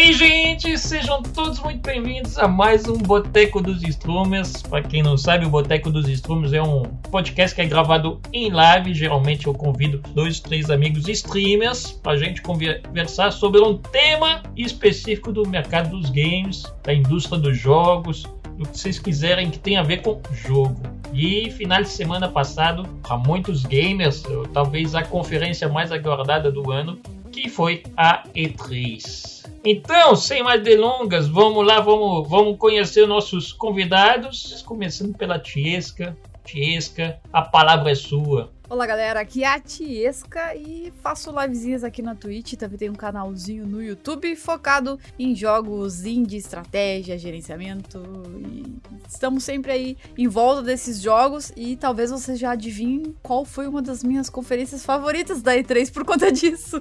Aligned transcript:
aí, 0.00 0.14
gente? 0.14 0.78
Sejam 0.78 1.22
todos 1.22 1.60
muito 1.60 1.82
bem-vindos 1.82 2.38
a 2.38 2.48
mais 2.48 2.88
um 2.88 2.96
Boteco 2.96 3.60
dos 3.60 3.82
Strummers. 3.82 4.62
Para 4.62 4.82
quem 4.82 5.02
não 5.02 5.18
sabe, 5.18 5.44
o 5.44 5.50
Boteco 5.50 5.90
dos 5.90 6.08
Strummers 6.08 6.54
é 6.54 6.62
um 6.62 6.84
podcast 7.10 7.54
que 7.54 7.60
é 7.60 7.66
gravado 7.66 8.18
em 8.32 8.50
live. 8.50 8.94
Geralmente 8.94 9.46
eu 9.46 9.52
convido 9.52 9.98
dois, 10.14 10.40
três 10.40 10.70
amigos 10.70 11.06
streamers 11.06 11.92
para 11.92 12.12
a 12.12 12.16
gente 12.16 12.40
conversar 12.40 13.30
sobre 13.30 13.60
um 13.60 13.76
tema 13.76 14.42
específico 14.56 15.32
do 15.32 15.46
mercado 15.46 15.90
dos 15.90 16.08
games, 16.08 16.64
da 16.82 16.94
indústria 16.94 17.38
dos 17.38 17.58
jogos, 17.58 18.22
do 18.56 18.66
que 18.66 18.78
vocês 18.78 18.98
quiserem 18.98 19.50
que 19.50 19.58
tenha 19.58 19.80
a 19.80 19.84
ver 19.84 20.00
com 20.00 20.18
jogo. 20.32 20.80
E 21.12 21.50
final 21.50 21.82
de 21.82 21.90
semana 21.90 22.26
passado, 22.26 22.84
para 23.02 23.18
muitos 23.18 23.64
gamers, 23.64 24.22
talvez 24.54 24.94
a 24.94 25.02
conferência 25.02 25.68
mais 25.68 25.92
aguardada 25.92 26.50
do 26.50 26.70
ano, 26.70 26.98
que 27.40 27.48
foi 27.48 27.82
a 27.96 28.22
E3. 28.34 29.48
Então, 29.64 30.14
sem 30.14 30.42
mais 30.42 30.62
delongas, 30.62 31.28
vamos 31.28 31.66
lá, 31.66 31.80
vamos, 31.80 32.28
vamos 32.28 32.58
conhecer 32.58 33.06
nossos 33.06 33.52
convidados, 33.52 34.62
começando 34.62 35.16
pela 35.16 35.38
Tiesca. 35.38 36.16
Tiesca, 36.44 37.20
a 37.32 37.42
palavra 37.42 37.90
é 37.90 37.94
sua. 37.94 38.50
Olá 38.70 38.86
galera, 38.86 39.18
aqui 39.18 39.42
é 39.42 39.48
a 39.48 39.58
Tiesca 39.58 40.54
e 40.54 40.92
faço 41.02 41.32
livezinhas 41.32 41.82
aqui 41.82 42.00
na 42.02 42.14
Twitch, 42.14 42.54
também 42.54 42.78
tem 42.78 42.88
um 42.88 42.94
canalzinho 42.94 43.66
no 43.66 43.82
YouTube 43.82 44.36
focado 44.36 44.96
em 45.18 45.34
jogos 45.34 46.04
indie, 46.04 46.36
estratégia, 46.36 47.18
gerenciamento 47.18 48.00
e 48.38 48.76
estamos 49.08 49.42
sempre 49.42 49.72
aí 49.72 49.96
em 50.16 50.28
volta 50.28 50.62
desses 50.62 51.02
jogos 51.02 51.52
e 51.56 51.74
talvez 51.74 52.12
vocês 52.12 52.38
já 52.38 52.52
adivinhem 52.52 53.12
qual 53.24 53.44
foi 53.44 53.66
uma 53.66 53.82
das 53.82 54.04
minhas 54.04 54.30
conferências 54.30 54.84
favoritas 54.84 55.42
da 55.42 55.56
E3 55.56 55.92
por 55.92 56.04
conta 56.04 56.30
disso. 56.30 56.80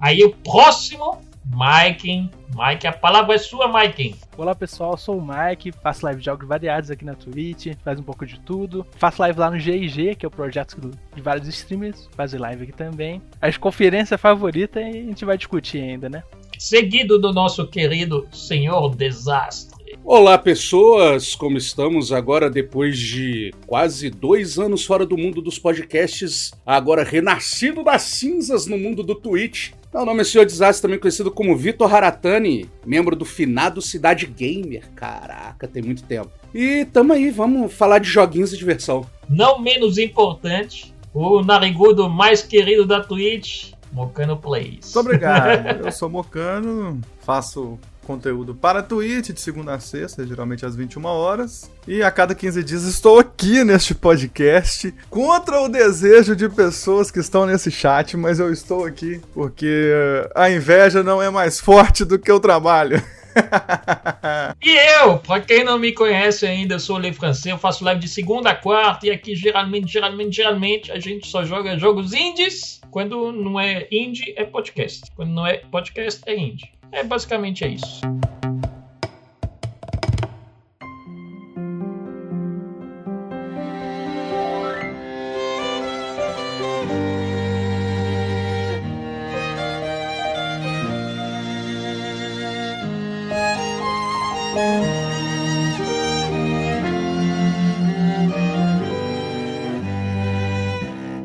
Aí 0.00 0.24
o 0.24 0.34
próximo 0.38 1.20
Mike. 1.50 2.30
Mike, 2.54 2.86
a 2.86 2.92
palavra 2.92 3.34
é 3.34 3.38
sua, 3.38 3.72
Mike. 3.72 4.16
Olá 4.36 4.54
pessoal, 4.54 4.92
eu 4.92 4.96
sou 4.96 5.18
o 5.18 5.26
Mike, 5.26 5.72
faço 5.72 6.04
live 6.04 6.20
de 6.20 6.26
jogos 6.26 6.46
variados 6.46 6.90
aqui 6.90 7.04
na 7.04 7.14
Twitch, 7.14 7.74
faz 7.84 7.98
um 7.98 8.02
pouco 8.02 8.26
de 8.26 8.38
tudo. 8.40 8.86
Faço 8.96 9.22
live 9.22 9.38
lá 9.38 9.50
no 9.50 9.58
GIG, 9.58 10.14
que 10.14 10.26
é 10.26 10.28
o 10.28 10.30
projeto 10.30 10.78
de 11.14 11.22
vários 11.22 11.48
streamers, 11.48 12.08
faz 12.16 12.32
live 12.32 12.64
aqui 12.64 12.72
também. 12.72 13.22
A 13.40 13.52
conferência 13.52 14.18
favorita 14.18 14.80
a 14.80 14.92
gente 14.92 15.24
vai 15.24 15.36
discutir 15.36 15.80
ainda, 15.80 16.08
né? 16.08 16.22
Seguido 16.58 17.18
do 17.18 17.32
nosso 17.32 17.66
querido 17.68 18.26
Senhor 18.32 18.94
Desastre. 18.94 19.78
Olá, 20.04 20.36
pessoas! 20.38 21.34
Como 21.34 21.56
estamos 21.56 22.12
agora 22.12 22.50
depois 22.50 22.98
de 22.98 23.52
quase 23.66 24.10
dois 24.10 24.58
anos 24.58 24.84
fora 24.84 25.06
do 25.06 25.16
mundo 25.16 25.40
dos 25.40 25.58
podcasts, 25.58 26.52
agora 26.64 27.04
renascido 27.04 27.84
das 27.84 28.02
cinzas 28.02 28.66
no 28.66 28.78
mundo 28.78 29.02
do 29.02 29.14
Twitch? 29.14 29.72
Meu 29.92 30.04
nome 30.04 30.20
é 30.20 30.24
Senhor 30.24 30.44
Desastre, 30.44 30.82
também 30.82 30.98
conhecido 30.98 31.30
como 31.30 31.56
Vitor 31.56 31.92
Haratani, 31.92 32.68
membro 32.84 33.16
do 33.16 33.24
finado 33.24 33.80
Cidade 33.80 34.26
Gamer. 34.26 34.82
Caraca, 34.94 35.66
tem 35.66 35.82
muito 35.82 36.02
tempo. 36.02 36.30
E 36.54 36.84
tamo 36.92 37.14
aí, 37.14 37.30
vamos 37.30 37.72
falar 37.72 37.98
de 37.98 38.08
joguinhos 38.08 38.50
de 38.50 38.58
diversão. 38.58 39.06
Não 39.28 39.58
menos 39.58 39.96
importante, 39.96 40.94
o 41.14 41.42
narigudo 41.42 42.08
mais 42.08 42.42
querido 42.42 42.84
da 42.84 43.00
Twitch, 43.00 43.72
Mocano 43.90 44.36
Plays. 44.36 44.92
Muito 44.94 45.00
obrigado. 45.00 45.80
Eu 45.86 45.90
sou 45.90 46.10
Mocano, 46.10 47.00
faço 47.22 47.78
conteúdo 48.08 48.54
para 48.54 48.82
Twitch 48.82 49.32
de 49.32 49.40
segunda 49.40 49.74
a 49.74 49.80
sexta, 49.80 50.26
geralmente 50.26 50.64
às 50.64 50.74
21 50.74 51.04
horas. 51.04 51.70
E 51.86 52.02
a 52.02 52.10
cada 52.10 52.34
15 52.34 52.64
dias 52.64 52.84
estou 52.84 53.18
aqui 53.18 53.62
neste 53.62 53.94
podcast 53.94 54.94
contra 55.10 55.60
o 55.60 55.68
desejo 55.68 56.34
de 56.34 56.48
pessoas 56.48 57.10
que 57.10 57.20
estão 57.20 57.44
nesse 57.44 57.70
chat, 57.70 58.16
mas 58.16 58.40
eu 58.40 58.50
estou 58.50 58.86
aqui 58.86 59.20
porque 59.34 59.92
a 60.34 60.50
inveja 60.50 61.02
não 61.02 61.22
é 61.22 61.28
mais 61.28 61.60
forte 61.60 62.02
do 62.02 62.18
que 62.18 62.32
o 62.32 62.40
trabalho. 62.40 63.02
e 64.64 64.70
eu, 65.02 65.18
pra 65.18 65.40
quem 65.40 65.62
não 65.62 65.78
me 65.78 65.92
conhece 65.92 66.46
ainda, 66.46 66.76
eu 66.76 66.80
sou 66.80 66.96
o 66.96 66.98
Le 66.98 67.12
Francês, 67.12 67.52
eu 67.52 67.58
faço 67.58 67.84
live 67.84 68.00
de 68.00 68.08
segunda 68.08 68.50
a 68.50 68.54
quarta 68.54 69.06
e 69.06 69.10
aqui 69.10 69.36
geralmente, 69.36 69.92
geralmente, 69.92 70.34
geralmente 70.34 70.90
a 70.90 70.98
gente 70.98 71.26
só 71.26 71.44
joga 71.44 71.78
jogos 71.78 72.14
indies. 72.14 72.80
Quando 72.90 73.30
não 73.32 73.60
é 73.60 73.86
indie, 73.92 74.32
é 74.34 74.44
podcast. 74.44 75.02
Quando 75.14 75.30
não 75.30 75.46
é 75.46 75.58
podcast, 75.58 76.22
é 76.24 76.34
indie. 76.34 76.77
É 76.90 77.04
basicamente 77.04 77.64
é 77.64 77.68
isso. 77.68 78.00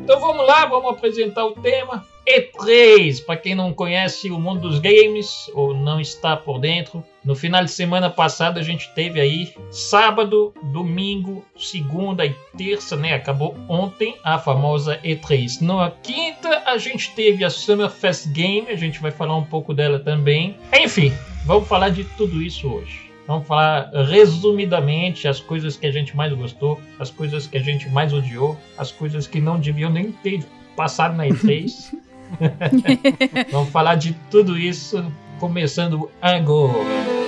Então 0.03 0.19
vamos 0.19 0.45
lá, 0.45 0.65
vamos 0.65 0.91
apresentar 0.91 1.45
o 1.45 1.53
tema. 1.53 2.12
E3, 2.25 3.25
para 3.25 3.35
quem 3.35 3.53
não 3.53 3.73
conhece 3.73 4.31
o 4.31 4.39
mundo 4.39 4.61
dos 4.61 4.79
games 4.79 5.51
ou 5.53 5.73
não 5.73 5.99
está 5.99 6.37
por 6.37 6.57
dentro, 6.57 7.03
no 7.23 7.35
final 7.35 7.63
de 7.63 7.71
semana 7.71 8.09
passado 8.09 8.59
a 8.59 8.63
gente 8.63 8.89
teve 8.95 9.19
aí 9.19 9.53
sábado, 9.69 10.53
domingo, 10.71 11.43
segunda 11.57 12.25
e 12.25 12.33
terça, 12.57 12.95
né? 12.95 13.13
Acabou 13.13 13.55
ontem 13.67 14.15
a 14.23 14.39
famosa 14.39 14.97
E3. 15.03 15.61
Na 15.61 15.91
quinta 15.91 16.63
a 16.65 16.77
gente 16.77 17.11
teve 17.11 17.43
a 17.43 17.49
Summer 17.49 17.89
Fest 17.89 18.27
Game, 18.29 18.69
a 18.69 18.75
gente 18.75 19.01
vai 19.01 19.11
falar 19.11 19.35
um 19.35 19.43
pouco 19.43 19.73
dela 19.73 19.99
também. 19.99 20.57
Enfim, 20.73 21.13
vamos 21.45 21.67
falar 21.67 21.89
de 21.89 22.05
tudo 22.05 22.41
isso 22.41 22.69
hoje. 22.69 23.11
Vamos 23.27 23.47
falar 23.47 23.89
resumidamente 24.09 25.27
as 25.27 25.39
coisas 25.39 25.77
que 25.77 25.87
a 25.87 25.91
gente 25.91 26.15
mais 26.15 26.33
gostou, 26.33 26.79
as 26.99 27.09
coisas 27.09 27.47
que 27.47 27.57
a 27.57 27.61
gente 27.61 27.89
mais 27.89 28.13
odiou, 28.13 28.57
as 28.77 28.91
coisas 28.91 29.27
que 29.27 29.39
não 29.39 29.59
deviam 29.59 29.89
nem 29.89 30.11
ter 30.11 30.43
passado 30.75 31.15
na 31.15 31.25
E3. 31.25 31.93
Vamos 33.51 33.69
falar 33.69 33.95
de 33.95 34.13
tudo 34.29 34.57
isso 34.57 35.03
começando 35.39 36.09
agora. 36.21 37.23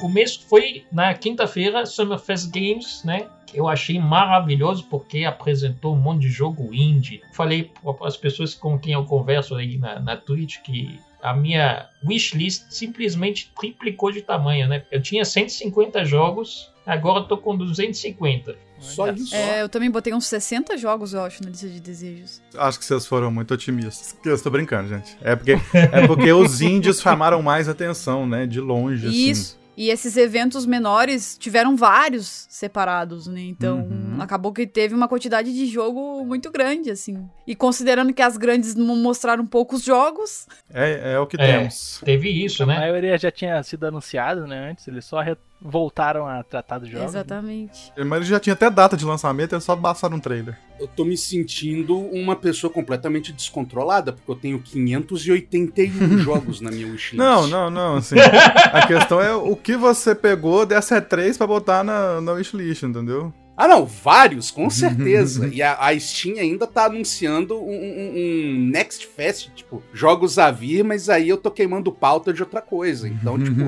Começo 0.00 0.46
foi 0.48 0.84
na 0.90 1.12
quinta-feira, 1.14 1.84
Summer 1.84 2.18
Fest 2.18 2.50
Games, 2.50 3.02
né? 3.04 3.26
Que 3.46 3.58
eu 3.58 3.68
achei 3.68 3.98
maravilhoso 3.98 4.86
porque 4.88 5.24
apresentou 5.24 5.94
um 5.94 5.98
monte 5.98 6.22
de 6.22 6.28
jogo 6.28 6.72
indie. 6.72 7.20
Falei 7.32 7.70
para 7.82 8.06
as 8.06 8.16
pessoas 8.16 8.54
com 8.54 8.78
quem 8.78 8.94
eu 8.94 9.04
converso 9.04 9.54
aí 9.54 9.76
na, 9.76 10.00
na 10.00 10.16
Twitch 10.16 10.58
que 10.62 10.98
a 11.26 11.34
minha 11.34 11.88
wishlist 12.08 12.66
simplesmente 12.70 13.52
triplicou 13.58 14.12
de 14.12 14.22
tamanho, 14.22 14.68
né? 14.68 14.84
Eu 14.92 15.02
tinha 15.02 15.24
150 15.24 16.04
jogos, 16.04 16.72
agora 16.86 17.18
eu 17.18 17.24
tô 17.24 17.36
com 17.36 17.56
250. 17.56 18.56
Só 18.78 19.10
isso? 19.10 19.34
É, 19.34 19.60
eu 19.60 19.68
também 19.68 19.90
botei 19.90 20.14
uns 20.14 20.26
60 20.26 20.78
jogos, 20.78 21.14
eu 21.14 21.22
acho, 21.22 21.42
na 21.42 21.50
lista 21.50 21.68
de 21.68 21.80
desejos. 21.80 22.40
Acho 22.56 22.78
que 22.78 22.84
vocês 22.84 23.04
foram 23.06 23.32
muito 23.32 23.52
otimistas. 23.52 24.16
Eu 24.24 24.36
estou 24.36 24.52
brincando, 24.52 24.88
gente. 24.88 25.16
É 25.20 25.34
porque, 25.34 25.58
é 25.74 26.06
porque 26.06 26.32
os 26.32 26.60
índios 26.62 27.00
chamaram 27.00 27.42
mais 27.42 27.68
atenção, 27.68 28.24
né? 28.24 28.46
De 28.46 28.60
longe, 28.60 29.08
assim. 29.08 29.30
Isso. 29.30 29.55
E 29.76 29.90
esses 29.90 30.16
eventos 30.16 30.64
menores 30.64 31.36
tiveram 31.38 31.76
vários 31.76 32.46
separados, 32.48 33.26
né? 33.26 33.42
Então, 33.42 33.80
uhum. 33.80 34.16
acabou 34.20 34.52
que 34.52 34.66
teve 34.66 34.94
uma 34.94 35.06
quantidade 35.06 35.52
de 35.52 35.66
jogo 35.66 36.24
muito 36.24 36.50
grande, 36.50 36.90
assim. 36.90 37.28
E 37.46 37.54
considerando 37.54 38.14
que 38.14 38.22
as 38.22 38.38
grandes 38.38 38.74
não 38.74 38.96
mostraram 38.96 39.46
poucos 39.46 39.82
jogos. 39.82 40.46
É, 40.72 41.12
é 41.14 41.18
o 41.18 41.26
que 41.26 41.36
é, 41.38 41.58
temos. 41.58 42.00
Teve 42.04 42.30
isso, 42.30 42.64
né? 42.64 42.76
A 42.76 42.80
maioria 42.80 43.18
já 43.18 43.30
tinha 43.30 43.62
sido 43.62 43.86
anunciado, 43.86 44.46
né? 44.46 44.70
Antes, 44.70 44.88
eles 44.88 45.04
só 45.04 45.20
voltaram 45.66 46.26
a 46.26 46.42
tratar 46.42 46.78
dos 46.78 46.88
jogos. 46.88 47.12
Né? 47.12 47.20
Exatamente. 47.20 47.92
Né? 47.96 48.04
Mas 48.04 48.26
já 48.26 48.38
tinha 48.38 48.54
até 48.54 48.70
data 48.70 48.96
de 48.96 49.04
lançamento, 49.04 49.54
é 49.54 49.60
só 49.60 49.76
passar 49.76 50.12
um 50.12 50.20
trailer. 50.20 50.58
Eu 50.78 50.86
tô 50.86 51.04
me 51.04 51.16
sentindo 51.16 51.98
uma 51.98 52.36
pessoa 52.36 52.70
completamente 52.70 53.32
descontrolada, 53.32 54.12
porque 54.12 54.30
eu 54.30 54.36
tenho 54.36 54.58
581 54.60 56.18
jogos 56.18 56.60
na 56.60 56.70
minha 56.70 56.86
wishlist. 56.86 57.14
Não, 57.14 57.46
não, 57.46 57.70
não, 57.70 57.96
assim, 57.96 58.16
a 58.18 58.86
questão 58.86 59.20
é 59.20 59.34
o 59.34 59.56
que 59.56 59.76
você 59.76 60.14
pegou 60.14 60.66
dessa 60.66 61.00
E3 61.00 61.36
pra 61.36 61.46
botar 61.46 61.82
na, 61.82 62.20
na 62.20 62.32
wishlist, 62.32 62.82
entendeu? 62.82 63.32
Ah, 63.56 63.66
não, 63.66 63.86
vários, 63.86 64.50
com 64.50 64.68
certeza. 64.68 65.48
e 65.48 65.62
a, 65.62 65.78
a, 65.80 65.98
Steam 65.98 66.38
ainda 66.38 66.66
tá 66.66 66.84
anunciando 66.84 67.56
um, 67.56 67.70
um, 67.70 68.12
um, 68.14 68.68
Next 68.70 69.06
Fest, 69.06 69.48
tipo, 69.54 69.82
jogos 69.94 70.38
a 70.38 70.50
vir, 70.50 70.84
mas 70.84 71.08
aí 71.08 71.28
eu 71.28 71.38
tô 71.38 71.50
queimando 71.50 71.90
pauta 71.90 72.34
de 72.34 72.42
outra 72.42 72.60
coisa. 72.60 73.08
Então, 73.08 73.38
tipo, 73.42 73.62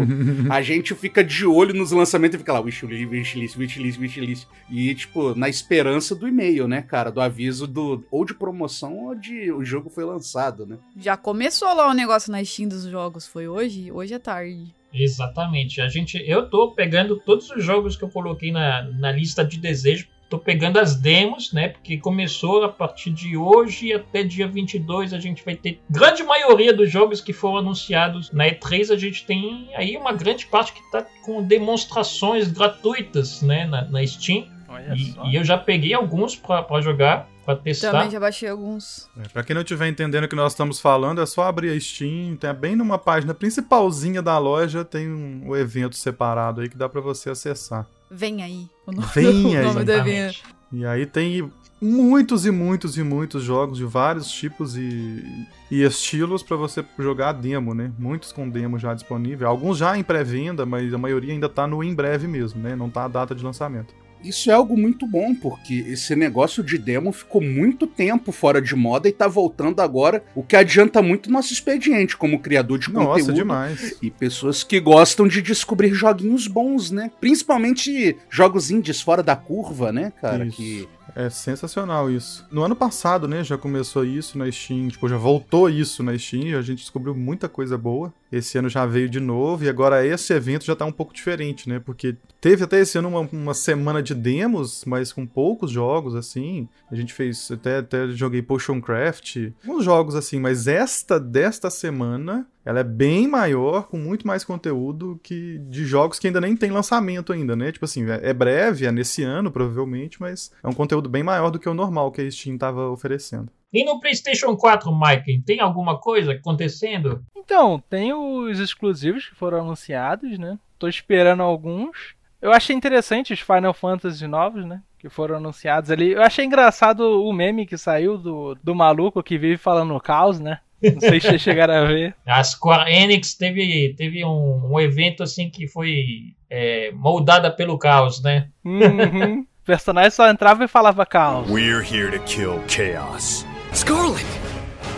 a 0.52 0.61
gente 0.61 0.94
fica 0.94 1.25
de 1.25 1.46
olho 1.46 1.73
nos 1.73 1.90
lançamentos 1.90 2.35
e 2.35 2.38
fica 2.38 2.52
lá, 2.52 2.61
wishlist, 2.61 3.08
wishlist, 3.08 3.56
wishlist, 3.56 3.99
wishlist. 3.99 4.46
E, 4.69 4.94
tipo, 4.94 5.35
na 5.35 5.49
esperança 5.49 6.14
do 6.14 6.29
e-mail, 6.29 6.69
né, 6.69 6.82
cara? 6.82 7.11
Do 7.11 7.20
aviso 7.20 7.67
do 7.67 8.05
ou 8.11 8.25
de 8.25 8.35
promoção 8.35 9.06
ou 9.06 9.14
de 9.14 9.50
o 9.50 9.64
jogo 9.64 9.88
foi 9.88 10.05
lançado, 10.05 10.67
né? 10.67 10.76
Já 10.96 11.17
começou 11.17 11.73
lá 11.75 11.88
o 11.88 11.94
negócio 11.94 12.31
na 12.31 12.44
Steam 12.44 12.69
dos 12.69 12.85
jogos, 12.85 13.26
foi 13.26 13.49
hoje? 13.49 13.90
Hoje 13.90 14.12
é 14.12 14.19
tarde. 14.19 14.77
Exatamente. 14.93 15.81
A 15.81 15.88
gente, 15.88 16.23
eu 16.26 16.49
tô 16.49 16.73
pegando 16.73 17.17
todos 17.17 17.50
os 17.50 17.62
jogos 17.62 17.96
que 17.96 18.05
eu 18.05 18.08
coloquei 18.08 18.50
na, 18.50 18.82
na 18.82 19.12
lista 19.12 19.44
de 19.44 19.58
desejo. 19.58 20.06
Tô 20.29 20.38
pegando 20.38 20.79
as 20.79 20.94
demos, 20.94 21.52
né? 21.55 21.70
Porque 21.70 21.96
começou 21.96 22.62
a 22.62 22.69
partir 22.69 23.11
de 23.11 23.35
hoje 23.35 23.94
até 23.94 24.23
dia 24.23 24.46
22. 24.46 25.14
A 25.14 25.19
gente 25.19 25.43
vai 25.43 25.56
ter 25.56 25.81
grande 25.88 26.23
maioria 26.23 26.73
dos 26.73 26.90
jogos 26.90 27.20
que 27.20 27.32
foram 27.32 27.58
anunciados 27.58 28.31
na 28.31 28.46
E3. 28.46 28.93
A 28.93 28.96
gente 28.96 29.25
tem 29.25 29.70
aí 29.75 29.96
uma 29.96 30.12
grande 30.12 30.44
parte 30.46 30.75
que 30.75 30.90
tá 30.90 31.06
com 31.23 31.43
demonstrações 31.43 32.50
gratuitas, 32.50 33.40
né? 33.40 33.67
Na, 33.67 33.85
na 33.87 34.06
Steam. 34.06 34.46
E, 34.94 35.31
e, 35.31 35.37
eu 35.37 35.44
já 35.44 35.56
peguei 35.56 35.94
alguns 35.94 36.37
para 36.37 36.81
jogar 36.81 37.26
para 37.44 37.56
testar. 37.56 37.93
Também 37.93 38.11
já 38.11 38.20
baixei 38.20 38.49
alguns. 38.50 39.09
É, 39.19 39.26
para 39.29 39.43
quem 39.43 39.55
não 39.55 39.62
estiver 39.62 39.88
entendendo 39.88 40.25
o 40.25 40.29
que 40.29 40.37
nós 40.37 40.53
estamos 40.53 40.79
falando, 40.79 41.23
é 41.23 41.26
só 41.26 41.44
abrir 41.44 41.70
a 41.70 41.81
Steam, 41.81 42.37
tem 42.37 42.53
bem 42.53 42.76
numa 42.76 42.99
página 42.99 43.32
principalzinha 43.32 44.20
da 44.20 44.37
loja, 44.37 44.85
tem 44.85 45.09
um, 45.09 45.49
um 45.49 45.56
evento 45.56 45.97
separado 45.97 46.61
aí 46.61 46.69
que 46.69 46.76
dá 46.76 46.88
para 46.88 47.00
você 47.00 47.31
acessar. 47.31 47.87
Vem 48.11 48.43
aí. 48.43 48.67
O 48.87 48.93
nome, 48.93 49.09
Vem 49.15 49.56
aí. 49.56 49.65
nome 49.65 49.85
do 49.85 49.93
evento. 49.93 50.43
E 50.71 50.85
aí 50.85 51.06
tem 51.06 51.50
muitos 51.81 52.44
e 52.44 52.50
muitos 52.50 52.99
e 52.99 53.03
muitos 53.03 53.43
jogos 53.43 53.79
de 53.79 53.85
vários 53.85 54.31
tipos 54.31 54.76
e, 54.76 55.25
e 55.71 55.82
estilos 55.82 56.43
para 56.43 56.56
você 56.56 56.85
jogar 56.99 57.32
demo, 57.32 57.73
né? 57.73 57.91
Muitos 57.99 58.32
com 58.32 58.49
demo 58.49 58.79
já 58.79 58.93
disponível, 58.93 59.49
alguns 59.49 59.79
já 59.79 59.97
em 59.97 60.03
pré-venda, 60.03 60.67
mas 60.67 60.93
a 60.93 60.99
maioria 60.99 61.32
ainda 61.32 61.49
tá 61.49 61.67
no 61.67 61.82
em 61.82 61.94
breve 61.94 62.26
mesmo, 62.26 62.61
né? 62.62 62.76
Não 62.76 62.91
tá 62.91 63.05
a 63.05 63.09
data 63.09 63.35
de 63.35 63.43
lançamento. 63.43 63.94
Isso 64.23 64.50
é 64.50 64.55
algo 64.55 64.76
muito 64.76 65.06
bom, 65.06 65.35
porque 65.35 65.75
esse 65.88 66.15
negócio 66.17 66.62
de 66.62 66.79
demo 66.79 67.12
ficou 67.12 67.41
muito 67.41 67.87
tempo 67.87 68.32
fora 68.32 68.61
de 68.61 68.75
moda 68.75 69.09
e 69.09 69.12
tá 69.12 69.29
voltando 69.29 69.81
agora, 69.81 70.23
o 70.35 70.43
que 70.43 70.56
adianta 70.56 71.03
muito 71.03 71.31
nosso 71.31 71.53
expediente 71.53 72.17
como 72.17 72.41
criador 72.41 72.79
de 72.79 72.93
Nossa, 72.93 73.20
conteúdo. 73.20 73.35
demais. 73.35 73.97
E 74.03 74.11
pessoas 74.11 74.62
que 74.62 74.81
gostam 74.81 75.26
de 75.26 75.41
descobrir 75.41 75.93
joguinhos 75.93 76.47
bons, 76.47 76.91
né? 76.91 77.11
Principalmente 77.20 78.17
jogos 78.29 78.70
indies 78.70 79.00
fora 79.00 79.23
da 79.23 79.37
curva, 79.37 79.93
né, 79.93 80.12
cara? 80.21 80.47
Isso. 80.47 80.56
Que 80.56 80.88
é 81.19 81.29
sensacional 81.29 82.09
isso. 82.09 82.47
No 82.49 82.62
ano 82.62 82.76
passado, 82.76 83.26
né, 83.26 83.43
já 83.43 83.59
começou 83.59 84.05
isso 84.05 84.38
na 84.38 84.50
Steam, 84.53 84.87
tipo, 84.87 85.09
já 85.09 85.17
voltou 85.17 85.69
isso 85.69 86.00
na 86.00 86.17
Steam, 86.17 86.56
a 86.56 86.62
gente 86.62 86.79
descobriu 86.79 87.12
muita 87.12 87.49
coisa 87.49 87.76
boa. 87.76 88.15
Esse 88.31 88.56
ano 88.56 88.69
já 88.69 88.87
veio 88.87 89.09
de 89.09 89.19
novo 89.19 89.65
e 89.65 89.69
agora 89.69 90.06
esse 90.06 90.32
evento 90.32 90.65
já 90.65 90.76
tá 90.76 90.85
um 90.85 90.93
pouco 90.93 91.12
diferente, 91.12 91.69
né? 91.69 91.81
Porque 91.81 92.15
teve 92.41 92.62
até 92.62 92.79
esse 92.79 92.99
ano 92.99 93.09
uma, 93.09 93.29
uma 93.32 93.55
semana 93.55 94.00
de 94.00 94.15
demos, 94.15 94.85
mas 94.85 95.12
com 95.12 95.26
poucos 95.26 95.73
jogos, 95.73 96.15
assim. 96.15 96.69
A 96.88 96.94
gente 96.94 97.12
fez, 97.12 97.50
até, 97.50 97.79
até 97.79 98.09
joguei 98.11 98.41
Potion 98.41 98.81
Craft, 98.81 99.50
jogos 99.81 100.14
assim, 100.14 100.38
mas 100.38 100.69
esta 100.69 101.19
desta 101.19 101.69
semana 101.69 102.47
ela 102.69 102.81
é 102.81 102.85
bem 102.85 103.26
maior, 103.26 103.88
com 103.88 103.97
muito 103.97 104.26
mais 104.26 104.44
conteúdo 104.44 105.19
que 105.23 105.56
de 105.70 105.87
jogos 105.87 106.19
que 106.19 106.26
ainda 106.26 106.38
nem 106.38 106.55
tem 106.55 106.70
lançamento 106.70 107.32
ainda, 107.32 107.56
né? 107.56 107.73
Tipo 107.73 107.87
assim, 107.87 108.06
é, 108.11 108.29
é 108.29 108.35
breve, 108.35 108.85
é 108.85 108.93
nesse 108.93 109.23
ano, 109.23 109.50
provavelmente, 109.50 110.20
mas 110.20 110.53
é 110.62 110.69
um 110.69 110.75
conteúdo 110.75 111.09
bem 111.09 111.23
maior 111.23 111.50
do 111.50 111.59
que 111.59 111.67
o 111.67 111.73
normal 111.73 112.12
que 112.12 112.20
a 112.20 112.31
Steam 112.31 112.56
estava 112.56 112.91
oferecendo. 112.91 113.50
E 113.73 113.82
no 113.87 113.99
PlayStation 113.99 114.55
4, 114.55 114.94
Mike, 114.94 115.41
tem 115.47 115.61
alguma 115.61 115.99
coisa 115.99 116.32
acontecendo? 116.32 117.25
Então, 117.35 117.82
tem 117.88 118.12
os 118.12 118.61
exclusivos 118.61 119.26
que 119.26 119.35
foram 119.35 119.62
anunciados, 119.62 120.38
né? 120.38 120.59
Tô 120.79 120.88
esperando 120.88 121.43
alguns. 121.43 122.14
Eu 122.38 122.53
achei 122.53 122.76
interessante 122.76 123.32
os 123.32 123.41
Final 123.41 123.73
Fantasy 123.73 124.26
novos, 124.26 124.67
né? 124.67 124.82
Que 124.99 125.09
foram 125.09 125.37
anunciados 125.37 125.91
ali. 125.91 126.12
Eu 126.12 126.23
achei 126.23 126.44
engraçado 126.44 127.00
o 127.00 127.32
meme 127.32 127.64
que 127.64 127.79
saiu 127.79 128.19
do, 128.19 128.55
do 128.62 128.75
maluco 128.75 129.23
que 129.23 129.38
vive 129.38 129.56
falando 129.56 129.99
caos, 129.99 130.38
né? 130.38 130.61
Não 130.82 131.00
sei 131.00 131.20
se 131.20 131.28
vocês 131.28 131.42
chegaram 131.42 131.75
a 131.75 131.84
ver. 131.84 132.14
A 132.26 132.42
Square 132.42 132.92
Enix 132.92 133.34
teve, 133.34 133.94
teve 133.96 134.25
um, 134.25 134.72
um 134.72 134.80
evento 134.80 135.22
assim 135.22 135.50
que 135.50 135.66
foi 135.66 136.34
é, 136.48 136.92
moldada 136.92 137.50
pelo 137.50 137.78
caos, 137.78 138.22
né? 138.22 138.48
Uhum. 138.64 139.40
O 139.40 139.46
personagem 139.64 140.10
só 140.10 140.28
entrava 140.28 140.64
e 140.64 140.69
falava 140.69 141.04
caos. 141.04 141.50
We're 141.50 141.82
here 141.82 142.16
to 142.16 142.25
kill 142.25 142.62
chaos. 142.69 143.44
Scarlet! 143.75 144.26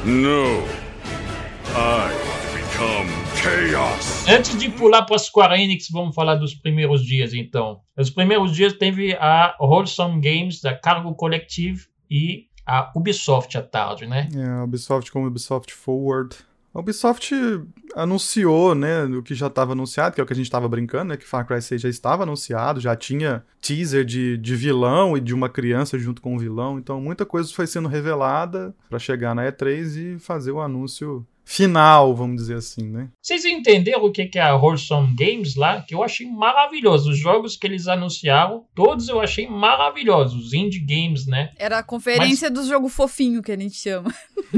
No. 0.04 0.62
I 1.72 2.10
become 2.54 3.08
chaos. 3.36 4.28
Antes 4.28 4.58
de 4.58 4.68
pular 4.70 5.02
para 5.02 5.16
a 5.16 5.18
Square 5.18 5.60
Enix, 5.60 5.88
vamos 5.90 6.14
falar 6.14 6.36
dos 6.36 6.54
primeiros 6.54 7.04
dias 7.04 7.32
então. 7.32 7.80
Os 7.96 8.10
primeiros 8.10 8.54
dias 8.54 8.74
teve 8.74 9.14
a 9.14 9.56
Wholesome 9.60 10.20
Games 10.20 10.60
da 10.60 10.74
Cargo 10.74 11.14
Collective 11.14 11.80
e 12.10 12.46
a 12.66 12.90
Ubisoft 12.94 13.56
à 13.56 13.62
tarde, 13.62 14.06
né? 14.06 14.28
É, 14.34 14.48
a 14.48 14.64
Ubisoft 14.64 15.10
com 15.10 15.26
Ubisoft 15.26 15.72
Forward. 15.72 16.36
A 16.72 16.78
Ubisoft 16.78 17.34
anunciou, 17.96 18.76
né, 18.76 19.04
o 19.04 19.22
que 19.22 19.34
já 19.34 19.48
estava 19.48 19.72
anunciado, 19.72 20.14
que 20.14 20.20
é 20.20 20.24
o 20.24 20.26
que 20.26 20.32
a 20.32 20.36
gente 20.36 20.46
estava 20.46 20.68
brincando, 20.68 21.06
né, 21.06 21.16
que 21.16 21.26
Far 21.26 21.44
Cry 21.44 21.60
6 21.60 21.82
já 21.82 21.88
estava 21.88 22.22
anunciado, 22.22 22.80
já 22.80 22.94
tinha 22.94 23.44
teaser 23.60 24.04
de, 24.04 24.38
de 24.38 24.54
vilão 24.54 25.16
e 25.16 25.20
de 25.20 25.34
uma 25.34 25.48
criança 25.48 25.98
junto 25.98 26.22
com 26.22 26.36
o 26.36 26.38
vilão, 26.38 26.78
então 26.78 27.00
muita 27.00 27.26
coisa 27.26 27.52
foi 27.52 27.66
sendo 27.66 27.88
revelada 27.88 28.72
para 28.88 29.00
chegar 29.00 29.34
na 29.34 29.50
E3 29.50 29.96
e 29.96 30.18
fazer 30.20 30.52
o 30.52 30.60
anúncio 30.60 31.26
final, 31.50 32.14
vamos 32.14 32.36
dizer 32.36 32.54
assim, 32.54 32.88
né? 32.88 33.08
Vocês 33.20 33.44
entenderam 33.44 34.04
o 34.04 34.12
que 34.12 34.30
é 34.38 34.40
a 34.40 34.54
Wholesome 34.54 35.16
Games 35.16 35.56
lá? 35.56 35.82
Que 35.82 35.96
eu 35.96 36.02
achei 36.02 36.24
maravilhoso. 36.24 37.10
Os 37.10 37.18
jogos 37.18 37.56
que 37.56 37.66
eles 37.66 37.88
anunciaram, 37.88 38.64
todos 38.72 39.08
eu 39.08 39.20
achei 39.20 39.48
maravilhosos. 39.48 40.54
Indie 40.54 40.78
games, 40.78 41.26
né? 41.26 41.50
Era 41.58 41.78
a 41.78 41.82
conferência 41.82 42.48
Mas... 42.48 42.58
do 42.60 42.68
jogo 42.68 42.88
fofinho 42.88 43.42
que 43.42 43.50
a 43.50 43.58
gente 43.58 43.74
chama. 43.74 44.14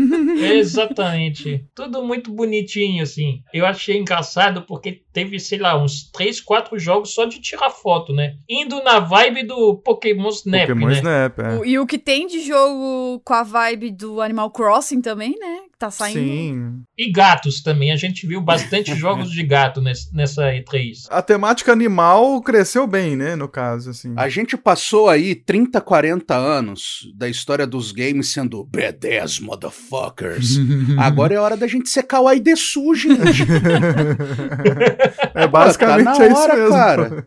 Exatamente. 0.55 1.65
Tudo 1.75 2.03
muito 2.05 2.31
bonitinho, 2.31 3.03
assim. 3.03 3.43
Eu 3.55 3.65
achei 3.65 3.97
engraçado 3.97 4.61
porque 4.63 5.03
teve, 5.15 5.41
sei 5.41 5.59
lá, 5.59 5.83
uns 5.83 6.11
3, 6.11 6.43
4 6.43 6.79
jogos 6.79 7.15
só 7.15 7.25
de 7.25 7.41
tirar 7.41 7.71
foto, 7.71 8.13
né? 8.13 8.37
Indo 8.47 8.83
na 8.83 9.01
vibe 9.01 9.45
do 9.45 9.77
Pokémon 9.79 10.29
Snap, 10.29 10.69
Pokémon 10.69 10.89
né? 10.89 10.93
Snap, 10.93 11.39
é. 11.39 11.59
O, 11.59 11.65
e 11.65 11.79
o 11.79 11.87
que 11.87 11.99
tem 11.99 12.27
de 12.27 12.41
jogo 12.41 13.19
com 13.25 13.33
a 13.33 13.43
vibe 13.43 13.93
do 13.93 14.21
Animal 14.21 14.51
Crossing 14.51 15.01
também, 15.01 15.35
né? 15.39 15.72
Tá 15.83 15.91
saindo. 15.91 16.21
Sim. 16.21 16.83
E 16.97 17.11
gatos 17.11 17.61
também. 17.61 17.91
A 17.91 17.97
gente 17.97 18.25
viu 18.25 18.41
bastante 18.41 18.95
jogos 18.95 19.33
de 19.33 19.43
gato 19.43 19.81
nessa 19.81 20.53
E3. 20.53 21.09
A 21.11 21.21
temática 21.21 21.73
animal 21.73 22.41
cresceu 22.41 22.87
bem, 22.87 23.17
né? 23.17 23.35
No 23.35 23.49
caso, 23.49 23.91
assim. 23.91 24.15
A 24.17 24.29
gente 24.29 24.57
passou 24.57 25.09
aí 25.09 25.35
30, 25.35 25.81
40 25.81 26.37
anos 26.37 27.13
da 27.17 27.29
história 27.29 27.67
dos 27.67 27.91
games 27.91 28.29
sendo 28.29 28.65
B10 28.65 29.41
motherfuckers. 29.41 30.57
Agora 30.97 31.35
é 31.35 31.39
hora 31.41 31.57
da 31.57 31.67
gente 31.67 31.91
secar 31.91 32.21
o 32.21 32.29
Aidesu, 32.29 32.95
gente. 32.95 33.43
é 35.35 35.49
basicamente 35.49 36.13
Pô, 36.13 36.17
tá 36.17 36.25
é 36.25 36.29
isso 36.29 36.41
hora, 36.41 36.55
mesmo. 36.55 36.71
Cara. 36.71 37.27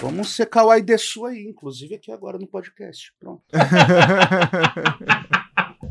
Vamos 0.00 0.34
secar 0.34 0.64
o 0.64 0.70
Aidesu 0.70 1.26
aí, 1.26 1.44
inclusive 1.46 1.94
aqui 1.94 2.10
agora 2.10 2.38
no 2.38 2.46
podcast. 2.46 3.12
Pronto. 3.20 3.42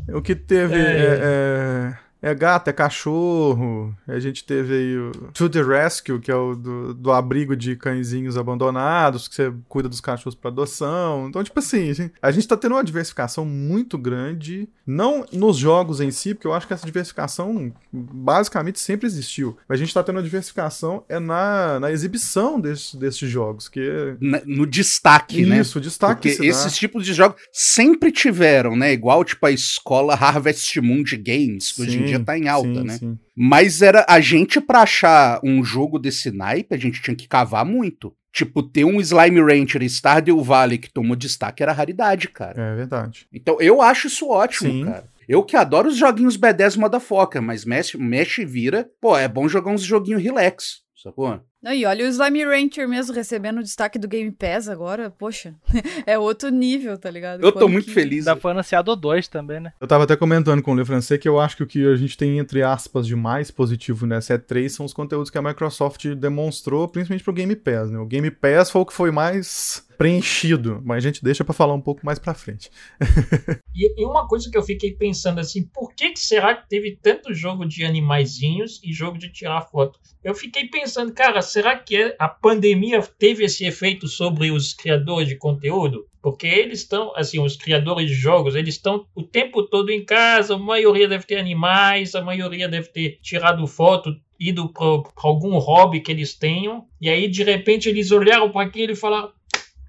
O 0.08 0.22
que 0.22 0.34
teve 0.34 0.76
é, 0.76 1.20
é, 1.22 1.98
é 2.24 2.34
gato, 2.34 2.68
é 2.68 2.72
cachorro. 2.72 3.94
A 4.08 4.18
gente 4.18 4.44
teve 4.44 4.74
aí 4.74 4.96
o 4.96 5.10
To 5.34 5.50
the 5.50 5.62
Rescue, 5.62 6.18
que 6.18 6.30
é 6.30 6.34
o 6.34 6.54
do, 6.54 6.94
do 6.94 7.12
abrigo 7.12 7.54
de 7.54 7.76
cãezinhos 7.76 8.38
abandonados, 8.38 9.28
que 9.28 9.34
você 9.34 9.52
cuida 9.68 9.90
dos 9.90 10.00
cachorros 10.00 10.34
para 10.34 10.50
adoção. 10.50 11.28
Então, 11.28 11.44
tipo 11.44 11.58
assim, 11.58 11.92
a 12.22 12.30
gente 12.30 12.48
tá 12.48 12.56
tendo 12.56 12.76
uma 12.76 12.82
diversificação 12.82 13.44
muito 13.44 13.98
grande, 13.98 14.66
não 14.86 15.26
nos 15.32 15.58
jogos 15.58 16.00
em 16.00 16.10
si, 16.10 16.32
porque 16.32 16.46
eu 16.46 16.54
acho 16.54 16.66
que 16.66 16.72
essa 16.72 16.86
diversificação 16.86 17.70
basicamente 17.92 18.80
sempre 18.80 19.06
existiu. 19.06 19.58
Mas 19.68 19.78
a 19.78 19.84
gente 19.84 19.92
tá 19.92 20.02
tendo 20.02 20.16
uma 20.16 20.22
diversificação 20.22 21.04
é 21.10 21.18
na, 21.18 21.78
na 21.78 21.92
exibição 21.92 22.58
desses, 22.58 22.94
desses 22.94 23.28
jogos, 23.28 23.68
que 23.68 24.16
na, 24.18 24.40
no 24.46 24.66
destaque, 24.66 25.42
Isso, 25.42 25.50
né? 25.50 25.60
Isso, 25.60 25.78
o 25.78 25.80
destaque. 25.80 26.30
Porque 26.30 26.46
esses 26.46 26.74
tipos 26.74 27.04
de 27.04 27.12
jogos 27.12 27.42
sempre 27.52 28.10
tiveram, 28.10 28.74
né? 28.74 28.94
Igual, 28.94 29.22
tipo, 29.26 29.44
a 29.44 29.50
escola 29.50 30.14
Harvest 30.14 30.80
Moon 30.80 31.02
de 31.02 31.18
Games, 31.18 31.70
que 31.70 31.76
sim. 31.76 31.82
hoje 31.82 31.98
em 31.98 32.13
dia 32.16 32.24
tá 32.24 32.38
em 32.38 32.48
alta, 32.48 32.80
sim, 32.80 32.84
né? 32.84 32.98
Sim. 32.98 33.18
Mas 33.36 33.82
era 33.82 34.04
a 34.08 34.20
gente 34.20 34.60
pra 34.60 34.82
achar 34.82 35.40
um 35.42 35.64
jogo 35.64 35.98
desse 35.98 36.30
naipe, 36.30 36.74
a 36.74 36.78
gente 36.78 37.02
tinha 37.02 37.16
que 37.16 37.28
cavar 37.28 37.64
muito. 37.64 38.14
Tipo, 38.32 38.62
ter 38.62 38.84
um 38.84 39.00
Slime 39.00 39.40
Rancher 39.40 39.82
e 39.82 39.88
Stardew 39.88 40.42
Valley 40.42 40.78
que 40.78 40.92
tomou 40.92 41.14
destaque 41.14 41.62
era 41.62 41.72
raridade, 41.72 42.28
cara. 42.28 42.60
É 42.60 42.74
verdade. 42.74 43.28
Então 43.32 43.60
eu 43.60 43.80
acho 43.80 44.08
isso 44.08 44.28
ótimo, 44.28 44.72
Sim. 44.72 44.84
cara. 44.86 45.08
Eu 45.28 45.42
que 45.42 45.56
adoro 45.56 45.88
os 45.88 45.96
joguinhos 45.96 46.36
B10 46.36 46.76
Motherfucker, 46.76 47.40
mas 47.40 47.64
mexe, 47.64 47.96
mexe 47.96 48.42
e 48.42 48.44
vira. 48.44 48.90
Pô, 49.00 49.16
é 49.16 49.28
bom 49.28 49.48
jogar 49.48 49.70
uns 49.70 49.82
joguinhos 49.82 50.22
relax, 50.22 50.82
sacou? 51.02 51.40
Não, 51.64 51.72
e 51.72 51.86
olha 51.86 52.04
o 52.04 52.08
Slime 52.08 52.44
Rancher 52.44 52.86
mesmo 52.86 53.14
recebendo 53.14 53.58
o 53.60 53.62
destaque 53.62 53.98
do 53.98 54.06
Game 54.06 54.30
Pass 54.30 54.68
agora, 54.68 55.08
poxa, 55.10 55.54
é 56.04 56.18
outro 56.18 56.50
nível, 56.50 56.98
tá 56.98 57.10
ligado? 57.10 57.42
Eu 57.42 57.50
tô 57.50 57.66
muito 57.66 57.86
que- 57.86 57.92
feliz. 57.94 58.26
Ainda 58.28 58.38
foi 58.38 58.50
anunciado 58.50 58.92
o 58.92 58.94
2 58.96 59.28
também, 59.28 59.60
né? 59.60 59.72
Eu 59.80 59.86
tava 59.86 60.04
até 60.04 60.14
comentando 60.14 60.62
com 60.62 60.72
o 60.72 60.76
Le 60.76 60.84
Francais 60.84 61.18
que 61.18 61.26
eu 61.26 61.40
acho 61.40 61.56
que 61.56 61.62
o 61.62 61.66
que 61.66 61.86
a 61.86 61.96
gente 61.96 62.18
tem, 62.18 62.38
entre 62.38 62.62
aspas, 62.62 63.06
de 63.06 63.16
mais 63.16 63.50
positivo 63.50 64.04
nessa 64.06 64.38
E3 64.38 64.68
são 64.68 64.84
os 64.84 64.92
conteúdos 64.92 65.30
que 65.30 65.38
a 65.38 65.42
Microsoft 65.42 66.04
demonstrou, 66.14 66.86
principalmente 66.86 67.24
pro 67.24 67.32
Game 67.32 67.56
Pass, 67.56 67.90
né? 67.90 67.98
O 67.98 68.04
Game 68.04 68.30
Pass 68.30 68.70
foi 68.70 68.82
o 68.82 68.86
que 68.86 68.92
foi 68.92 69.10
mais 69.10 69.86
preenchido, 69.96 70.82
mas 70.84 70.98
a 70.98 71.08
gente 71.08 71.22
deixa 71.24 71.44
pra 71.44 71.54
falar 71.54 71.72
um 71.72 71.80
pouco 71.80 72.04
mais 72.04 72.18
pra 72.18 72.34
frente. 72.34 72.70
E, 73.76 74.00
e 74.00 74.04
uma 74.06 74.28
coisa 74.28 74.48
que 74.48 74.56
eu 74.56 74.62
fiquei 74.62 74.92
pensando 74.92 75.40
assim, 75.40 75.64
por 75.64 75.92
que, 75.94 76.10
que 76.10 76.20
será 76.20 76.54
que 76.54 76.68
teve 76.68 76.96
tanto 77.02 77.34
jogo 77.34 77.66
de 77.66 77.84
animaizinhos 77.84 78.80
e 78.84 78.92
jogo 78.92 79.18
de 79.18 79.32
tirar 79.32 79.62
foto? 79.62 79.98
Eu 80.22 80.32
fiquei 80.32 80.68
pensando, 80.68 81.12
cara, 81.12 81.42
será 81.54 81.78
que 81.78 82.16
a 82.18 82.28
pandemia 82.28 83.00
teve 83.00 83.44
esse 83.44 83.64
efeito 83.64 84.08
sobre 84.08 84.50
os 84.50 84.74
criadores 84.74 85.28
de 85.28 85.36
conteúdo? 85.36 86.04
Porque 86.20 86.48
eles 86.48 86.80
estão, 86.80 87.12
assim, 87.14 87.38
os 87.38 87.56
criadores 87.56 88.08
de 88.08 88.14
jogos, 88.14 88.56
eles 88.56 88.74
estão 88.74 89.06
o 89.14 89.22
tempo 89.22 89.62
todo 89.62 89.90
em 89.90 90.04
casa, 90.04 90.56
a 90.56 90.58
maioria 90.58 91.06
deve 91.06 91.24
ter 91.24 91.36
animais, 91.36 92.16
a 92.16 92.22
maioria 92.22 92.68
deve 92.68 92.88
ter 92.88 93.20
tirado 93.22 93.64
foto, 93.68 94.10
ido 94.38 94.68
para 94.72 95.04
algum 95.18 95.56
hobby 95.58 96.00
que 96.00 96.10
eles 96.10 96.34
tenham, 96.34 96.88
e 97.00 97.08
aí 97.08 97.28
de 97.28 97.44
repente 97.44 97.88
eles 97.88 98.10
olharam 98.10 98.50
para 98.50 98.66
aquilo 98.66 98.92
e 98.92 98.96
falaram: 98.96 99.30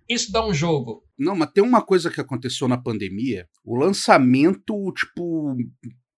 Isso 0.07 0.31
dá 0.31 0.45
um 0.45 0.53
jogo. 0.53 1.03
Não, 1.17 1.35
mas 1.35 1.49
tem 1.51 1.63
uma 1.63 1.81
coisa 1.81 2.11
que 2.11 2.21
aconteceu 2.21 2.67
na 2.67 2.77
pandemia. 2.77 3.47
O 3.63 3.75
lançamento, 3.75 4.93
tipo, 4.93 5.57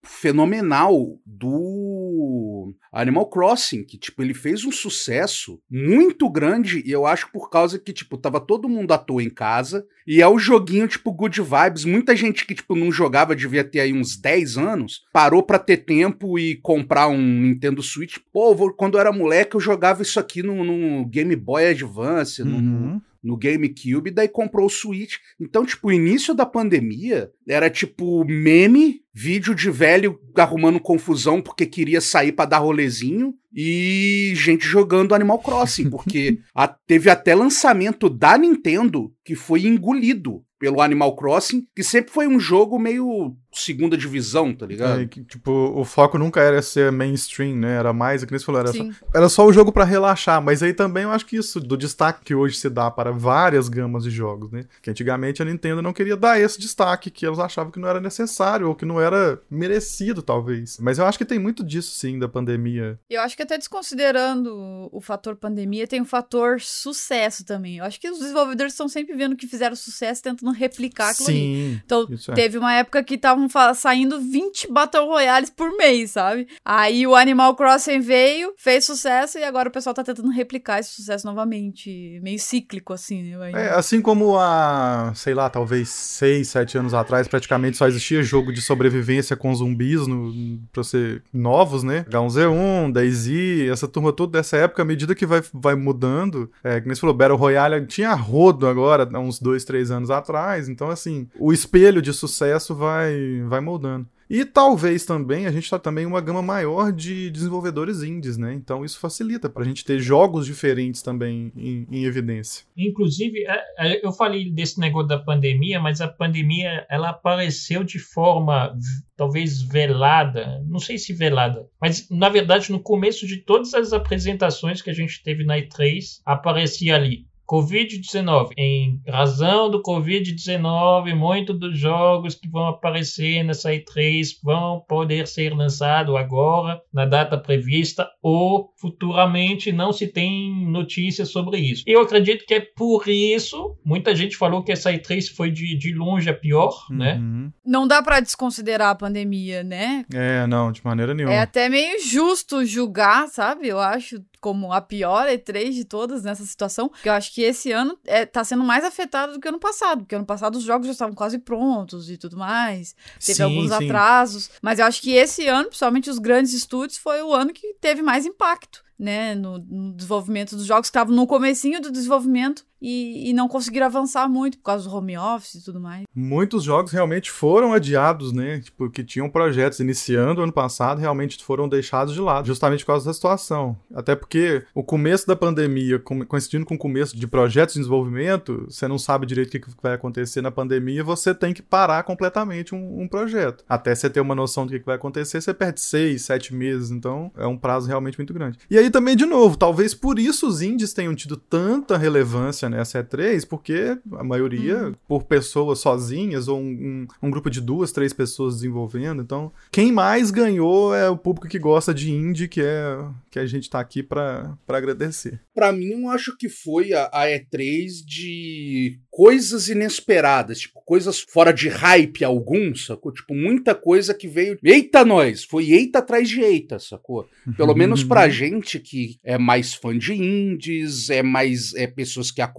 fenomenal 0.04 1.20
do 1.26 2.74
Animal 2.92 3.28
Crossing, 3.30 3.84
que, 3.84 3.98
tipo, 3.98 4.22
ele 4.22 4.34
fez 4.34 4.64
um 4.66 4.72
sucesso 4.72 5.60
muito 5.70 6.30
grande, 6.30 6.82
e 6.86 6.92
eu 6.92 7.06
acho 7.06 7.32
por 7.32 7.50
causa 7.50 7.78
que, 7.80 7.94
tipo, 7.94 8.18
tava 8.18 8.40
todo 8.40 8.70
mundo 8.70 8.92
à 8.92 8.98
toa 8.98 9.22
em 9.24 9.30
casa, 9.30 9.86
e 10.06 10.22
é 10.22 10.28
o 10.28 10.40
joguinho, 10.40 10.88
tipo, 10.88 11.12
good 11.12 11.40
vibes. 11.42 11.84
Muita 11.86 12.16
gente 12.16 12.46
que, 12.46 12.56
tipo, 12.56 12.76
não 12.76 12.92
jogava, 12.92 13.36
devia 13.36 13.64
ter 13.64 13.82
aí 13.82 13.94
uns 13.94 14.16
10 14.18 14.58
anos, 14.58 15.06
parou 15.12 15.44
pra 15.44 15.60
ter 15.60 15.78
tempo 15.78 16.40
e 16.40 16.56
comprar 16.56 17.08
um 17.10 17.18
Nintendo 17.42 17.84
Switch. 17.84 18.18
Pô, 18.32 18.56
quando 18.74 18.96
eu 18.96 19.02
era 19.02 19.12
moleque, 19.12 19.56
eu 19.56 19.60
jogava 19.62 20.02
isso 20.02 20.20
aqui 20.20 20.42
no, 20.42 20.64
no 20.64 21.06
Game 21.06 21.36
Boy 21.36 21.68
Advance, 21.70 22.42
Uhum. 22.42 22.50
no 22.62 23.02
GameCube, 23.38 24.12
daí 24.12 24.28
comprou 24.28 24.68
o 24.68 24.70
Switch. 24.70 25.16
Então, 25.40 25.66
tipo, 25.66 25.88
o 25.88 25.92
início 25.92 26.34
da 26.36 26.46
pandemia 26.46 27.32
era 27.48 27.70
tipo 27.70 28.24
meme, 28.26 29.02
vídeo 29.14 29.56
de 29.56 29.72
velho 29.72 30.20
arrumando 30.36 30.80
confusão 30.80 31.42
porque 31.42 31.66
queria 31.66 32.00
sair 32.00 32.32
pra 32.32 32.46
dar 32.46 32.60
rolezinho 32.60 33.34
e 33.56 34.32
gente 34.36 34.66
jogando 34.66 35.16
Animal 35.16 35.40
Crossing, 35.40 35.90
porque 35.92 36.38
a- 36.54 36.68
teve 36.68 37.10
até 37.10 37.34
lançamento 37.34 38.08
da 38.10 38.38
Nintendo 38.38 39.12
que 39.26 39.34
foi 39.36 39.66
engolido 39.66 40.44
pelo 40.60 40.82
Animal 40.82 41.16
Crossing, 41.16 41.66
que 41.76 41.84
sempre 41.84 42.12
foi 42.12 42.28
um 42.28 42.40
jogo 42.40 42.80
meio 42.80 43.36
segunda 43.62 43.98
divisão, 43.98 44.54
tá 44.54 44.66
ligado? 44.66 45.02
É, 45.02 45.06
que, 45.06 45.24
tipo, 45.24 45.52
o 45.52 45.84
foco 45.86 46.18
nunca 46.18 46.40
era 46.42 46.62
ser 46.62 46.92
mainstream, 46.92 47.56
né? 47.56 47.76
Era 47.78 47.94
mais, 47.94 48.24
é 48.24 48.26
que 48.26 48.32
nem 48.32 48.40
você 48.40 48.46
falou, 48.46 48.62
era, 48.62 48.72
só, 48.74 48.84
era 49.14 49.30
só 49.30 49.46
o 49.46 49.54
jogo 49.54 49.72
pra 49.72 49.84
relaxar. 49.84 50.42
Mas 50.42 50.62
aí 50.64 50.74
também 50.74 51.04
eu 51.04 51.12
acho 51.12 51.26
que 51.26 51.36
isso, 51.38 51.60
do 51.60 51.76
destaque 51.78 52.24
que 52.24 52.36
hoje 52.36 52.58
se 52.58 52.70
dá 52.70 52.90
para 52.92 53.12
várias 53.12 53.70
gamas 53.70 54.04
de 54.04 54.10
jogos, 54.12 54.52
né? 54.52 54.66
Que 54.82 54.90
antigamente 54.90 55.42
a 55.42 55.46
Nintendo 55.46 55.82
não 55.82 55.94
queria 55.94 56.16
dar 56.18 56.40
esse 56.40 56.60
destaque, 56.60 57.10
que 57.10 57.26
eles 57.26 57.40
achavam 57.40 57.72
que 57.72 57.80
não 57.80 57.88
era 57.88 58.00
necessário, 58.00 58.68
ou 58.68 58.76
que 58.76 58.86
não 58.86 59.00
era 59.00 59.42
merecido, 59.50 60.22
talvez. 60.22 60.78
Mas 60.80 60.98
eu 61.00 61.06
acho 61.06 61.18
que 61.18 61.26
tem 61.26 61.40
muito 61.40 61.64
disso, 61.64 61.92
sim, 61.98 62.18
da 62.20 62.28
pandemia. 62.28 63.00
Eu 63.10 63.22
acho 63.22 63.36
que 63.36 63.44
até 63.44 63.58
desconsiderando 63.58 64.90
o- 64.92 65.02
fator 65.08 65.36
pandemia, 65.38 65.88
tem 65.88 66.02
o 66.02 66.06
fator 66.06 66.60
sucesso 66.60 67.46
também. 67.46 67.78
Eu 67.78 67.86
acho 67.86 68.00
que 68.00 68.10
os 68.10 68.20
desenvolvedores 68.20 68.74
estão 68.74 68.90
sempre 68.90 69.16
vendo 69.16 69.38
que 69.38 69.48
fizeram 69.48 69.76
sucesso, 69.76 70.22
tentando 70.22 70.52
replicar 70.52 71.12
aquilo 71.12 71.30
ali. 71.30 71.38
sim. 71.38 71.82
Então, 71.86 72.06
Isso 72.10 72.30
é. 72.32 72.36
teve 72.36 72.58
uma 72.58 72.74
época 72.74 73.02
que 73.04 73.16
estavam 73.16 73.47
saindo 73.76 74.20
20 74.20 74.72
Battle 74.72 75.06
Royales 75.06 75.50
por 75.50 75.76
mês, 75.76 76.12
sabe? 76.12 76.48
Aí 76.64 77.06
o 77.06 77.16
Animal 77.16 77.56
Crossing 77.56 78.00
veio, 78.00 78.54
fez 78.58 78.86
sucesso 78.86 79.38
e 79.38 79.44
agora 79.44 79.70
o 79.70 79.72
pessoal 79.72 79.94
tá 79.94 80.04
tentando 80.04 80.30
replicar 80.30 80.80
esse 80.80 80.92
sucesso 80.92 81.26
novamente. 81.26 82.20
Meio 82.22 82.40
cíclico, 82.40 82.94
assim, 82.94 83.24
né? 83.24 83.52
É, 83.54 83.70
assim 83.70 84.02
como 84.02 84.38
há, 84.38 85.12
sei 85.16 85.34
lá, 85.34 85.50
talvez 85.50 85.90
6, 85.90 86.48
7 86.48 86.78
anos 86.78 86.94
atrás, 86.94 87.28
praticamente 87.28 87.78
só 87.78 87.88
existia 87.88 88.24
jogo 88.24 88.52
de 88.52 88.62
sobrevivência 88.62 89.36
com 89.36 89.54
zumbis 89.54 90.08
no, 90.08 90.60
pra 90.72 90.84
ser 90.84 91.24
novos, 91.34 91.84
né? 91.84 92.06
H1Z1, 92.10 92.92
DayZ, 92.92 93.70
essa 93.72 93.88
turma 93.88 94.14
toda 94.14 94.38
dessa 94.38 94.58
época, 94.58 94.82
à 94.82 94.86
medida 94.86 95.16
que 95.16 95.26
vai, 95.26 95.42
vai 95.54 95.76
mudando, 95.76 96.52
é, 96.64 96.80
nem 96.82 96.94
você 96.94 97.02
falou, 97.02 97.16
Battle 97.16 97.38
Royale 97.38 97.86
tinha 97.86 98.14
rodo 98.14 98.68
agora, 98.68 99.08
uns 99.20 99.40
2, 99.40 99.64
3 99.64 99.92
anos 99.92 100.10
atrás, 100.10 100.70
então 100.70 100.90
assim, 100.90 101.28
o 101.40 101.54
espelho 101.54 102.02
de 102.02 102.14
sucesso 102.14 102.76
vai, 102.76 103.37
vai 103.44 103.60
moldando. 103.60 104.08
E 104.30 104.44
talvez 104.44 105.06
também 105.06 105.46
a 105.46 105.52
gente 105.52 105.70
tá 105.70 105.80
também 105.80 106.06
uma 106.06 106.20
gama 106.20 106.42
maior 106.42 106.92
de 106.92 107.32
desenvolvedores 107.32 108.04
indies, 108.04 108.38
né? 108.38 108.54
Então 108.54 108.84
isso 108.84 109.00
facilita 109.00 109.50
pra 109.50 109.64
gente 109.64 109.86
ter 109.86 110.00
jogos 110.00 110.46
diferentes 110.46 111.02
também 111.02 111.52
em, 111.56 111.88
em 111.90 112.04
evidência. 112.04 112.66
Inclusive, 112.76 113.46
é, 113.46 113.64
é, 113.80 114.06
eu 114.06 114.12
falei 114.12 114.52
desse 114.52 114.80
negócio 114.80 115.08
da 115.08 115.18
pandemia, 115.18 115.80
mas 115.80 116.02
a 116.02 116.08
pandemia 116.08 116.86
ela 116.90 117.10
apareceu 117.10 117.84
de 117.84 118.00
forma 118.00 118.78
talvez 119.16 119.62
velada, 119.62 120.62
não 120.68 120.80
sei 120.80 120.98
se 120.98 121.14
velada, 121.14 121.66
mas 121.82 122.08
na 122.12 122.30
verdade 122.30 122.72
no 122.72 122.80
começo 122.80 123.26
de 123.26 123.38
todas 123.38 123.74
as 123.74 123.92
apresentações 123.92 124.82
que 124.82 124.92
a 124.92 124.94
gente 124.94 125.24
teve 125.24 125.44
na 125.44 125.58
E3, 125.58 126.22
aparecia 126.24 126.96
ali 126.96 127.27
Covid-19. 127.48 128.50
Em 128.58 129.02
razão 129.08 129.70
do 129.70 129.82
Covid-19, 129.82 131.16
muitos 131.16 131.58
dos 131.58 131.78
jogos 131.78 132.36
que 132.36 132.50
vão 132.50 132.68
aparecer 132.68 133.44
nessa 133.44 133.72
E3 133.72 134.38
vão 134.44 134.84
poder 134.88 135.28
ser 135.28 135.54
lançados 135.54 136.16
agora, 136.16 136.82
na 136.94 137.06
data 137.06 137.38
prevista, 137.38 138.10
ou 138.22 138.74
futuramente 138.80 139.72
não 139.72 139.94
se 139.94 140.08
tem 140.08 140.70
notícias 140.70 141.30
sobre 141.30 141.58
isso. 141.58 141.84
Eu 141.88 142.02
acredito 142.02 142.46
que 142.46 142.54
é 142.54 142.60
por 142.60 143.08
isso, 143.08 143.78
muita 143.86 144.16
gente 144.16 144.36
falou 144.36 144.64
que 144.64 144.72
essa 144.72 144.92
E3 144.92 145.34
foi 145.34 145.50
de, 145.50 145.78
de 145.78 145.94
longe 145.94 146.30
a 146.30 146.34
pior, 146.34 146.74
né? 146.90 147.16
Uhum. 147.16 147.52
Não 147.66 147.88
dá 147.88 148.02
pra 148.02 148.20
desconsiderar 148.20 148.90
a 148.90 148.96
pandemia, 148.96 149.64
né? 149.64 150.06
É, 150.14 150.46
não, 150.48 150.72
de 150.72 150.84
maneira 150.84 151.14
nenhuma. 151.14 151.34
É 151.34 151.40
até 151.40 151.70
meio 151.70 152.00
justo 152.04 152.66
julgar, 152.66 153.28
sabe? 153.28 153.68
Eu 153.68 153.80
acho 153.80 154.22
como 154.48 154.72
a 154.72 154.80
pior 154.80 155.28
E3 155.28 155.74
de 155.74 155.84
todas 155.84 156.24
nessa 156.24 156.46
situação. 156.46 156.88
Porque 156.88 157.10
eu 157.10 157.12
acho 157.12 157.34
que 157.34 157.42
esse 157.42 157.70
ano 157.74 158.00
é, 158.06 158.26
tá 158.26 158.46
sendo 158.46 158.64
mais 158.64 158.86
afetado 158.86 159.34
do 159.34 159.42
que 159.42 159.48
ano 159.50 159.60
passado. 159.60 160.00
Porque 160.00 160.16
ano 160.16 160.26
passado 160.26 160.56
os 160.56 160.64
jogos 160.64 160.88
já 160.88 160.94
estavam 160.94 161.14
quase 161.14 161.38
prontos 161.38 162.10
e 162.10 162.16
tudo 162.16 162.38
mais. 162.38 162.96
Teve 163.20 163.36
Sim, 163.36 163.44
alguns 163.44 163.76
sim. 163.76 163.86
atrasos. 163.86 164.50
Mas 164.62 164.80
eu 164.80 164.86
acho 164.86 165.02
que 165.02 165.12
esse 165.12 165.46
ano, 165.50 165.66
principalmente 165.66 166.10
os 166.10 166.18
grandes 166.18 166.54
estúdios, 166.54 166.98
foi 166.98 167.22
o 167.22 167.34
ano 167.34 167.52
que 167.52 167.74
teve 167.82 168.02
mais 168.02 168.26
impacto. 168.26 168.88
Né, 168.98 169.36
no, 169.36 169.60
no 169.60 169.94
desenvolvimento 169.94 170.56
dos 170.56 170.66
jogos 170.66 170.88
que 170.88 170.90
estavam 170.90 171.16
no 171.16 171.28
comecinho 171.28 171.80
do 171.80 171.92
desenvolvimento 171.92 172.66
e, 172.82 173.30
e 173.30 173.34
não 173.34 173.48
conseguiram 173.48 173.88
avançar 173.88 174.28
muito 174.30 174.58
por 174.58 174.64
causa 174.66 174.88
do 174.88 174.96
home 174.96 175.18
office 175.18 175.56
e 175.56 175.64
tudo 175.64 175.80
mais. 175.80 176.04
Muitos 176.16 176.64
jogos 176.64 176.92
realmente 176.92 177.32
foram 177.32 177.74
adiados, 177.74 178.32
né? 178.32 178.60
Tipo, 178.60 178.90
que 178.90 179.04
tinham 179.04 179.30
projetos 179.30 179.80
iniciando 179.80 180.42
ano 180.42 180.52
passado, 180.52 181.00
realmente 181.00 181.44
foram 181.44 181.68
deixados 181.68 182.14
de 182.14 182.20
lado, 182.20 182.48
justamente 182.48 182.84
por 182.84 182.94
causa 182.94 183.06
da 183.06 183.14
situação. 183.14 183.78
Até 183.94 184.16
porque 184.16 184.64
o 184.74 184.84
começo 184.84 185.28
da 185.28 185.36
pandemia, 185.36 186.00
coincidindo 186.00 186.66
com 186.66 186.76
o 186.76 186.80
começo 186.80 187.18
de 187.18 187.28
projetos 187.28 187.74
de 187.74 187.82
desenvolvimento, 187.82 188.66
você 188.70 188.88
não 188.88 188.98
sabe 188.98 189.26
direito 189.26 189.56
o 189.56 189.62
que 189.62 189.70
vai 189.82 189.94
acontecer 189.94 190.42
na 190.42 190.52
pandemia, 190.52 191.04
você 191.04 191.34
tem 191.34 191.54
que 191.54 191.62
parar 191.62 192.04
completamente 192.04 192.74
um, 192.74 193.02
um 193.02 193.08
projeto. 193.08 193.64
Até 193.68 193.94
você 193.94 194.10
ter 194.10 194.22
uma 194.22 194.36
noção 194.36 194.66
do 194.66 194.72
que 194.72 194.86
vai 194.86 194.96
acontecer, 194.96 195.42
você 195.42 195.54
perde 195.54 195.82
seis, 195.82 196.24
sete 196.24 196.54
meses, 196.54 196.92
então 196.92 197.32
é 197.38 197.46
um 197.46 197.58
prazo 197.58 197.88
realmente 197.88 198.18
muito 198.18 198.34
grande. 198.34 198.60
E 198.70 198.78
aí 198.78 198.90
também, 198.90 199.16
de 199.16 199.26
novo, 199.26 199.58
talvez 199.58 199.94
por 199.94 200.20
isso 200.20 200.48
os 200.48 200.62
indies 200.62 200.94
tenham 200.94 201.16
tido 201.16 201.38
tanta 201.38 201.98
relevância 201.98 202.67
nessa 202.70 203.04
E3, 203.04 203.46
porque 203.48 203.98
a 204.14 204.24
maioria 204.24 204.94
por 205.08 205.24
pessoas 205.24 205.80
sozinhas 205.80 206.48
ou 206.48 206.60
um, 206.60 207.08
um- 207.22 207.28
um 207.28 207.30
grupo 207.32 207.50
de 207.50 207.62
duas, 207.62 207.92
três 207.92 208.14
pessoas 208.14 208.56
desenvolvendo. 208.56 209.22
Então, 209.22 209.52
quem 209.72 209.92
mais 209.92 210.32
ganhou 210.32 210.94
é 210.96 211.10
o 211.10 211.18
público 211.18 211.48
que 211.48 211.60
gosta 211.60 211.94
de 211.94 212.12
indie, 212.12 212.48
que 212.48 212.62
é 212.62 212.98
que 213.32 213.40
a 213.40 213.46
gente 213.46 213.70
tá 213.70 213.80
aqui 213.80 214.02
pra 214.04 214.56
pra 214.66 214.78
agradecer. 214.78 215.40
Pra 215.54 215.72
mim, 215.72 216.04
eu 216.04 216.10
acho 216.10 216.36
que 216.38 216.48
foi 216.50 216.94
a, 216.94 217.06
a 217.12 217.26
E3 217.28 218.04
de 218.06 219.00
coisas 219.10 219.68
inesperadas, 219.70 220.60
tipo 220.60 220.82
coisas 220.86 221.20
fora 221.20 221.52
de 221.52 221.68
hype 221.68 222.24
algum, 222.24 222.74
sacou? 222.76 223.12
Tipo, 223.12 223.34
muita 223.34 223.76
coisa 223.76 224.14
que 224.14 224.28
veio. 224.28 224.58
Eita, 224.64 225.04
nós! 225.04 225.44
Foi 225.44 225.70
eita 225.72 226.00
atrás 226.00 226.30
de 226.30 226.40
eita, 226.42 226.80
sacou? 226.80 227.28
Pelo 227.58 227.76
menos 227.76 228.04
pra 228.04 228.28
gente 228.30 228.80
que 228.80 229.18
é 229.24 229.38
mais 229.38 229.74
fã 229.74 229.98
de 229.98 230.14
indies, 230.14 231.10
é 231.10 231.22
mais 231.22 231.74
é, 231.76 231.88
pessoas 231.88 232.32
que 232.32 232.42
acompanham 232.42 232.57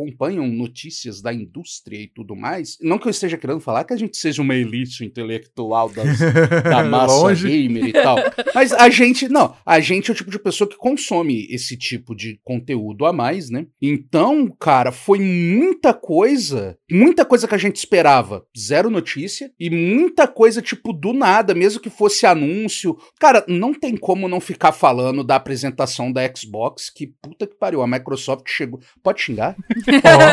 notícias 0.68 1.20
da 1.20 1.32
indústria 1.32 1.98
e 1.98 2.06
tudo 2.06 2.36
mais. 2.36 2.76
Não 2.80 2.98
que 2.98 3.06
eu 3.06 3.10
esteja 3.10 3.36
querendo 3.36 3.60
falar 3.60 3.84
que 3.84 3.92
a 3.92 3.96
gente 3.96 4.16
seja 4.16 4.42
uma 4.42 4.54
elite 4.54 5.04
intelectual 5.04 5.88
das, 5.90 6.18
da 6.64 6.84
massa 6.84 7.14
Longe. 7.14 7.48
gamer 7.48 7.86
e 7.86 7.92
tal. 7.92 8.16
Mas 8.54 8.72
a 8.72 8.88
gente, 8.88 9.28
não, 9.28 9.54
a 9.64 9.80
gente 9.80 10.10
é 10.10 10.12
o 10.12 10.16
tipo 10.16 10.30
de 10.30 10.38
pessoa 10.38 10.68
que 10.68 10.76
consome 10.76 11.46
esse 11.50 11.76
tipo 11.76 12.14
de 12.14 12.40
conteúdo 12.44 13.06
a 13.06 13.12
mais, 13.12 13.50
né? 13.50 13.66
Então, 13.80 14.48
cara, 14.58 14.92
foi 14.92 15.18
muita 15.18 15.94
coisa, 15.94 16.76
muita 16.90 17.24
coisa 17.24 17.46
que 17.46 17.54
a 17.54 17.58
gente 17.58 17.76
esperava, 17.76 18.44
zero 18.56 18.90
notícia, 18.90 19.52
e 19.58 19.70
muita 19.70 20.26
coisa, 20.26 20.60
tipo, 20.60 20.92
do 20.92 21.12
nada, 21.12 21.54
mesmo 21.54 21.80
que 21.80 21.90
fosse 21.90 22.26
anúncio. 22.26 22.96
Cara, 23.18 23.44
não 23.48 23.72
tem 23.72 23.96
como 23.96 24.28
não 24.28 24.40
ficar 24.40 24.72
falando 24.72 25.24
da 25.24 25.36
apresentação 25.36 26.12
da 26.12 26.22
Xbox, 26.34 26.90
que 26.90 27.06
puta 27.20 27.46
que 27.46 27.56
pariu, 27.56 27.82
a 27.82 27.86
Microsoft 27.86 28.44
chegou. 28.48 28.80
Pode 29.02 29.20
xingar? 29.20 29.56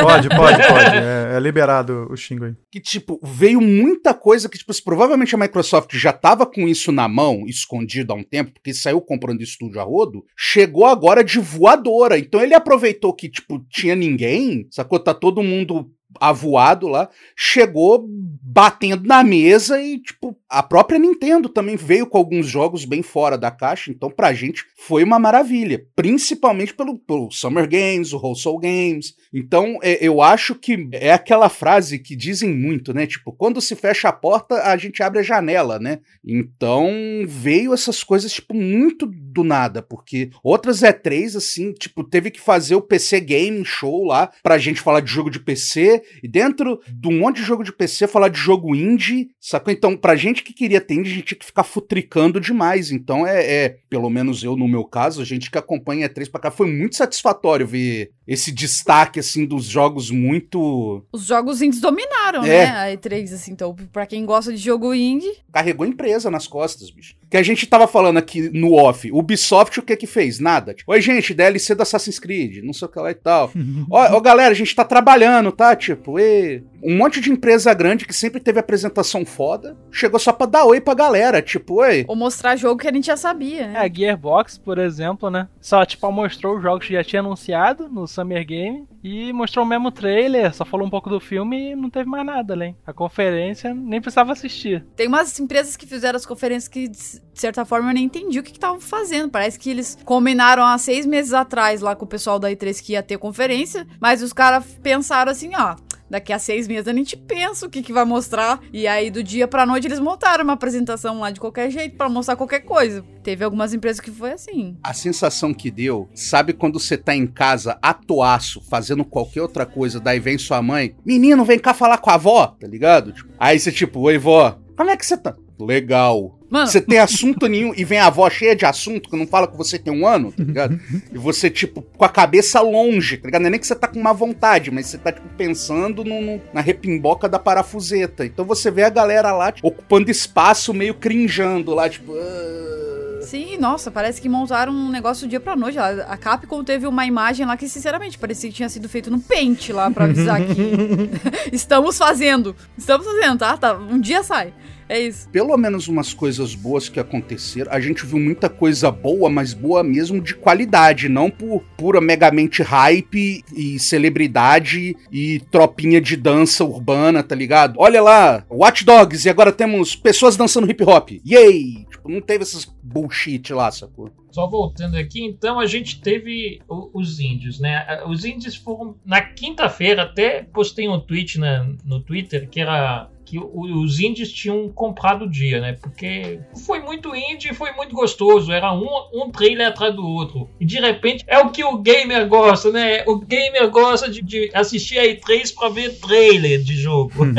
Pode, 0.01 0.29
pode, 0.35 0.57
pode. 0.67 0.97
É, 0.97 1.35
é 1.35 1.39
liberado 1.39 2.07
o 2.09 2.15
xingo 2.15 2.45
aí. 2.45 2.53
que, 2.71 2.79
tipo, 2.79 3.19
veio 3.23 3.61
muita 3.61 4.13
coisa 4.13 4.49
que, 4.49 4.57
tipo, 4.57 4.73
se 4.73 4.83
provavelmente 4.83 5.33
a 5.35 5.37
Microsoft 5.37 5.95
já 5.95 6.11
tava 6.11 6.45
com 6.45 6.67
isso 6.67 6.91
na 6.91 7.07
mão, 7.07 7.45
escondido 7.47 8.13
há 8.13 8.15
um 8.15 8.23
tempo, 8.23 8.51
porque 8.53 8.73
saiu 8.73 9.01
comprando 9.01 9.41
estúdio 9.41 9.79
a 9.79 9.83
rodo, 9.83 10.25
chegou 10.37 10.85
agora 10.85 11.23
de 11.23 11.39
voadora. 11.39 12.17
Então 12.17 12.41
ele 12.41 12.53
aproveitou 12.53 13.13
que, 13.13 13.29
tipo, 13.29 13.63
tinha 13.69 13.95
ninguém, 13.95 14.67
sacou? 14.69 14.99
Tá 14.99 15.13
todo 15.13 15.43
mundo 15.43 15.89
avoado 16.19 16.87
lá, 16.87 17.09
chegou 17.35 18.05
batendo 18.07 19.05
na 19.05 19.23
mesa 19.23 19.81
e, 19.81 19.99
tipo, 19.99 20.35
a 20.49 20.63
própria 20.63 20.97
Nintendo 20.97 21.49
também 21.49 21.75
veio 21.75 22.07
com 22.07 22.17
alguns 22.17 22.47
jogos 22.47 22.85
bem 22.85 23.01
fora 23.01 23.37
da 23.37 23.51
caixa, 23.51 23.91
então 23.91 24.09
pra 24.09 24.33
gente 24.33 24.63
foi 24.77 25.03
uma 25.03 25.19
maravilha, 25.19 25.85
principalmente 25.95 26.73
pelo, 26.73 26.97
pelo 26.97 27.29
Summer 27.31 27.67
Games, 27.67 28.13
o 28.13 28.17
Wholesale 28.17 28.59
Games. 28.59 29.13
Então, 29.33 29.77
é, 29.81 29.97
eu 30.05 30.21
acho 30.21 30.55
que 30.55 30.87
é 30.93 31.11
aquela 31.11 31.49
frase 31.49 31.99
que 31.99 32.15
dizem 32.15 32.49
muito, 32.53 32.93
né? 32.93 33.05
Tipo, 33.05 33.33
quando 33.33 33.59
se 33.59 33.75
fecha 33.75 34.09
a 34.09 34.13
porta, 34.13 34.63
a 34.63 34.77
gente 34.77 35.03
abre 35.03 35.19
a 35.19 35.23
janela, 35.23 35.79
né? 35.79 35.99
Então, 36.23 36.89
veio 37.27 37.73
essas 37.73 38.03
coisas, 38.03 38.31
tipo, 38.31 38.53
muito 38.53 39.05
do 39.05 39.43
nada, 39.43 39.81
porque 39.81 40.29
outras 40.43 40.79
E3, 40.79 41.35
assim, 41.35 41.73
tipo, 41.73 42.03
teve 42.03 42.31
que 42.31 42.39
fazer 42.39 42.75
o 42.75 42.81
PC 42.81 43.19
Game 43.19 43.65
Show 43.65 44.05
lá 44.05 44.31
pra 44.41 44.57
gente 44.57 44.79
falar 44.79 45.01
de 45.01 45.11
jogo 45.11 45.29
de 45.29 45.39
PC, 45.39 46.01
e 46.23 46.27
dentro 46.27 46.79
de 46.87 47.07
um 47.07 47.19
monte 47.19 47.37
de 47.37 47.43
jogo 47.43 47.63
de 47.63 47.71
PC, 47.71 48.07
falar 48.07 48.29
de 48.29 48.39
jogo 48.39 48.75
indie, 48.75 49.29
sacou? 49.39 49.71
Então, 49.73 49.95
pra 49.95 50.15
gente 50.15 50.43
que 50.43 50.53
queria 50.53 50.81
ter 50.81 50.95
indie, 50.95 51.11
a 51.11 51.15
gente 51.15 51.25
tinha 51.25 51.39
que 51.39 51.45
ficar 51.45 51.63
futricando 51.63 52.39
demais. 52.39 52.91
Então, 52.91 53.25
é, 53.25 53.45
é, 53.45 53.77
pelo 53.89 54.09
menos 54.09 54.43
eu, 54.43 54.55
no 54.55 54.67
meu 54.67 54.83
caso, 54.85 55.21
a 55.21 55.25
gente 55.25 55.49
que 55.51 55.57
acompanha 55.57 56.09
E3 56.09 56.29
pra 56.29 56.41
cá, 56.41 56.51
foi 56.51 56.67
muito 56.71 56.95
satisfatório 56.95 57.65
ver 57.67 58.11
esse 58.27 58.51
destaque, 58.51 59.19
assim, 59.19 59.45
dos 59.45 59.65
jogos 59.65 60.09
muito. 60.11 61.05
Os 61.11 61.25
jogos 61.25 61.61
indies 61.61 61.81
dominaram, 61.81 62.43
É. 62.43 62.47
né? 62.47 62.65
A 62.67 62.97
E3, 62.97 63.33
assim. 63.33 63.51
Então, 63.51 63.75
pra 63.91 64.05
quem 64.05 64.25
gosta 64.25 64.51
de 64.51 64.57
jogo 64.57 64.93
indie, 64.93 65.31
Carregou 65.51 65.85
empresa 65.85 66.29
nas 66.29 66.47
costas, 66.47 66.89
bicho. 66.91 67.15
Que 67.29 67.37
a 67.37 67.43
gente 67.43 67.65
tava 67.65 67.87
falando 67.87 68.17
aqui 68.17 68.49
no 68.49 68.73
off. 68.73 69.09
Ubisoft, 69.11 69.79
o 69.79 69.83
que 69.83 69.95
que 69.95 70.05
fez? 70.07 70.39
Nada. 70.39 70.73
Tipo, 70.73 70.91
Oi, 70.91 70.99
gente, 71.01 71.33
DLC 71.33 71.73
do 71.73 71.81
Assassin's 71.81 72.19
Creed, 72.19 72.61
não 72.63 72.73
sei 72.73 72.87
o 72.87 72.91
que 72.91 72.99
lá 72.99 73.09
e 73.11 73.15
tal. 73.15 73.51
ó, 73.89 74.15
ó, 74.17 74.19
galera, 74.19 74.51
a 74.51 74.55
gente 74.55 74.75
tá 74.75 74.83
trabalhando, 74.83 75.51
tá? 75.51 75.75
Tipo, 75.85 76.17
e... 76.19 76.63
um 76.85 76.95
monte 76.95 77.19
de 77.19 77.31
empresa 77.31 77.73
grande 77.73 78.05
que 78.05 78.13
sempre 78.13 78.39
teve 78.39 78.59
apresentação 78.59 79.25
foda, 79.25 79.75
chegou 79.91 80.19
só 80.19 80.31
pra 80.31 80.45
dar 80.45 80.65
oi 80.65 80.79
pra 80.79 80.93
galera. 80.93 81.41
Tipo, 81.41 81.81
oi. 81.81 82.05
ou 82.07 82.15
mostrar 82.15 82.55
jogo 82.55 82.79
que 82.79 82.87
a 82.87 82.93
gente 82.93 83.07
já 83.07 83.17
sabia, 83.17 83.67
né? 83.67 83.73
É, 83.75 83.85
a 83.85 83.91
Gearbox, 83.91 84.59
por 84.59 84.77
exemplo, 84.77 85.31
né? 85.31 85.47
Só, 85.59 85.83
tipo, 85.83 86.11
mostrou 86.11 86.57
os 86.57 86.61
jogos 86.61 86.85
que 86.85 86.93
já 86.93 87.03
tinha 87.03 87.21
anunciado 87.21 87.89
no 87.89 88.07
Summer 88.07 88.45
Game 88.45 88.87
e 89.03 89.33
mostrou 89.33 89.65
o 89.65 89.67
mesmo 89.67 89.91
trailer, 89.91 90.53
só 90.53 90.63
falou 90.63 90.85
um 90.85 90.89
pouco 90.89 91.09
do 91.09 91.19
filme 91.19 91.71
e 91.71 91.75
não 91.75 91.89
teve 91.89 92.07
mais 92.07 92.25
nada 92.25 92.53
além. 92.53 92.75
A 92.85 92.93
conferência 92.93 93.73
nem 93.73 93.99
precisava 93.99 94.31
assistir. 94.31 94.85
Tem 94.95 95.07
umas 95.07 95.39
empresas 95.39 95.75
que 95.75 95.87
fizeram 95.87 96.17
as 96.17 96.25
conferências 96.25 96.67
que, 96.67 96.87
de 96.87 97.19
certa 97.33 97.65
forma, 97.65 97.89
eu 97.89 97.95
nem 97.95 98.05
entendi 98.05 98.39
o 98.39 98.43
que 98.43 98.51
estavam 98.51 98.79
fazendo. 98.79 99.31
Parece 99.31 99.57
que 99.57 99.71
eles 99.71 99.97
combinaram 100.05 100.63
há 100.63 100.77
seis 100.77 101.05
meses 101.05 101.33
atrás 101.33 101.81
lá 101.81 101.95
com 101.95 102.05
o 102.05 102.07
pessoal 102.07 102.37
da 102.37 102.51
E3 102.51 102.83
que 102.83 102.93
ia 102.93 103.01
ter 103.01 103.17
conferência, 103.17 103.87
mas 103.99 104.21
os 104.21 104.33
caras 104.33 104.65
pensaram 104.83 105.31
assim, 105.31 105.51
ó. 105.55 105.75
Daqui 106.09 106.31
a 106.31 106.39
seis 106.39 106.67
meses 106.67 106.87
a 106.87 106.93
gente 106.93 107.17
pensa 107.17 107.65
o 107.65 107.69
que, 107.69 107.81
que 107.81 107.93
vai 107.93 108.05
mostrar. 108.05 108.59
E 108.71 108.87
aí, 108.87 109.09
do 109.09 109.23
dia 109.23 109.47
pra 109.47 109.65
noite, 109.65 109.87
eles 109.87 109.99
montaram 109.99 110.43
uma 110.43 110.53
apresentação 110.53 111.19
lá 111.19 111.31
de 111.31 111.39
qualquer 111.39 111.69
jeito 111.71 111.97
pra 111.97 112.09
mostrar 112.09 112.35
qualquer 112.35 112.61
coisa. 112.61 113.03
Teve 113.23 113.43
algumas 113.43 113.73
empresas 113.73 113.99
que 113.99 114.11
foi 114.11 114.33
assim. 114.33 114.77
A 114.83 114.93
sensação 114.93 115.53
que 115.53 115.71
deu, 115.71 116.07
sabe 116.13 116.53
quando 116.53 116.79
você 116.79 116.97
tá 116.97 117.15
em 117.15 117.25
casa, 117.25 117.77
atoaço, 117.81 118.61
fazendo 118.61 119.03
qualquer 119.03 119.41
outra 119.41 119.65
coisa, 119.65 119.99
daí 119.99 120.19
vem 120.19 120.37
sua 120.37 120.61
mãe, 120.61 120.95
menino, 121.05 121.43
vem 121.43 121.57
cá 121.59 121.73
falar 121.73 121.97
com 121.97 122.09
a 122.09 122.15
avó, 122.15 122.47
tá 122.47 122.67
ligado? 122.67 123.11
Tipo, 123.11 123.33
aí 123.39 123.59
você 123.59 123.71
tipo, 123.71 123.99
oi 124.01 124.17
vó, 124.17 124.59
como 124.77 124.89
é 124.89 124.97
que 124.97 125.05
você 125.05 125.17
tá? 125.17 125.33
Legal. 125.59 126.37
Mano, 126.55 126.67
Você 126.67 126.79
tem 126.81 126.99
assunto 126.99 127.47
nenhum 127.47 127.73
e 127.75 127.83
vem 127.83 127.99
a 127.99 128.07
avó 128.07 128.29
cheia 128.29 128.55
de 128.55 128.65
assunto 128.65 129.09
que 129.09 129.17
não 129.17 129.27
fala 129.27 129.47
que 129.47 129.57
você 129.57 129.77
tem 129.77 129.91
um 129.93 130.07
ano, 130.07 130.31
tá 130.31 130.43
ligado? 130.43 130.79
E 131.11 131.17
você, 131.17 131.49
tipo, 131.49 131.81
com 131.81 132.05
a 132.05 132.09
cabeça 132.09 132.61
longe, 132.61 133.17
tá 133.17 133.25
ligado? 133.27 133.41
Não 133.41 133.47
é 133.47 133.51
nem 133.51 133.59
que 133.59 133.67
você 133.67 133.75
tá 133.75 133.87
com 133.87 133.99
má 133.99 134.13
vontade, 134.13 134.71
mas 134.71 134.85
você 134.87 134.97
tá, 134.97 135.11
tipo, 135.11 135.27
pensando 135.37 136.03
no, 136.03 136.21
no- 136.21 136.41
na 136.53 136.61
repimboca 136.61 137.27
da 137.27 137.37
parafuseta. 137.39 138.25
Então 138.25 138.45
você 138.45 138.71
vê 138.71 138.83
a 138.83 138.89
galera 138.89 139.31
lá, 139.33 139.51
tipo, 139.51 139.67
ocupando 139.67 140.09
espaço, 140.09 140.73
meio 140.73 140.93
crinjando 140.93 141.73
lá, 141.73 141.89
tipo. 141.89 142.13
"Ah". 142.15 143.21
Sim, 143.21 143.57
nossa, 143.57 143.89
parece 143.89 144.21
que 144.21 144.29
montaram 144.29 144.71
um 144.71 144.89
negócio 144.91 145.25
do 145.25 145.29
dia 145.29 145.39
pra 145.39 145.55
noite. 145.55 145.79
A 145.79 146.05
a 146.09 146.15
Capcom 146.15 146.63
teve 146.63 146.85
uma 146.85 147.05
imagem 147.07 147.43
lá 147.45 147.57
que, 147.57 147.67
sinceramente, 147.67 148.19
parecia 148.19 148.49
que 148.49 148.55
tinha 148.55 148.69
sido 148.69 148.87
feito 148.87 149.09
no 149.09 149.19
Paint 149.19 149.69
lá 149.69 149.89
pra 149.89 150.05
avisar 150.05 150.39
que 150.45 151.09
estamos 151.51 151.97
fazendo. 151.97 152.55
Estamos 152.77 153.05
fazendo, 153.05 153.39
tá? 153.39 153.57
tá? 153.57 153.73
Um 153.75 153.99
dia 153.99 154.21
sai. 154.23 154.53
É 154.87 154.99
isso. 154.99 155.27
pelo 155.29 155.55
menos 155.57 155.87
umas 155.87 156.13
coisas 156.13 156.53
boas 156.53 156.87
que 156.87 156.99
aconteceram. 156.99 157.71
A 157.71 157.79
gente 157.79 158.05
viu 158.05 158.19
muita 158.19 158.47
coisa 158.49 158.91
boa, 158.91 159.29
mas 159.29 159.53
boa 159.53 159.83
mesmo 159.83 160.21
de 160.21 160.35
qualidade, 160.35 161.09
não 161.09 161.29
por 161.31 161.61
pura 161.77 161.99
megamente 161.99 162.61
hype 162.61 163.43
e 163.55 163.79
celebridade 163.79 164.95
e 165.11 165.39
tropinha 165.51 165.99
de 165.99 166.15
dança 166.15 166.63
urbana, 166.63 167.23
tá 167.23 167.35
ligado? 167.35 167.75
Olha 167.77 168.01
lá, 168.01 168.45
Watch 168.49 168.83
Dogs 168.85 169.25
e 169.25 169.29
agora 169.29 169.51
temos 169.51 169.95
pessoas 169.95 170.37
dançando 170.37 170.69
hip 170.69 170.83
hop. 170.83 171.09
Yay! 171.25 171.85
Tipo, 171.89 172.09
não 172.09 172.21
teve 172.21 172.43
essas 172.43 172.65
bullshit 172.83 173.51
lá, 173.53 173.71
sacou? 173.71 174.09
Só 174.31 174.47
voltando 174.47 174.97
aqui, 174.97 175.23
então 175.23 175.59
a 175.59 175.65
gente 175.65 176.01
teve 176.01 176.59
os 176.93 177.19
índios, 177.19 177.59
né? 177.59 178.03
Os 178.07 178.25
índios 178.25 178.55
foram 178.55 178.95
na 179.05 179.21
quinta-feira, 179.21 180.03
até 180.03 180.43
postei 180.43 180.87
um 180.89 180.99
tweet 180.99 181.39
na- 181.39 181.65
no 181.85 182.01
Twitter 182.01 182.49
que 182.49 182.59
era 182.59 183.09
que 183.25 183.39
os 183.39 183.99
índios 183.99 184.31
tinham 184.31 184.69
comprado 184.69 185.25
o 185.25 185.29
dia, 185.29 185.59
né? 185.59 185.75
Porque 185.81 186.39
foi 186.65 186.79
muito 186.79 187.15
indie 187.15 187.49
e 187.49 187.53
foi 187.55 187.71
muito 187.73 187.95
gostoso. 187.95 188.51
Era 188.51 188.71
um, 188.71 188.87
um 189.13 189.31
trailer 189.31 189.67
atrás 189.67 189.95
do 189.95 190.05
outro. 190.05 190.47
E 190.59 190.65
de 190.65 190.79
repente 190.79 191.23
é 191.27 191.39
o 191.39 191.49
que 191.49 191.63
o 191.63 191.77
gamer 191.79 192.27
gosta, 192.27 192.71
né? 192.71 193.03
O 193.07 193.17
gamer 193.19 193.69
gosta 193.69 194.09
de, 194.09 194.21
de 194.21 194.51
assistir 194.53 194.99
a 194.99 195.03
E3 195.03 195.53
pra 195.57 195.69
ver 195.69 195.99
trailer 195.99 196.61
de 196.61 196.75
jogo. 196.75 197.11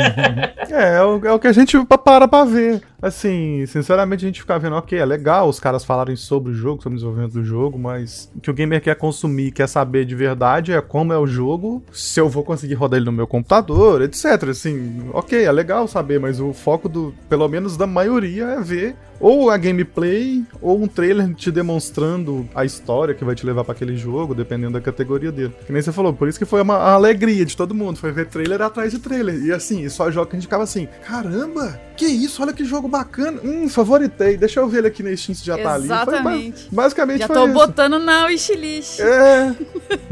É, 0.69 0.97
é 0.97 1.03
o, 1.03 1.25
é 1.25 1.31
o 1.31 1.39
que 1.39 1.47
a 1.47 1.53
gente 1.53 1.77
pa- 1.85 1.97
para 1.97 2.27
pra 2.27 2.43
ver. 2.43 2.81
Assim, 3.01 3.65
sinceramente 3.67 4.25
a 4.25 4.27
gente 4.27 4.41
fica 4.41 4.57
vendo, 4.59 4.75
ok, 4.75 4.97
é 4.97 5.05
legal 5.05 5.47
os 5.47 5.59
caras 5.59 5.85
falarem 5.85 6.15
sobre 6.15 6.51
o 6.51 6.53
jogo, 6.53 6.81
sobre 6.81 6.95
o 6.95 6.97
desenvolvimento 6.97 7.33
do 7.33 7.43
jogo, 7.43 7.77
mas 7.79 8.29
o 8.35 8.41
que 8.41 8.49
o 8.49 8.53
gamer 8.53 8.81
quer 8.81 8.95
consumir, 8.95 9.51
quer 9.51 9.67
saber 9.67 10.03
de 10.03 10.15
verdade 10.15 10.73
é 10.73 10.81
como 10.81 11.13
é 11.13 11.17
o 11.17 11.27
jogo, 11.27 11.83
se 11.93 12.19
eu 12.19 12.27
vou 12.27 12.43
conseguir 12.43 12.73
rodar 12.73 12.97
ele 12.97 13.05
no 13.05 13.11
meu 13.11 13.27
computador, 13.27 14.01
etc. 14.01 14.25
Assim, 14.49 15.09
ok, 15.13 15.43
é 15.45 15.51
legal 15.51 15.76
saber, 15.85 16.19
mas 16.19 16.39
o 16.39 16.53
foco 16.53 16.87
do, 16.87 17.13
pelo 17.27 17.47
menos 17.49 17.75
da 17.75 17.85
maioria, 17.85 18.45
é 18.45 18.61
ver 18.61 18.95
ou 19.19 19.49
a 19.49 19.57
gameplay 19.57 20.43
ou 20.61 20.81
um 20.81 20.87
trailer 20.87 21.33
te 21.33 21.51
demonstrando 21.51 22.47
a 22.53 22.63
história 22.65 23.13
que 23.13 23.25
vai 23.25 23.35
te 23.35 23.45
levar 23.45 23.63
pra 23.63 23.73
aquele 23.73 23.97
jogo, 23.97 24.35
dependendo 24.35 24.73
da 24.73 24.81
categoria 24.81 25.31
dele. 25.31 25.53
Que 25.65 25.73
nem 25.73 25.81
você 25.81 25.91
falou, 25.91 26.13
por 26.13 26.27
isso 26.27 26.37
que 26.37 26.45
foi 26.45 26.61
uma 26.61 26.77
alegria 26.77 27.45
de 27.45 27.55
todo 27.55 27.73
mundo, 27.73 27.97
foi 27.97 28.11
ver 28.11 28.27
trailer 28.27 28.61
atrás 28.61 28.91
de 28.91 28.99
trailer. 28.99 29.43
E 29.43 29.51
assim, 29.51 29.83
e 29.83 29.89
só 29.89 30.09
jogo 30.11 30.27
que 30.27 30.35
a 30.35 30.39
gente 30.39 30.45
ficava 30.47 30.63
assim, 30.63 30.87
caramba, 31.05 31.79
que 31.95 32.05
isso, 32.05 32.41
olha 32.41 32.53
que 32.53 32.63
jogo 32.63 32.87
bacana. 32.87 33.39
Hum, 33.43 33.67
favoritei, 33.67 34.37
deixa 34.37 34.59
eu 34.59 34.67
ver 34.67 34.79
ele 34.79 34.87
aqui 34.87 35.01
na 35.01 35.15
Steam 35.15 35.35
se 35.35 35.45
já 35.45 35.57
tá 35.57 35.73
ali. 35.73 35.85
Exatamente. 35.85 36.67
basicamente 36.71 37.19
Já 37.19 37.27
foi 37.27 37.35
tô 37.35 37.45
isso. 37.45 37.53
botando 37.53 37.99
na 37.99 38.25
wishlist. 38.25 38.99
É, 38.99 39.55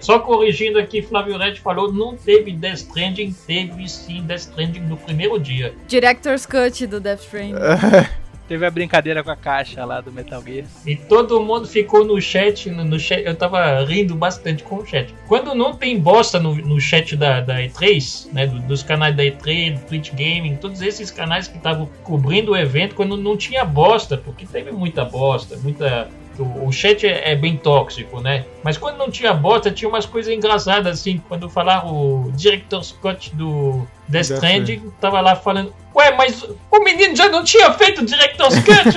Só 0.00 0.18
corrigindo 0.18 0.78
aqui, 0.78 1.02
Flávio 1.02 1.36
Red 1.38 1.56
falou, 1.56 1.92
não 1.92 2.16
teve 2.16 2.52
Death 2.52 2.76
Stranding, 2.78 3.34
teve 3.46 3.88
sim 3.88 4.22
Death 4.22 4.40
Stranding 4.40 4.80
no 4.80 4.96
primeiro 4.96 5.38
dia. 5.38 5.74
Director's 5.88 6.46
Cut 6.46 6.86
do 6.86 7.00
Death 7.00 7.20
Stranding. 7.20 7.54
Teve 8.48 8.64
a 8.64 8.70
brincadeira 8.70 9.24
com 9.24 9.30
a 9.32 9.34
caixa 9.34 9.84
lá 9.84 10.00
do 10.00 10.12
Metal 10.12 10.40
Gear. 10.40 10.66
E 10.86 10.94
todo 10.94 11.40
mundo 11.42 11.66
ficou 11.66 12.04
no 12.04 12.20
chat, 12.20 12.70
no, 12.70 12.84
no 12.84 12.96
chat. 12.96 13.24
Eu 13.24 13.34
tava 13.34 13.84
rindo 13.84 14.14
bastante 14.14 14.62
com 14.62 14.76
o 14.76 14.86
chat. 14.86 15.12
Quando 15.26 15.52
não 15.52 15.74
tem 15.74 15.98
bosta 15.98 16.38
no, 16.38 16.54
no 16.54 16.80
chat 16.80 17.16
da, 17.16 17.40
da 17.40 17.56
E3, 17.60 18.28
né? 18.32 18.46
do- 18.46 18.60
dos 18.60 18.84
canais 18.84 19.16
da 19.16 19.24
E3, 19.24 19.74
do 19.74 19.80
Twitch 19.86 20.10
Gaming, 20.12 20.54
todos 20.60 20.80
esses 20.80 21.10
canais 21.10 21.48
que 21.48 21.56
estavam 21.56 21.86
cobrindo 22.04 22.52
o 22.52 22.56
evento, 22.56 22.94
quando 22.94 23.16
não 23.16 23.36
tinha 23.36 23.64
bosta, 23.64 24.16
porque 24.16 24.46
teve 24.46 24.70
muita 24.70 25.04
bosta, 25.04 25.56
muita. 25.56 26.08
O, 26.38 26.66
o 26.66 26.72
chat 26.72 27.06
é, 27.06 27.32
é 27.32 27.36
bem 27.36 27.56
tóxico, 27.56 28.20
né? 28.20 28.44
Mas 28.62 28.76
quando 28.76 28.96
não 28.96 29.10
tinha 29.10 29.32
bosta, 29.32 29.70
tinha 29.70 29.88
umas 29.88 30.06
coisas 30.06 30.32
engraçadas, 30.32 31.00
assim. 31.00 31.22
Quando 31.28 31.48
falaram 31.48 31.88
o 31.88 32.32
Director 32.32 32.82
Scott 32.84 33.34
do 33.34 33.86
Death 34.08 34.30
Stranding, 34.30 34.92
tava 35.00 35.20
lá 35.20 35.36
falando: 35.36 35.72
Ué, 35.94 36.14
mas 36.16 36.42
o 36.70 36.80
menino 36.80 37.16
já 37.16 37.28
não 37.28 37.44
tinha 37.44 37.72
feito 37.72 38.04
Director 38.04 38.50
Scott? 38.50 38.96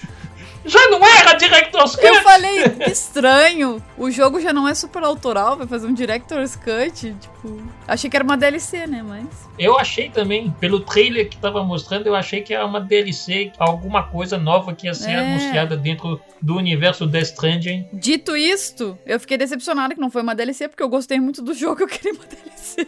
já 0.71 0.89
não 0.89 1.05
era 1.05 1.35
Director 1.35 1.87
Scott? 1.89 2.07
Eu 2.07 2.15
falei, 2.23 2.69
que 2.71 2.91
estranho. 2.91 3.83
O 3.99 4.11
jogo 4.11 4.41
já 4.41 4.53
não 4.53 4.67
é 4.69 4.75
super 4.75 5.03
autoral, 5.03 5.57
vai 5.57 5.67
fazer 5.67 5.87
um 5.87 5.93
Director's 5.95 6.57
Cut. 6.57 7.15
Tipo, 7.21 7.63
achei 7.87 8.09
que 8.09 8.17
era 8.17 8.25
uma 8.25 8.37
DLC, 8.37 8.87
né? 8.87 9.03
Mas. 9.07 9.27
Eu 9.59 9.79
achei 9.79 10.09
também, 10.09 10.51
pelo 10.61 10.81
trailer 10.81 11.29
que 11.29 11.37
tava 11.37 11.63
mostrando, 11.63 12.07
eu 12.07 12.15
achei 12.15 12.41
que 12.41 12.55
era 12.55 12.65
uma 12.65 12.81
DLC, 12.81 13.53
alguma 13.59 14.03
coisa 14.05 14.39
nova 14.39 14.73
que 14.75 14.87
ia 14.87 14.95
ser 14.95 15.11
É. 15.11 15.17
anunciada 15.19 15.77
dentro 15.77 16.21
do 16.41 16.57
universo 16.57 17.07
Death 17.07 17.25
Stranding. 17.25 17.87
Dito 17.93 18.37
isto, 18.37 18.97
eu 19.05 19.21
fiquei 19.21 19.37
decepcionada 19.37 19.95
que 19.95 20.01
não 20.01 20.11
foi 20.11 20.23
uma 20.23 20.35
DLC, 20.35 20.69
porque 20.69 20.83
eu 20.83 20.89
gostei 20.89 21.21
muito 21.21 21.43
do 21.43 21.53
jogo, 21.53 21.83
eu 21.83 21.89
queria 21.89 22.13
uma 22.13 22.25
DLC. 22.25 22.87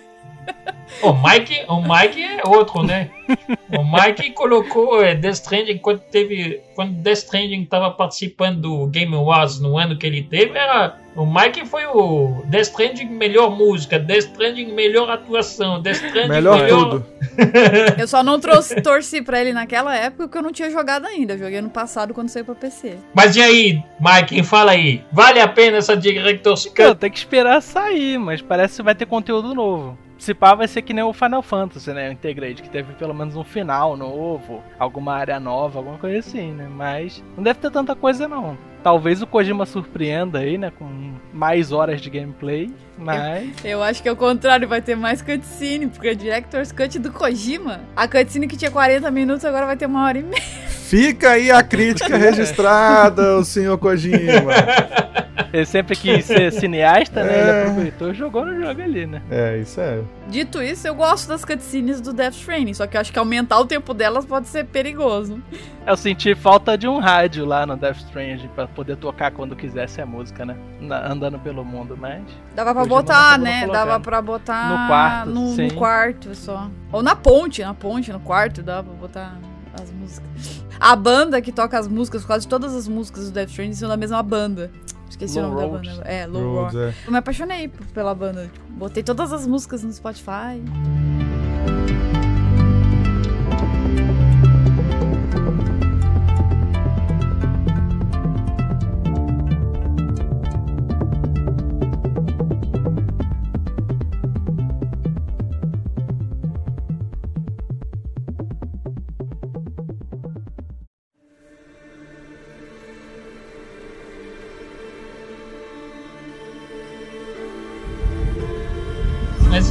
O 1.01 1.13
Mike, 1.13 1.65
o 1.69 1.81
Mike 1.81 2.23
é 2.23 2.43
outro, 2.47 2.83
né? 2.83 3.11
O 3.73 3.83
Mike 3.83 4.31
colocou 4.33 5.03
é, 5.03 5.15
Death 5.15 5.35
Stranding 5.35 5.79
quando 5.79 6.01
teve, 6.01 6.61
quando 6.75 6.93
Death 6.93 7.19
Stranding 7.19 7.63
estava 7.63 7.91
participando 7.91 8.61
do 8.61 8.87
Game 8.87 9.15
Awards 9.15 9.59
no 9.59 9.79
ano 9.79 9.97
que 9.97 10.07
ele 10.07 10.23
teve, 10.23 10.57
era 10.57 10.97
o 11.17 11.27
Mike 11.27 11.67
foi 11.67 11.85
o 11.87 12.43
Death 12.47 12.69
Stranding 12.69 13.07
melhor 13.07 13.51
música, 13.51 13.99
Death 13.99 14.31
Stranding 14.31 14.73
melhor 14.73 15.11
atuação, 15.11 15.81
Death 15.81 15.97
Stranding 16.05 16.29
Melhor 16.29 16.69
tudo. 16.69 17.07
Eu 17.99 18.07
só 18.07 18.23
não 18.23 18.39
trouxe, 18.39 18.81
torci 18.81 19.23
pra 19.23 19.41
ele 19.41 19.53
naquela 19.53 19.97
época 19.97 20.25
porque 20.25 20.39
eu 20.39 20.43
não 20.43 20.53
tinha 20.53 20.71
jogado 20.71 21.07
ainda. 21.07 21.35
Eu 21.35 21.39
joguei 21.39 21.59
ano 21.59 21.71
passado 21.71 22.13
quando 22.13 22.29
saiu 22.29 22.45
pra 22.45 22.55
PC. 22.55 22.97
Mas 23.15 23.35
e 23.37 23.43
aí, 23.43 23.83
Mike, 23.99 24.43
fala 24.43 24.73
aí, 24.73 25.03
vale 25.11 25.41
a 25.41 25.49
pena 25.49 25.79
essa 25.79 25.97
Director's 25.97 26.67
Não, 26.67 26.73
Cut? 26.73 27.01
tem 27.01 27.11
que 27.11 27.19
esperar 27.19 27.61
sair, 27.63 28.19
mas 28.19 28.43
parece 28.43 28.77
que 28.77 28.83
vai 28.83 28.95
ter 28.95 29.07
conteúdo 29.07 29.55
novo. 29.55 29.99
Se 30.23 30.33
pá, 30.35 30.55
vai 30.55 30.69
ser 30.69 30.83
que 30.83 30.95
nem 30.95 31.03
o 31.03 31.13
Final 31.13 31.43
Fantasy, 31.43 31.93
né? 31.93 32.09
O 32.09 32.13
Integrate, 32.13 32.63
que 32.63 32.71
teve 32.71 32.93
pelo 32.95 33.13
menos 33.13 33.35
um 33.35 33.43
final 33.43 33.97
novo, 33.97 34.63
alguma 34.79 35.15
área 35.15 35.41
nova, 35.41 35.81
alguma 35.81 35.99
coisa 35.99 36.21
assim, 36.21 36.53
né? 36.53 36.69
Mas 36.71 37.25
não 37.37 37.43
deve 37.43 37.59
ter 37.59 37.73
tanta 37.73 37.97
coisa, 37.97 38.29
não. 38.29 38.57
Talvez 38.85 39.21
o 39.21 39.27
Kojima 39.27 39.67
surpreenda 39.67 40.39
aí, 40.39 40.57
né? 40.57 40.71
Com 40.79 41.15
mais 41.33 41.73
horas 41.73 42.01
de 42.01 42.09
gameplay, 42.09 42.73
mas. 42.99 43.51
Eu 43.65 43.83
acho 43.83 44.03
que 44.03 44.09
é 44.09 44.13
o 44.13 44.17
contrário, 44.17 44.69
vai 44.69 44.81
ter 44.83 44.95
mais 44.97 45.21
cutscene, 45.23 45.87
porque 45.89 46.09
é 46.09 46.15
Director's 46.15 46.73
Cut 46.73 46.99
do 46.99 47.11
Kojima. 47.13 47.81
A 47.97 48.07
cutscene 48.09 48.47
que 48.47 48.57
tinha 48.57 48.71
40 48.71 49.11
minutos 49.11 49.45
agora 49.45 49.67
vai 49.67 49.77
ter 49.77 49.87
uma 49.87 50.05
hora 50.05 50.19
e 50.19 50.23
meia. 50.23 50.43
Fica 50.43 51.31
aí 51.31 51.51
a 51.51 51.63
crítica 51.63 52.17
registrada, 52.19 53.37
o 53.39 53.45
senhor 53.45 53.79
Kojima. 53.79 54.53
Ele 55.53 55.67
sempre 55.67 55.95
quis 55.97 56.25
ser 56.25 56.51
cineasta, 56.51 57.23
né? 57.23 57.33
Ele 57.41 57.51
É. 57.51 57.61
aproveitou 57.63 58.11
e 58.11 58.15
jogou 58.15 58.45
no 58.47 58.59
jogo 58.59 58.81
ali, 58.83 59.07
né? 59.07 59.21
É, 59.31 59.59
isso 59.59 59.79
é. 59.83 60.01
Dito 60.29 60.63
isso, 60.63 60.87
eu 60.89 60.95
gosto 60.95 61.29
das 61.29 61.45
cutscenes 61.45 62.01
do 62.01 62.11
Death 62.13 62.35
Stranding, 62.35 62.73
só 62.73 62.87
que 62.87 62.97
eu 62.97 63.01
acho 63.03 63.13
que 63.13 63.19
aumentar 63.19 63.59
o 63.59 63.67
tempo 63.67 63.93
delas 63.93 64.25
pode 64.25 64.49
ser 64.49 64.65
perigoso. 64.65 65.43
Eu 65.87 65.95
senti 65.97 66.35
falta 66.35 66.79
de 66.79 66.89
um 66.89 66.99
rádio 66.99 67.45
lá 67.45 67.67
no 67.67 67.77
Death 67.77 67.99
Strange 67.99 68.49
pra 68.55 68.67
poder 68.67 68.97
tocar 68.97 69.31
quando 69.31 69.55
quisesse 69.55 70.01
a 70.01 70.07
música, 70.07 70.45
né? 70.47 70.57
Na- 70.81 71.07
andando 71.13 71.39
pelo 71.39 71.63
mundo, 71.65 71.99
mas. 72.01 72.23
Dava 72.55 72.73
pra 72.75 72.82
Kojima 72.83 72.97
botar, 73.03 73.39
né? 73.39 73.67
Dava 73.67 74.01
pra 74.01 74.23
botar 74.23 74.69
No 74.69 74.87
quarto, 74.89 75.31
no, 75.31 75.57
no 75.57 75.75
quarto 75.75 76.35
só. 76.35 76.71
Ou 76.93 77.03
na 77.03 77.15
ponte, 77.17 77.63
na 77.63 77.75
ponte, 77.75 78.13
no 78.13 78.21
quarto, 78.21 78.63
dava 78.63 78.89
pra 78.89 78.95
botar 78.95 79.39
as 79.81 79.91
músicas. 79.91 80.63
A 80.79 80.97
banda 80.97 81.41
que 81.41 81.53
toca 81.53 81.79
as 81.79 81.87
músicas, 81.89 82.25
quase 82.25 82.47
todas 82.47 82.75
as 82.75 82.89
músicas 82.89 83.27
do 83.27 83.33
Death 83.33 83.51
Stranding 83.51 83.75
são 83.75 83.89
da 83.89 83.97
mesma 83.97 84.23
banda. 84.23 84.71
Esqueci 85.09 85.39
Low 85.41 85.51
o 85.51 85.55
nome 85.55 85.87
da 85.87 85.93
banda. 85.93 86.03
É, 86.09 86.27
Low 86.27 86.55
Roar. 86.55 86.75
é. 86.77 86.95
Eu 87.07 87.13
me 87.13 87.19
apaixonei 87.19 87.69
pela 87.69 88.15
banda. 88.15 88.51
Tipo, 88.53 88.73
botei 88.73 89.03
todas 89.03 89.33
as 89.33 89.47
músicas 89.47 89.83
no 89.85 89.93
Spotify. 89.93 90.61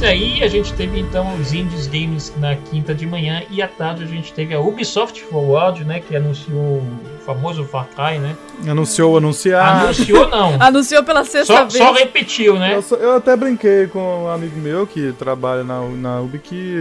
Mas 0.02 0.10
aí 0.10 0.42
a 0.42 0.48
gente 0.48 0.72
teve 0.74 0.98
então 0.98 1.32
os 1.36 1.52
Indies 1.52 1.86
Games 1.86 2.32
na 2.40 2.56
quinta 2.56 2.92
de 2.92 3.06
manhã 3.06 3.44
e 3.48 3.62
à 3.62 3.68
tarde 3.68 4.02
a 4.02 4.06
gente 4.06 4.32
teve 4.32 4.52
a 4.52 4.58
Ubisoft 4.58 5.22
Forward, 5.22 5.84
né? 5.84 6.00
Que 6.00 6.16
anunciou 6.16 6.58
o 6.78 6.84
famoso 7.24 7.62
Far 7.62 7.86
Cry, 7.94 8.18
né? 8.18 8.36
Anunciou, 8.66 9.16
anunciar. 9.16 9.84
Anunciou 9.84 10.28
não. 10.28 10.56
Anunciou 10.60 11.04
pela 11.04 11.24
sexta 11.24 11.54
Só, 11.54 11.60
vez. 11.66 11.74
só 11.74 11.92
repetiu, 11.92 12.58
né? 12.58 12.74
Eu, 12.74 12.82
só- 12.82 12.96
eu 12.96 13.14
até 13.14 13.36
brinquei 13.36 13.86
com 13.86 14.24
um 14.24 14.28
amigo 14.28 14.58
meu 14.58 14.88
que 14.88 15.12
trabalha 15.12 15.62
na, 15.62 15.80
na 15.82 16.20
UB 16.20 16.36
que 16.40 16.74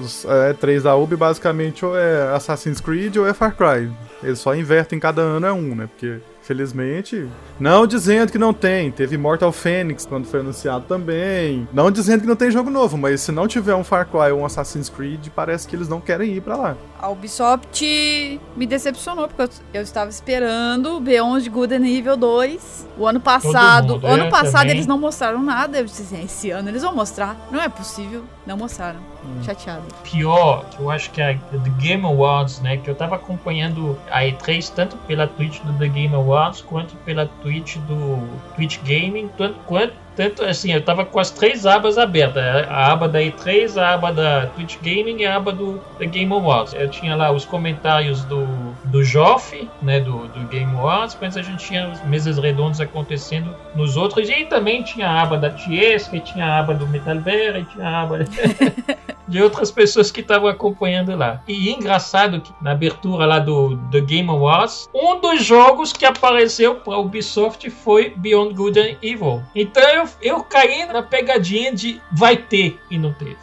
os 0.00 0.24
é, 0.26 0.52
três 0.52 0.84
da 0.84 0.94
UB 0.94 1.16
basicamente 1.16 1.84
ou 1.84 1.98
é 1.98 2.32
Assassin's 2.32 2.80
Creed 2.80 3.16
ou 3.16 3.26
é 3.26 3.34
Far 3.34 3.56
Cry. 3.56 3.90
Eles 4.22 4.38
só 4.38 4.54
invertem 4.54 5.00
cada 5.00 5.20
ano 5.20 5.46
é 5.46 5.52
um, 5.52 5.74
né? 5.74 5.88
Porque, 5.88 6.18
felizmente, 6.46 7.28
não 7.58 7.86
dizendo 7.86 8.30
que 8.30 8.38
não 8.38 8.54
tem. 8.54 8.90
Teve 8.92 9.18
Mortal 9.18 9.50
Phoenix 9.50 10.06
quando 10.06 10.26
foi 10.26 10.40
anunciado 10.40 10.84
também. 10.86 11.68
Não 11.72 11.90
dizendo 11.90 12.20
que 12.20 12.26
não 12.26 12.36
tem 12.36 12.50
jogo 12.50 12.70
novo, 12.70 12.96
mas 12.96 13.20
se 13.20 13.32
não 13.32 13.48
tiver 13.48 13.74
um 13.74 13.82
Far 13.82 14.06
Cry 14.06 14.30
ou 14.30 14.40
um 14.40 14.46
Assassin's 14.46 14.88
Creed, 14.88 15.28
parece 15.34 15.66
que 15.66 15.74
eles 15.74 15.88
não 15.88 16.00
querem 16.00 16.32
ir 16.34 16.40
pra 16.40 16.56
lá. 16.56 16.76
A 17.00 17.08
Ubisoft 17.08 18.40
me 18.56 18.66
decepcionou, 18.66 19.28
porque 19.28 19.42
eu, 19.42 19.48
eu 19.74 19.82
estava 19.82 20.10
esperando 20.10 20.96
o 20.96 21.00
Beyond 21.00 21.48
Good 21.48 21.74
and 21.74 21.86
Evil 21.86 22.16
2. 22.16 22.88
O 22.98 23.06
ano 23.06 23.20
passado. 23.20 24.00
O 24.02 24.06
ano 24.06 24.24
é, 24.24 24.30
passado 24.30 24.62
também. 24.62 24.76
eles 24.76 24.86
não 24.86 24.98
mostraram 24.98 25.42
nada. 25.42 25.78
Eu 25.78 25.84
disse 25.84 26.02
assim, 26.02 26.24
esse 26.24 26.50
ano 26.50 26.68
eles 26.68 26.82
vão 26.82 26.94
mostrar. 26.94 27.36
Não 27.50 27.60
é 27.60 27.68
possível. 27.68 28.24
Não 28.46 28.56
mostraram. 28.56 29.00
Hum. 29.24 29.42
Chateado. 29.42 29.82
pior, 30.04 30.64
que 30.70 30.80
eu 30.80 30.90
acho 30.90 31.10
que 31.10 31.20
é 31.20 31.32
a 31.32 31.58
The 31.58 31.70
Game 31.78 32.04
Awards, 32.04 32.60
né? 32.60 32.76
Que 32.76 32.88
eu 32.88 32.94
tava 32.94 33.16
acompanhando 33.16 33.98
a 34.10 34.20
E3 34.20 34.72
tanto 34.74 34.96
pela 34.98 35.26
Twitch 35.26 35.60
do 35.62 35.72
The 35.74 35.88
Game 35.88 36.14
Awards 36.14 36.62
quanto 36.62 36.94
pela 36.96 37.26
Twitch 37.42 37.76
do 37.88 38.18
Twitch 38.54 38.78
Gaming, 38.84 39.28
tanto 39.36 39.58
quanto 39.66 40.05
tanto 40.16 40.42
assim, 40.42 40.72
eu 40.72 40.82
tava 40.82 41.04
com 41.04 41.20
as 41.20 41.30
três 41.30 41.66
abas 41.66 41.98
abertas, 41.98 42.42
a 42.42 42.92
aba 42.92 43.06
da 43.06 43.20
E3, 43.20 43.76
a 43.76 43.94
aba 43.94 44.12
da 44.12 44.46
Twitch 44.46 44.76
Gaming 44.82 45.20
e 45.20 45.26
a 45.26 45.36
aba 45.36 45.52
do 45.52 45.78
The 45.98 46.06
Game 46.06 46.32
Awards. 46.32 46.74
Eu 46.74 46.88
tinha 46.88 47.14
lá 47.14 47.30
os 47.30 47.44
comentários 47.44 48.24
do, 48.24 48.46
do 48.84 49.04
Joff, 49.04 49.68
né, 49.82 50.00
do, 50.00 50.26
do 50.28 50.40
Game 50.48 50.74
Awards, 50.76 51.16
mas 51.20 51.36
a 51.36 51.42
gente 51.42 51.64
tinha 51.66 51.86
as 51.88 52.04
mesas 52.06 52.38
redondas 52.38 52.80
acontecendo 52.80 53.54
nos 53.74 53.96
outros, 53.96 54.28
e 54.28 54.46
também 54.46 54.82
tinha 54.82 55.08
a 55.08 55.22
aba 55.22 55.36
da 55.36 55.50
Tiesca, 55.50 56.16
e 56.16 56.20
tinha 56.20 56.46
a 56.46 56.58
aba 56.60 56.74
do 56.74 56.86
Metal 56.86 57.16
Bear, 57.16 57.64
tinha 57.66 57.86
a 57.86 58.02
aba 58.02 58.18
de 59.28 59.42
outras 59.42 59.70
pessoas 59.70 60.10
que 60.10 60.20
estavam 60.20 60.48
acompanhando 60.48 61.14
lá. 61.16 61.42
E 61.48 61.70
engraçado 61.70 62.40
que 62.40 62.52
na 62.62 62.72
abertura 62.72 63.26
lá 63.26 63.38
do, 63.38 63.76
do 63.76 64.02
Game 64.02 64.28
Awards, 64.28 64.88
um 64.94 65.20
dos 65.20 65.44
jogos 65.44 65.92
que 65.92 66.04
apareceu 66.04 66.76
para 66.76 66.98
Ubisoft 66.98 67.68
foi 67.70 68.12
Beyond 68.16 68.54
Good 68.54 68.78
and 68.78 68.96
Evil. 69.02 69.42
Então 69.54 69.82
eu, 69.90 70.05
eu 70.20 70.42
caí 70.42 70.86
na 70.86 71.02
pegadinha 71.02 71.72
de 71.74 72.00
vai 72.12 72.36
ter 72.36 72.80
e 72.90 72.98
não 72.98 73.12
teve. 73.12 73.36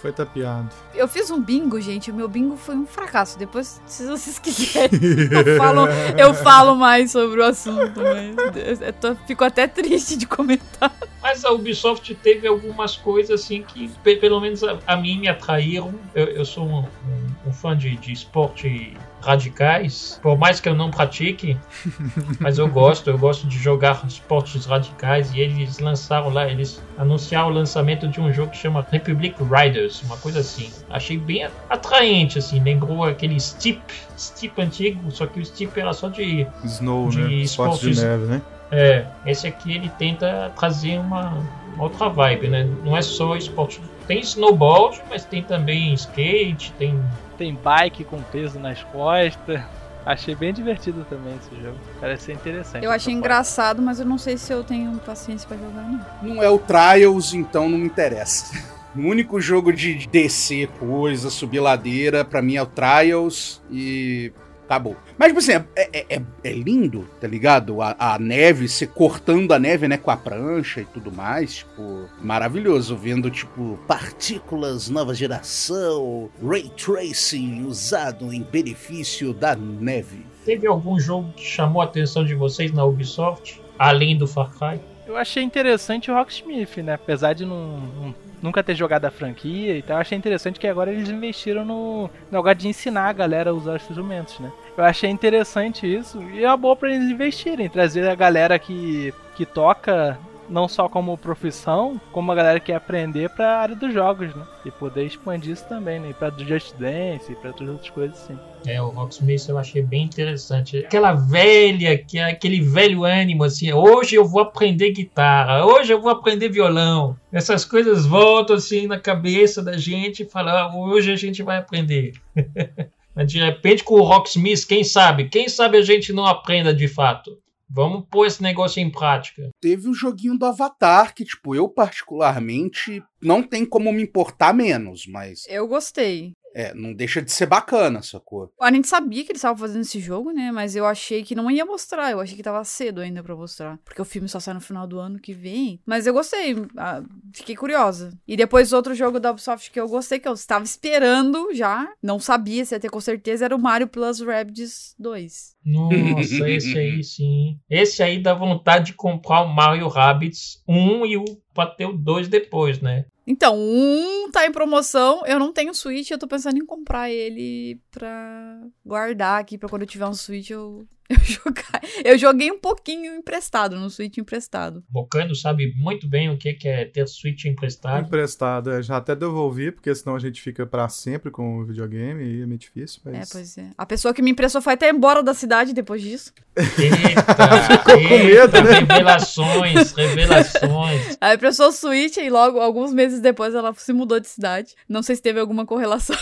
Foi 0.00 0.12
tapeado. 0.12 0.70
Eu 0.94 1.06
fiz 1.06 1.30
um 1.30 1.38
bingo, 1.38 1.78
gente. 1.78 2.10
O 2.10 2.14
meu 2.14 2.26
bingo 2.26 2.56
foi 2.56 2.74
um 2.74 2.86
fracasso. 2.86 3.38
Depois, 3.38 3.82
se 3.84 4.06
vocês 4.06 4.38
quiserem, 4.38 4.98
eu 5.30 5.58
falo, 5.58 5.86
eu 6.16 6.32
falo 6.32 6.74
mais 6.74 7.10
sobre 7.12 7.38
o 7.38 7.44
assunto. 7.44 8.00
Mas 8.00 8.80
eu 8.80 8.92
tô- 8.94 9.14
fico 9.26 9.44
até 9.44 9.66
triste 9.66 10.16
de 10.16 10.26
comentar. 10.26 10.90
Mas 11.20 11.44
a 11.44 11.50
Ubisoft 11.50 12.14
teve 12.14 12.48
algumas 12.48 12.96
coisas 12.96 13.42
assim 13.42 13.62
que, 13.62 13.88
pe- 14.02 14.16
pelo 14.16 14.40
menos 14.40 14.64
a, 14.64 14.78
a 14.86 14.96
mim, 14.96 15.18
me 15.20 15.28
atraíram. 15.28 15.94
Eu, 16.14 16.24
eu 16.28 16.44
sou 16.46 16.64
um, 16.66 16.78
um 16.78 17.30
um 17.48 17.52
fã 17.52 17.76
de, 17.76 17.94
de 17.96 18.12
esporte 18.12 18.96
radicais, 19.20 20.18
por 20.22 20.36
mais 20.38 20.60
que 20.60 20.68
eu 20.68 20.74
não 20.74 20.90
pratique, 20.90 21.56
mas 22.40 22.58
eu 22.58 22.68
gosto, 22.68 23.10
eu 23.10 23.18
gosto 23.18 23.46
de 23.46 23.58
jogar 23.58 24.02
esportes 24.06 24.64
radicais 24.66 25.32
e 25.34 25.40
eles 25.40 25.78
lançaram 25.78 26.30
lá, 26.30 26.48
eles 26.48 26.82
anunciaram 26.98 27.48
o 27.48 27.52
lançamento 27.52 28.08
de 28.08 28.20
um 28.20 28.32
jogo 28.32 28.50
que 28.52 28.56
chama 28.58 28.86
Republic 28.90 29.36
Riders, 29.42 30.02
uma 30.02 30.16
coisa 30.16 30.40
assim. 30.40 30.70
Achei 30.88 31.16
bem 31.18 31.48
atraente, 31.68 32.38
assim, 32.38 32.60
lembrou 32.60 33.04
aquele 33.04 33.38
Steep, 33.40 33.80
Steep 34.18 34.60
antigo, 34.60 35.10
só 35.10 35.26
que 35.26 35.40
o 35.40 35.44
Steep 35.44 35.78
era 35.78 35.92
só 35.92 36.08
de 36.08 36.46
Snow, 36.64 37.08
De 37.08 37.18
né? 37.22 37.32
Esporte 37.34 37.80
de 37.80 37.90
esportes- 37.90 38.02
neve, 38.02 38.24
né? 38.26 38.42
é, 38.72 39.04
esse 39.26 39.46
aqui 39.46 39.74
ele 39.74 39.88
tenta 39.98 40.52
trazer 40.56 40.98
uma, 40.98 41.32
uma 41.74 41.84
outra 41.84 42.08
vibe, 42.08 42.48
né? 42.48 42.68
Não 42.84 42.96
é 42.96 43.02
só 43.02 43.36
esporte. 43.36 43.80
Tem 44.10 44.18
snowboard, 44.22 45.00
mas 45.08 45.24
tem 45.24 45.40
também 45.40 45.94
skate, 45.94 46.72
tem. 46.76 47.00
Tem 47.38 47.54
bike 47.54 48.02
com 48.02 48.20
peso 48.20 48.58
nas 48.58 48.82
costas. 48.82 49.62
Achei 50.04 50.34
bem 50.34 50.52
divertido 50.52 51.06
também 51.08 51.36
esse 51.36 51.62
jogo. 51.62 51.78
Parece 52.00 52.24
ser 52.24 52.32
interessante. 52.32 52.84
Eu 52.84 52.90
achei 52.90 53.14
engraçado, 53.14 53.80
mas 53.80 54.00
eu 54.00 54.04
não 54.04 54.18
sei 54.18 54.36
se 54.36 54.52
eu 54.52 54.64
tenho 54.64 54.98
paciência 55.06 55.46
pra 55.46 55.56
jogar, 55.56 55.82
não. 55.88 56.34
Não 56.34 56.42
é 56.42 56.50
o 56.50 56.58
Trials, 56.58 57.32
então 57.34 57.68
não 57.68 57.78
me 57.78 57.86
interessa. 57.86 58.52
O 58.92 59.02
único 59.02 59.40
jogo 59.40 59.72
de 59.72 60.08
descer 60.08 60.66
coisa, 60.66 61.30
subir 61.30 61.60
ladeira, 61.60 62.24
pra 62.24 62.42
mim 62.42 62.56
é 62.56 62.62
o 62.62 62.66
Trials 62.66 63.62
e 63.70 64.32
acabou. 64.70 64.96
Mas, 65.18 65.28
tipo 65.28 65.40
assim, 65.40 65.52
é, 65.52 65.64
é- 65.92 66.06
é- 66.16 66.22
é 66.44 66.52
lindo, 66.52 67.08
tá 67.20 67.26
ligado? 67.26 67.82
A, 67.82 67.96
a 67.98 68.18
neve, 68.20 68.68
você 68.68 68.86
cortando 68.86 69.52
a 69.52 69.58
neve, 69.58 69.88
né, 69.88 69.96
com 69.96 70.10
a 70.12 70.16
prancha 70.16 70.80
e 70.80 70.84
tudo 70.84 71.10
mais, 71.10 71.56
tipo, 71.56 72.08
maravilhoso. 72.22 72.96
Vendo, 72.96 73.28
tipo, 73.30 73.78
partículas 73.88 74.88
nova 74.88 75.12
geração, 75.14 76.30
ray 76.42 76.70
tracing 76.76 77.64
usado 77.64 78.32
em 78.32 78.42
benefício 78.42 79.34
da 79.34 79.56
neve. 79.56 80.24
Teve 80.44 80.66
algum 80.66 80.98
jogo 80.98 81.32
que 81.32 81.44
chamou 81.44 81.82
a 81.82 81.84
atenção 81.84 82.24
de 82.24 82.34
vocês 82.34 82.72
na 82.72 82.84
Ubisoft? 82.84 83.60
Além 83.78 84.16
do 84.16 84.26
Far 84.26 84.50
Cry? 84.56 84.80
Eu 85.06 85.16
achei 85.16 85.42
interessante 85.42 86.10
o 86.10 86.14
Rocksmith, 86.14 86.76
né? 86.78 86.94
Apesar 86.94 87.32
de 87.32 87.44
não, 87.44 87.78
não- 87.80 88.14
nunca 88.40 88.62
ter 88.62 88.74
jogado 88.74 89.04
a 89.06 89.10
franquia 89.10 89.76
e 89.76 89.82
tal, 89.82 89.96
eu 89.96 90.00
achei 90.00 90.16
interessante 90.16 90.60
que 90.60 90.66
agora 90.66 90.92
eles 90.92 91.08
investiram 91.08 91.64
no, 91.64 92.08
no 92.30 92.38
lugar 92.38 92.54
de 92.54 92.68
ensinar 92.68 93.08
a 93.08 93.12
galera 93.12 93.50
a 93.50 93.52
usar 93.52 93.76
os 93.76 93.82
instrumentos, 93.82 94.38
né? 94.38 94.50
Eu 94.80 94.86
achei 94.86 95.10
interessante 95.10 95.86
isso 95.86 96.22
e 96.32 96.42
é 96.42 96.48
uma 96.48 96.56
boa 96.56 96.74
pra 96.74 96.90
eles 96.90 97.10
investirem, 97.10 97.68
trazer 97.68 98.08
a 98.08 98.14
galera 98.14 98.58
que, 98.58 99.12
que 99.36 99.44
toca 99.44 100.18
não 100.48 100.66
só 100.66 100.88
como 100.88 101.18
profissão, 101.18 102.00
como 102.10 102.32
a 102.32 102.34
galera 102.34 102.58
que 102.58 102.66
quer 102.66 102.76
aprender 102.76 103.28
pra 103.28 103.58
área 103.58 103.76
dos 103.76 103.92
jogos, 103.92 104.34
né? 104.34 104.42
E 104.64 104.70
poder 104.70 105.04
expandir 105.04 105.52
isso 105.52 105.68
também, 105.68 106.00
né? 106.00 106.14
Do 106.18 106.44
Just 106.46 106.74
Dance 106.76 107.30
e 107.30 107.36
pra 107.36 107.52
todas 107.52 107.74
outras 107.74 107.90
coisas 107.90 108.16
assim. 108.16 108.38
É, 108.66 108.80
o 108.80 108.88
Rocksmith 108.88 109.50
eu 109.50 109.58
achei 109.58 109.82
bem 109.82 110.04
interessante. 110.04 110.78
Aquela 110.78 111.12
velha, 111.12 111.98
que 111.98 112.18
é 112.18 112.30
aquele 112.30 112.62
velho 112.62 113.04
ânimo, 113.04 113.44
assim, 113.44 113.70
hoje 113.74 114.14
eu 114.16 114.24
vou 114.24 114.40
aprender 114.40 114.92
guitarra, 114.92 115.62
hoje 115.62 115.92
eu 115.92 116.00
vou 116.00 116.10
aprender 116.10 116.48
violão. 116.48 117.14
Essas 117.30 117.66
coisas 117.66 118.06
voltam 118.06 118.56
assim 118.56 118.86
na 118.86 118.98
cabeça 118.98 119.62
da 119.62 119.76
gente 119.76 120.22
e 120.22 120.26
falam, 120.26 120.56
ah, 120.56 120.74
hoje 120.74 121.12
a 121.12 121.16
gente 121.16 121.42
vai 121.42 121.58
aprender. 121.58 122.14
Mas 123.14 123.30
de 123.30 123.38
repente 123.38 123.84
com 123.84 123.94
o 123.94 124.02
Rocksmith, 124.02 124.66
quem 124.66 124.84
sabe? 124.84 125.28
Quem 125.28 125.48
sabe 125.48 125.78
a 125.78 125.82
gente 125.82 126.12
não 126.12 126.26
aprenda 126.26 126.72
de 126.72 126.88
fato? 126.88 127.38
Vamos 127.72 128.04
pôr 128.10 128.26
esse 128.26 128.42
negócio 128.42 128.80
em 128.80 128.90
prática. 128.90 129.48
Teve 129.60 129.88
o 129.88 129.94
joguinho 129.94 130.36
do 130.36 130.44
Avatar, 130.44 131.14
que, 131.14 131.24
tipo, 131.24 131.54
eu 131.54 131.68
particularmente 131.68 133.00
não 133.22 133.44
tem 133.44 133.64
como 133.64 133.92
me 133.92 134.02
importar 134.02 134.52
menos, 134.52 135.06
mas 135.06 135.44
Eu 135.48 135.68
gostei. 135.68 136.32
É, 136.54 136.74
não 136.74 136.92
deixa 136.92 137.22
de 137.22 137.30
ser 137.30 137.46
bacana, 137.46 138.02
sacou? 138.02 138.52
A 138.60 138.72
gente 138.72 138.88
sabia 138.88 139.24
que 139.24 139.30
eles 139.30 139.38
estavam 139.40 139.56
fazendo 139.56 139.82
esse 139.82 140.00
jogo, 140.00 140.32
né? 140.32 140.50
Mas 140.50 140.74
eu 140.74 140.86
achei 140.86 141.22
que 141.22 141.34
não 141.34 141.50
ia 141.50 141.64
mostrar. 141.64 142.10
Eu 142.10 142.20
achei 142.20 142.36
que 142.36 142.42
tava 142.42 142.62
cedo 142.64 143.00
ainda 143.00 143.22
pra 143.22 143.36
mostrar. 143.36 143.78
Porque 143.84 144.00
o 144.00 144.04
filme 144.04 144.28
só 144.28 144.40
sai 144.40 144.54
no 144.54 144.60
final 144.60 144.86
do 144.86 144.98
ano 144.98 145.18
que 145.18 145.32
vem. 145.32 145.80
Mas 145.86 146.06
eu 146.06 146.12
gostei. 146.12 146.56
ah, 146.76 147.02
fiquei 147.34 147.56
curiosa. 147.56 148.12
E 148.26 148.36
depois 148.36 148.72
outro 148.72 148.94
jogo 148.94 149.20
da 149.20 149.30
Ubisoft 149.30 149.70
que 149.70 149.80
eu 149.80 149.88
gostei, 149.88 150.18
que 150.18 150.28
eu 150.28 150.34
estava 150.34 150.64
esperando 150.64 151.54
já. 151.54 151.88
Não 152.02 152.18
sabia 152.18 152.64
se 152.64 152.74
ia 152.74 152.80
ter 152.80 152.90
com 152.90 153.00
certeza, 153.00 153.44
era 153.44 153.56
o 153.56 153.60
Mario 153.60 153.88
Plus 153.88 154.20
Rabbids 154.20 154.94
2. 154.98 155.56
Nossa, 155.64 156.48
esse 156.48 156.78
aí 156.78 157.02
sim. 157.04 157.58
Esse 157.68 158.02
aí 158.02 158.22
dá 158.22 158.34
vontade 158.34 158.86
de 158.86 158.94
comprar 158.94 159.42
o 159.42 159.54
Mario 159.54 159.88
Rabbids 159.88 160.62
1 160.68 161.06
e 161.06 161.16
o 161.16 161.24
pra 161.54 161.66
ter 161.66 161.86
o 161.86 161.92
2 161.92 162.28
depois, 162.28 162.80
né? 162.80 163.04
Então, 163.30 163.56
um 163.56 164.28
tá 164.32 164.44
em 164.44 164.50
promoção. 164.50 165.24
Eu 165.24 165.38
não 165.38 165.52
tenho 165.52 165.72
Switch, 165.72 166.10
eu 166.10 166.18
tô 166.18 166.26
pensando 166.26 166.56
em 166.58 166.66
comprar 166.66 167.08
ele 167.08 167.80
pra 167.88 168.60
guardar 168.84 169.40
aqui, 169.40 169.56
pra 169.56 169.68
quando 169.68 169.82
eu 169.82 169.88
tiver 169.88 170.08
um 170.08 170.12
Switch 170.12 170.50
eu, 170.50 170.84
eu 171.12 171.18
jogar. 171.24 171.80
Eu 172.04 172.16
joguei 172.16 172.50
um 172.50 172.58
pouquinho 172.58 173.14
emprestado, 173.14 173.76
no 173.76 173.90
Switch 173.90 174.16
emprestado. 174.18 174.84
Bocano 174.88 175.34
sabe 175.34 175.74
muito 175.76 176.06
bem 176.08 176.30
o 176.30 176.38
que 176.38 176.56
é 176.64 176.84
ter 176.84 177.08
Switch 177.08 177.44
emprestado. 177.46 178.06
Emprestado, 178.06 178.70
é, 178.70 178.82
já 178.82 178.96
até 178.96 179.16
devolvi, 179.16 179.72
porque 179.72 179.92
senão 179.94 180.14
a 180.14 180.18
gente 180.20 180.40
fica 180.40 180.64
pra 180.64 180.88
sempre 180.88 181.30
com 181.30 181.58
o 181.58 181.64
videogame 181.64 182.22
e 182.24 182.42
é 182.42 182.46
meio 182.46 182.58
difícil, 182.58 183.00
É, 183.06 183.18
mas... 183.18 183.30
pois 183.30 183.58
é. 183.58 183.66
A 183.76 183.84
pessoa 183.84 184.14
que 184.14 184.22
me 184.22 184.30
emprestou 184.30 184.62
foi 184.62 184.74
até 184.74 184.88
embora 184.88 185.22
da 185.22 185.34
cidade 185.34 185.72
depois 185.72 186.00
disso. 186.00 186.32
Eita, 186.56 187.20
Ficou 187.66 187.94
com 187.94 188.18
medo, 188.18 188.56
eita, 188.56 188.62
né? 188.62 188.70
revelações, 188.80 189.92
revelações. 189.92 191.16
Aí 191.20 191.34
emprestou 191.34 191.68
o 191.68 191.72
Switch 191.72 192.16
e 192.18 192.30
logo, 192.30 192.60
alguns 192.60 192.92
meses 192.92 193.20
depois, 193.20 193.54
ela 193.54 193.74
se 193.74 193.92
mudou 193.92 194.20
de 194.20 194.28
cidade. 194.28 194.74
Não 194.88 195.02
sei 195.02 195.16
se 195.16 195.22
teve 195.22 195.40
alguma 195.40 195.66
correlação. 195.66 196.16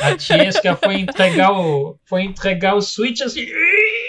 A 0.00 0.16
Tiesca 0.16 0.76
foi 0.76 0.94
entregar 1.00 1.52
o, 1.52 1.96
foi 2.06 2.22
entregar 2.22 2.74
o 2.74 2.80
Switch 2.80 3.20
assim. 3.20 3.46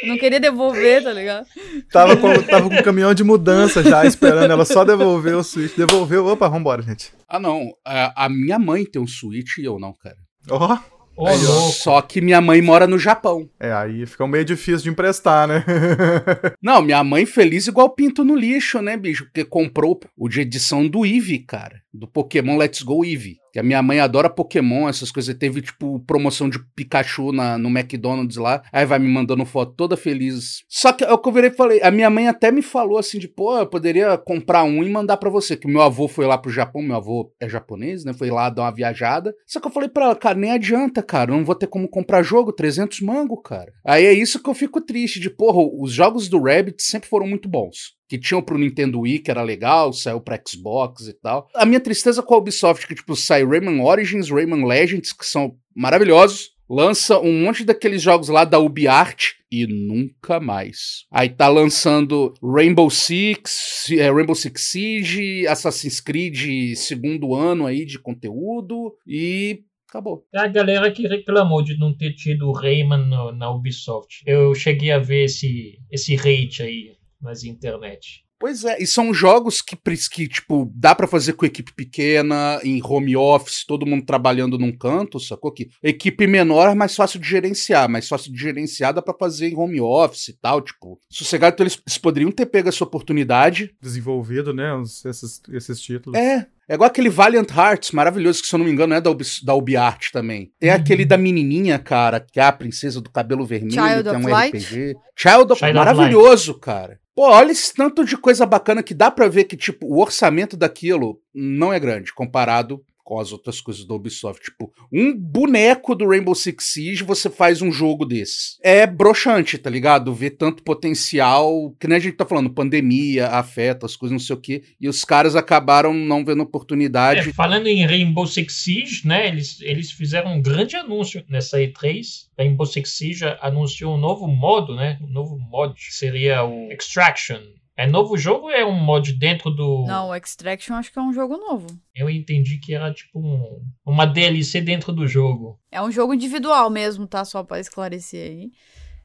Não 0.05 0.17
queria 0.17 0.39
devolver, 0.39 1.03
tá 1.03 1.11
ligado? 1.13 1.45
Tava 1.91 2.17
com, 2.17 2.41
tava 2.43 2.69
com 2.69 2.75
um 2.75 2.81
caminhão 2.83 3.13
de 3.13 3.23
mudança 3.23 3.83
já, 3.83 4.05
esperando 4.05 4.51
ela 4.51 4.65
só 4.65 4.83
devolver 4.83 5.35
o 5.35 5.43
Switch. 5.43 5.75
Devolveu, 5.75 6.25
opa, 6.27 6.47
vambora, 6.47 6.81
gente. 6.81 7.11
Ah, 7.27 7.39
não. 7.39 7.71
A, 7.85 8.25
a 8.25 8.29
minha 8.29 8.57
mãe 8.57 8.85
tem 8.85 9.01
um 9.01 9.07
Switch 9.07 9.57
e 9.57 9.65
eu 9.65 9.77
não, 9.79 9.93
cara. 9.93 10.17
Ó, 10.49 10.77
Ô, 11.15 11.25
louco. 11.29 11.71
Só 11.73 12.01
que 12.01 12.19
minha 12.21 12.41
mãe 12.41 12.61
mora 12.61 12.87
no 12.87 12.97
Japão. 12.97 13.47
é, 13.59 13.71
aí 13.71 14.05
fica 14.05 14.25
meio 14.27 14.43
difícil 14.43 14.83
de 14.83 14.89
emprestar, 14.89 15.47
né? 15.47 15.63
Não, 16.61 16.81
minha 16.81 17.03
mãe 17.03 17.23
feliz 17.25 17.67
igual 17.67 17.89
pinto 17.91 18.23
no 18.23 18.35
lixo, 18.35 18.81
né, 18.81 18.97
bicho? 18.97 19.25
Porque 19.25 19.45
comprou 19.45 19.99
o 20.17 20.27
de 20.27 20.41
edição 20.41 20.87
do 20.87 21.05
Eevee, 21.05 21.39
cara. 21.45 21.81
Do 21.93 22.07
Pokémon 22.07 22.57
Let's 22.57 22.81
Go 22.81 23.05
Eevee. 23.05 23.37
Que 23.53 23.59
a 23.59 23.63
minha 23.63 23.83
mãe 23.83 23.99
adora 23.99 24.31
Pokémon, 24.31 24.89
essas 24.89 25.11
coisas. 25.11 25.35
Teve, 25.35 25.61
tipo, 25.61 25.99
promoção 26.07 26.49
de 26.49 26.57
Pikachu 26.75 27.31
na, 27.31 27.55
no 27.55 27.69
McDonald's 27.69 28.35
lá. 28.35 28.63
Aí 28.73 28.83
vai 28.83 28.97
me 28.97 29.07
mandando 29.07 29.45
foto 29.45 29.75
toda 29.75 29.95
feliz. 29.95 30.63
Só 30.67 30.91
que 30.91 31.03
é 31.03 31.17
que 31.17 31.29
eu 31.29 31.31
virei 31.31 31.51
e 31.51 31.53
falei. 31.53 31.79
A 31.83 31.91
minha 31.91 32.09
mãe 32.09 32.27
até 32.27 32.51
me 32.51 32.63
falou 32.63 32.97
assim: 32.97 33.19
de, 33.19 33.27
pô, 33.27 33.55
eu 33.59 33.67
poderia 33.67 34.17
comprar 34.17 34.63
um 34.63 34.83
e 34.83 34.89
mandar 34.89 35.17
pra 35.17 35.29
você. 35.29 35.55
Que 35.55 35.67
meu 35.67 35.83
avô 35.83 36.07
foi 36.07 36.25
lá 36.25 36.35
pro 36.35 36.51
Japão. 36.51 36.81
Meu 36.81 36.95
avô 36.95 37.31
é 37.39 37.47
japonês, 37.47 38.03
né? 38.03 38.11
Foi 38.11 38.31
lá 38.31 38.49
dar 38.49 38.63
uma 38.63 38.73
viajada. 38.73 39.35
Só 39.45 39.59
que 39.59 39.67
eu 39.67 39.71
falei 39.71 39.87
pra 39.87 40.05
ela, 40.05 40.15
cara, 40.15 40.35
nem 40.35 40.49
adianta, 40.49 41.03
cara. 41.03 41.31
Eu 41.31 41.37
não 41.37 41.45
vou 41.45 41.53
ter 41.53 41.67
como 41.67 41.87
comprar 41.87 42.23
jogo. 42.23 42.51
300 42.51 43.01
mango, 43.01 43.39
cara. 43.39 43.71
Aí 43.85 44.03
é 44.03 44.13
isso 44.13 44.41
que 44.41 44.49
eu 44.49 44.55
fico 44.55 44.81
triste. 44.81 45.19
De, 45.19 45.29
porra, 45.29 45.59
os 45.79 45.91
jogos 45.93 46.27
do 46.27 46.41
Rabbit 46.41 46.81
sempre 46.81 47.07
foram 47.07 47.27
muito 47.27 47.47
bons 47.47 47.93
que 48.13 48.19
tinham 48.19 48.43
pro 48.43 48.59
Nintendo 48.59 48.99
Wii, 48.99 49.17
que 49.19 49.31
era 49.31 49.41
legal, 49.41 49.91
saiu 49.91 50.21
pra 50.21 50.39
Xbox 50.47 51.07
e 51.07 51.13
tal. 51.13 51.47
A 51.55 51.65
minha 51.65 51.79
tristeza 51.79 52.21
com 52.21 52.35
a 52.35 52.37
Ubisoft, 52.37 52.85
que 52.85 52.93
tipo, 52.93 53.15
sai 53.15 53.43
Rayman 53.43 53.81
Origins, 53.81 54.29
Rayman 54.29 54.67
Legends, 54.67 55.11
que 55.11 55.25
são 55.25 55.55
maravilhosos, 55.75 56.51
lança 56.69 57.19
um 57.19 57.41
monte 57.43 57.63
daqueles 57.63 58.03
jogos 58.03 58.29
lá 58.29 58.45
da 58.45 58.59
UbiArt 58.59 59.31
e 59.51 59.65
nunca 59.65 60.39
mais. 60.39 61.05
Aí 61.11 61.27
tá 61.27 61.47
lançando 61.47 62.35
Rainbow 62.43 62.87
Six, 62.91 63.87
é, 63.97 64.11
Rainbow 64.11 64.35
Six 64.35 64.61
Siege, 64.61 65.47
Assassin's 65.47 65.99
Creed 65.99 66.75
segundo 66.75 67.33
ano 67.33 67.65
aí 67.65 67.85
de 67.85 67.97
conteúdo 67.97 68.93
e 69.07 69.61
acabou. 69.89 70.23
É 70.31 70.39
a 70.39 70.47
galera 70.47 70.91
que 70.91 71.07
reclamou 71.07 71.63
de 71.63 71.77
não 71.79 71.91
ter 71.97 72.13
tido 72.13 72.47
o 72.47 72.51
Rayman 72.53 73.07
no- 73.07 73.31
na 73.31 73.49
Ubisoft. 73.51 74.21
Eu 74.25 74.53
cheguei 74.53 74.91
a 74.91 74.99
ver 74.99 75.25
esse, 75.25 75.79
esse 75.91 76.13
hate 76.15 76.61
aí 76.61 76.91
nas 77.23 77.43
internet. 77.43 78.21
Pois 78.39 78.65
é, 78.65 78.77
e 78.83 78.85
são 78.85 79.13
jogos 79.13 79.61
que, 79.61 79.73
que 80.11 80.27
tipo, 80.27 80.69
dá 80.75 80.93
pra 80.93 81.07
fazer 81.07 81.31
com 81.31 81.45
equipe 81.45 81.71
pequena, 81.73 82.59
em 82.61 82.81
home 82.83 83.15
office, 83.15 83.63
todo 83.65 83.85
mundo 83.85 84.05
trabalhando 84.05 84.57
num 84.59 84.75
canto, 84.75 85.17
sacou? 85.17 85.49
Que 85.49 85.69
equipe 85.81 86.27
menor 86.27 86.69
é 86.69 86.75
mais 86.75 86.93
fácil 86.93 87.21
de 87.21 87.29
gerenciar, 87.29 87.87
mais 87.87 88.05
fácil 88.05 88.33
de 88.33 88.37
gerenciar 88.37 88.93
dá 88.93 89.01
pra 89.01 89.13
fazer 89.17 89.47
em 89.47 89.55
home 89.55 89.79
office 89.79 90.27
e 90.27 90.33
tal, 90.33 90.59
tipo, 90.61 90.99
sossegado, 91.09 91.53
então 91.53 91.63
eles, 91.63 91.79
eles 91.87 91.97
poderiam 91.97 92.31
ter 92.33 92.45
pego 92.47 92.67
essa 92.67 92.83
oportunidade. 92.83 93.73
Desenvolvido, 93.81 94.53
né? 94.53 94.73
os- 94.75 95.05
esses, 95.05 95.41
esses 95.53 95.79
títulos. 95.79 96.19
É, 96.19 96.45
é 96.67 96.73
igual 96.73 96.87
aquele 96.89 97.09
Valiant 97.09 97.49
Hearts, 97.49 97.91
maravilhoso, 97.91 98.41
que 98.41 98.47
se 98.49 98.55
eu 98.55 98.57
não 98.57 98.65
me 98.65 98.71
engano 98.73 98.93
é 98.93 98.99
da, 98.99 99.09
Ubi, 99.09 99.23
da 99.45 99.55
UbiArt 99.55 100.11
também. 100.11 100.51
Tem 100.59 100.69
Uhum. 100.69 100.75
aquele 100.75 101.05
da 101.05 101.17
menininha, 101.17 101.79
cara, 101.79 102.19
que 102.19 102.41
é 102.41 102.43
a 102.43 102.51
princesa 102.51 102.99
do 102.99 103.09
cabelo 103.09 103.45
vermelho, 103.45 103.71
Child 103.73 104.03
que 104.03 104.09
é 104.09 104.17
um 104.17 104.27
Light? 104.27 104.57
RPG. 104.57 104.95
Child 105.15 105.53
of 105.53 105.59
Child 105.59 105.65
of 105.65 105.73
maravilhoso, 105.73 106.59
cara. 106.59 106.99
Pô, 107.15 107.29
olha 107.29 107.51
esse 107.51 107.73
tanto 107.73 108.03
de 108.03 108.17
coisa 108.17 108.45
bacana 108.45 108.81
que 108.81 108.93
dá 108.93 109.11
pra 109.11 109.27
ver 109.27 109.43
que, 109.43 109.55
tipo, 109.55 109.85
o 109.85 110.01
orçamento 110.01 110.57
daquilo 110.57 111.21
não 111.33 111.71
é 111.71 111.79
grande 111.79 112.13
comparado 112.13 112.83
com 113.03 113.19
as 113.19 113.31
outras 113.31 113.59
coisas 113.59 113.85
da 113.85 113.93
Ubisoft. 113.93 114.43
Tipo, 114.43 114.71
um 114.91 115.15
boneco 115.15 115.93
do 115.93 116.07
Rainbow 116.07 116.33
Six 116.33 116.65
Siege, 116.65 117.03
você 117.03 117.29
faz 117.29 117.61
um 117.61 117.71
jogo 117.71 118.05
desses. 118.05 118.57
É 118.63 118.87
broxante, 118.87 119.57
tá 119.57 119.69
ligado? 119.69 120.13
Ver 120.13 120.31
tanto 120.31 120.63
potencial, 120.63 121.75
que 121.79 121.87
nem 121.87 121.97
a 121.97 121.99
gente 121.99 122.15
tá 122.15 122.25
falando, 122.25 122.49
pandemia 122.49 123.27
afeta 123.27 123.85
as 123.85 123.95
coisas, 123.95 124.13
não 124.13 124.19
sei 124.19 124.35
o 124.35 124.39
quê, 124.39 124.63
e 124.79 124.87
os 124.87 125.03
caras 125.03 125.35
acabaram 125.35 125.93
não 125.93 126.23
vendo 126.23 126.41
oportunidade. 126.43 127.29
É, 127.29 127.33
falando 127.33 127.67
em 127.67 127.85
Rainbow 127.85 128.25
Six 128.25 128.53
Siege, 128.53 129.07
né, 129.07 129.27
eles, 129.27 129.59
eles 129.61 129.91
fizeram 129.91 130.33
um 130.33 130.41
grande 130.41 130.75
anúncio 130.75 131.23
nessa 131.29 131.57
E3. 131.57 132.03
Rainbow 132.37 132.65
Six 132.65 132.89
Siege 132.97 133.25
anunciou 133.41 133.95
um 133.95 133.99
novo 133.99 134.27
modo, 134.27 134.75
né, 134.75 134.97
um 135.01 135.07
novo 135.07 135.37
mod, 135.37 135.73
que 135.73 135.93
seria 135.93 136.43
o 136.43 136.71
Extraction. 136.71 137.41
É 137.75 137.87
novo 137.87 138.15
jogo 138.17 138.45
ou 138.45 138.51
é 138.51 138.63
um 138.63 138.73
mod 138.73 139.13
dentro 139.13 139.49
do. 139.49 139.85
Não, 139.87 140.09
o 140.09 140.15
Extraction 140.15 140.75
acho 140.75 140.91
que 140.91 140.99
é 140.99 141.01
um 141.01 141.11
jogo 141.11 141.37
novo. 141.37 141.67
Eu 141.95 142.09
entendi 142.09 142.59
que 142.59 142.73
era 142.73 142.93
tipo 142.93 143.19
um, 143.19 143.61
uma 143.85 144.05
DLC 144.05 144.61
dentro 144.61 144.93
do 144.93 145.07
jogo. 145.07 145.59
É 145.71 145.81
um 145.81 145.91
jogo 145.91 146.13
individual 146.13 146.69
mesmo, 146.69 147.07
tá? 147.07 147.25
Só 147.25 147.43
pra 147.43 147.59
esclarecer 147.59 148.29
aí. 148.29 148.51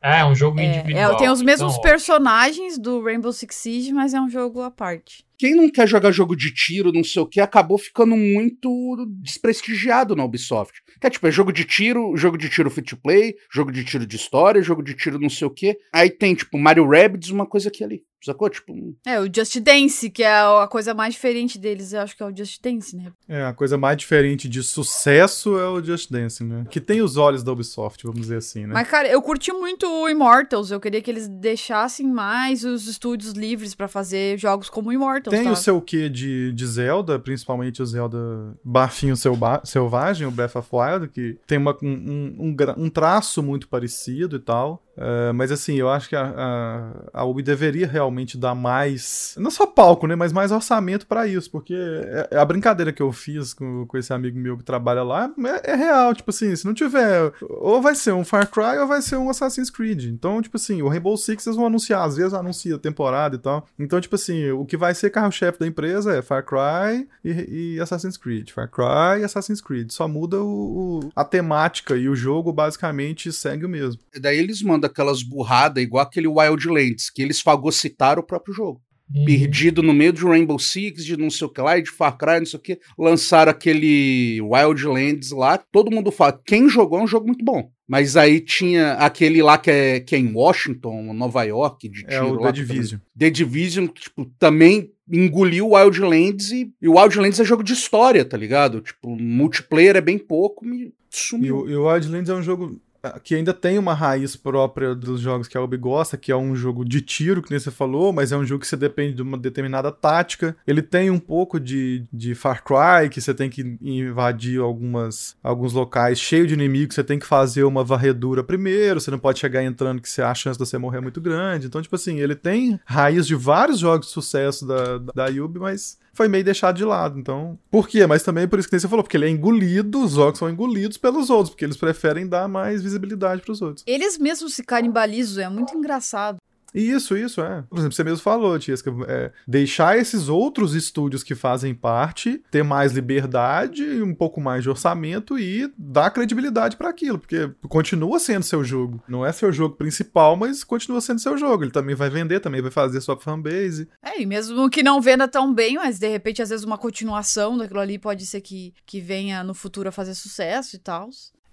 Ah, 0.00 0.18
é 0.18 0.24
um 0.24 0.35
jogo 0.35 0.61
É, 0.61 0.64
individual. 0.64 1.12
é, 1.12 1.16
tem 1.16 1.31
os 1.31 1.42
mesmos 1.42 1.72
então, 1.72 1.83
personagens 1.83 2.78
do 2.78 3.02
Rainbow 3.02 3.33
Six 3.33 3.54
Siege, 3.54 3.92
mas 3.92 4.14
é 4.14 4.20
um 4.20 4.28
jogo 4.28 4.61
à 4.62 4.70
parte. 4.70 5.24
Quem 5.38 5.55
não 5.55 5.70
quer 5.70 5.87
jogar 5.87 6.11
jogo 6.11 6.35
de 6.35 6.53
tiro, 6.53 6.92
não 6.92 7.05
sei 7.05 7.22
o 7.22 7.27
que, 7.27 7.40
acabou 7.40 7.79
ficando 7.79 8.16
muito 8.16 9.07
desprestigiado 9.22 10.16
na 10.16 10.24
Ubisoft. 10.24 10.83
Que 11.01 11.07
é 11.07 11.11
tipo, 11.11 11.27
é 11.27 11.31
jogo 11.31 11.53
de 11.53 11.64
tiro, 11.64 12.16
jogo 12.16 12.37
de 12.37 12.48
tiro 12.48 12.68
free 12.70 12.85
to 12.85 12.96
play, 12.96 13.35
jogo 13.53 13.70
de 13.70 13.85
tiro 13.85 14.05
de 14.07 14.16
história, 14.16 14.61
jogo 14.62 14.83
de 14.83 14.94
tiro 14.94 15.18
não 15.18 15.31
sei 15.31 15.46
o 15.46 15.51
que. 15.51 15.77
Aí 15.92 16.11
tem, 16.11 16.35
tipo, 16.35 16.59
Mario 16.59 16.88
Rabbids, 16.88 17.31
uma 17.31 17.46
coisa 17.46 17.68
aqui 17.68 17.85
ali. 17.85 18.03
Sacou? 18.20 18.51
Tipo, 18.51 18.72
um- 18.72 18.96
É, 19.07 19.20
o 19.20 19.31
Just 19.33 19.61
Dance, 19.61 20.11
que 20.11 20.24
é 20.24 20.33
a 20.40 20.66
coisa 20.68 20.92
mais 20.92 21.14
diferente 21.14 21.57
deles, 21.57 21.92
eu 21.92 22.01
acho 22.01 22.16
que 22.16 22.22
é 22.24 22.27
o 22.27 22.37
Just 22.37 22.61
Dance, 22.61 22.96
né? 22.96 23.12
É, 23.29 23.44
a 23.44 23.53
coisa 23.55 23.79
mais 23.79 23.96
diferente 23.96 24.48
de 24.48 24.61
sucesso 24.61 25.57
é 25.57 25.68
o 25.68 25.81
Just 25.81 26.11
Dance, 26.11 26.42
né? 26.42 26.64
Que 26.68 26.81
tem 26.81 27.01
os 27.01 27.16
olhos 27.16 27.44
da 27.44 27.53
Ubisoft, 27.53 28.03
vamos 28.05 28.22
dizer 28.22 28.38
assim, 28.38 28.66
né? 28.66 28.74
Mas, 28.74 28.88
cara, 28.88 29.07
eu 29.09 29.22
curti 29.22 29.53
muito 29.53 29.87
o 29.87 30.09
Immortals. 30.09 30.72
Eu 30.72 30.81
queria 30.81 31.01
que 31.01 31.09
eles 31.09 31.29
deixassem 31.29 32.09
mais 32.09 32.64
os 32.64 32.88
estúdios 32.88 33.35
livres 33.35 33.72
pra 33.77 33.87
fazer 33.87 34.37
jogos 34.37 34.68
como 34.68 34.92
Immortals. 34.92 35.27
Tem 35.30 35.44
tá? 35.44 35.52
o 35.52 35.56
seu 35.56 35.80
quê 35.80 36.08
de, 36.08 36.52
de 36.52 36.66
Zelda, 36.66 37.18
principalmente 37.18 37.82
o 37.82 37.86
Zelda 37.86 38.18
Bafinho 38.64 39.16
Selva- 39.16 39.60
Selvagem, 39.64 40.26
o 40.26 40.30
Breath 40.30 40.56
of 40.56 40.68
Wild, 40.72 41.08
que 41.08 41.38
tem 41.46 41.58
uma- 41.58 41.76
um, 41.82 42.34
um- 42.38 42.54
um 42.76 42.90
traço 42.90 43.42
muito 43.42 43.68
parecido 43.68 44.36
e 44.36 44.40
tal. 44.40 44.82
É, 45.00 45.32
mas 45.32 45.52
assim, 45.52 45.76
eu 45.76 45.88
acho 45.88 46.08
que 46.08 46.16
a, 46.16 46.34
a, 46.37 47.20
a 47.20 47.24
Ubi 47.24 47.42
deveria 47.42 47.87
realmente 47.87 48.37
dar 48.37 48.54
mais. 48.54 49.34
Não 49.38 49.50
só 49.50 49.64
palco, 49.66 50.06
né? 50.06 50.16
Mas 50.16 50.32
mais 50.32 50.50
orçamento 50.50 51.06
pra 51.06 51.26
isso. 51.26 51.50
Porque 51.50 51.74
é- 51.74 52.28
é 52.32 52.38
a 52.38 52.44
brincadeira 52.44 52.92
que 52.92 53.02
eu 53.02 53.12
fiz 53.12 53.54
com, 53.54 53.87
com 53.87 53.96
esse 53.96 54.12
amigo 54.12 54.38
meu 54.38 54.56
que 54.58 54.64
trabalha 54.64 55.02
lá 55.02 55.30
é, 55.64 55.72
é 55.72 55.74
real. 55.76 56.14
Tipo 56.14 56.30
assim, 56.30 56.54
se 56.56 56.64
não 56.66 56.74
tiver. 56.74 57.32
Ou 57.42 57.80
vai 57.80 57.94
ser 57.94 58.12
um 58.12 58.24
Far 58.24 58.48
Cry 58.50 58.78
ou 58.80 58.87
vai 58.88 59.00
ser 59.00 59.16
um 59.16 59.30
Assassin's 59.30 59.70
Creed. 59.70 60.04
Então, 60.06 60.42
tipo 60.42 60.56
assim, 60.56 60.82
o 60.82 60.88
Rainbow 60.88 61.16
Six 61.16 61.46
eles 61.46 61.56
vão 61.56 61.66
anunciar, 61.66 62.02
às 62.04 62.16
vezes 62.16 62.34
anuncia 62.34 62.76
temporada 62.78 63.37
e 63.37 63.38
tal. 63.38 63.66
Então, 63.78 64.00
tipo 64.00 64.16
assim, 64.16 64.50
o 64.50 64.64
que 64.64 64.76
vai 64.76 64.94
ser 64.94 65.11
carro-chefe 65.11 65.58
da 65.61 65.66
empresa 65.66 66.16
é 66.16 66.22
Far 66.22 66.44
Cry 66.44 67.06
e, 67.24 67.74
e 67.76 67.80
Assassin's 67.80 68.16
Creed. 68.16 68.50
Far 68.50 68.68
Cry 68.68 69.20
e 69.20 69.24
Assassin's 69.24 69.61
Creed. 69.61 69.90
Só 69.90 70.08
muda 70.08 70.42
o, 70.42 71.00
o- 71.04 71.11
a 71.14 71.24
temática 71.24 71.96
e 71.96 72.08
o 72.08 72.16
jogo 72.16 72.52
basicamente 72.52 73.32
segue 73.32 73.64
o 73.64 73.68
mesmo. 73.68 74.00
daí 74.20 74.38
eles 74.38 74.61
mandam 74.62 74.88
aquelas 74.88 75.22
burradas 75.22 75.83
igual 75.83 76.05
aquele 76.05 76.27
Wildlands, 76.29 77.11
que 77.11 77.22
eles 77.22 77.40
fagocitaram 77.40 78.20
o 78.20 78.27
próprio 78.27 78.55
jogo. 78.55 78.81
uhum. 79.14 79.24
Perdido 79.24 79.83
no 79.83 79.94
meio 79.94 80.12
de 80.12 80.22
Rainbow 80.24 80.59
Six, 80.59 81.05
de 81.05 81.16
não 81.16 81.31
sei 81.31 81.46
o 81.46 81.51
que 81.51 81.61
lá, 81.61 81.79
e 81.79 81.83
de 81.83 81.90
Far 81.90 82.16
Cry, 82.18 82.38
não 82.40 82.46
sei 82.46 82.59
o 82.59 82.62
que. 82.62 82.79
Lançaram 82.98 83.51
aquele 83.51 84.40
Wildlands 84.42 85.31
lá. 85.31 85.57
Todo 85.72 85.90
mundo 85.90 86.11
fala, 86.11 86.38
quem 86.44 86.68
jogou 86.68 86.98
é 86.98 87.03
um 87.03 87.07
jogo 87.07 87.27
muito 87.27 87.44
bom. 87.44 87.70
Mas 87.88 88.18
aí 88.18 88.38
tinha 88.40 88.92
aquele 88.94 89.42
lá 89.42 89.57
que 89.57 89.70
é, 89.70 90.01
que 90.01 90.14
é 90.14 90.18
em 90.18 90.31
Washington, 90.35 91.14
Nova 91.14 91.42
York, 91.44 91.88
de 91.88 92.01
tiro 92.03 92.12
É 92.12 92.22
o 92.22 92.35
lá, 92.35 92.53
The 92.53 92.53
Division. 92.53 93.01
The 93.18 93.31
Division, 93.31 93.87
tipo, 93.87 94.27
também 94.38 94.92
engoliu 95.11 95.68
o 95.68 95.74
Wildlands 95.74 96.51
e, 96.53 96.70
e 96.83 96.87
o 96.87 96.98
Wildlands 96.98 97.40
é 97.40 97.44
jogo 97.44 97.62
de 97.62 97.72
história, 97.72 98.27
tá 98.27 98.37
ligado? 98.37 98.83
Tipo, 98.83 99.16
multiplayer 99.18 99.96
é 99.96 100.03
bem 100.03 100.18
pouco, 100.18 100.66
me 100.66 100.92
E 100.92 100.92
sumiu. 101.11 101.61
o, 101.61 101.70
e 101.70 101.74
o 101.74 101.88
Wildlands 101.90 102.29
é 102.29 102.35
um 102.35 102.42
jogo 102.42 102.79
que 103.22 103.34
ainda 103.34 103.54
tem 103.54 103.78
uma 103.78 103.94
raiz 103.94 104.37
própria 104.37 104.94
dos 104.94 105.20
jogos 105.20 105.46
que 105.46 105.56
a 105.56 105.62
Ubi 105.62 105.76
gosta, 105.76 106.16
que 106.16 106.32
é 106.32 106.37
um 106.37 106.54
jogo 106.54 106.84
de 106.84 107.00
tiro, 107.00 107.42
que 107.42 107.50
nem 107.50 107.61
você 107.61 107.70
falou, 107.70 108.12
mas 108.12 108.32
é 108.32 108.37
um 108.37 108.44
jogo 108.44 108.61
que 108.61 108.66
você 108.66 108.76
depende 108.76 109.14
de 109.14 109.22
uma 109.22 109.38
determinada 109.38 109.90
tática. 109.92 110.56
Ele 110.66 110.82
tem 110.82 111.11
um 111.11 111.18
pouco 111.18 111.61
de, 111.61 112.04
de 112.12 112.34
Far 112.34 112.62
Cry, 112.64 113.08
que 113.08 113.20
você 113.20 113.32
tem 113.32 113.48
que 113.48 113.78
invadir 113.80 114.61
algumas, 114.61 115.37
alguns 115.42 115.72
locais 115.72 116.18
cheios 116.18 116.48
de 116.48 116.54
inimigos, 116.54 116.94
você 116.94 117.04
tem 117.04 117.18
que 117.18 117.26
fazer 117.26 117.64
uma 117.64 117.84
varredura 117.84 118.42
primeiro, 118.42 119.00
você 119.00 119.11
não 119.11 119.18
pode 119.18 119.38
chegar 119.38 119.62
entrando 119.62 120.00
que 120.00 120.20
a 120.20 120.34
chance 120.34 120.58
de 120.58 120.66
você 120.66 120.78
morrer 120.78 120.98
é 120.98 121.02
muito 121.02 121.20
grande. 121.20 121.66
Então, 121.66 121.80
tipo 121.80 121.94
assim, 121.94 122.18
ele 122.18 122.34
tem 122.34 122.80
raiz 122.84 123.26
de 123.26 123.34
vários 123.34 123.78
jogos 123.78 124.06
de 124.06 124.12
sucesso 124.12 124.66
da, 124.66 124.98
da 124.98 125.26
Ubi, 125.42 125.58
mas 125.58 125.98
foi 126.18 126.26
meio 126.26 126.42
deixado 126.42 126.76
de 126.76 126.85
lado. 126.85 127.16
Então, 127.16 127.57
por 127.70 127.88
quê? 127.88 128.04
Mas 128.04 128.24
também 128.24 128.48
por 128.48 128.59
isso 128.59 128.68
que 128.68 128.78
você 128.78 128.88
falou, 128.88 129.04
porque 129.04 129.16
ele 129.16 129.26
é 129.26 129.31
engolido, 129.31 130.02
os 130.02 130.12
jogos 130.14 130.40
são 130.40 130.50
engolidos 130.50 130.98
pelos 130.98 131.31
outros, 131.31 131.50
porque 131.50 131.64
eles 131.64 131.76
preferem 131.76 132.26
dar 132.26 132.48
mais 132.48 132.83
visibilidade 132.83 133.40
pros 133.40 133.62
outros. 133.62 133.85
Eles 133.87 134.18
mesmos 134.18 134.54
se 134.54 134.64
canibalizam, 134.64 135.44
é 135.44 135.48
muito 135.48 135.76
engraçado. 135.76 136.38
Isso, 136.74 137.16
isso, 137.16 137.40
é. 137.40 137.62
Por 137.68 137.78
exemplo, 137.78 137.94
você 137.94 138.04
mesmo 138.04 138.18
falou, 138.18 138.59
Tiesca, 138.59 138.92
é, 139.07 139.33
deixar 139.46 139.96
esses 139.98 140.28
outros 140.28 140.74
estúdios 140.74 141.22
que 141.22 141.35
fazem 141.35 141.74
parte 141.74 142.42
ter 142.50 142.62
mais 142.62 142.92
liberdade, 142.92 144.02
um 144.02 144.14
pouco 144.14 144.40
mais 144.40 144.62
de 144.62 144.70
orçamento 144.70 145.38
e 145.38 145.72
dar 145.76 146.11
credibilidade 146.11 146.76
pra 146.76 146.90
aquilo, 146.90 147.18
porque 147.18 147.50
continua 147.68 148.18
sendo 148.18 148.42
seu 148.42 148.62
jogo. 148.62 149.02
Não 149.09 149.24
é 149.24 149.33
seu 149.33 149.52
jogo 149.52 149.76
principal, 149.76 150.37
mas 150.37 150.62
continua 150.62 151.00
sendo 151.00 151.20
seu 151.20 151.37
jogo. 151.37 151.64
Ele 151.64 151.70
também 151.70 151.94
vai 151.94 152.11
vender, 152.11 152.40
também 152.40 152.62
vai 152.62 152.70
fazer 152.70 153.00
sua 153.00 153.18
fanbase. 153.18 153.88
É, 154.02 154.20
e 154.20 154.26
mesmo 154.26 154.68
que 154.68 154.83
não 154.83 155.00
venda 155.00 155.26
tão 155.26 155.52
bem, 155.52 155.76
mas 155.76 155.98
de 155.98 156.09
repente, 156.09 156.42
às 156.42 156.50
vezes, 156.50 156.64
uma 156.64 156.78
continuação 156.78 157.57
daquilo 157.57 157.81
ali 157.81 157.98
pode 157.98 158.26
ser 158.26 158.40
que, 158.40 158.74
que 158.85 159.00
venha 159.00 159.42
no 159.42 159.54
futuro 159.54 159.88
a 159.88 159.92
fazer 159.92 160.14
sucesso 160.14 160.76
e 160.76 160.78
tal. 160.78 161.09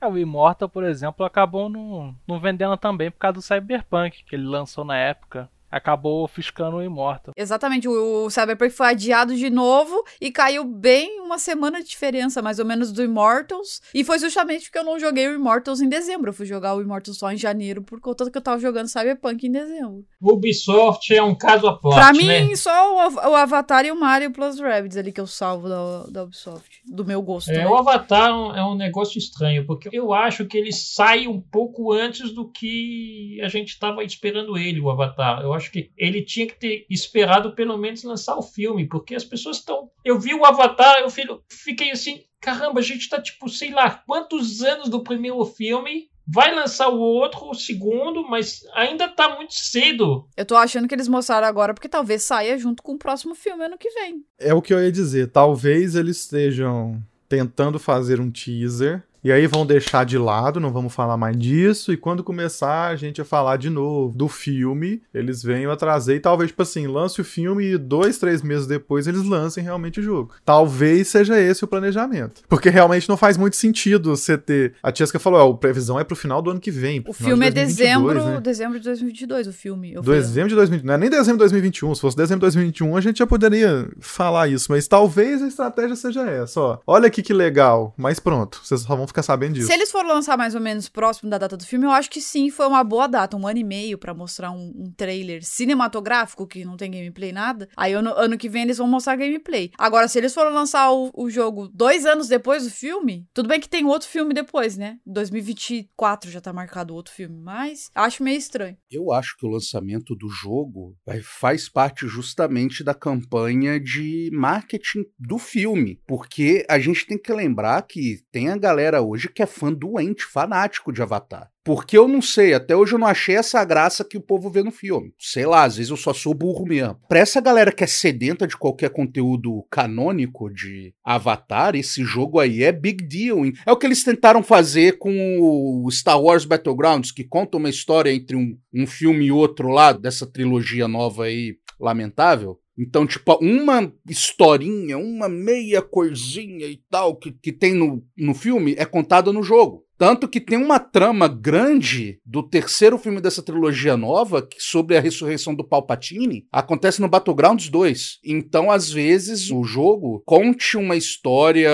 O 0.08 0.18
Immortal, 0.18 0.70
por 0.70 0.84
exemplo, 0.84 1.26
acabou 1.26 1.70
não 1.70 2.40
vendendo 2.40 2.78
também 2.78 3.10
por 3.12 3.18
causa 3.18 3.34
do 3.34 3.42
Cyberpunk, 3.42 4.24
que 4.24 4.36
ele 4.36 4.46
lançou 4.46 4.84
na 4.86 4.98
época. 4.98 5.50
Acabou 5.76 6.24
ofuscando 6.24 6.78
o 6.78 6.82
Immortal. 6.84 7.34
Exatamente, 7.36 7.88
o, 7.88 8.30
Cyberpunk 8.30 8.72
foi 8.72 8.88
adiado 8.88 9.36
de 9.36 9.50
novo 9.50 10.04
e 10.22 10.32
caiu 10.32 10.64
bem 10.64 11.20
uma 11.20 11.38
semana 11.38 11.82
de 11.82 11.90
diferença, 11.90 12.42
mais 12.42 12.60
ou 12.60 12.66
menos, 12.66 12.92
do 12.94 13.04
Immortals. 13.04 13.82
E 13.94 14.04
foi 14.04 14.18
justamente 14.20 14.64
porque 14.66 14.80
eu 14.80 14.86
não 14.86 14.98
joguei 15.00 15.28
o 15.28 15.34
Immortals 15.36 15.82
em 15.82 15.90
dezembro. 15.90 16.30
Eu 16.30 16.34
fui 16.34 16.46
jogar 16.46 16.76
o 16.76 16.82
Immortals 16.82 17.18
só 17.18 17.32
em 17.32 17.38
janeiro, 17.38 17.82
por 17.82 18.00
conta 18.00 18.30
que 18.32 18.38
eu 18.38 18.42
tava 18.42 18.60
jogando 18.60 18.88
Cyberpunk 18.88 19.46
em 19.46 19.52
dezembro. 19.52 20.06
Ubisoft 20.22 21.14
é 21.14 21.22
um 21.22 21.36
caso 21.36 21.68
à 21.68 21.78
parte, 21.78 21.96
pra 21.96 22.14
né? 22.14 22.42
mim, 22.42 22.56
só 22.56 23.10
o, 23.10 23.14
o 23.32 23.36
Avatar 23.36 23.86
e 23.86 23.92
o 23.92 24.00
Mario 24.00 24.32
Plus 24.32 24.60
Rabbids 24.60 24.96
ali 24.98 25.12
que 25.12 25.20
eu 25.20 25.28
salvo 25.28 25.68
da, 25.68 26.04
da 26.10 26.24
Ubisoft. 26.24 26.82
Do 26.86 27.04
meu 27.04 27.22
gosto. 27.22 27.50
É, 27.52 27.58
né? 27.58 27.68
o 27.68 27.76
Avatar 27.76 28.30
é 28.30 28.34
um- 28.34 28.56
é 28.56 28.66
um 28.66 28.76
negócio 28.76 29.18
estranho, 29.18 29.66
porque 29.66 29.90
eu 29.92 30.14
acho 30.14 30.46
que 30.46 30.58
ele 30.58 30.72
sai 30.72 31.28
um 31.28 31.42
pouco 31.42 31.92
antes 31.92 32.32
do 32.34 32.48
que 32.50 33.40
a 33.44 33.48
gente 33.48 33.70
estava 33.70 34.04
esperando 34.04 34.58
ele, 34.58 34.80
o 34.80 34.90
Avatar. 34.90 35.42
Eu 35.42 35.54
acho 35.54 35.65
que 35.72 35.92
ele 35.98 36.22
tinha 36.24 36.48
que 36.48 36.60
ter 36.60 36.86
esperado 36.90 37.54
pelo 37.54 37.78
menos 37.78 38.04
lançar 38.04 38.36
o 38.38 38.42
filme, 38.42 38.88
porque 38.88 39.16
as 39.16 39.24
pessoas 39.24 39.58
estão. 39.58 39.90
Eu 40.04 40.20
vi 40.20 40.34
o 40.34 40.46
Avatar, 40.46 41.00
eu 41.00 41.10
fi- 41.10 41.28
fiquei 41.50 41.92
assim, 41.92 42.24
caramba, 42.42 42.80
a 42.80 42.84
gente 42.84 43.10
tá 43.10 43.22
tipo, 43.22 43.48
sei 43.50 43.72
lá, 43.72 43.90
quantos 44.06 44.62
anos 44.62 44.90
do 44.90 45.04
primeiro 45.04 45.44
filme. 45.46 46.10
Vai 46.28 46.56
lançar 46.56 46.90
o 46.90 46.98
outro, 47.00 47.48
o 47.52 47.54
segundo, 47.54 48.28
mas 48.28 48.62
ainda 48.74 49.08
tá 49.08 49.36
muito 49.36 49.54
cedo. 49.54 50.28
Eu 50.36 50.44
tô 50.44 50.56
achando 50.56 50.88
que 50.88 50.96
eles 50.96 51.08
mostraram 51.08 51.46
agora 51.48 51.72
porque 51.72 51.88
talvez 51.88 52.24
saia 52.24 52.58
junto 52.58 52.82
com 52.82 52.94
o 52.94 52.98
próximo 52.98 53.36
filme 53.36 53.64
ano 53.64 53.78
que 53.78 53.92
vem. 53.92 54.26
É 54.40 54.52
o 54.52 54.60
que 54.60 54.74
eu 54.74 54.82
ia 54.84 54.92
dizer. 54.92 55.30
Talvez 55.32 55.96
eles 55.96 56.18
estejam 56.22 57.00
tentando 57.30 57.78
fazer 57.78 58.20
um 58.20 58.32
teaser. 58.32 59.04
E 59.26 59.32
aí 59.32 59.48
vão 59.48 59.66
deixar 59.66 60.06
de 60.06 60.20
lado, 60.20 60.60
não 60.60 60.72
vamos 60.72 60.94
falar 60.94 61.18
mais 61.18 61.36
disso. 61.36 61.92
E 61.92 61.98
quando 61.98 62.24
começar 62.24 62.90
a 62.90 62.96
gente 62.96 63.20
a 63.20 63.26
falar 63.26 63.58
de 63.58 63.72
novo 63.72 64.16
do 64.16 64.28
filme, 64.28 65.02
eles 65.12 65.42
venham 65.42 65.72
a 65.72 65.76
trazer. 65.76 66.18
E 66.18 66.20
talvez, 66.20 66.52
tipo 66.52 66.62
assim, 66.62 66.86
lance 66.86 67.20
o 67.20 67.24
filme 67.24 67.72
e 67.72 67.76
dois, 67.76 68.20
três 68.20 68.44
meses 68.44 68.68
depois 68.68 69.08
eles 69.08 69.24
lancem 69.24 69.64
realmente 69.64 70.00
o 70.00 70.04
jogo. 70.04 70.36
Talvez 70.46 71.08
seja 71.08 71.42
esse 71.42 71.64
o 71.64 71.68
planejamento. 71.68 72.44
Porque 72.48 72.70
realmente 72.70 73.10
não 73.10 73.18
faz 73.18 73.36
muito 73.36 73.56
sentido 73.56 74.16
você 74.16 74.38
ter. 74.38 74.76
A 74.84 74.92
Tiesca 74.92 75.18
falou: 75.18 75.40
ó, 75.40 75.52
a 75.52 75.58
previsão 75.58 76.00
é 76.00 76.04
pro 76.04 76.16
final 76.16 76.40
do 76.40 76.52
ano 76.52 76.60
que 76.60 76.70
vem. 76.70 77.04
O 77.08 77.12
filme 77.12 77.48
é 77.48 77.50
de 77.50 77.56
2022, 77.56 77.78
dezembro, 77.78 78.32
né? 78.32 78.42
dezembro 78.42 78.80
de 78.80 78.86
2022, 78.86 79.48
o 79.48 79.54
filme. 79.54 79.94
Eu 79.94 80.04
Dezembro 80.04 80.50
de 80.50 80.56
2021. 80.56 80.86
Não 80.86 80.94
é 80.94 80.98
nem 81.00 81.10
dezembro 81.10 81.38
de 81.38 81.46
2021. 81.46 81.96
Se 81.96 82.02
fosse 82.02 82.16
dezembro 82.16 82.42
de 82.42 82.54
2021, 82.54 82.96
a 82.96 83.02
gente 83.02 83.18
já 83.18 83.26
poderia 83.26 83.90
falar 84.00 84.50
isso. 84.50 84.68
Mas 84.70 84.88
talvez 84.88 85.42
a 85.42 85.48
estratégia 85.48 85.96
seja 85.96 86.30
essa, 86.30 86.62
ó. 86.62 86.78
Olha 86.86 87.08
aqui 87.08 87.24
que 87.24 87.34
legal. 87.34 87.92
Mas 87.98 88.20
pronto. 88.20 88.62
Vocês 88.64 88.82
só 88.82 88.96
vão 88.96 89.08
ficar 89.08 89.15
ficar 89.16 89.24
sabendo 89.24 89.54
disso. 89.54 89.68
Se 89.68 89.74
eles 89.74 89.92
forem 89.92 90.10
lançar 90.12 90.38
mais 90.38 90.54
ou 90.56 90.62
menos 90.62 90.90
próximo 90.90 91.30
da 91.30 91.38
data 91.38 91.56
do 91.56 91.66
filme, 91.66 91.86
eu 91.86 91.92
acho 91.92 92.10
que 92.10 92.20
sim, 92.22 92.50
foi 92.50 92.68
uma 92.68 92.84
boa 92.84 93.08
data, 93.08 93.38
um 93.38 93.48
ano 93.48 93.60
e 93.60 93.64
meio 93.64 93.98
pra 93.98 94.14
mostrar 94.14 94.52
um, 94.52 94.74
um 94.76 94.92
trailer 94.92 95.44
cinematográfico 95.44 96.46
que 96.48 96.66
não 96.66 96.76
tem 96.78 96.92
gameplay 96.92 97.32
nada. 97.32 97.70
Aí 97.78 97.94
ano, 97.94 98.12
ano 98.16 98.38
que 98.38 98.50
vem 98.50 98.64
eles 98.64 98.78
vão 98.78 98.88
mostrar 98.88 99.16
gameplay. 99.16 99.72
Agora, 99.78 100.08
se 100.08 100.18
eles 100.18 100.34
forem 100.34 100.54
lançar 100.54 100.92
o, 100.92 101.12
o 101.14 101.30
jogo 101.30 101.68
dois 101.74 102.06
anos 102.06 102.28
depois 102.28 102.64
do 102.64 102.70
filme, 102.70 103.28
tudo 103.34 103.48
bem 103.48 103.60
que 103.60 103.70
tem 103.70 103.86
outro 103.86 104.08
filme 104.08 104.34
depois, 104.34 104.76
né? 104.78 104.98
2024 105.06 106.30
já 106.32 106.42
tá 106.42 106.52
marcado 106.52 106.94
outro 106.94 107.14
filme, 107.14 107.38
mas 107.40 107.90
acho 107.96 108.24
meio 108.24 108.38
estranho. 108.38 108.78
Eu 108.92 109.12
acho 109.12 109.36
que 109.38 109.46
o 109.46 109.50
lançamento 109.50 110.16
do 110.16 110.28
jogo 110.30 110.96
vai- 111.06 111.22
faz 111.22 111.70
parte 111.70 112.08
justamente 112.08 112.84
da 112.84 112.94
campanha 112.94 113.80
de 113.80 114.30
marketing 114.34 115.06
do 115.18 115.38
filme. 115.38 116.00
Porque 116.08 116.66
a 116.70 116.80
gente 116.80 117.06
tem 117.06 117.18
que 117.18 117.32
lembrar 117.34 117.82
que 117.84 118.20
tem 118.32 118.50
a 118.50 118.58
galera 118.58 118.95
hoje 119.02 119.30
que 119.30 119.42
é 119.42 119.46
fã 119.46 119.72
doente, 119.72 120.24
fanático 120.24 120.92
de 120.92 121.02
Avatar. 121.02 121.50
Porque 121.64 121.98
eu 121.98 122.08
não 122.08 122.22
sei, 122.22 122.54
até 122.54 122.76
hoje 122.76 122.94
eu 122.94 123.00
não 123.00 123.08
achei 123.08 123.36
essa 123.36 123.66
graça 123.66 124.06
que 124.06 124.18
o 124.18 124.22
povo 124.22 124.52
vê 124.52 124.62
no 124.62 124.72
filme. 124.72 125.12
Sei 125.18 125.48
lá, 125.48 125.64
às 125.64 125.78
vezes 125.78 125.90
eu 125.90 125.98
só 125.98 126.14
sou 126.14 126.32
burro 126.32 126.64
mesmo. 126.64 127.00
Pra 127.10 127.18
essa 127.18 127.42
galera 127.42 127.72
que 127.72 127.84
é 127.84 127.88
sedenta 127.88 128.46
de 128.46 128.56
qualquer 128.56 128.92
conteúdo 128.92 129.66
canônico 129.72 130.48
de 130.54 130.94
Avatar, 131.04 131.76
esse 131.76 132.04
jogo 132.04 132.40
aí 132.40 132.64
é 132.64 132.72
big 132.72 133.04
deal. 133.04 133.44
hein? 133.44 133.54
É 133.66 133.72
o 133.72 133.78
que 133.78 133.88
eles 133.88 134.04
tentaram 134.04 134.44
fazer 134.44 135.00
com 135.00 135.40
o 135.40 135.90
Star 135.90 136.22
Wars 136.22 136.46
Battlegrounds, 136.46 137.12
que 137.12 137.24
conta 137.24 137.58
uma 137.58 137.70
história 137.70 138.14
entre 138.14 138.36
um, 138.36 138.56
um 138.72 138.86
filme 138.86 139.26
e 139.26 139.32
outro 139.32 139.70
lá, 139.70 139.92
dessa 139.92 140.28
trilogia 140.28 140.88
nova 140.88 141.24
aí, 141.24 141.58
lamentável. 141.80 142.60
Então, 142.78 143.08
tipo, 143.08 143.38
uma 143.42 143.92
historinha, 144.10 144.98
uma 144.98 145.30
meia 145.30 145.82
coisinha 145.82 146.68
e 146.68 146.78
tal 146.90 147.16
que, 147.16 147.32
que 147.32 147.52
tem 147.52 147.74
no, 147.74 148.06
no 148.18 148.34
filme 148.34 148.76
é 148.78 148.86
contada 148.86 149.32
no 149.32 149.42
jogo. 149.42 149.85
Tanto 149.98 150.28
que 150.28 150.42
tem 150.42 150.58
uma 150.58 150.78
trama 150.78 151.28
grande 151.28 152.20
do 152.26 152.44
terceiro 152.44 152.98
filme 152.98 153.22
dessa 153.22 153.42
trilogia 153.42 153.96
nova, 153.96 154.46
que 154.46 154.62
sobre 154.62 154.98
a 154.98 155.00
ressurreição 155.00 155.56
do 155.56 155.64
Palpatine, 155.64 156.46
acontece 156.52 157.02
no 157.02 157.08
Battlegrounds 157.08 157.70
2. 157.70 158.20
Então, 158.26 158.70
às 158.70 158.92
vezes, 158.92 159.50
o 159.52 159.64
jogo 159.64 160.22
conte 160.26 160.76
uma 160.76 160.98
história 160.98 161.72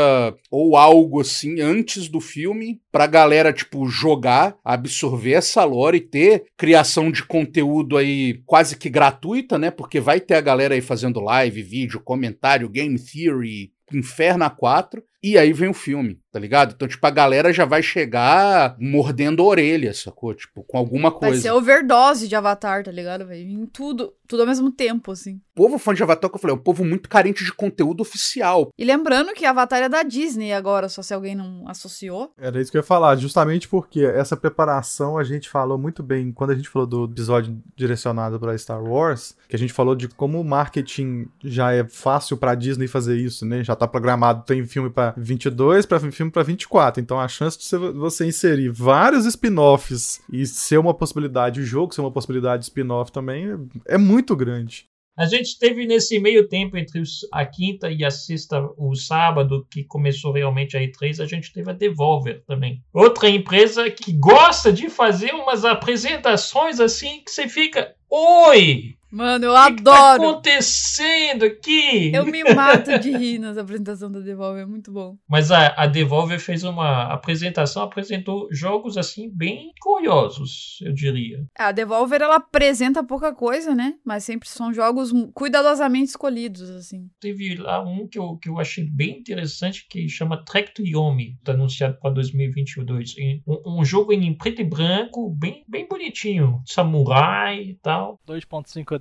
ou 0.52 0.78
algo 0.78 1.22
assim 1.22 1.62
antes 1.62 2.08
do 2.08 2.22
filme 2.22 2.80
pra 2.92 3.08
galera, 3.08 3.52
tipo, 3.52 3.88
jogar, 3.88 4.56
absorver 4.64 5.34
essa 5.34 5.64
lore 5.64 5.98
e 5.98 6.02
ter 6.02 6.46
criação 6.56 7.12
de 7.12 7.24
conteúdo 7.24 7.98
aí 7.98 8.42
quase 8.46 8.78
que 8.78 8.90
gratuita, 8.90 9.58
né? 9.58 9.72
Porque 9.72 10.00
vai 10.00 10.20
ter 10.20 10.36
a 10.36 10.42
galera 10.42 10.76
aí 10.76 10.82
fazendo 10.82 11.20
live, 11.20 11.64
vídeo, 11.64 12.00
comentário, 12.00 12.70
game 12.70 13.00
theory, 13.00 13.72
Inferno 13.94 14.50
4, 14.50 15.04
e 15.22 15.38
aí 15.38 15.54
vem 15.54 15.70
o 15.70 15.74
filme, 15.74 16.18
tá 16.32 16.40
ligado? 16.40 16.74
Então, 16.76 16.88
tipo, 16.88 17.06
a 17.06 17.10
galera 17.12 17.52
já 17.52 17.66
vai 17.66 17.84
chegar 17.84 18.76
mordendo 18.80 19.44
a 19.44 19.46
orelha, 19.46 19.94
sacou? 19.94 20.34
Tipo, 20.34 20.64
com 20.64 20.78
alguma 20.78 21.10
Vai 21.10 21.20
coisa. 21.20 21.42
ser 21.42 21.52
overdose 21.52 22.28
de 22.28 22.36
Avatar, 22.36 22.84
tá 22.84 22.92
ligado? 22.92 23.26
Vai 23.28 23.44
vir 23.44 23.68
tudo, 23.68 24.14
tudo 24.28 24.42
ao 24.42 24.48
mesmo 24.48 24.72
tempo, 24.72 25.12
assim. 25.12 25.42
O 25.54 25.56
povo 25.56 25.78
fã 25.78 25.94
de 25.94 26.02
Avatar, 26.02 26.30
que 26.30 26.36
eu 26.38 26.40
falei, 26.40 26.56
é 26.56 26.60
um 26.60 26.62
povo 26.64 26.86
muito 26.86 27.10
carente 27.10 27.44
de 27.44 27.52
conteúdo 27.54 28.02
oficial. 28.02 28.70
E 28.78 28.86
lembrando 28.86 29.34
que 29.34 29.46
Avatar 29.46 29.82
é 29.82 29.90
da 29.90 30.04
Disney 30.04 30.54
agora, 30.54 30.88
só 30.88 31.02
se 31.02 31.14
alguém 31.14 31.36
não 31.36 31.68
associou. 31.68 32.34
Era 32.38 32.62
isso 32.62 32.72
que 32.72 32.78
eu 32.78 32.80
ia 32.80 32.84
falar, 32.84 33.16
justamente 33.18 33.68
porque 33.68 34.02
essa 34.02 34.38
preparação 34.38 35.18
a 35.18 35.24
gente 35.24 35.50
falou 35.50 35.78
muito 35.78 36.02
bem 36.02 36.32
quando 36.32 36.52
a 36.52 36.56
gente 36.56 36.70
falou 36.70 36.88
do 36.88 37.06
episódio 37.06 37.58
direcionado 37.76 38.40
para 38.40 38.58
Star 38.58 38.82
Wars, 38.82 39.36
que 39.50 39.56
a 39.56 39.60
gente 39.60 39.74
falou 39.74 39.96
de 39.96 40.08
como 40.08 40.40
o 40.40 40.46
marketing 40.46 41.28
já 41.44 41.74
é 41.74 41.84
fácil 41.84 42.38
pra 42.38 42.56
Disney 42.56 42.88
fazer 42.88 43.18
isso, 43.18 43.46
né? 43.46 43.64
Já 43.64 43.76
tá 43.76 43.88
programado, 43.88 44.46
tem 44.46 44.66
filme 44.66 44.90
pra 44.90 45.14
22, 45.18 45.86
para 45.86 46.00
filme 46.00 46.14
pra 46.30 46.44
24. 46.44 47.02
Então 47.02 47.20
a 47.20 47.28
chance 47.28 47.58
de 47.58 47.78
você- 47.94 48.26
inserir 48.26 48.70
vários 48.70 49.26
spin-offs 49.26 50.22
e 50.32 50.46
ser 50.46 50.78
uma 50.78 50.94
possibilidade, 50.94 51.62
o 51.62 51.66
jogo 51.66 51.94
ser 51.94 52.02
uma 52.02 52.12
possibilidade 52.12 52.62
de 52.62 52.66
spin-off 52.66 53.12
também 53.12 53.46
é 53.88 53.98
muito 53.98 54.36
grande. 54.36 54.86
A 55.18 55.26
gente 55.26 55.60
teve 55.60 55.86
nesse 55.86 56.18
meio 56.20 56.48
tempo 56.48 56.78
entre 56.78 57.04
a 57.34 57.46
quinta 57.46 57.92
e 57.92 58.04
a 58.04 58.10
sexta, 58.10 58.66
o 58.78 58.96
sábado, 58.96 59.68
que 59.70 59.84
começou 59.84 60.32
realmente 60.32 60.78
a 60.78 60.80
E3, 60.80 61.20
a 61.22 61.26
gente 61.26 61.52
teve 61.52 61.70
a 61.70 61.74
Devolver 61.74 62.42
também. 62.48 62.82
Outra 62.94 63.30
empresa 63.30 63.92
que 63.92 64.14
gosta 64.14 64.72
de 64.72 64.90
fazer 64.90 65.34
umas 65.34 65.66
apresentações 65.66 66.80
assim 66.80 67.22
que 67.24 67.30
você 67.30 67.48
fica. 67.48 67.94
Oi! 68.10 68.96
Mano, 69.12 69.46
eu 69.46 69.52
O 69.54 69.66
que 69.68 69.76
que 69.76 69.84
tá 69.84 70.14
adoro! 70.14 70.30
acontecendo 70.30 71.44
aqui? 71.46 72.12
Eu 72.14 72.26
me 72.26 72.44
mato 72.44 72.98
de 73.00 73.12
rir 73.12 73.40
nas 73.40 73.58
apresentações 73.58 74.12
da 74.12 74.20
Devolver, 74.20 74.64
é 74.64 74.66
muito 74.66 74.92
bom. 74.92 75.18
Mas 75.30 75.52
a, 75.52 75.68
a 75.78 75.86
Devolver 75.88 76.40
fez 76.40 76.64
uma 76.64 77.04
apresentação, 77.14 77.84
apresentou 77.84 78.48
jogos 78.52 78.98
assim 78.98 79.30
bem 79.34 79.72
curiosos, 79.80 80.80
eu 80.82 80.94
diria. 80.94 81.46
A 81.58 81.72
Devolver, 81.72 82.22
ela 82.22 82.36
apresenta 82.38 83.04
pouca 83.04 83.34
coisa, 83.34 83.76
né? 83.76 83.96
Mas 84.06 84.24
sempre 84.24 84.48
são 84.48 84.74
jogos 84.74 85.12
cuidadosamente 85.34 86.10
escolhidos, 86.10 86.70
assim. 86.70 87.10
Teve 87.20 87.56
lá 87.56 87.84
um 87.84 88.08
que 88.08 88.18
eu, 88.18 88.38
que 88.38 88.50
eu 88.50 88.60
achei 88.60 88.86
bem 88.90 89.20
interessante 89.20 89.86
que 89.90 90.08
chama 90.08 90.44
Trek 90.46 90.74
to 90.74 90.84
Yomi, 90.86 91.38
tá 91.44 91.52
anunciado 91.52 91.98
para 92.00 92.12
2022. 92.12 93.16
E 93.18 93.42
Um, 93.48 93.80
um 93.82 93.86
jogo 93.86 94.14
em 94.14 94.34
preto 94.38 94.62
e 94.62 94.66
branco, 94.66 95.30
bem, 95.30 95.64
bem 95.68 95.88
bonitinho, 95.88 96.62
samurai 96.66 97.60
e 97.62 97.74
tal. 97.82 98.20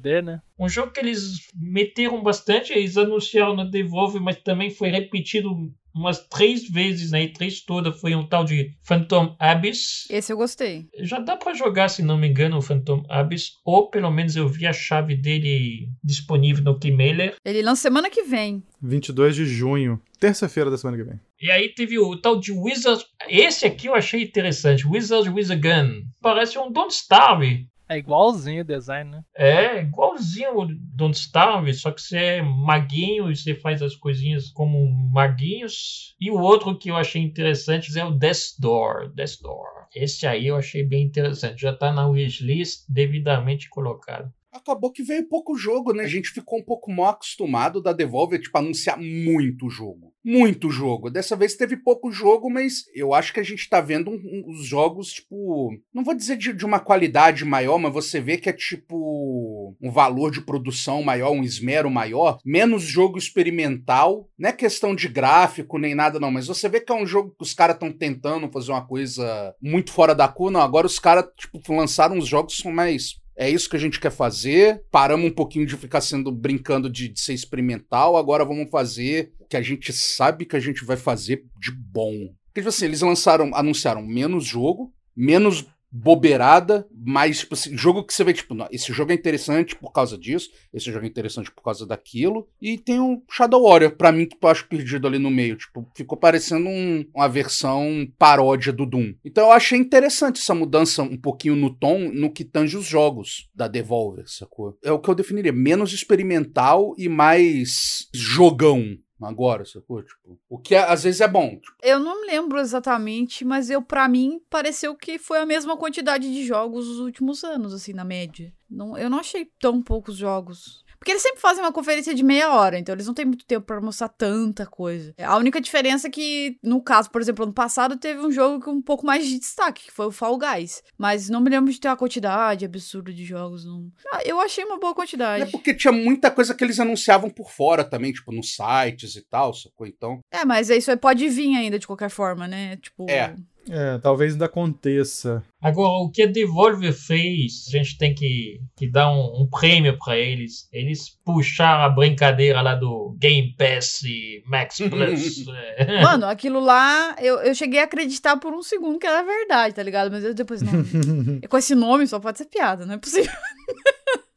2.5D, 0.00 0.22
né? 0.22 0.40
Um 0.58 0.68
jogo 0.68 0.92
que 0.92 1.00
eles 1.00 1.48
meteram 1.54 2.22
bastante, 2.22 2.72
eles 2.72 2.96
anunciaram 2.96 3.54
na 3.54 3.64
Devolver, 3.64 4.20
mas 4.20 4.36
também 4.36 4.70
foi 4.70 4.88
repetido 4.88 5.50
umas 5.94 6.26
três 6.28 6.68
vezes 6.68 7.10
na 7.10 7.18
E3 7.18 7.64
toda, 7.66 7.92
foi 7.92 8.14
um 8.14 8.26
tal 8.26 8.44
de 8.44 8.74
Phantom 8.82 9.34
Abyss. 9.38 10.06
Esse 10.08 10.32
eu 10.32 10.36
gostei. 10.36 10.88
Já 11.00 11.18
dá 11.18 11.36
pra 11.36 11.54
jogar, 11.54 11.88
se 11.88 12.02
não 12.02 12.16
me 12.16 12.28
engano, 12.28 12.58
o 12.58 12.62
Phantom 12.62 13.02
Abyss, 13.08 13.52
ou 13.64 13.90
pelo 13.90 14.10
menos 14.10 14.36
eu 14.36 14.48
vi 14.48 14.66
a 14.66 14.72
chave 14.72 15.16
dele 15.16 15.88
disponível 16.02 16.64
no 16.64 16.78
Keymailer. 16.78 17.34
Ele 17.44 17.62
lança 17.62 17.82
semana 17.82 18.08
que 18.08 18.22
vem. 18.22 18.62
22 18.82 19.34
de 19.36 19.44
junho, 19.44 20.00
terça-feira 20.18 20.70
da 20.70 20.78
semana 20.78 20.96
que 20.96 21.04
vem. 21.04 21.20
E 21.40 21.50
aí 21.50 21.70
teve 21.70 21.98
o 21.98 22.16
tal 22.16 22.38
de 22.38 22.52
Wizard. 22.52 23.04
Esse 23.28 23.66
aqui 23.66 23.86
eu 23.86 23.94
achei 23.94 24.22
interessante. 24.22 24.86
Wizard 24.86 25.30
with 25.30 25.50
a 25.50 25.54
Gun. 25.54 26.02
Parece 26.20 26.58
um 26.58 26.70
Don't 26.70 26.92
Starve. 26.92 27.66
É 27.90 27.98
igualzinho 27.98 28.60
o 28.60 28.64
design, 28.64 29.10
né? 29.10 29.24
É 29.36 29.80
igualzinho 29.80 30.60
o 30.60 30.66
Don't 30.94 31.16
Starve, 31.18 31.74
só 31.74 31.90
que 31.90 32.00
você 32.00 32.16
é 32.16 32.42
maguinho 32.42 33.28
e 33.28 33.34
você 33.34 33.52
faz 33.52 33.82
as 33.82 33.96
coisinhas 33.96 34.48
como 34.48 34.88
maguinhos. 35.12 36.14
E 36.20 36.30
o 36.30 36.38
outro 36.38 36.78
que 36.78 36.88
eu 36.88 36.96
achei 36.96 37.20
interessante 37.20 37.98
é 37.98 38.04
o 38.04 38.12
Death 38.12 38.60
Door. 38.60 39.12
Death 39.12 39.40
Door. 39.42 39.88
Esse 39.92 40.24
aí 40.24 40.46
eu 40.46 40.54
achei 40.54 40.84
bem 40.84 41.02
interessante. 41.02 41.62
Já 41.62 41.74
tá 41.74 41.92
na 41.92 42.06
wishlist 42.06 42.84
devidamente 42.88 43.68
colocado. 43.68 44.32
Acabou 44.52 44.90
que 44.90 45.02
veio 45.02 45.28
pouco 45.28 45.56
jogo, 45.56 45.92
né? 45.92 46.04
A 46.04 46.08
gente 46.08 46.30
ficou 46.30 46.58
um 46.58 46.64
pouco 46.64 46.90
mal 46.90 47.10
acostumado 47.10 47.80
da 47.80 47.92
Devolver, 47.92 48.40
tipo, 48.40 48.56
anunciar 48.58 48.98
muito 48.98 49.70
jogo. 49.70 50.12
Muito 50.24 50.70
jogo. 50.70 51.08
Dessa 51.08 51.34
vez 51.34 51.54
teve 51.54 51.76
pouco 51.76 52.10
jogo, 52.10 52.50
mas 52.50 52.84
eu 52.94 53.14
acho 53.14 53.32
que 53.32 53.40
a 53.40 53.44
gente 53.44 53.68
tá 53.68 53.80
vendo 53.80 54.10
os 54.46 54.66
jogos, 54.66 55.12
tipo. 55.12 55.70
Não 55.94 56.04
vou 56.04 56.14
dizer 56.14 56.36
de, 56.36 56.52
de 56.52 56.66
uma 56.66 56.78
qualidade 56.78 57.44
maior, 57.44 57.78
mas 57.78 57.92
você 57.92 58.20
vê 58.20 58.36
que 58.36 58.48
é 58.48 58.52
tipo. 58.52 59.74
Um 59.80 59.90
valor 59.90 60.30
de 60.30 60.40
produção 60.40 61.02
maior, 61.02 61.30
um 61.30 61.44
esmero 61.44 61.90
maior. 61.90 62.38
Menos 62.44 62.82
jogo 62.82 63.16
experimental. 63.16 64.28
Não 64.36 64.48
é 64.48 64.52
questão 64.52 64.94
de 64.94 65.08
gráfico 65.08 65.78
nem 65.78 65.94
nada, 65.94 66.18
não, 66.18 66.30
mas 66.30 66.48
você 66.48 66.68
vê 66.68 66.80
que 66.80 66.92
é 66.92 66.94
um 66.94 67.06
jogo 67.06 67.30
que 67.30 67.42
os 67.42 67.54
caras 67.54 67.76
estão 67.76 67.92
tentando 67.92 68.50
fazer 68.50 68.72
uma 68.72 68.86
coisa 68.86 69.54
muito 69.62 69.92
fora 69.92 70.14
da 70.14 70.28
curva. 70.28 70.50
Não, 70.52 70.60
agora 70.60 70.86
os 70.86 70.98
caras, 70.98 71.26
tipo, 71.36 71.60
lançaram 71.72 72.16
uns 72.16 72.26
jogos 72.26 72.62
mais 72.64 73.19
é 73.40 73.48
isso 73.48 73.70
que 73.70 73.76
a 73.76 73.80
gente 73.80 73.98
quer 73.98 74.12
fazer. 74.12 74.84
Paramos 74.90 75.30
um 75.30 75.34
pouquinho 75.34 75.64
de 75.64 75.74
ficar 75.74 76.02
sendo 76.02 76.30
brincando 76.30 76.90
de, 76.90 77.08
de 77.08 77.18
ser 77.18 77.32
experimental. 77.32 78.18
Agora 78.18 78.44
vamos 78.44 78.68
fazer 78.70 79.32
o 79.40 79.46
que 79.46 79.56
a 79.56 79.62
gente 79.62 79.94
sabe 79.94 80.44
que 80.44 80.56
a 80.56 80.60
gente 80.60 80.84
vai 80.84 80.98
fazer 80.98 81.46
de 81.58 81.72
bom. 81.72 82.12
Porque, 82.48 82.60
tipo 82.60 82.68
assim, 82.68 82.84
eles 82.84 83.00
lançaram, 83.00 83.50
anunciaram 83.54 84.02
menos 84.02 84.44
jogo, 84.44 84.92
menos 85.16 85.66
bobeirada, 85.90 86.86
mais, 86.92 87.40
tipo 87.40 87.54
assim, 87.54 87.76
jogo 87.76 88.04
que 88.04 88.14
você 88.14 88.22
vê, 88.24 88.32
tipo, 88.32 88.54
esse 88.70 88.92
jogo 88.92 89.12
é 89.12 89.14
interessante 89.14 89.74
por 89.76 89.92
causa 89.92 90.16
disso, 90.16 90.50
esse 90.72 90.90
jogo 90.90 91.04
é 91.04 91.08
interessante 91.08 91.50
por 91.50 91.62
causa 91.62 91.86
daquilo. 91.86 92.48
E 92.60 92.78
tem 92.78 93.00
o 93.00 93.22
Shadow 93.30 93.64
Warrior, 93.64 93.96
pra 93.96 94.12
mim, 94.12 94.26
que 94.26 94.36
eu 94.40 94.48
acho 94.48 94.68
perdido 94.68 95.06
ali 95.06 95.18
no 95.18 95.30
meio. 95.30 95.56
Tipo, 95.56 95.88
ficou 95.94 96.16
parecendo 96.18 96.68
um- 96.68 97.04
uma 97.14 97.28
versão 97.28 98.06
paródia 98.18 98.72
do 98.72 98.86
Doom. 98.86 99.14
Então 99.24 99.46
eu 99.46 99.52
achei 99.52 99.78
interessante 99.78 100.40
essa 100.40 100.54
mudança 100.54 101.02
um 101.02 101.16
pouquinho 101.16 101.56
no 101.56 101.70
tom, 101.74 102.10
no 102.12 102.30
que 102.32 102.44
tange 102.44 102.76
os 102.76 102.86
jogos 102.86 103.48
da 103.54 103.66
Devolver, 103.68 104.24
sacou? 104.26 104.76
É 104.84 104.92
o 104.92 104.98
que 104.98 105.08
eu 105.08 105.14
definiria, 105.14 105.52
menos 105.52 105.92
experimental 105.92 106.94
e 106.98 107.08
mais 107.08 108.08
jogão. 108.14 108.84
Agora, 109.22 109.64
sacou? 109.64 110.02
Tipo, 110.02 110.38
o 110.48 110.58
que 110.58 110.74
é- 110.74 110.82
às 110.90 111.02
vezes 111.04 111.20
é 111.20 111.28
bom. 111.28 111.50
Tipo, 111.56 111.76
Eu 111.82 111.98
não 112.00 112.24
lembro 112.26 112.58
exatamente, 112.58 113.44
mas 113.44 113.68
eu 113.70 113.82
para 113.82 114.08
mim 114.08 114.40
pareceu 114.48 114.94
que 114.96 115.18
foi 115.18 115.38
a 115.38 115.46
mesma 115.46 115.76
quantidade 115.76 116.32
de 116.32 116.44
jogos 116.44 116.86
nos 116.88 116.98
últimos 117.00 117.44
anos, 117.44 117.74
assim, 117.74 117.92
na 117.92 118.04
média. 118.04 118.52
Não, 118.68 118.96
eu 118.96 119.10
não 119.10 119.18
achei 119.18 119.46
tão 119.60 119.82
poucos 119.82 120.16
jogos. 120.16 120.84
Porque 121.00 121.12
eles 121.12 121.22
sempre 121.22 121.40
fazem 121.40 121.64
uma 121.64 121.72
conferência 121.72 122.14
de 122.14 122.22
meia 122.22 122.52
hora, 122.52 122.78
então 122.78 122.94
eles 122.94 123.06
não 123.06 123.14
têm 123.14 123.24
muito 123.24 123.46
tempo 123.46 123.64
pra 123.64 123.80
mostrar 123.80 124.08
tanta 124.08 124.66
coisa. 124.66 125.14
A 125.18 125.38
única 125.38 125.58
diferença 125.58 126.08
é 126.08 126.10
que, 126.10 126.58
no 126.62 126.82
caso, 126.82 127.10
por 127.10 127.22
exemplo, 127.22 127.44
ano 127.44 127.54
passado 127.54 127.96
teve 127.96 128.20
um 128.20 128.30
jogo 128.30 128.62
com 128.62 128.72
um 128.72 128.82
pouco 128.82 129.06
mais 129.06 129.26
de 129.26 129.38
destaque, 129.38 129.86
que 129.86 129.90
foi 129.90 130.06
o 130.06 130.10
Fall 130.12 130.36
Guys. 130.36 130.82
Mas 130.98 131.30
não 131.30 131.40
me 131.40 131.48
lembro 131.48 131.72
de 131.72 131.80
ter 131.80 131.88
uma 131.88 131.96
quantidade 131.96 132.66
absurda 132.66 133.10
de 133.14 133.24
jogos. 133.24 133.64
Não... 133.64 133.90
Ah, 134.12 134.20
eu 134.26 134.38
achei 134.38 134.62
uma 134.62 134.78
boa 134.78 134.94
quantidade. 134.94 135.44
É 135.44 135.46
porque 135.46 135.72
tinha 135.72 135.90
muita 135.90 136.30
coisa 136.30 136.54
que 136.54 136.62
eles 136.62 136.78
anunciavam 136.78 137.30
por 137.30 137.50
fora 137.50 137.82
também, 137.82 138.12
tipo, 138.12 138.30
nos 138.30 138.54
sites 138.54 139.16
e 139.16 139.22
tal, 139.22 139.54
sacou? 139.54 139.86
Então. 139.86 140.20
É, 140.30 140.44
mas 140.44 140.68
isso 140.68 140.90
aí 140.90 140.98
pode 140.98 141.26
vir 141.30 141.56
ainda 141.56 141.78
de 141.78 141.86
qualquer 141.86 142.10
forma, 142.10 142.46
né? 142.46 142.76
Tipo. 142.76 143.06
É. 143.08 143.34
É, 143.68 143.98
talvez 143.98 144.32
ainda 144.32 144.46
aconteça. 144.46 145.42
Agora, 145.60 146.04
o 146.04 146.10
que 146.10 146.22
a 146.22 146.26
Devolver 146.26 146.92
fez, 146.92 147.66
a 147.68 147.70
gente 147.76 147.98
tem 147.98 148.14
que, 148.14 148.60
que 148.76 148.90
dar 148.90 149.12
um, 149.12 149.42
um 149.42 149.46
prêmio 149.48 149.98
pra 149.98 150.16
eles. 150.16 150.68
Eles 150.72 151.10
puxaram 151.24 151.84
a 151.84 151.88
brincadeira 151.88 152.62
lá 152.62 152.74
do 152.74 153.14
Game 153.18 153.54
Pass 153.56 154.02
e 154.02 154.42
Max 154.46 154.78
Plus. 154.88 155.46
é. 155.76 156.02
Mano, 156.02 156.26
aquilo 156.26 156.60
lá, 156.60 157.14
eu, 157.20 157.36
eu 157.40 157.54
cheguei 157.54 157.80
a 157.80 157.84
acreditar 157.84 158.36
por 158.38 158.54
um 158.54 158.62
segundo 158.62 158.98
que 158.98 159.06
era 159.06 159.22
verdade, 159.22 159.74
tá 159.74 159.82
ligado? 159.82 160.10
Mas 160.10 160.24
eu 160.24 160.34
depois, 160.34 160.62
não. 160.62 160.72
Com 161.48 161.58
esse 161.58 161.74
nome 161.74 162.06
só 162.06 162.18
pode 162.18 162.38
ser 162.38 162.46
piada, 162.46 162.86
não 162.86 162.94
é 162.94 162.98
possível. 162.98 163.30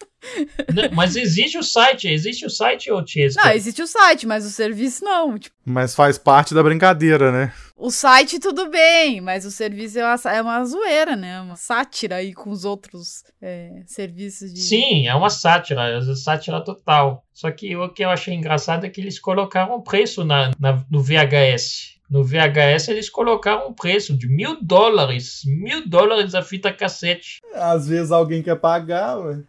Não, 0.74 0.90
mas 0.94 1.16
existe 1.16 1.58
o 1.58 1.64
site, 1.64 2.08
existe 2.08 2.46
o 2.46 2.50
site, 2.50 2.92
ô 2.92 3.04
Tiesca? 3.04 3.44
Não, 3.44 3.52
existe 3.52 3.82
o 3.82 3.88
site, 3.88 4.26
mas 4.26 4.46
o 4.46 4.50
serviço 4.50 5.04
não. 5.04 5.38
Tipo, 5.38 5.56
Mas 5.66 5.94
faz 5.96 6.18
parte 6.18 6.54
da 6.54 6.64
brincadeira, 6.64 7.32
né? 7.32 7.54
o 7.76 7.92
site 7.92 8.40
tudo 8.40 8.70
bem, 8.70 9.20
mas 9.20 9.46
o 9.46 9.52
serviço 9.52 10.00
é 10.00 10.04
uma, 10.06 10.32
é 10.34 10.42
uma 10.42 10.64
zoeira, 10.66 11.16
né? 11.18 11.42
Uma 11.42 11.58
sátira 11.58 12.16
aí 12.18 12.34
com 12.34 12.50
os 12.50 12.64
outros 12.64 13.24
é, 13.42 13.72
serviços 13.86 14.54
de. 14.54 14.62
Sim, 14.62 15.08
é 15.08 15.14
uma 15.16 15.30
sátira, 15.30 15.82
é 15.90 16.00
uma 16.00 16.16
sátira 16.16 16.64
total. 16.64 17.26
Só 17.34 17.52
que 17.52 17.76
o 17.76 17.90
que 17.90 18.06
eu 18.06 18.10
achei 18.10 18.34
engraçado 18.34 18.86
é 18.86 18.90
que 18.90 19.02
eles 19.02 19.20
colocaram 19.20 19.82
preço 19.82 20.24
na, 20.24 20.52
na- 20.58 20.82
no 20.90 21.02
VHS. 21.04 21.94
No 22.10 22.24
VHS 22.24 22.90
eles 22.90 23.10
colocaram 23.10 23.70
um 23.70 23.74
preço 23.74 24.16
de 24.16 24.28
mil 24.30 24.58
dólares. 24.62 25.42
Mil 25.46 25.88
dólares 25.88 26.36
a 26.36 26.42
fita 26.42 26.72
cassete. 26.72 27.40
Às 27.54 27.88
vezes 27.88 28.12
alguém 28.12 28.44
quer 28.44 28.56
pagar, 28.56 29.18
ué. 29.20 29.40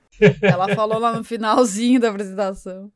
Ela 0.42 0.74
falou 0.74 0.98
lá 0.98 1.16
no 1.16 1.24
finalzinho 1.24 2.00
da 2.00 2.10
apresentação. 2.10 2.90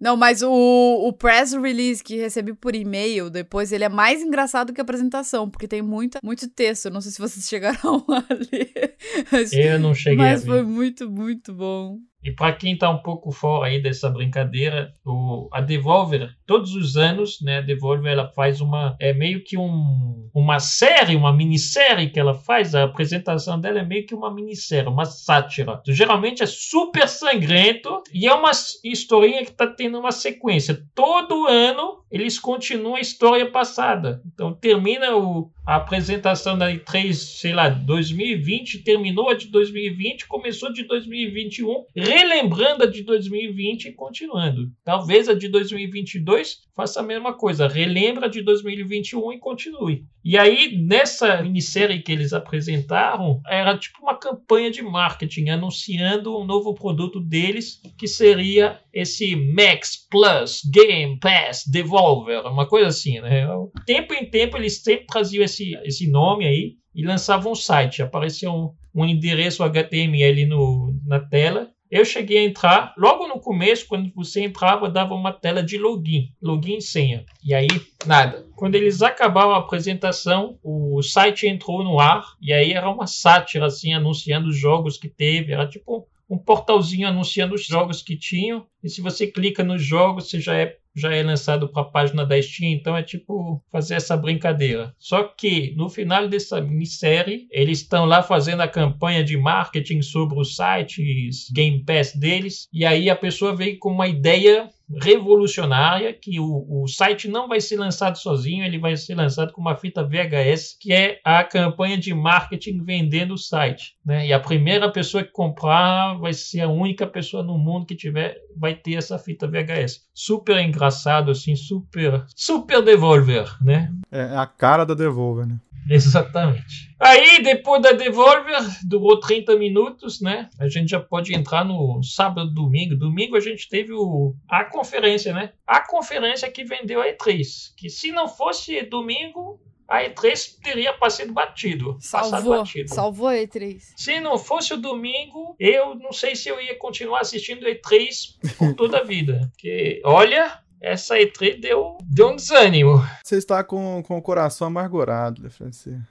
Não, 0.00 0.16
mas 0.16 0.42
o, 0.42 0.50
o 0.50 1.12
press 1.12 1.52
release 1.52 2.02
que 2.02 2.16
recebi 2.16 2.52
por 2.52 2.74
e-mail 2.74 3.30
depois, 3.30 3.72
ele 3.72 3.84
é 3.84 3.88
mais 3.88 4.20
engraçado 4.20 4.72
que 4.72 4.80
a 4.80 4.82
apresentação, 4.82 5.48
porque 5.48 5.66
tem 5.66 5.80
muita, 5.80 6.18
muito 6.22 6.48
texto. 6.48 6.86
Eu 6.86 6.90
não 6.92 7.00
sei 7.00 7.12
se 7.12 7.18
vocês 7.18 7.46
chegaram 7.48 8.04
a 8.08 8.24
ler. 8.52 8.96
Mas, 9.30 9.52
Eu 9.52 9.78
não 9.78 9.94
cheguei 9.94 10.18
mas 10.18 10.44
foi 10.44 10.62
muito, 10.62 11.10
muito 11.10 11.54
bom. 11.54 11.98
E 12.24 12.32
para 12.32 12.54
quem 12.54 12.76
tá 12.76 12.88
um 12.88 13.02
pouco 13.02 13.30
fora 13.30 13.68
aí 13.68 13.82
dessa 13.82 14.08
brincadeira, 14.08 14.94
o, 15.04 15.48
a 15.52 15.60
Devolver, 15.60 16.30
todos 16.46 16.74
os 16.74 16.96
anos, 16.96 17.38
né, 17.42 17.58
a 17.58 17.60
Devolver 17.60 18.10
ela 18.10 18.28
faz 18.28 18.62
uma 18.62 18.96
é 18.98 19.12
meio 19.12 19.44
que 19.44 19.58
um, 19.58 20.30
uma 20.34 20.58
série, 20.58 21.16
uma 21.16 21.32
minissérie 21.32 22.10
que 22.10 22.18
ela 22.18 22.32
faz, 22.32 22.74
a 22.74 22.84
apresentação 22.84 23.60
dela 23.60 23.80
é 23.80 23.84
meio 23.84 24.06
que 24.06 24.14
uma 24.14 24.32
minissérie, 24.32 24.88
uma 24.88 25.04
sátira. 25.04 25.78
Então, 25.82 25.94
geralmente 25.94 26.42
é 26.42 26.46
super 26.46 27.06
sangrento 27.06 28.02
e 28.12 28.26
é 28.26 28.32
uma 28.32 28.52
historinha 28.82 29.44
que 29.44 29.52
tá 29.52 29.66
tendo 29.66 29.98
uma 29.98 30.10
sequência. 30.10 30.82
Todo 30.94 31.46
ano 31.46 32.03
eles 32.14 32.38
continuam 32.38 32.94
a 32.94 33.00
história 33.00 33.50
passada. 33.50 34.22
Então 34.24 34.54
termina 34.54 35.16
o, 35.16 35.50
a 35.66 35.74
apresentação 35.74 36.56
da 36.56 36.70
E3, 36.70 37.12
sei 37.12 37.52
lá, 37.52 37.68
2020, 37.68 38.84
terminou 38.84 39.30
a 39.30 39.34
de 39.34 39.48
2020, 39.48 40.28
começou 40.28 40.72
de 40.72 40.84
2021, 40.84 41.86
relembrando 41.96 42.84
a 42.84 42.86
de 42.86 43.02
2020 43.02 43.86
e 43.86 43.92
continuando. 43.92 44.70
Talvez 44.84 45.28
a 45.28 45.34
de 45.34 45.48
2022 45.48 46.62
faça 46.76 47.00
a 47.00 47.02
mesma 47.02 47.32
coisa, 47.32 47.66
relembra 47.66 48.26
a 48.26 48.28
de 48.28 48.42
2021 48.42 49.32
e 49.32 49.38
continue. 49.40 50.04
E 50.24 50.38
aí, 50.38 50.78
nessa 50.78 51.42
minissérie 51.42 52.00
que 52.00 52.10
eles 52.10 52.32
apresentaram, 52.32 53.40
era 53.46 53.76
tipo 53.76 53.98
uma 54.02 54.16
campanha 54.16 54.70
de 54.70 54.82
marketing 54.82 55.50
anunciando 55.50 56.38
um 56.38 56.44
novo 56.44 56.74
produto 56.74 57.20
deles, 57.20 57.80
que 57.98 58.08
seria 58.08 58.80
esse 58.92 59.36
Max 59.36 59.96
Plus 60.10 60.62
Game 60.72 61.18
Pass 61.20 61.64
Devolver, 61.66 62.03
uma 62.12 62.66
coisa 62.66 62.88
assim, 62.88 63.20
né? 63.20 63.46
Tempo 63.86 64.14
em 64.14 64.28
tempo 64.28 64.56
eles 64.56 64.82
sempre 64.82 65.06
traziam 65.06 65.44
esse, 65.44 65.74
esse 65.84 66.10
nome 66.10 66.46
aí 66.46 66.74
e 66.94 67.04
lançavam 67.04 67.52
um 67.52 67.56
site. 67.56 68.02
Aparecia 68.02 68.50
um, 68.50 68.72
um 68.94 69.04
endereço 69.04 69.62
HTML 69.62 70.46
no, 70.46 70.94
na 71.06 71.20
tela. 71.20 71.68
Eu 71.90 72.04
cheguei 72.04 72.38
a 72.38 72.44
entrar, 72.44 72.92
logo 72.98 73.28
no 73.28 73.38
começo, 73.38 73.86
quando 73.86 74.10
você 74.14 74.42
entrava, 74.42 74.90
dava 74.90 75.14
uma 75.14 75.32
tela 75.32 75.62
de 75.62 75.78
login, 75.78 76.28
login 76.42 76.78
e 76.78 76.82
senha. 76.82 77.24
E 77.44 77.54
aí, 77.54 77.68
nada. 78.04 78.44
Quando 78.56 78.74
eles 78.74 79.00
acabaram 79.00 79.52
a 79.52 79.58
apresentação, 79.58 80.58
o 80.62 81.00
site 81.02 81.46
entrou 81.46 81.84
no 81.84 82.00
ar, 82.00 82.24
e 82.40 82.52
aí 82.52 82.72
era 82.72 82.90
uma 82.90 83.06
sátira, 83.06 83.66
assim, 83.66 83.92
anunciando 83.92 84.48
os 84.48 84.58
jogos 84.58 84.98
que 84.98 85.08
teve. 85.08 85.52
Era 85.52 85.68
tipo 85.68 86.08
um 86.28 86.38
portalzinho 86.38 87.08
anunciando 87.08 87.54
os 87.54 87.66
jogos 87.66 88.02
que 88.02 88.16
tinham. 88.16 88.66
E 88.82 88.88
se 88.88 89.00
você 89.00 89.26
clica 89.26 89.62
nos 89.62 89.82
jogos, 89.82 90.28
você 90.28 90.40
já 90.40 90.56
é, 90.56 90.76
já 90.94 91.14
é 91.14 91.22
lançado 91.22 91.68
para 91.68 91.82
a 91.82 91.86
página 91.86 92.24
da 92.24 92.40
Steam. 92.40 92.72
Então 92.72 92.96
é 92.96 93.02
tipo 93.02 93.62
fazer 93.70 93.94
essa 93.94 94.16
brincadeira. 94.16 94.94
Só 94.98 95.24
que 95.24 95.74
no 95.76 95.88
final 95.88 96.28
dessa 96.28 96.60
minissérie, 96.60 97.46
eles 97.50 97.80
estão 97.80 98.04
lá 98.04 98.22
fazendo 98.22 98.60
a 98.60 98.68
campanha 98.68 99.22
de 99.22 99.36
marketing 99.36 100.02
sobre 100.02 100.38
os 100.38 100.56
sites 100.56 101.50
Game 101.52 101.84
Pass 101.84 102.14
deles. 102.14 102.68
E 102.72 102.84
aí 102.84 103.08
a 103.08 103.16
pessoa 103.16 103.54
veio 103.54 103.78
com 103.78 103.90
uma 103.90 104.08
ideia 104.08 104.70
revolucionária 105.00 106.12
que 106.12 106.38
o, 106.38 106.66
o 106.68 106.86
site 106.86 107.28
não 107.28 107.48
vai 107.48 107.60
ser 107.60 107.76
lançado 107.76 108.16
sozinho, 108.16 108.64
ele 108.64 108.78
vai 108.78 108.96
ser 108.96 109.14
lançado 109.14 109.52
com 109.52 109.60
uma 109.60 109.76
fita 109.76 110.04
VHS, 110.04 110.76
que 110.78 110.92
é 110.92 111.20
a 111.24 111.42
campanha 111.42 111.96
de 111.96 112.12
marketing 112.12 112.82
vendendo 112.84 113.34
o 113.34 113.38
site. 113.38 113.96
Né? 114.04 114.26
E 114.26 114.32
a 114.32 114.40
primeira 114.40 114.90
pessoa 114.90 115.24
que 115.24 115.30
comprar 115.30 116.14
vai 116.18 116.32
ser 116.32 116.60
a 116.60 116.68
única 116.68 117.06
pessoa 117.06 117.42
no 117.42 117.58
mundo 117.58 117.86
que 117.86 117.96
tiver 117.96 118.36
vai 118.56 118.74
ter 118.74 118.94
essa 118.94 119.18
fita 119.18 119.48
VHS. 119.48 120.04
Super 120.12 120.58
engraçado, 120.58 121.30
assim, 121.30 121.56
super, 121.56 122.24
super 122.34 122.82
devolver, 122.82 123.56
né? 123.62 123.92
É 124.10 124.36
a 124.36 124.46
cara 124.46 124.84
da 124.84 124.94
Devolver, 124.94 125.46
né? 125.46 125.58
Exatamente. 125.88 126.94
Aí, 126.98 127.42
depois 127.42 127.82
da 127.82 127.92
Devolver, 127.92 128.58
durou 128.86 129.20
30 129.20 129.56
minutos, 129.56 130.20
né? 130.20 130.48
A 130.58 130.68
gente 130.68 130.90
já 130.90 131.00
pode 131.00 131.34
entrar 131.34 131.64
no 131.64 132.02
sábado, 132.02 132.52
domingo. 132.52 132.96
Domingo 132.96 133.36
a 133.36 133.40
gente 133.40 133.68
teve 133.68 133.92
o, 133.92 134.34
a 134.48 134.64
conferência, 134.64 135.32
né? 135.32 135.52
A 135.66 135.80
conferência 135.80 136.50
que 136.50 136.64
vendeu 136.64 137.02
a 137.02 137.06
E3. 137.06 137.72
Que 137.76 137.90
se 137.90 138.10
não 138.10 138.28
fosse 138.28 138.82
domingo, 138.82 139.60
a 139.88 140.02
E3 140.02 140.58
teria 140.62 140.92
passado 140.94 141.32
batido. 141.32 141.94
Passado 141.94 142.30
Salvou. 142.30 142.58
batido. 142.58 142.88
Salvou 142.88 143.28
a 143.28 143.34
E3. 143.34 143.80
Se 143.96 144.20
não 144.20 144.38
fosse 144.38 144.72
o 144.72 144.78
domingo, 144.78 145.54
eu 145.58 145.94
não 145.94 146.12
sei 146.12 146.34
se 146.34 146.48
eu 146.48 146.60
ia 146.60 146.76
continuar 146.78 147.20
assistindo 147.20 147.66
E3 147.66 148.56
por 148.56 148.74
toda 148.74 148.98
a 148.98 149.04
vida. 149.04 149.50
Porque, 149.52 150.00
olha, 150.04 150.58
essa 150.84 151.16
E3 151.16 151.60
deu, 151.60 151.96
deu 152.04 152.28
um 152.28 152.36
desânimo. 152.36 153.02
Você 153.24 153.36
está 153.36 153.64
com, 153.64 154.02
com 154.02 154.18
o 154.18 154.22
coração 154.22 154.66
amargurado, 154.66 155.42
Le. 155.42 155.48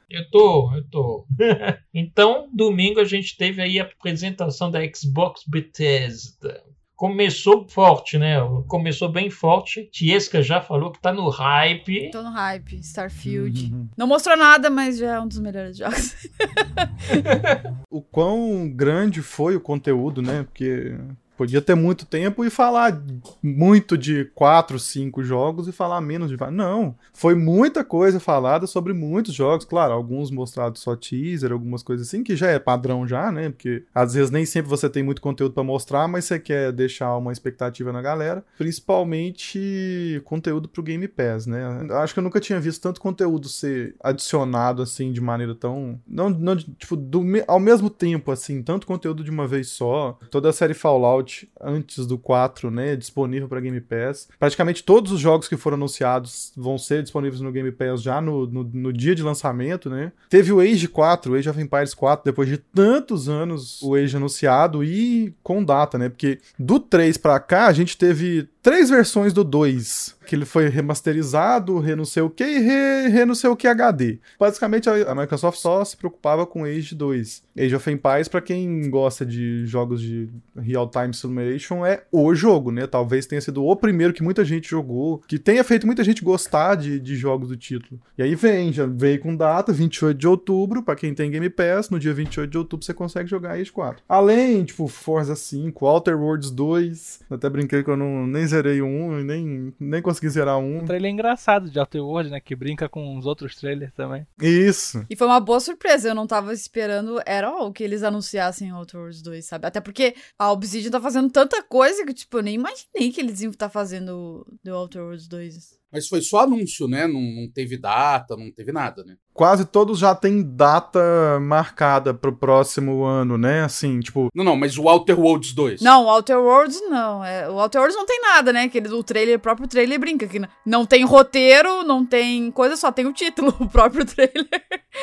Eu 0.09 0.30
tô, 0.32 0.76
eu 0.76 0.84
tô. 0.89 1.26
então, 1.93 2.49
domingo 2.51 2.99
a 2.99 3.05
gente 3.05 3.38
teve 3.38 3.61
aí 3.61 3.80
a 3.80 3.84
apresentação 3.84 4.71
da 4.71 4.80
Xbox 4.93 5.43
Bethesda. 5.47 6.63
Começou 6.95 7.67
forte, 7.67 8.17
né? 8.17 8.38
Começou 8.67 9.11
bem 9.11 9.30
forte. 9.30 9.89
Tiesca 9.91 10.41
já 10.41 10.61
falou 10.61 10.91
que 10.91 11.01
tá 11.01 11.11
no 11.11 11.28
hype. 11.28 12.11
Tô 12.11 12.21
no 12.21 12.30
hype. 12.30 12.80
Starfield. 12.80 13.74
Uhum. 13.74 13.89
Não 13.97 14.07
mostrou 14.07 14.38
nada, 14.38 14.69
mas 14.69 14.97
já 14.97 15.15
é 15.15 15.19
um 15.19 15.28
dos 15.28 15.39
melhores 15.39 15.78
jogos. 15.78 16.15
O 17.89 18.01
quão 18.01 18.67
grande 18.67 19.21
foi 19.21 19.55
o 19.55 19.61
conteúdo, 19.61 20.19
né? 20.19 20.43
Porque 20.43 20.97
podia 21.38 21.61
ter 21.61 21.75
muito 21.75 22.05
tempo 22.05 22.43
e 22.43 22.49
falar 22.49 23.01
muito 23.41 23.97
de 23.97 24.25
quatro, 24.36 24.79
cinco 24.79 25.23
jogos 25.23 25.67
e 25.67 25.71
falar 25.71 26.01
menos 26.01 26.29
de. 26.29 26.38
Não, 26.51 26.95
foi 27.13 27.36
muita 27.36 27.84
coisa 27.84 28.19
falada 28.19 28.67
sobre 28.67 28.93
muitos 28.93 29.34
jogos. 29.34 29.65
Claro, 29.65 29.93
alguns 29.93 30.31
mostrados 30.31 30.81
só 30.81 30.95
teaser, 30.95 31.51
algumas 31.51 31.84
coisas 31.84 32.07
assim, 32.07 32.23
que 32.23 32.36
já 32.36 32.49
é 32.49 32.59
padrão 32.59 33.07
já, 33.07 33.31
né? 33.31 33.49
Porque 33.49 33.84
às 33.93 34.13
vezes 34.13 34.31
nem 34.31 34.45
sempre 34.45 34.69
você 34.69 34.89
tem 34.89 35.03
muito 35.03 35.21
conteúdo 35.21 35.53
pra 35.53 35.63
mostrar, 35.63 36.07
mas 36.07 36.25
você 36.25 36.39
quer 36.39 36.71
deixar 36.71 37.17
uma 37.17 37.31
expectativa 37.31 37.91
na 37.91 38.01
galera. 38.01 38.43
Principalmente 38.57 40.21
conteúdo 40.25 40.67
pro 40.67 40.84
Game 40.84 41.07
Pass, 41.07 41.45
né? 41.45 41.88
Acho 42.01 42.13
que 42.13 42.19
eu 42.19 42.23
nunca 42.23 42.39
tinha 42.39 42.59
visto 42.59 42.81
tanto 42.81 43.01
conteúdo 43.01 43.47
ser 43.47 43.95
adicionado 44.01 44.81
assim 44.81 45.11
de 45.11 45.21
maneira 45.21 45.55
tão. 45.55 45.99
Não, 46.07 46.29
não 46.29 46.55
tipo, 46.55 46.95
do 46.95 47.23
ao 47.47 47.59
mesmo 47.59 47.89
tempo, 47.89 48.31
assim, 48.31 48.61
tanto 48.61 48.86
conteúdo 48.86 49.23
de 49.23 49.31
uma 49.31 49.47
vez 49.47 49.69
só. 49.69 50.17
Toda 50.29 50.49
a 50.49 50.53
série 50.53 50.73
Fallout 50.73 51.22
Fallout 51.24 51.49
antes 51.59 52.05
do 52.05 52.17
4, 52.17 52.69
né, 52.69 52.95
disponível 52.95 53.47
para 53.47 53.59
Game 53.59 53.80
Pass. 53.80 54.28
Praticamente 54.38 54.84
todos 54.84 55.11
os 55.11 55.19
jogos 55.19 55.47
que 55.47 55.57
foram 55.57 55.76
anunciados 55.76 56.51
vão 56.55 56.78
ser 56.78 57.01
disponíveis 57.01 57.41
no 57.41 57.51
Game 57.51 57.71
Pass 57.71 58.01
já 58.01 58.21
no, 58.21 58.45
no, 58.45 58.63
no 58.63 58.93
dia 58.93 59.15
de 59.15 59.24
lançamento, 59.24 59.89
né. 59.89 60.11
Teve 60.30 60.51
o 60.51 60.59
Age 60.59 60.88
4, 60.88 61.32
o 61.32 61.36
Age 61.36 61.49
of 61.49 61.61
Empires 61.61 61.93
4, 61.93 62.26
depois 62.26 62.47
de 62.47 62.57
tantos 62.57 63.30
anos 63.30 63.82
o 63.82 63.95
Age 63.95 64.17
anunciado 64.17 64.84
e 64.84 65.34
com 65.41 65.63
data, 65.63 65.97
né, 65.97 66.09
porque 66.09 66.39
do 66.59 66.80
3 66.80 67.17
para 67.17 67.39
cá 67.39 67.67
a 67.67 67.74
gente 67.74 67.97
teve 67.97 68.49
três 68.64 68.89
versões 68.89 69.34
do 69.34 69.43
2, 69.43 70.16
que 70.26 70.34
ele 70.34 70.45
foi 70.45 70.70
remasterizado, 70.70 71.78
re 71.80 71.95
não 71.95 72.05
sei 72.05 72.24
o 72.24 72.30
que 72.30 72.45
e 72.45 72.59
re, 72.59 73.09
re 73.09 73.26
não 73.26 73.36
sei 73.36 73.49
o 73.49 73.57
que 73.57 73.68
HD. 73.68 74.20
Basicamente 74.39 74.89
a, 74.89 75.14
Microsoft 75.14 75.59
só 75.59 75.84
se 75.84 75.97
preocupava 75.97 76.45
com 76.45 76.64
Age 76.64 76.95
2. 76.95 77.43
Age 77.59 77.76
of 77.76 77.91
Empires, 77.91 78.30
para 78.30 78.41
quem 78.41 78.89
gosta 78.89 79.26
de 79.26 79.66
jogos 79.68 80.01
de 80.01 80.30
real-time 80.57 81.14
simulation, 81.14 81.86
é 81.86 82.03
o 82.09 82.34
jogo, 82.34 82.72
né? 82.72 82.88
Talvez 82.88 83.26
tenha 83.26 83.41
sido 83.41 83.66
o 83.66 83.76
primeiro 83.76 84.14
que 84.14 84.24
muita 84.24 84.45
gente 84.45 84.70
jogou, 84.70 85.22
que 85.28 85.38
tenha 85.38 85.64
feito 85.64 85.86
muita 85.86 86.03
gente 86.03 86.24
gostar 86.24 86.76
de, 86.76 86.99
de 86.99 87.16
jogos 87.18 87.49
do 87.49 87.57
título. 87.57 87.99
E 88.18 88.24
aí 88.24 88.34
vem, 88.34 88.72
já 88.72 88.86
veio 88.86 89.20
com 89.20 89.36
data, 89.36 89.74
28 89.74 90.18
de 90.18 90.28
outubro, 90.28 90.82
para 90.82 90.95
quem 90.95 91.14
tem 91.14 91.30
Game 91.30 91.49
Pass, 91.49 91.89
no 91.89 91.99
dia 91.99 92.14
28 92.14 92.49
de 92.49 92.57
outubro 92.57 92.86
você 92.86 92.93
consegue 92.93 93.30
jogar 93.30 93.51
Age 93.51 93.72
4. 93.72 94.01
Além, 94.07 94.64
tipo, 94.64 94.88
Forza 94.88 95.36
5, 95.36 95.86
Outer 95.86 96.18
Worlds 96.18 96.49
2, 96.49 97.20
até 97.30 97.49
brinquei 97.49 97.84
que 97.84 97.89
eu 97.89 97.97
não 97.97 98.26
nem 98.26 98.47
zerei 98.53 98.81
um 98.81 99.19
e 99.19 99.23
nem, 99.23 99.73
nem 99.79 100.01
consegui 100.01 100.29
zerar 100.29 100.57
um. 100.57 100.79
O 100.79 100.85
trailer 100.85 101.09
é 101.09 101.13
engraçado 101.13 101.69
de 101.69 101.79
Outer 101.79 102.03
World, 102.03 102.29
né? 102.29 102.39
Que 102.39 102.55
brinca 102.55 102.87
com 102.87 103.17
os 103.17 103.25
outros 103.25 103.55
trailers 103.55 103.93
também. 103.93 104.25
Isso. 104.41 105.05
E 105.09 105.15
foi 105.15 105.27
uma 105.27 105.39
boa 105.39 105.59
surpresa, 105.59 106.09
eu 106.09 106.15
não 106.15 106.27
tava 106.27 106.53
esperando 106.53 107.21
era 107.25 107.47
all 107.47 107.71
que 107.71 107.83
eles 107.83 108.03
anunciassem 108.03 108.71
Outer 108.71 108.99
Worlds 108.99 109.21
2, 109.21 109.45
sabe? 109.45 109.67
Até 109.67 109.81
porque 109.81 110.15
a 110.37 110.51
Obsidian 110.51 110.91
tá 110.91 110.99
fazendo 110.99 111.29
tanta 111.31 111.61
coisa 111.63 112.05
que, 112.05 112.13
tipo, 112.13 112.37
eu 112.37 112.43
nem 112.43 112.55
imaginei 112.55 113.11
que 113.11 113.21
eles 113.21 113.41
iam 113.41 113.51
estar 113.51 113.67
tá 113.67 113.71
fazendo 113.71 114.45
The 114.63 114.73
Outer 114.73 115.01
Worlds 115.01 115.27
2. 115.27 115.82
Mas 115.93 116.07
foi 116.07 116.21
só 116.21 116.39
anúncio, 116.39 116.87
né? 116.87 117.05
Não, 117.05 117.21
não 117.21 117.47
teve 117.53 117.77
data, 117.77 118.35
não 118.35 118.51
teve 118.51 118.71
nada, 118.71 119.03
né? 119.03 119.15
Quase 119.31 119.65
todos 119.65 119.99
já 119.99 120.13
têm 120.13 120.43
data 120.43 121.39
marcada 121.39 122.13
pro 122.13 122.35
próximo 122.35 123.03
ano, 123.03 123.37
né? 123.37 123.63
Assim, 123.63 123.99
tipo. 123.99 124.27
Não, 124.33 124.43
não, 124.43 124.55
mas 124.55 124.77
o 124.77 124.87
Outer 124.87 125.19
Worlds 125.19 125.53
2. 125.53 125.81
Não, 125.81 126.05
o 126.05 126.09
Outer 126.09 126.39
Worlds 126.39 126.81
não. 126.89 127.23
É, 127.23 127.49
o 127.49 127.53
Outer 127.53 127.81
Worlds 127.81 127.97
não 127.97 128.05
tem 128.05 128.21
nada, 128.21 128.53
né? 128.53 128.67
Que 128.67 128.77
ele, 128.77 128.89
o 128.89 129.03
trailer, 129.03 129.37
o 129.37 129.41
próprio 129.41 129.67
trailer 129.67 129.99
brinca 129.99 130.27
que 130.27 130.41
não 130.65 130.85
tem 130.85 131.03
roteiro, 131.03 131.83
não 131.83 132.05
tem 132.05 132.51
coisa, 132.51 132.75
só 132.75 132.91
tem 132.91 133.05
o 133.07 133.13
título, 133.13 133.55
o 133.59 133.67
próprio 133.67 134.05
trailer. 134.05 134.47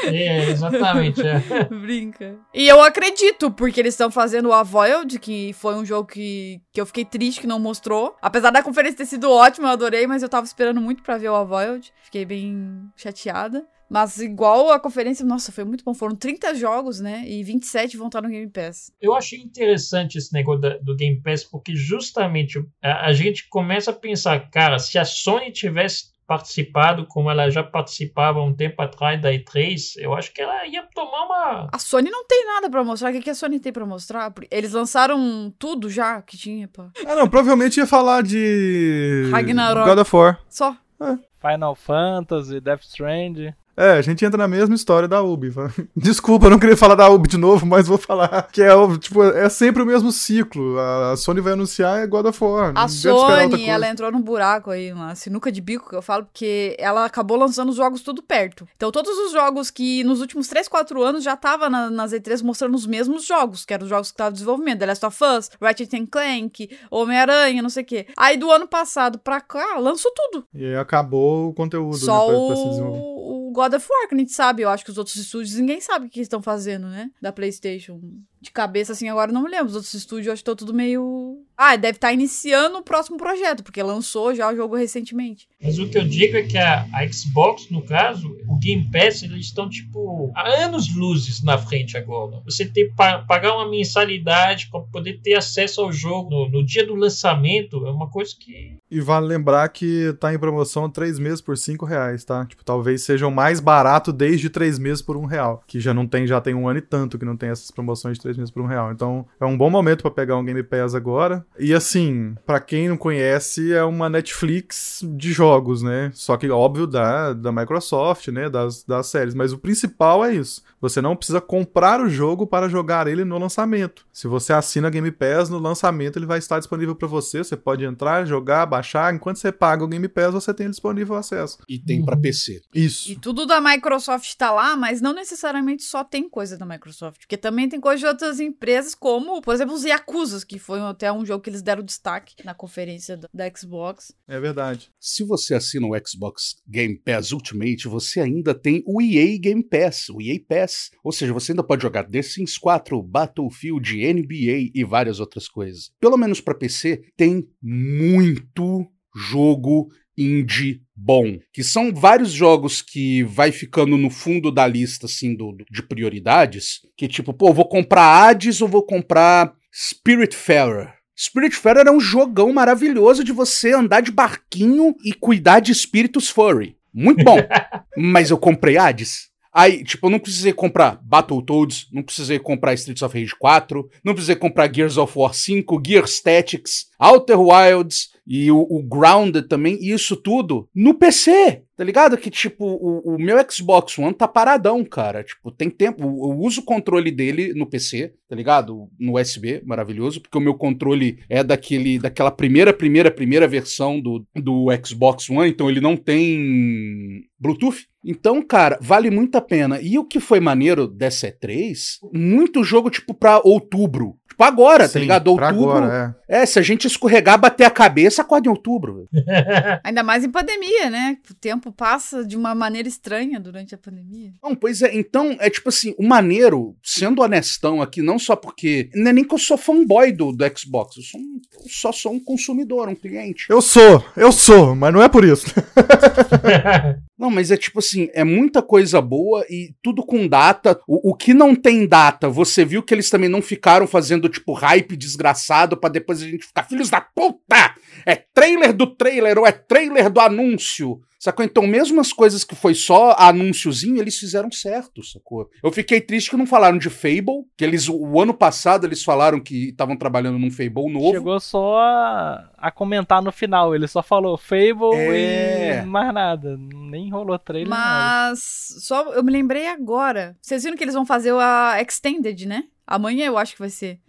É, 0.04 0.50
exatamente. 0.50 1.20
É. 1.22 1.64
brinca. 1.70 2.36
E 2.54 2.68
eu 2.68 2.80
acredito, 2.82 3.50
porque 3.50 3.80
eles 3.80 3.94
estão 3.94 4.10
fazendo 4.10 4.48
o 4.48 4.52
Avoid, 4.52 5.18
que 5.18 5.52
foi 5.54 5.74
um 5.74 5.84
jogo 5.84 6.08
que, 6.08 6.60
que 6.72 6.80
eu 6.80 6.86
fiquei 6.86 7.04
triste 7.04 7.40
que 7.40 7.46
não 7.46 7.58
mostrou. 7.58 8.16
Apesar 8.22 8.50
da 8.50 8.62
conferência 8.62 8.98
ter 8.98 9.06
sido 9.06 9.30
ótima, 9.30 9.68
eu 9.68 9.72
adorei, 9.72 10.06
mas 10.06 10.22
eu 10.22 10.28
tava 10.28 10.46
esperando 10.46 10.79
muito 10.80 11.02
para 11.02 11.18
ver 11.18 11.28
o 11.28 11.36
Avoid. 11.36 11.92
Fiquei 12.02 12.24
bem 12.24 12.90
chateada. 12.96 13.66
Mas 13.90 14.20
igual 14.20 14.70
a 14.70 14.78
conferência, 14.78 15.26
nossa, 15.26 15.50
foi 15.50 15.64
muito 15.64 15.82
bom. 15.82 15.92
Foram 15.92 16.14
30 16.14 16.54
jogos, 16.54 17.00
né? 17.00 17.24
E 17.26 17.42
27 17.42 17.96
vão 17.96 18.06
estar 18.06 18.22
no 18.22 18.28
Game 18.28 18.48
Pass. 18.48 18.92
Eu 19.00 19.14
achei 19.14 19.40
interessante 19.40 20.16
esse 20.16 20.32
negócio 20.32 20.60
da, 20.60 20.78
do 20.78 20.94
Game 20.94 21.20
Pass, 21.20 21.42
porque 21.42 21.74
justamente 21.74 22.64
a, 22.80 23.06
a, 23.06 23.12
gente 23.12 23.48
começa 23.48 23.90
a 23.90 23.94
pensar, 23.94 24.48
cara, 24.48 24.78
se 24.78 24.96
a 24.96 25.04
Sony 25.04 25.50
tivesse 25.50 26.09
participado 26.30 27.06
como 27.06 27.28
ela 27.28 27.50
já 27.50 27.60
participava 27.60 28.40
um 28.40 28.54
tempo 28.54 28.80
atrás 28.80 29.20
da 29.20 29.32
E3, 29.32 29.96
eu 29.96 30.14
acho 30.14 30.32
que 30.32 30.40
ela 30.40 30.64
ia 30.64 30.84
tomar 30.94 31.24
uma. 31.24 31.68
A 31.72 31.78
Sony 31.80 32.08
não 32.08 32.24
tem 32.24 32.46
nada 32.46 32.70
para 32.70 32.84
mostrar. 32.84 33.10
O 33.10 33.12
que, 33.12 33.20
que 33.20 33.30
a 33.30 33.34
Sony 33.34 33.58
tem 33.58 33.72
para 33.72 33.84
mostrar? 33.84 34.32
Eles 34.48 34.72
lançaram 34.72 35.52
tudo 35.58 35.90
já 35.90 36.22
que 36.22 36.36
tinha, 36.36 36.68
pô. 36.68 36.84
Ah, 37.04 37.16
não, 37.16 37.28
provavelmente 37.28 37.78
ia 37.78 37.86
falar 37.86 38.22
de. 38.22 39.28
Ragnarok. 39.32 39.88
God 39.88 39.98
of 39.98 40.16
War. 40.16 40.40
Só. 40.48 40.76
É. 41.00 41.18
Final 41.50 41.74
Fantasy, 41.74 42.60
Death 42.60 42.82
Stranding. 42.82 43.52
É, 43.80 43.92
a 43.92 44.02
gente 44.02 44.22
entra 44.22 44.36
na 44.36 44.46
mesma 44.46 44.74
história 44.74 45.08
da 45.08 45.22
Ubi. 45.22 45.50
Desculpa, 45.96 46.44
eu 46.46 46.50
não 46.50 46.58
queria 46.58 46.76
falar 46.76 46.94
da 46.94 47.08
Ubi 47.08 47.30
de 47.30 47.38
novo, 47.38 47.64
mas 47.64 47.86
vou 47.86 47.96
falar 47.96 48.46
que 48.52 48.60
é, 48.60 48.68
tipo, 48.98 49.22
é 49.22 49.48
sempre 49.48 49.82
o 49.82 49.86
mesmo 49.86 50.12
ciclo. 50.12 50.78
A 50.78 51.16
Sony 51.16 51.40
vai 51.40 51.54
anunciar 51.54 52.00
é 52.00 52.06
God 52.06 52.26
of 52.26 52.44
War. 52.44 52.72
A 52.74 52.86
Sony, 52.88 53.64
ela 53.64 53.88
entrou 53.88 54.12
num 54.12 54.20
buraco 54.20 54.70
aí, 54.70 54.92
uma 54.92 55.14
sinuca 55.14 55.50
de 55.50 55.62
bico 55.62 55.88
que 55.88 55.96
eu 55.96 56.02
falo, 56.02 56.26
porque 56.26 56.76
ela 56.78 57.06
acabou 57.06 57.38
lançando 57.38 57.70
os 57.70 57.76
jogos 57.76 58.02
tudo 58.02 58.22
perto. 58.22 58.68
Então 58.76 58.92
todos 58.92 59.16
os 59.16 59.32
jogos 59.32 59.70
que 59.70 60.04
nos 60.04 60.20
últimos 60.20 60.46
3, 60.48 60.68
4 60.68 61.02
anos 61.02 61.24
já 61.24 61.34
tava 61.34 61.70
na, 61.70 61.88
nas 61.88 62.12
E3 62.12 62.42
mostrando 62.42 62.74
os 62.74 62.86
mesmos 62.86 63.24
jogos, 63.24 63.64
que 63.64 63.72
eram 63.72 63.84
os 63.84 63.88
jogos 63.88 64.08
que 64.08 64.14
estavam 64.14 64.34
desenvolvimento. 64.34 64.80
The 64.80 64.86
Last 64.86 65.06
of 65.06 65.18
Us, 65.24 65.50
Ratchet 65.58 66.06
Clank, 66.06 66.68
Homem-Aranha, 66.90 67.62
não 67.62 67.70
sei 67.70 67.82
o 67.82 67.86
quê. 67.86 68.06
Aí 68.14 68.36
do 68.36 68.50
ano 68.50 68.68
passado 68.68 69.18
pra 69.18 69.40
cá, 69.40 69.78
lançou 69.78 70.12
tudo. 70.14 70.44
E 70.52 70.66
aí 70.66 70.76
acabou 70.76 71.48
o 71.48 71.54
conteúdo, 71.54 71.96
Só 71.96 72.30
né, 72.30 72.36
pra, 72.36 72.56
pra. 72.56 72.90
O 72.90 73.39
God 73.50 73.74
of 73.74 73.86
War, 73.88 74.08
que 74.08 74.14
a 74.14 74.18
gente 74.18 74.32
sabe. 74.32 74.62
Eu 74.62 74.68
acho 74.68 74.84
que 74.84 74.90
os 74.90 74.98
outros 74.98 75.16
estúdios, 75.16 75.54
ninguém 75.56 75.80
sabe 75.80 76.06
o 76.06 76.10
que 76.10 76.20
estão 76.20 76.42
fazendo, 76.42 76.88
né? 76.88 77.10
Da 77.20 77.32
PlayStation. 77.32 78.00
De 78.40 78.50
cabeça, 78.50 78.92
assim, 78.92 79.08
agora 79.08 79.32
não 79.32 79.42
me 79.42 79.50
lembro. 79.50 79.66
Os 79.66 79.74
outros 79.74 79.92
estúdios, 79.92 80.26
eu 80.26 80.32
acho 80.32 80.40
que 80.40 80.50
estão 80.50 80.56
tudo 80.56 80.72
meio. 80.72 81.44
Ah, 81.56 81.76
deve 81.76 81.98
estar 81.98 82.08
tá 82.08 82.14
iniciando 82.14 82.78
o 82.78 82.82
próximo 82.82 83.18
projeto, 83.18 83.62
porque 83.62 83.82
lançou 83.82 84.34
já 84.34 84.50
o 84.50 84.56
jogo 84.56 84.76
recentemente. 84.76 85.46
Mas 85.62 85.78
o 85.78 85.86
que 85.86 85.98
eu 85.98 86.04
digo 86.04 86.38
é 86.38 86.42
que 86.42 86.56
a, 86.56 86.86
a 86.94 87.06
Xbox, 87.06 87.68
no 87.70 87.82
caso, 87.82 88.34
o 88.48 88.58
Game 88.58 88.88
Pass, 88.90 89.22
eles 89.22 89.46
estão, 89.46 89.68
tipo, 89.68 90.32
há 90.34 90.64
anos 90.64 90.94
luzes 90.94 91.42
na 91.42 91.58
frente 91.58 91.98
agora. 91.98 92.40
Você 92.46 92.64
tem 92.64 92.88
que 92.88 92.94
pagar 92.94 93.54
uma 93.54 93.68
mensalidade 93.68 94.68
para 94.70 94.80
poder 94.80 95.20
ter 95.22 95.34
acesso 95.34 95.82
ao 95.82 95.92
jogo 95.92 96.30
no, 96.30 96.48
no, 96.48 96.64
dia 96.64 96.86
do 96.86 96.94
lançamento 96.94 97.86
é 97.86 97.90
uma 97.90 98.08
coisa 98.08 98.34
que. 98.38 98.76
E 98.90 99.00
vale 99.00 99.26
lembrar 99.26 99.68
que 99.68 100.14
tá 100.18 100.32
em 100.32 100.38
promoção 100.38 100.88
três 100.88 101.18
meses 101.18 101.40
por 101.40 101.58
cinco 101.58 101.84
reais, 101.84 102.24
tá? 102.24 102.46
Tipo, 102.46 102.64
talvez 102.64 103.02
seja 103.02 103.26
o 103.26 103.30
mais 103.30 103.60
barato 103.60 104.12
desde 104.12 104.48
três 104.48 104.78
meses 104.78 105.02
por 105.02 105.16
um 105.16 105.26
real. 105.26 105.62
Que 105.66 105.78
já 105.78 105.92
não 105.92 106.06
tem, 106.06 106.26
já 106.26 106.40
tem 106.40 106.54
um 106.54 106.68
ano 106.68 106.78
e 106.78 106.82
tanto 106.82 107.18
que 107.18 107.24
não 107.24 107.36
tem 107.36 107.50
essas 107.50 107.70
promoções 107.70 108.16
de 108.16 108.22
três 108.30 108.36
meses 108.36 108.50
por 108.50 108.62
um 108.62 108.66
real. 108.66 108.92
Então 108.92 109.26
é 109.40 109.44
um 109.44 109.56
bom 109.56 109.70
momento 109.70 110.02
para 110.02 110.10
pegar 110.10 110.36
um 110.36 110.44
Game 110.44 110.62
Pass 110.62 110.94
agora. 110.94 111.44
E 111.58 111.74
assim, 111.74 112.34
para 112.46 112.60
quem 112.60 112.88
não 112.88 112.96
conhece, 112.96 113.72
é 113.72 113.82
uma 113.84 114.08
Netflix 114.08 115.04
de 115.16 115.32
jogos, 115.32 115.82
né? 115.82 116.10
Só 116.14 116.36
que, 116.36 116.48
óbvio, 116.50 116.86
da, 116.86 117.32
da 117.32 117.52
Microsoft, 117.52 118.28
né? 118.28 118.48
Das, 118.48 118.84
das 118.84 119.06
séries. 119.06 119.34
Mas 119.34 119.52
o 119.52 119.58
principal 119.58 120.24
é 120.24 120.34
isso. 120.34 120.62
Você 120.80 121.02
não 121.02 121.14
precisa 121.14 121.40
comprar 121.40 122.00
o 122.00 122.08
jogo 122.08 122.46
para 122.46 122.68
jogar 122.68 123.06
ele 123.06 123.24
no 123.24 123.38
lançamento. 123.38 124.06
Se 124.12 124.26
você 124.26 124.52
assina 124.52 124.88
Game 124.88 125.10
Pass, 125.10 125.50
no 125.50 125.58
lançamento 125.58 126.18
ele 126.18 126.26
vai 126.26 126.38
estar 126.38 126.58
disponível 126.58 126.96
para 126.96 127.06
você. 127.06 127.38
Você 127.38 127.56
pode 127.56 127.84
entrar, 127.84 128.24
jogar, 128.24 128.64
baixar. 128.64 129.14
Enquanto 129.14 129.36
você 129.36 129.52
paga 129.52 129.84
o 129.84 129.88
Game 129.88 130.08
Pass, 130.08 130.32
você 130.32 130.54
tem 130.54 130.70
disponível 130.70 131.16
acesso. 131.16 131.58
E 131.68 131.78
tem 131.78 132.02
para 132.02 132.16
PC. 132.16 132.62
Isso. 132.74 133.10
E 133.10 133.16
tudo 133.16 133.44
da 133.44 133.60
Microsoft 133.60 134.34
tá 134.36 134.50
lá, 134.50 134.74
mas 134.74 135.02
não 135.02 135.12
necessariamente 135.12 135.82
só 135.82 136.02
tem 136.02 136.28
coisa 136.28 136.56
da 136.56 136.64
Microsoft. 136.64 137.20
Porque 137.20 137.36
também 137.36 137.68
tem 137.68 137.78
coisa 137.78 137.98
de 137.98 138.06
outras 138.06 138.40
empresas, 138.40 138.94
como, 138.94 139.42
por 139.42 139.54
exemplo, 139.54 139.74
os 139.74 139.84
Yakuza, 139.84 140.44
que 140.46 140.58
foi 140.58 140.80
até 140.80 141.12
um 141.12 141.26
jogo 141.26 141.42
que 141.42 141.50
eles 141.50 141.62
deram 141.62 141.82
destaque 141.82 142.34
na 142.42 142.54
conferência 142.54 143.20
da 143.34 143.50
Xbox. 143.54 144.14
É 144.26 144.40
verdade. 144.40 144.90
Se 144.98 145.24
você 145.24 145.54
assina 145.54 145.86
o 145.86 145.92
Xbox 146.06 146.56
Game 146.66 146.96
Pass 146.96 147.32
Ultimate, 147.32 147.86
você 147.86 148.20
ainda 148.20 148.54
tem 148.54 148.82
o 148.86 149.02
EA 149.02 149.38
Game 149.38 149.62
Pass, 149.62 150.08
o 150.08 150.22
EA 150.22 150.40
Pass 150.48 150.69
ou 151.02 151.12
seja, 151.12 151.32
você 151.32 151.52
ainda 151.52 151.62
pode 151.62 151.82
jogar 151.82 152.04
The 152.04 152.22
Sims 152.22 152.58
4, 152.58 153.02
Battlefield, 153.02 153.96
NBA 153.96 154.70
e 154.74 154.84
várias 154.84 155.20
outras 155.20 155.48
coisas. 155.48 155.90
Pelo 156.00 156.16
menos 156.16 156.40
para 156.40 156.54
PC, 156.54 157.02
tem 157.16 157.48
muito 157.62 158.86
jogo 159.14 159.88
indie 160.16 160.82
bom, 160.94 161.38
que 161.52 161.64
são 161.64 161.94
vários 161.94 162.30
jogos 162.30 162.82
que 162.82 163.22
vai 163.24 163.50
ficando 163.50 163.96
no 163.96 164.10
fundo 164.10 164.50
da 164.52 164.66
lista 164.66 165.06
assim 165.06 165.34
do, 165.34 165.52
do 165.52 165.64
de 165.70 165.82
prioridades, 165.82 166.80
que 166.96 167.08
tipo, 167.08 167.32
pô, 167.32 167.52
vou 167.54 167.66
comprar 167.66 168.28
Hades 168.28 168.60
ou 168.60 168.68
vou 168.68 168.82
comprar 168.82 169.54
Spiritfarer. 169.72 170.92
Spiritfarer 171.18 171.86
é 171.86 171.90
um 171.90 172.00
jogão 172.00 172.52
maravilhoso 172.52 173.22
de 173.24 173.32
você 173.32 173.72
andar 173.72 174.00
de 174.00 174.10
barquinho 174.10 174.94
e 175.04 175.12
cuidar 175.12 175.60
de 175.60 175.72
espíritos 175.72 176.28
furry. 176.28 176.76
Muito 176.92 177.22
bom. 177.24 177.36
Mas 177.96 178.30
eu 178.30 178.38
comprei 178.38 178.76
Hades. 178.76 179.29
Aí, 179.52 179.82
tipo, 179.82 180.06
eu 180.06 180.10
não 180.10 180.18
precisei 180.18 180.52
comprar 180.52 181.00
Battletoads, 181.02 181.88
não 181.92 182.02
precisei 182.02 182.38
comprar 182.38 182.74
Streets 182.74 183.02
of 183.02 183.18
Rage 183.18 183.34
4, 183.36 183.90
não 184.04 184.14
precisei 184.14 184.36
comprar 184.36 184.72
Gears 184.72 184.96
of 184.96 185.18
War 185.18 185.34
5, 185.34 185.82
Gear 185.84 186.04
Statics, 186.04 186.86
Outer 186.98 187.40
Wilds 187.40 188.10
e 188.32 188.48
o, 188.52 188.60
o 188.60 188.80
Grounded 188.80 189.48
também, 189.48 189.76
e 189.80 189.90
isso 189.90 190.14
tudo 190.14 190.68
no 190.72 190.94
PC. 190.94 191.64
Tá 191.76 191.82
ligado? 191.82 192.18
Que, 192.18 192.30
tipo, 192.30 192.64
o, 192.64 193.14
o, 193.14 193.18
meu 193.18 193.38
Xbox 193.50 193.98
One 193.98 194.12
tá 194.12 194.28
paradão, 194.28 194.84
cara. 194.84 195.24
Tipo, 195.24 195.50
tem 195.50 195.70
tempo. 195.70 196.02
Eu 196.02 196.38
uso 196.38 196.60
o 196.60 196.64
controle 196.64 197.10
dele 197.10 197.54
no 197.54 197.66
PC, 197.66 198.12
tá 198.28 198.36
ligado? 198.36 198.86
No 198.98 199.18
USB, 199.18 199.62
maravilhoso, 199.64 200.20
porque 200.20 200.36
o 200.36 200.42
meu 200.42 200.54
controle 200.54 201.20
é 201.26 201.42
daquele, 201.42 201.98
daquela 201.98 202.30
primeira, 202.30 202.70
primeira, 202.70 203.10
primeira 203.10 203.48
versão 203.48 203.98
do, 203.98 204.26
do 204.36 204.66
Xbox 204.84 205.30
One, 205.30 205.48
então 205.48 205.70
ele 205.70 205.80
não 205.80 205.96
tem 205.96 207.24
Bluetooth. 207.38 207.88
Então, 208.04 208.42
cara, 208.42 208.78
vale 208.82 209.10
muito 209.10 209.36
a 209.36 209.40
pena. 209.40 209.80
E 209.80 209.98
o 209.98 210.04
que 210.04 210.20
foi 210.20 210.38
maneiro 210.38 210.86
dessa 210.86 211.32
E3, 211.32 211.98
muito 212.12 212.62
jogo, 212.62 212.90
tipo, 212.90 213.14
pra 213.14 213.40
outubro. 213.42 214.19
Tipo, 214.40 214.44
agora, 214.44 214.84
tá 214.84 214.88
Sim, 214.94 215.00
ligado? 215.00 215.36
pra 215.36 215.48
Outubro. 215.48 215.70
agora, 215.76 216.16
é. 216.26 216.40
É, 216.42 216.46
se 216.46 216.58
a 216.58 216.62
gente 216.62 216.86
escorregar, 216.86 217.38
bater 217.38 217.64
a 217.64 217.70
cabeça, 217.70 218.22
acorda 218.22 218.48
em 218.48 218.50
outubro. 218.50 219.06
Ainda 219.84 220.02
mais 220.02 220.24
em 220.24 220.30
pandemia, 220.30 220.88
né? 220.88 221.18
O 221.30 221.34
tempo 221.34 221.70
passa 221.70 222.24
de 222.24 222.36
uma 222.38 222.54
maneira 222.54 222.88
estranha 222.88 223.38
durante 223.38 223.74
a 223.74 223.78
pandemia. 223.78 224.32
Não, 224.42 224.54
pois 224.54 224.80
é, 224.80 224.94
então, 224.96 225.36
é 225.40 225.50
tipo 225.50 225.68
assim, 225.68 225.94
o 225.98 226.06
maneiro, 226.06 226.74
sendo 226.82 227.20
honestão 227.20 227.82
aqui, 227.82 228.00
não 228.00 228.18
só 228.18 228.34
porque. 228.34 228.88
Não 228.94 229.10
é 229.10 229.12
nem 229.12 229.24
que 229.24 229.34
eu 229.34 229.38
sou 229.38 229.58
fanboy 229.58 230.10
do, 230.12 230.32
do 230.32 230.44
Xbox, 230.58 230.96
eu, 230.96 231.02
sou 231.02 231.20
um- 231.20 231.40
eu 231.62 231.68
só 231.68 231.92
sou 231.92 232.12
um 232.12 232.20
consumidor, 232.20 232.88
um 232.88 232.94
cliente. 232.94 233.44
Eu 233.50 233.60
sou, 233.60 234.02
eu 234.16 234.32
sou, 234.32 234.74
mas 234.74 234.90
não 234.92 235.02
é 235.02 235.08
por 235.08 235.22
isso. 235.24 235.46
Não, 237.20 237.30
mas 237.30 237.50
é 237.50 237.56
tipo 237.58 237.80
assim, 237.80 238.08
é 238.14 238.24
muita 238.24 238.62
coisa 238.62 238.98
boa 238.98 239.44
e 239.50 239.74
tudo 239.82 240.02
com 240.02 240.26
data. 240.26 240.80
O, 240.88 241.10
o 241.10 241.14
que 241.14 241.34
não 241.34 241.54
tem 241.54 241.86
data, 241.86 242.30
você 242.30 242.64
viu 242.64 242.82
que 242.82 242.94
eles 242.94 243.10
também 243.10 243.28
não 243.28 243.42
ficaram 243.42 243.86
fazendo, 243.86 244.26
tipo, 244.26 244.54
hype 244.54 244.96
desgraçado 244.96 245.76
pra 245.76 245.90
depois 245.90 246.22
a 246.22 246.26
gente 246.26 246.46
ficar, 246.46 246.62
filhos 246.62 246.88
da 246.88 246.98
puta! 246.98 247.74
É 248.06 248.16
trailer 248.16 248.72
do 248.72 248.86
trailer 248.86 249.38
ou 249.38 249.46
é 249.46 249.52
trailer 249.52 250.10
do 250.10 250.20
anúncio. 250.20 251.00
Sacou? 251.22 251.44
Então, 251.44 251.66
mesmo 251.66 252.00
as 252.00 252.14
coisas 252.14 252.44
que 252.44 252.54
foi 252.54 252.74
só 252.74 253.14
anúnciozinho, 253.18 254.00
eles 254.00 254.16
fizeram 254.18 254.50
certo, 254.50 255.04
sacou? 255.04 255.50
Eu 255.62 255.70
fiquei 255.70 256.00
triste 256.00 256.30
que 256.30 256.36
não 256.36 256.46
falaram 256.46 256.78
de 256.78 256.88
Fable, 256.88 257.44
que 257.58 257.62
eles, 257.64 257.90
o 257.90 258.18
ano 258.18 258.32
passado, 258.32 258.86
eles 258.86 259.04
falaram 259.04 259.38
que 259.38 259.68
estavam 259.68 259.98
trabalhando 259.98 260.38
num 260.38 260.50
Fable 260.50 260.90
novo. 260.90 261.10
Chegou 261.12 261.38
só 261.38 261.76
a, 261.78 262.50
a 262.56 262.70
comentar 262.70 263.20
no 263.22 263.30
final. 263.30 263.74
Ele 263.74 263.86
só 263.86 264.02
falou 264.02 264.38
Fable 264.38 264.94
É. 264.96 265.82
e 265.82 265.86
mais 265.86 266.14
nada. 266.14 266.56
Nem 266.58 267.10
rolou 267.10 267.38
trailer. 267.38 267.68
nada. 267.68 268.30
Mas 268.30 268.74
só 268.80 269.12
eu 269.12 269.22
me 269.22 269.30
lembrei 269.30 269.66
agora. 269.68 270.34
Vocês 270.40 270.62
viram 270.62 270.74
que 270.76 270.82
eles 270.84 270.94
vão 270.94 271.04
fazer 271.04 271.34
a 271.34 271.82
Extended, 271.86 272.46
né? 272.46 272.64
Amanhã 272.86 273.26
eu 273.26 273.36
acho 273.36 273.52
que 273.52 273.60
vai 273.60 273.68
ser. 273.70 274.00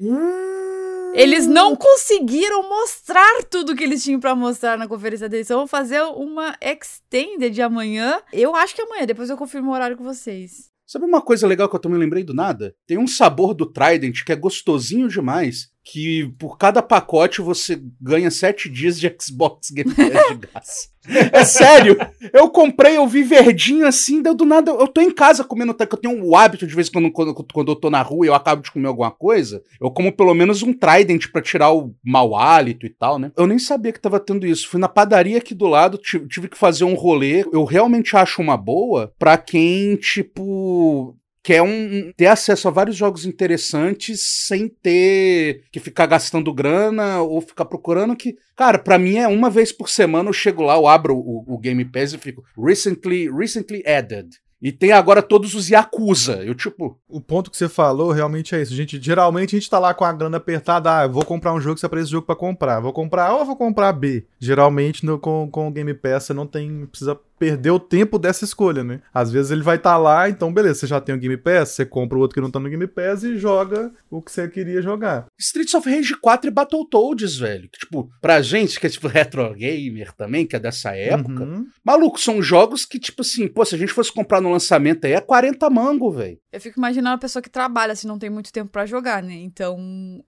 Eles 1.13 1.47
não 1.47 1.75
conseguiram 1.75 2.67
mostrar 2.67 3.43
tudo 3.49 3.75
que 3.75 3.83
eles 3.83 4.03
tinham 4.03 4.19
pra 4.19 4.35
mostrar 4.35 4.77
na 4.77 4.87
conferência 4.87 5.27
deles. 5.27 5.47
Então 5.47 5.59
vão 5.59 5.67
fazer 5.67 6.01
uma 6.01 6.55
Extended 6.61 7.61
amanhã. 7.61 8.21
Eu 8.31 8.55
acho 8.55 8.75
que 8.75 8.81
amanhã, 8.81 9.05
depois 9.05 9.29
eu 9.29 9.37
confirmo 9.37 9.71
o 9.71 9.73
horário 9.73 9.97
com 9.97 10.03
vocês. 10.03 10.71
Sabe 10.85 11.05
uma 11.05 11.21
coisa 11.21 11.47
legal 11.47 11.69
que 11.69 11.75
eu 11.75 11.79
também 11.79 11.97
lembrei 11.97 12.21
do 12.21 12.33
nada? 12.33 12.75
Tem 12.85 12.97
um 12.97 13.07
sabor 13.07 13.53
do 13.53 13.65
Trident 13.65 14.25
que 14.25 14.31
é 14.33 14.35
gostosinho 14.35 15.07
demais. 15.07 15.69
Que 15.83 16.31
por 16.37 16.57
cada 16.57 16.81
pacote 16.81 17.41
você 17.41 17.81
ganha 17.99 18.29
sete 18.29 18.69
dias 18.69 18.99
de 18.99 19.13
Xbox 19.19 19.71
Game 19.71 19.93
Pass 19.93 20.27
de 20.27 20.47
gás. 20.47 20.91
É 21.33 21.43
sério! 21.43 21.97
Eu 22.31 22.49
comprei, 22.49 22.97
eu 22.97 23.07
vi 23.07 23.23
verdinho 23.23 23.87
assim, 23.87 24.21
deu 24.21 24.35
do 24.35 24.45
nada. 24.45 24.71
Eu 24.71 24.87
tô 24.87 25.01
em 25.01 25.09
casa 25.09 25.43
comendo, 25.43 25.73
que 25.73 25.83
eu 25.83 25.97
tenho 25.97 26.23
o 26.23 26.35
hábito 26.35 26.67
de 26.67 26.75
vez 26.75 26.87
em 26.87 26.91
quando, 26.91 27.11
quando, 27.11 27.33
quando 27.33 27.71
eu 27.71 27.75
tô 27.75 27.89
na 27.89 28.01
rua 28.01 28.25
e 28.25 28.29
eu 28.29 28.35
acabo 28.35 28.61
de 28.61 28.71
comer 28.71 28.87
alguma 28.87 29.09
coisa, 29.09 29.63
eu 29.79 29.89
como 29.89 30.11
pelo 30.11 30.33
menos 30.33 30.61
um 30.61 30.73
Trident 30.73 31.31
pra 31.31 31.41
tirar 31.41 31.71
o 31.71 31.95
mau 32.03 32.35
hálito 32.35 32.85
e 32.85 32.89
tal, 32.89 33.17
né? 33.17 33.31
Eu 33.35 33.47
nem 33.47 33.57
sabia 33.57 33.91
que 33.91 33.99
tava 33.99 34.19
tendo 34.19 34.45
isso. 34.45 34.67
Fui 34.67 34.79
na 34.79 34.87
padaria 34.87 35.39
aqui 35.39 35.55
do 35.55 35.65
lado, 35.65 35.97
tive, 35.97 36.27
tive 36.27 36.47
que 36.47 36.57
fazer 36.57 36.83
um 36.83 36.93
rolê. 36.93 37.45
Eu 37.51 37.63
realmente 37.63 38.15
acho 38.15 38.41
uma 38.41 38.55
boa 38.55 39.11
pra 39.17 39.37
quem, 39.37 39.95
tipo, 39.95 41.15
quer 41.43 41.61
um, 41.61 42.11
ter 42.15 42.27
acesso 42.27 42.67
a 42.67 42.71
vários 42.71 42.95
jogos 42.95 43.25
interessantes 43.25 44.21
sem 44.21 44.67
ter 44.67 45.63
que 45.71 45.79
ficar 45.79 46.05
gastando 46.05 46.53
grana 46.53 47.21
ou 47.21 47.41
ficar 47.41 47.65
procurando 47.65 48.15
que, 48.15 48.37
cara, 48.55 48.77
pra 48.77 48.97
mim 48.97 49.17
é 49.17 49.27
uma 49.27 49.49
vez 49.49 49.71
por 49.71 49.89
semana 49.89 50.29
eu 50.29 50.33
chego 50.33 50.63
lá, 50.63 50.75
eu 50.75 50.87
abro 50.87 51.15
o, 51.15 51.43
o 51.47 51.57
Game 51.57 51.83
Pass 51.85 52.13
e 52.13 52.17
fico 52.17 52.43
recently, 52.57 53.29
recently 53.29 53.83
added. 53.85 54.29
E 54.61 54.71
tem 54.71 54.91
agora 54.91 55.23
todos 55.23 55.55
os 55.55 55.69
Yakuza. 55.69 56.43
Eu, 56.43 56.53
tipo, 56.53 56.99
O 57.09 57.19
ponto 57.19 57.49
que 57.49 57.57
você 57.57 57.67
falou 57.67 58.11
realmente 58.11 58.53
é 58.53 58.61
isso. 58.61 58.75
Gente, 58.75 59.01
geralmente 59.01 59.55
a 59.55 59.59
gente 59.59 59.69
tá 59.69 59.79
lá 59.79 59.91
com 59.91 60.05
a 60.05 60.13
grana 60.13 60.37
apertada. 60.37 60.99
Ah, 60.99 61.07
vou 61.07 61.25
comprar 61.25 61.51
um 61.51 61.59
jogo, 61.59 61.79
você 61.79 61.87
aparece 61.87 62.05
esse 62.05 62.11
jogo 62.11 62.27
pra 62.27 62.35
comprar. 62.35 62.79
Vou 62.79 62.93
comprar 62.93 63.29
A 63.29 63.37
ou 63.37 63.45
vou 63.45 63.55
comprar 63.55 63.91
B. 63.91 64.23
Geralmente 64.39 65.03
no, 65.03 65.17
com, 65.17 65.49
com 65.49 65.67
o 65.67 65.71
Game 65.71 65.91
Pass 65.95 66.25
você 66.25 66.33
não 66.33 66.45
tem. 66.45 66.85
Precisa 66.85 67.19
perder 67.41 67.71
o 67.71 67.79
tempo 67.79 68.19
dessa 68.19 68.45
escolha, 68.45 68.83
né? 68.83 69.01
Às 69.11 69.31
vezes 69.31 69.49
ele 69.49 69.63
vai 69.63 69.77
estar 69.77 69.97
lá, 69.97 70.29
então 70.29 70.53
beleza, 70.53 70.81
você 70.81 70.85
já 70.87 71.01
tem 71.01 71.15
o 71.15 71.17
Game 71.17 71.35
Pass, 71.37 71.69
você 71.69 71.83
compra 71.83 72.15
o 72.15 72.21
outro 72.21 72.35
que 72.35 72.41
não 72.41 72.51
tá 72.51 72.59
no 72.59 72.69
Game 72.69 72.85
Pass 72.85 73.23
e 73.23 73.35
joga 73.35 73.91
o 74.11 74.21
que 74.21 74.31
você 74.31 74.47
queria 74.47 74.79
jogar. 74.79 75.25
Streets 75.39 75.73
of 75.73 75.89
Rage 75.89 76.13
4 76.21 76.47
e 76.47 76.53
Battletoads, 76.53 77.37
velho. 77.37 77.67
Que, 77.67 77.79
tipo, 77.79 78.11
pra 78.21 78.43
gente 78.43 78.79
que 78.79 78.85
é 78.85 78.89
tipo 78.91 79.07
retro 79.09 79.51
gamer 79.55 80.13
também, 80.13 80.45
que 80.45 80.55
é 80.55 80.59
dessa 80.59 80.95
época, 80.95 81.43
Uhum. 81.43 81.65
maluco, 81.83 82.19
são 82.21 82.43
jogos 82.43 82.85
que, 82.85 82.99
tipo 82.99 83.23
assim, 83.23 83.47
pô, 83.47 83.65
se 83.65 83.73
a 83.73 83.77
gente 83.79 83.91
fosse 83.91 84.13
comprar 84.13 84.39
no 84.39 84.51
lançamento 84.51 85.05
aí, 85.05 85.13
é 85.13 85.19
40 85.21 85.67
mango, 85.71 86.11
velho. 86.11 86.37
Eu 86.51 86.61
fico 86.61 86.79
imaginando 86.79 87.15
a 87.15 87.17
pessoa 87.17 87.41
que 87.41 87.49
trabalha, 87.49 87.93
assim, 87.93 88.07
não 88.07 88.19
tem 88.19 88.29
muito 88.29 88.51
tempo 88.53 88.69
pra 88.69 88.85
jogar, 88.85 89.23
né? 89.23 89.33
Então, 89.33 89.79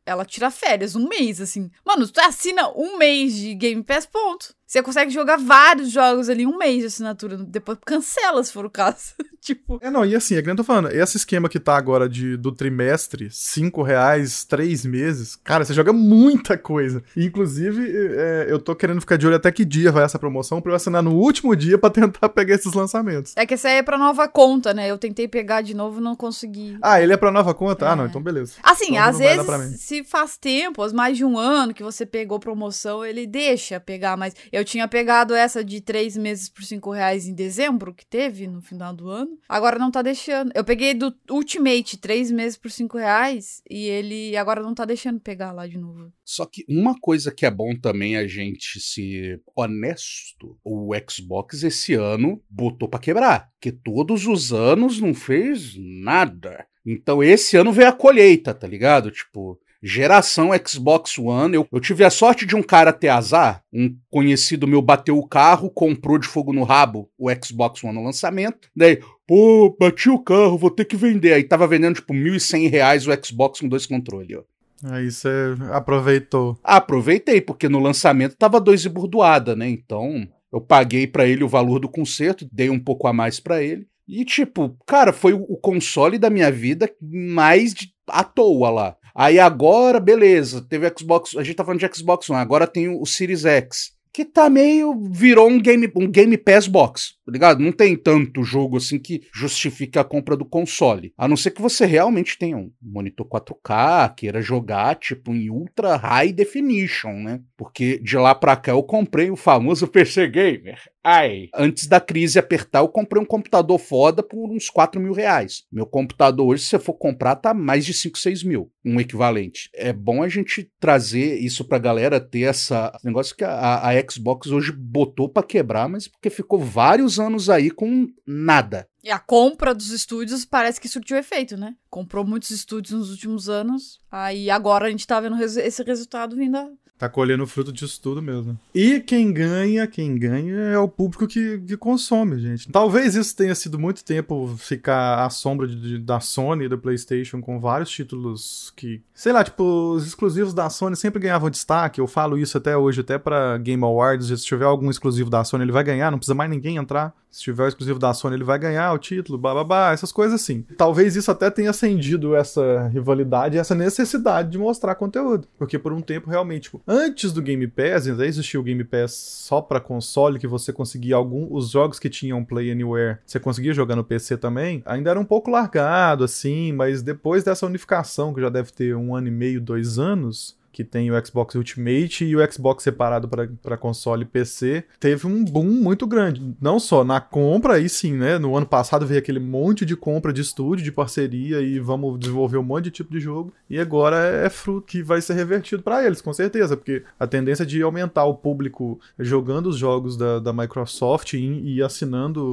ela 0.03 0.26
tira 0.26 0.49
férias, 0.49 0.95
um 0.95 1.07
mês, 1.07 1.39
assim. 1.39 1.70
Mano, 1.86 2.07
tu 2.07 2.20
assina 2.22 2.70
um 2.76 2.97
mês 2.97 3.36
de 3.36 3.53
Game 3.53 3.84
Pass, 3.84 4.07
ponto. 4.07 4.55
Você 4.74 4.82
consegue 4.82 5.12
jogar 5.12 5.38
vários 5.38 5.92
jogos 5.92 6.30
ali, 6.30 6.48
um 6.48 6.58
mês 6.58 6.80
de 6.80 6.86
assinatura. 6.88 7.38
Depois 7.38 7.78
cancela, 7.86 8.44
se 8.44 8.52
for 8.52 8.66
o 8.66 8.72
caso. 8.72 9.14
tipo, 9.40 9.78
É, 9.84 9.92
não, 9.92 10.04
e 10.04 10.16
assim, 10.16 10.36
é 10.36 10.42
que 10.42 10.50
eu 10.50 10.56
tô 10.56 10.64
falando, 10.64 10.90
esse 10.90 11.16
esquema 11.16 11.48
que 11.48 11.60
tá 11.60 11.78
agora 11.78 12.10
de, 12.10 12.36
do 12.38 12.52
trimestre, 12.52 13.30
5 13.30 13.84
reais, 13.84 14.44
3 14.46 14.84
meses, 14.84 15.36
cara, 15.36 15.64
você 15.64 15.76
joga 15.76 15.94
muita 15.94 16.58
coisa. 16.58 17.04
Inclusive, 17.16 17.88
é, 18.18 18.48
eu 18.50 18.58
tô 18.58 18.76
querendo 18.76 19.00
ficar 19.00 19.16
de 19.16 19.28
olho 19.28 19.36
até 19.36 19.52
que 19.52 19.64
dia 19.64 19.92
vai 19.92 20.04
essa 20.04 20.18
promoção 20.18 20.60
pra 20.60 20.72
eu 20.72 20.76
assinar 20.76 21.04
no 21.04 21.14
último 21.14 21.56
dia 21.56 21.78
pra 21.78 21.92
tentar 21.92 22.30
pegar 22.34 22.56
esses 22.56 22.74
lançamentos. 22.74 23.34
é 23.36 23.46
que 23.46 23.54
essa 23.54 23.68
aí 23.68 23.76
é 23.76 23.84
pra 23.84 23.98
nova 24.00 24.28
conta, 24.28 24.74
né? 24.74 24.90
Eu 24.90 24.98
tentei 24.98 25.28
pegar 25.28 25.62
de 25.62 25.76
novo 25.76 26.02
não 26.02 26.16
consegui. 26.16 26.80
Ah, 26.82 27.00
ele 27.00 27.14
é 27.14 27.18
pra 27.18 27.30
nova 27.32 27.54
conta? 27.54 27.88
Ah, 27.90 27.96
não, 27.96 28.06
É. 28.06 28.08
então 28.08 28.24
beleza. 28.24 28.54
Assim, 28.64 28.94
Então 28.94 29.04
às 29.04 29.20
vezes, 29.20 29.82
se 29.82 30.04
faz 30.04 30.36
tempo, 30.36 30.82
mais 30.94 31.16
de 31.16 31.24
um 31.24 31.38
ano 31.38 31.76
que 31.76 31.84
você 31.84 32.08
pegou 32.08 32.40
promoção, 32.40 33.06
ele 33.06 33.28
deixa 33.28 33.80
pegar, 33.80 34.18
mas 34.18 34.34
eu 34.52 34.62
tinha 34.64 34.88
pegado 34.88 35.34
essa 35.34 35.64
de 35.64 35.82
três 35.82 36.16
meses 36.18 36.49
por 36.49 36.64
cinco 36.64 36.91
reais 36.91 37.28
em 37.28 37.34
dezembro, 37.34 37.93
que 37.93 38.05
teve 38.05 38.47
no 38.47 38.61
final 38.61 38.93
do 38.93 39.09
ano. 39.09 39.38
Agora 39.47 39.80
não 39.80 39.91
tá 39.91 40.01
deixando. 40.01 40.51
Eu 40.55 40.64
peguei 40.64 40.93
do 40.93 41.14
Ultimate 41.30 41.97
três 41.97 42.32
meses 42.32 42.57
por 42.57 42.72
cinco 42.72 42.97
reais 42.97 43.61
e 43.70 43.86
ele 43.86 44.36
agora 44.38 44.61
não 44.61 44.74
tá 44.74 44.86
deixando 44.86 45.20
pegar 45.20 45.51
lá 45.51 45.68
de 45.68 45.78
novo. 45.78 46.11
Só 46.24 46.45
que 46.45 46.66
uma 46.68 46.99
coisa 46.99 47.32
que 47.32 47.45
é 47.45 47.51
bom 47.51 47.76
também 47.76 48.16
a 48.16 48.28
gente 48.28 48.80
ser 48.80 49.41
honesto, 49.55 50.57
o 50.64 50.91
Xbox 51.09 51.64
esse 51.64 51.93
ano 51.93 52.41
botou 52.49 52.88
pra 52.88 52.99
quebrar, 52.99 53.49
que 53.59 53.72
todos 53.72 54.26
os 54.26 54.53
anos 54.53 54.99
não 54.99 55.14
fez 55.14 55.76
nada. 55.78 56.66
Então 56.86 57.24
esse 57.24 57.55
ano 57.55 57.72
veio 57.72 57.89
a 57.89 57.93
colheita, 57.93 58.53
tá 58.53 58.68
ligado? 58.68 59.09
Tipo, 59.09 59.59
geração 59.84 60.52
Xbox 60.66 61.18
One. 61.20 61.56
Eu, 61.56 61.68
eu 61.72 61.80
tive 61.82 62.06
a 62.06 62.10
sorte 62.10 62.46
de 62.46 62.56
um 62.56 62.64
cara 62.64 62.94
ter 62.94 63.10
azar, 63.10 63.62
um 63.72 63.94
conhecido 64.10 64.66
meu 64.66 64.82
bateu 64.82 65.18
o 65.18 65.28
carro, 65.28 65.70
comprou 65.70 66.18
de 66.18 66.28
fogo 66.28 66.54
no 66.54 66.64
rabo 66.64 67.10
o 67.18 67.30
Xbox 67.44 67.84
One 67.84 67.94
no 67.94 68.04
lançamento. 68.04 68.70
Daí, 68.74 69.00
pô, 69.28 69.76
bati 69.78 70.10
o 70.10 70.20
carro, 70.20 70.58
vou 70.58 70.72
ter 70.72 70.86
que 70.86 70.96
vender. 70.96 71.34
Aí 71.34 71.44
tava 71.44 71.68
vendendo 71.68 71.96
tipo 71.96 72.14
1.100 72.14 72.70
reais 72.70 73.06
o 73.06 73.26
Xbox 73.26 73.60
com 73.60 73.68
dois 73.68 73.86
controles, 73.86 74.38
ó. 74.38 74.44
Aí 74.86 75.10
você 75.10 75.56
aproveitou. 75.72 76.58
Aproveitei, 76.64 77.40
porque 77.40 77.70
no 77.70 77.80
lançamento 77.80 78.36
tava 78.36 78.60
dois 78.60 78.84
e 78.84 78.90
burdoada, 78.90 79.56
né? 79.56 79.70
Então 79.70 80.28
eu 80.52 80.60
paguei 80.60 81.08
pra 81.08 81.26
ele 81.26 81.44
o 81.44 81.48
valor 81.48 81.80
do 81.80 81.88
conserto, 81.90 82.48
dei 82.52 82.70
um 82.70 82.80
pouco 82.80 83.08
a 83.08 83.14
mais 83.14 83.40
pra 83.40 83.64
ele. 83.64 83.88
E 84.08 84.26
tipo, 84.26 84.78
cara, 84.86 85.14
foi 85.14 85.32
o 85.34 85.56
console 85.56 86.18
da 86.18 86.30
minha 86.30 86.52
vida 86.52 86.92
mais 87.02 87.74
de, 87.74 87.94
à 88.10 88.24
toa 88.24 88.70
lá. 88.70 88.98
Aí 89.16 89.39
agora, 89.39 89.99
beleza, 89.99 90.61
teve 90.61 90.91
Xbox, 90.97 91.36
a 91.38 91.43
gente 91.43 91.55
tá 91.55 91.64
falando 91.64 91.80
de 91.80 91.95
Xbox 91.95 92.30
One, 92.30 92.39
agora 92.39 92.66
tem 92.66 92.89
o, 92.89 93.05
Series 93.05 93.45
X. 93.45 93.93
Que 94.11 94.24
tá 94.24 94.47
meio. 94.47 94.93
virou 95.09 95.49
um 95.49 95.59
Game, 95.59 95.91
um 95.95 96.07
game 96.07 96.38
Pass 96.38 96.68
Box, 96.68 97.16
tá 97.26 97.32
ligado? 97.32 97.59
Não 97.59 97.72
tem 97.72 97.95
tanto 97.95 98.43
jogo 98.43 98.78
assim 98.78 98.99
que 98.99 99.24
justifique 99.34 99.97
a 99.97 100.03
compra 100.03 100.38
do 100.38 100.45
console. 100.45 101.11
A 101.18 101.28
não 101.28 101.36
ser 101.36 101.49
que 101.49 101.61
você 101.61 101.84
realmente 101.88 102.38
tenha 102.38 102.55
um 102.55 102.72
monitor 102.80 103.28
4K, 103.28 104.14
queira 104.14 104.39
jogar, 104.39 104.97
tipo, 104.97 105.34
em 105.34 105.49
ultra 105.49 105.95
high 105.95 106.32
definition, 106.32 107.14
né? 107.24 107.41
Porque 107.57 107.97
de 108.03 108.16
lá 108.16 108.36
pra 108.36 108.55
cá 108.55 108.74
eu 108.74 108.84
comprei 108.84 109.32
o 109.32 109.36
famoso 109.36 109.88
PC 109.89 110.28
Gamer. 110.28 110.80
Ai. 111.04 111.49
Antes 111.54 111.86
da 111.88 111.99
crise 111.99 112.39
apertar, 112.39 112.80
eu 112.80 112.88
comprei 112.88 113.22
um 113.22 113.26
computador 113.26 113.78
foda 113.78 114.24
por 114.24 114.49
uns 114.49 114.70
4 114.70 115.01
mil 115.01 115.12
reais. 115.14 115.64
Meu 115.72 115.86
computador 115.86 116.47
hoje, 116.47 116.64
se 116.64 116.70
você 116.70 116.80
for 116.80 116.93
comprar, 116.93 117.36
tá 117.36 117.54
mais 117.54 117.86
de 117.86 117.93
5, 117.93 118.18
6 118.18 118.43
mil. 118.43 118.72
Um 118.86 118.99
equivalente. 118.99 119.70
É 119.74 119.91
bom 119.91 120.24
a 120.24 120.30
gente 120.30 120.70
trazer 120.80 121.38
isso 121.39 121.66
pra 121.66 121.78
galera 121.78 122.20
ter 122.22 122.41
essa. 122.43 122.91
esse 122.95 123.06
negócio 123.06 123.36
que 123.36 123.43
a, 123.43 123.82
a 123.89 123.91
Xbox 124.10 124.47
hoje 124.49 124.72
botou 124.72 125.28
pra 125.28 125.43
quebrar, 125.43 125.89
mas 125.89 126.08
porque 126.08 126.30
ficou 126.30 126.60
vários 126.60 127.20
anos 127.20 127.49
aí 127.49 127.70
com 127.70 128.08
nada. 128.26 128.88
E 129.04 129.12
a 129.12 129.20
compra 129.20 129.74
dos 129.76 129.91
estúdios 129.91 130.45
parece 130.45 130.80
que 130.80 130.88
surtiu 130.88 131.18
efeito, 131.18 131.58
né? 131.58 131.76
Comprou 131.89 132.26
muitos 132.26 132.51
estúdios 132.51 132.97
nos 132.97 133.12
últimos 133.12 133.49
anos. 133.49 133.99
Aí 134.10 134.49
agora 134.49 134.88
a 134.88 134.89
gente 134.89 135.06
tá 135.06 135.20
vendo 135.20 135.36
res- 135.36 135.58
esse 135.58 135.84
resultado 135.84 136.38
vindo. 136.38 136.58
Tá 137.04 137.10
colhendo 137.10 137.43
o 137.43 137.47
fruto 137.47 137.70
disso 137.74 137.99
tudo 138.01 138.22
mesmo. 138.22 138.58
E 138.74 139.01
quem 139.01 139.34
ganha, 139.34 139.86
quem 139.86 140.18
ganha 140.18 140.56
é 140.56 140.78
o 140.78 140.88
público 140.88 141.28
que, 141.28 141.60
que 141.60 141.76
consome, 141.76 142.39
gente. 142.39 142.70
Talvez 142.72 143.14
isso 143.14 143.36
tenha 143.36 143.54
sido 143.54 143.78
muito 143.78 144.06
tempo 144.06 144.56
ficar 144.58 145.26
à 145.26 145.30
sombra 145.30 145.68
de- 145.68 145.76
de- 145.82 145.97
da 145.99 146.22
Sony 146.22 146.64
e 146.64 146.70
da 146.70 146.78
PlayStation 146.78 147.41
com 147.41 147.60
vários 147.60 147.89
títulos 147.91 148.72
que, 148.78 149.01
sei 149.14 149.32
lá, 149.32 149.43
tipo, 149.43 149.64
os 149.93 150.07
exclusivos 150.07 150.53
da 150.53 150.70
Sony 150.70 150.95
sempre 150.95 151.22
ganhavam 151.22 151.49
destaque. 151.49 152.01
Eu 152.01 152.07
falo 152.07 152.38
isso 152.38 152.57
até 152.57 152.76
hoje, 152.76 153.01
até 153.01 153.18
pra 153.18 153.57
Game 153.57 153.84
Awards. 153.84 154.28
Se 154.28 154.45
tiver 154.45 154.66
algum 154.66 154.89
exclusivo 154.89 155.30
da 155.30 155.43
Sony, 155.43 155.64
ele 155.64 155.72
vai 155.72 155.84
ganhar, 155.84 156.11
não 156.11 156.18
precisa 156.18 156.36
mais 156.36 156.49
ninguém 156.49 156.78
entrar. 156.78 157.14
Se 157.34 157.41
tiver 157.41 157.64
o 157.64 157.68
exclusivo 157.68 157.97
da 157.97 158.14
Sony, 158.14 158.36
ele 158.36 158.43
vai 158.43 158.59
ganhar 158.59 158.93
o 158.93 158.99
título, 158.99 159.39
bababá, 159.39 159.91
essas 159.91 160.11
coisas 160.11 160.39
assim. 160.39 160.64
Talvez 160.78 161.16
isso 161.16 161.32
até 161.32 161.49
tenha 161.49 161.72
acendido 161.72 162.36
essa 162.36 162.88
rivalidade, 162.89 163.57
essa 163.57 163.74
necessidade 163.74 164.51
de 164.51 164.59
mostrar 164.59 164.93
conteúdo. 164.93 165.47
Porque 165.57 165.80
por 165.80 165.91
um 165.91 165.99
tempo, 165.99 166.30
realmente, 166.30 166.66
tipo, 166.66 166.80
antes 166.88 167.32
do 167.32 167.41
Game 167.41 167.66
Pass, 167.68 168.05
ainda 168.05 168.24
existia 168.24 168.59
o 168.59 168.64
Game 168.64 168.84
Pass 168.84 169.14
só 169.14 169.61
pra 169.61 169.80
console, 169.80 170.38
que 170.38 170.45
você 170.45 170.72
conseguia 170.72 171.16
algum. 171.16 171.47
Os 171.51 171.72
jogos 171.72 171.97
que 171.97 172.07
tinham 172.07 172.45
Play 172.45 172.72
Anywhere, 172.72 173.18
você 173.26 173.39
conseguia 173.39 173.74
jogar 173.74 173.95
no 173.95 174.03
PC 174.03 174.38
também, 174.38 174.84
ainda 174.86 175.09
era 175.09 175.20
um 175.20 175.26
pouco 175.26 175.49
largado, 175.49 176.24
assim, 176.24 176.72
mas 176.72 177.01
depois 177.01 177.43
dessa 177.43 177.66
unificação, 177.66 178.32
que 178.32 178.41
já 178.41 178.49
deve 178.49 178.72
ter 178.72 178.95
um 178.95 179.03
ano 179.12 179.28
e 179.28 179.32
meio, 179.32 179.60
dois 179.60 179.97
anos 179.97 180.56
que 180.74 180.84
tem 180.84 181.12
o 181.12 181.26
Xbox 181.26 181.54
Ultimate 181.54 182.26
e 182.26 182.36
o 182.36 182.52
Xbox 182.52 182.84
separado 182.84 183.30
para 183.30 183.78
console 183.78 184.24
e 184.24 184.26
PC, 184.26 184.84
teve 185.00 185.28
um 185.28 185.46
boom 185.46 185.66
muito 185.66 186.08
grande. 186.08 186.56
Não 186.60 186.80
só 186.80 187.04
na 187.04 187.22
compra, 187.22 187.76
aí 187.76 187.88
sim, 187.88 188.14
né? 188.14 188.40
No 188.40 188.58
ano 188.58 188.66
passado 188.66 189.06
veio 189.06 189.20
aquele 189.20 189.40
monte 189.40 189.86
de 189.86 189.96
compra 189.96 190.34
de 190.34 190.42
estúdio, 190.42 190.84
de 190.84 190.92
parceria 190.92 191.62
e 191.62 191.80
vamos 191.80 192.20
desenvolver 192.20 192.58
um 192.58 192.64
monte 192.64 192.86
de 192.86 192.92
tipo 192.92 193.14
de 193.14 193.20
jogo. 193.20 193.54
E 193.70 193.80
agora 193.80 194.18
é 194.18 194.50
fruto 194.50 194.88
que 194.88 195.04
vai 195.04 195.22
ser 195.22 195.36
revertido 195.36 195.84
para 195.84 196.04
eles, 196.06 196.22
com 196.22 196.34
certeza, 196.34 196.76
porque 196.76 197.04
a 197.20 197.28
tendência 197.28 197.66
de 197.66 197.82
aumentar 197.82 198.26
o 198.26 198.36
público 198.36 199.00
jogando 199.20 199.68
os 199.68 199.78
jogos 199.78 200.18
da, 200.18 200.40
da 200.40 200.52
Microsoft 200.52 201.34
e, 201.34 201.76
e 201.76 201.84
assinando 201.84 202.44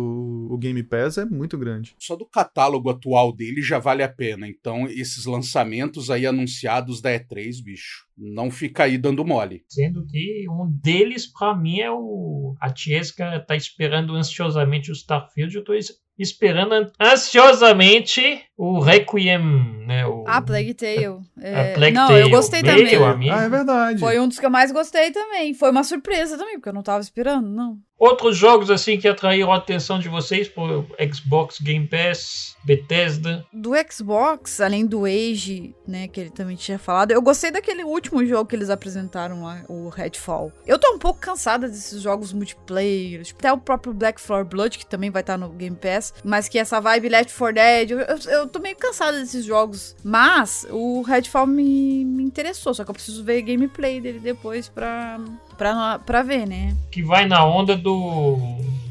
o 0.50 0.58
Game 0.58 0.82
Pass 0.82 1.16
é 1.16 1.24
muito 1.24 1.56
grande. 1.56 1.94
Só 1.98 2.14
do 2.14 2.26
catálogo 2.26 2.90
atual 2.90 3.32
dele 3.32 3.62
já 3.62 3.78
vale 3.78 4.02
a 4.02 4.08
pena. 4.08 4.46
Então, 4.46 4.86
esses 4.86 5.24
lançamentos 5.24 6.10
aí 6.10 6.26
anunciados 6.26 7.00
da 7.00 7.10
E3, 7.10 7.62
bicho, 7.62 8.09
não 8.16 8.50
fica 8.50 8.84
aí 8.84 8.98
dando 8.98 9.24
mole. 9.24 9.62
Sendo 9.68 10.04
que 10.06 10.44
um 10.50 10.66
deles, 10.82 11.26
pra 11.26 11.54
mim, 11.56 11.80
é 11.80 11.90
o. 11.90 12.54
A 12.60 12.70
Tiesca 12.70 13.40
tá 13.46 13.56
esperando 13.56 14.14
ansiosamente 14.14 14.90
o 14.90 14.94
Starfield. 14.94 15.54
Eu 15.56 15.64
tô 15.64 15.72
es- 15.74 15.92
esperando 16.18 16.72
an- 16.74 16.90
ansiosamente 17.00 18.42
o 18.56 18.80
Requiem, 18.80 19.86
né? 19.86 20.06
O... 20.06 20.24
Ah, 20.26 20.42
Plague 20.42 20.74
Tale. 20.74 21.20
É, 21.40 21.72
A 21.72 21.74
Plague 21.74 21.94
Não, 21.94 22.08
Tale. 22.08 22.20
eu 22.22 22.30
gostei 22.30 22.62
Meu 22.62 22.76
também. 22.76 22.94
amigo. 22.96 23.32
Ah, 23.34 23.42
é 23.44 23.48
verdade. 23.48 24.00
Foi 24.00 24.18
um 24.20 24.28
dos 24.28 24.38
que 24.38 24.46
eu 24.46 24.50
mais 24.50 24.70
gostei 24.72 25.10
também. 25.10 25.54
Foi 25.54 25.70
uma 25.70 25.84
surpresa 25.84 26.36
também, 26.36 26.54
porque 26.56 26.68
eu 26.68 26.74
não 26.74 26.82
tava 26.82 27.00
esperando, 27.00 27.48
não. 27.48 27.78
Outros 28.00 28.34
jogos 28.34 28.70
assim 28.70 28.98
que 28.98 29.06
atraíram 29.06 29.52
a 29.52 29.56
atenção 29.56 29.98
de 29.98 30.08
vocês 30.08 30.48
por 30.48 30.86
Xbox 31.12 31.60
Game 31.60 31.86
Pass, 31.86 32.56
Bethesda. 32.64 33.44
Do 33.52 33.72
Xbox, 33.92 34.58
além 34.58 34.86
do 34.86 35.04
Age, 35.04 35.74
né, 35.86 36.08
que 36.08 36.18
ele 36.18 36.30
também 36.30 36.56
tinha 36.56 36.78
falado, 36.78 37.12
eu 37.12 37.20
gostei 37.20 37.50
daquele 37.50 37.84
último 37.84 38.24
jogo 38.24 38.48
que 38.48 38.56
eles 38.56 38.70
apresentaram 38.70 39.42
lá, 39.42 39.62
o 39.68 39.90
Redfall. 39.90 40.50
Eu 40.66 40.78
tô 40.78 40.94
um 40.94 40.98
pouco 40.98 41.20
cansada 41.20 41.68
desses 41.68 42.00
jogos 42.00 42.32
multiplayer, 42.32 43.22
tipo, 43.22 43.38
até 43.38 43.52
o 43.52 43.58
próprio 43.58 43.92
Black 43.92 44.18
Floor 44.18 44.46
Blood, 44.46 44.78
que 44.78 44.86
também 44.86 45.10
vai 45.10 45.20
estar 45.20 45.36
no 45.36 45.50
Game 45.50 45.76
Pass, 45.76 46.14
mas 46.24 46.48
que 46.48 46.58
essa 46.58 46.80
vibe 46.80 47.10
Left 47.10 47.36
4 47.36 47.54
Dead, 47.54 47.90
eu, 47.90 48.00
eu, 48.00 48.18
eu 48.30 48.48
tô 48.48 48.60
meio 48.60 48.76
cansada 48.76 49.20
desses 49.20 49.44
jogos. 49.44 49.94
Mas 50.02 50.66
o 50.70 51.02
Redfall 51.02 51.46
me, 51.46 52.02
me 52.06 52.22
interessou, 52.22 52.72
só 52.72 52.82
que 52.82 52.90
eu 52.90 52.94
preciso 52.94 53.22
ver 53.22 53.42
gameplay 53.42 54.00
dele 54.00 54.20
depois 54.20 54.70
pra, 54.70 55.20
pra, 55.60 55.98
pra 55.98 56.22
ver, 56.22 56.46
né? 56.46 56.74
que 56.90 57.02
vai 57.02 57.26
na 57.26 57.44
onda 57.44 57.76
do 57.76 58.38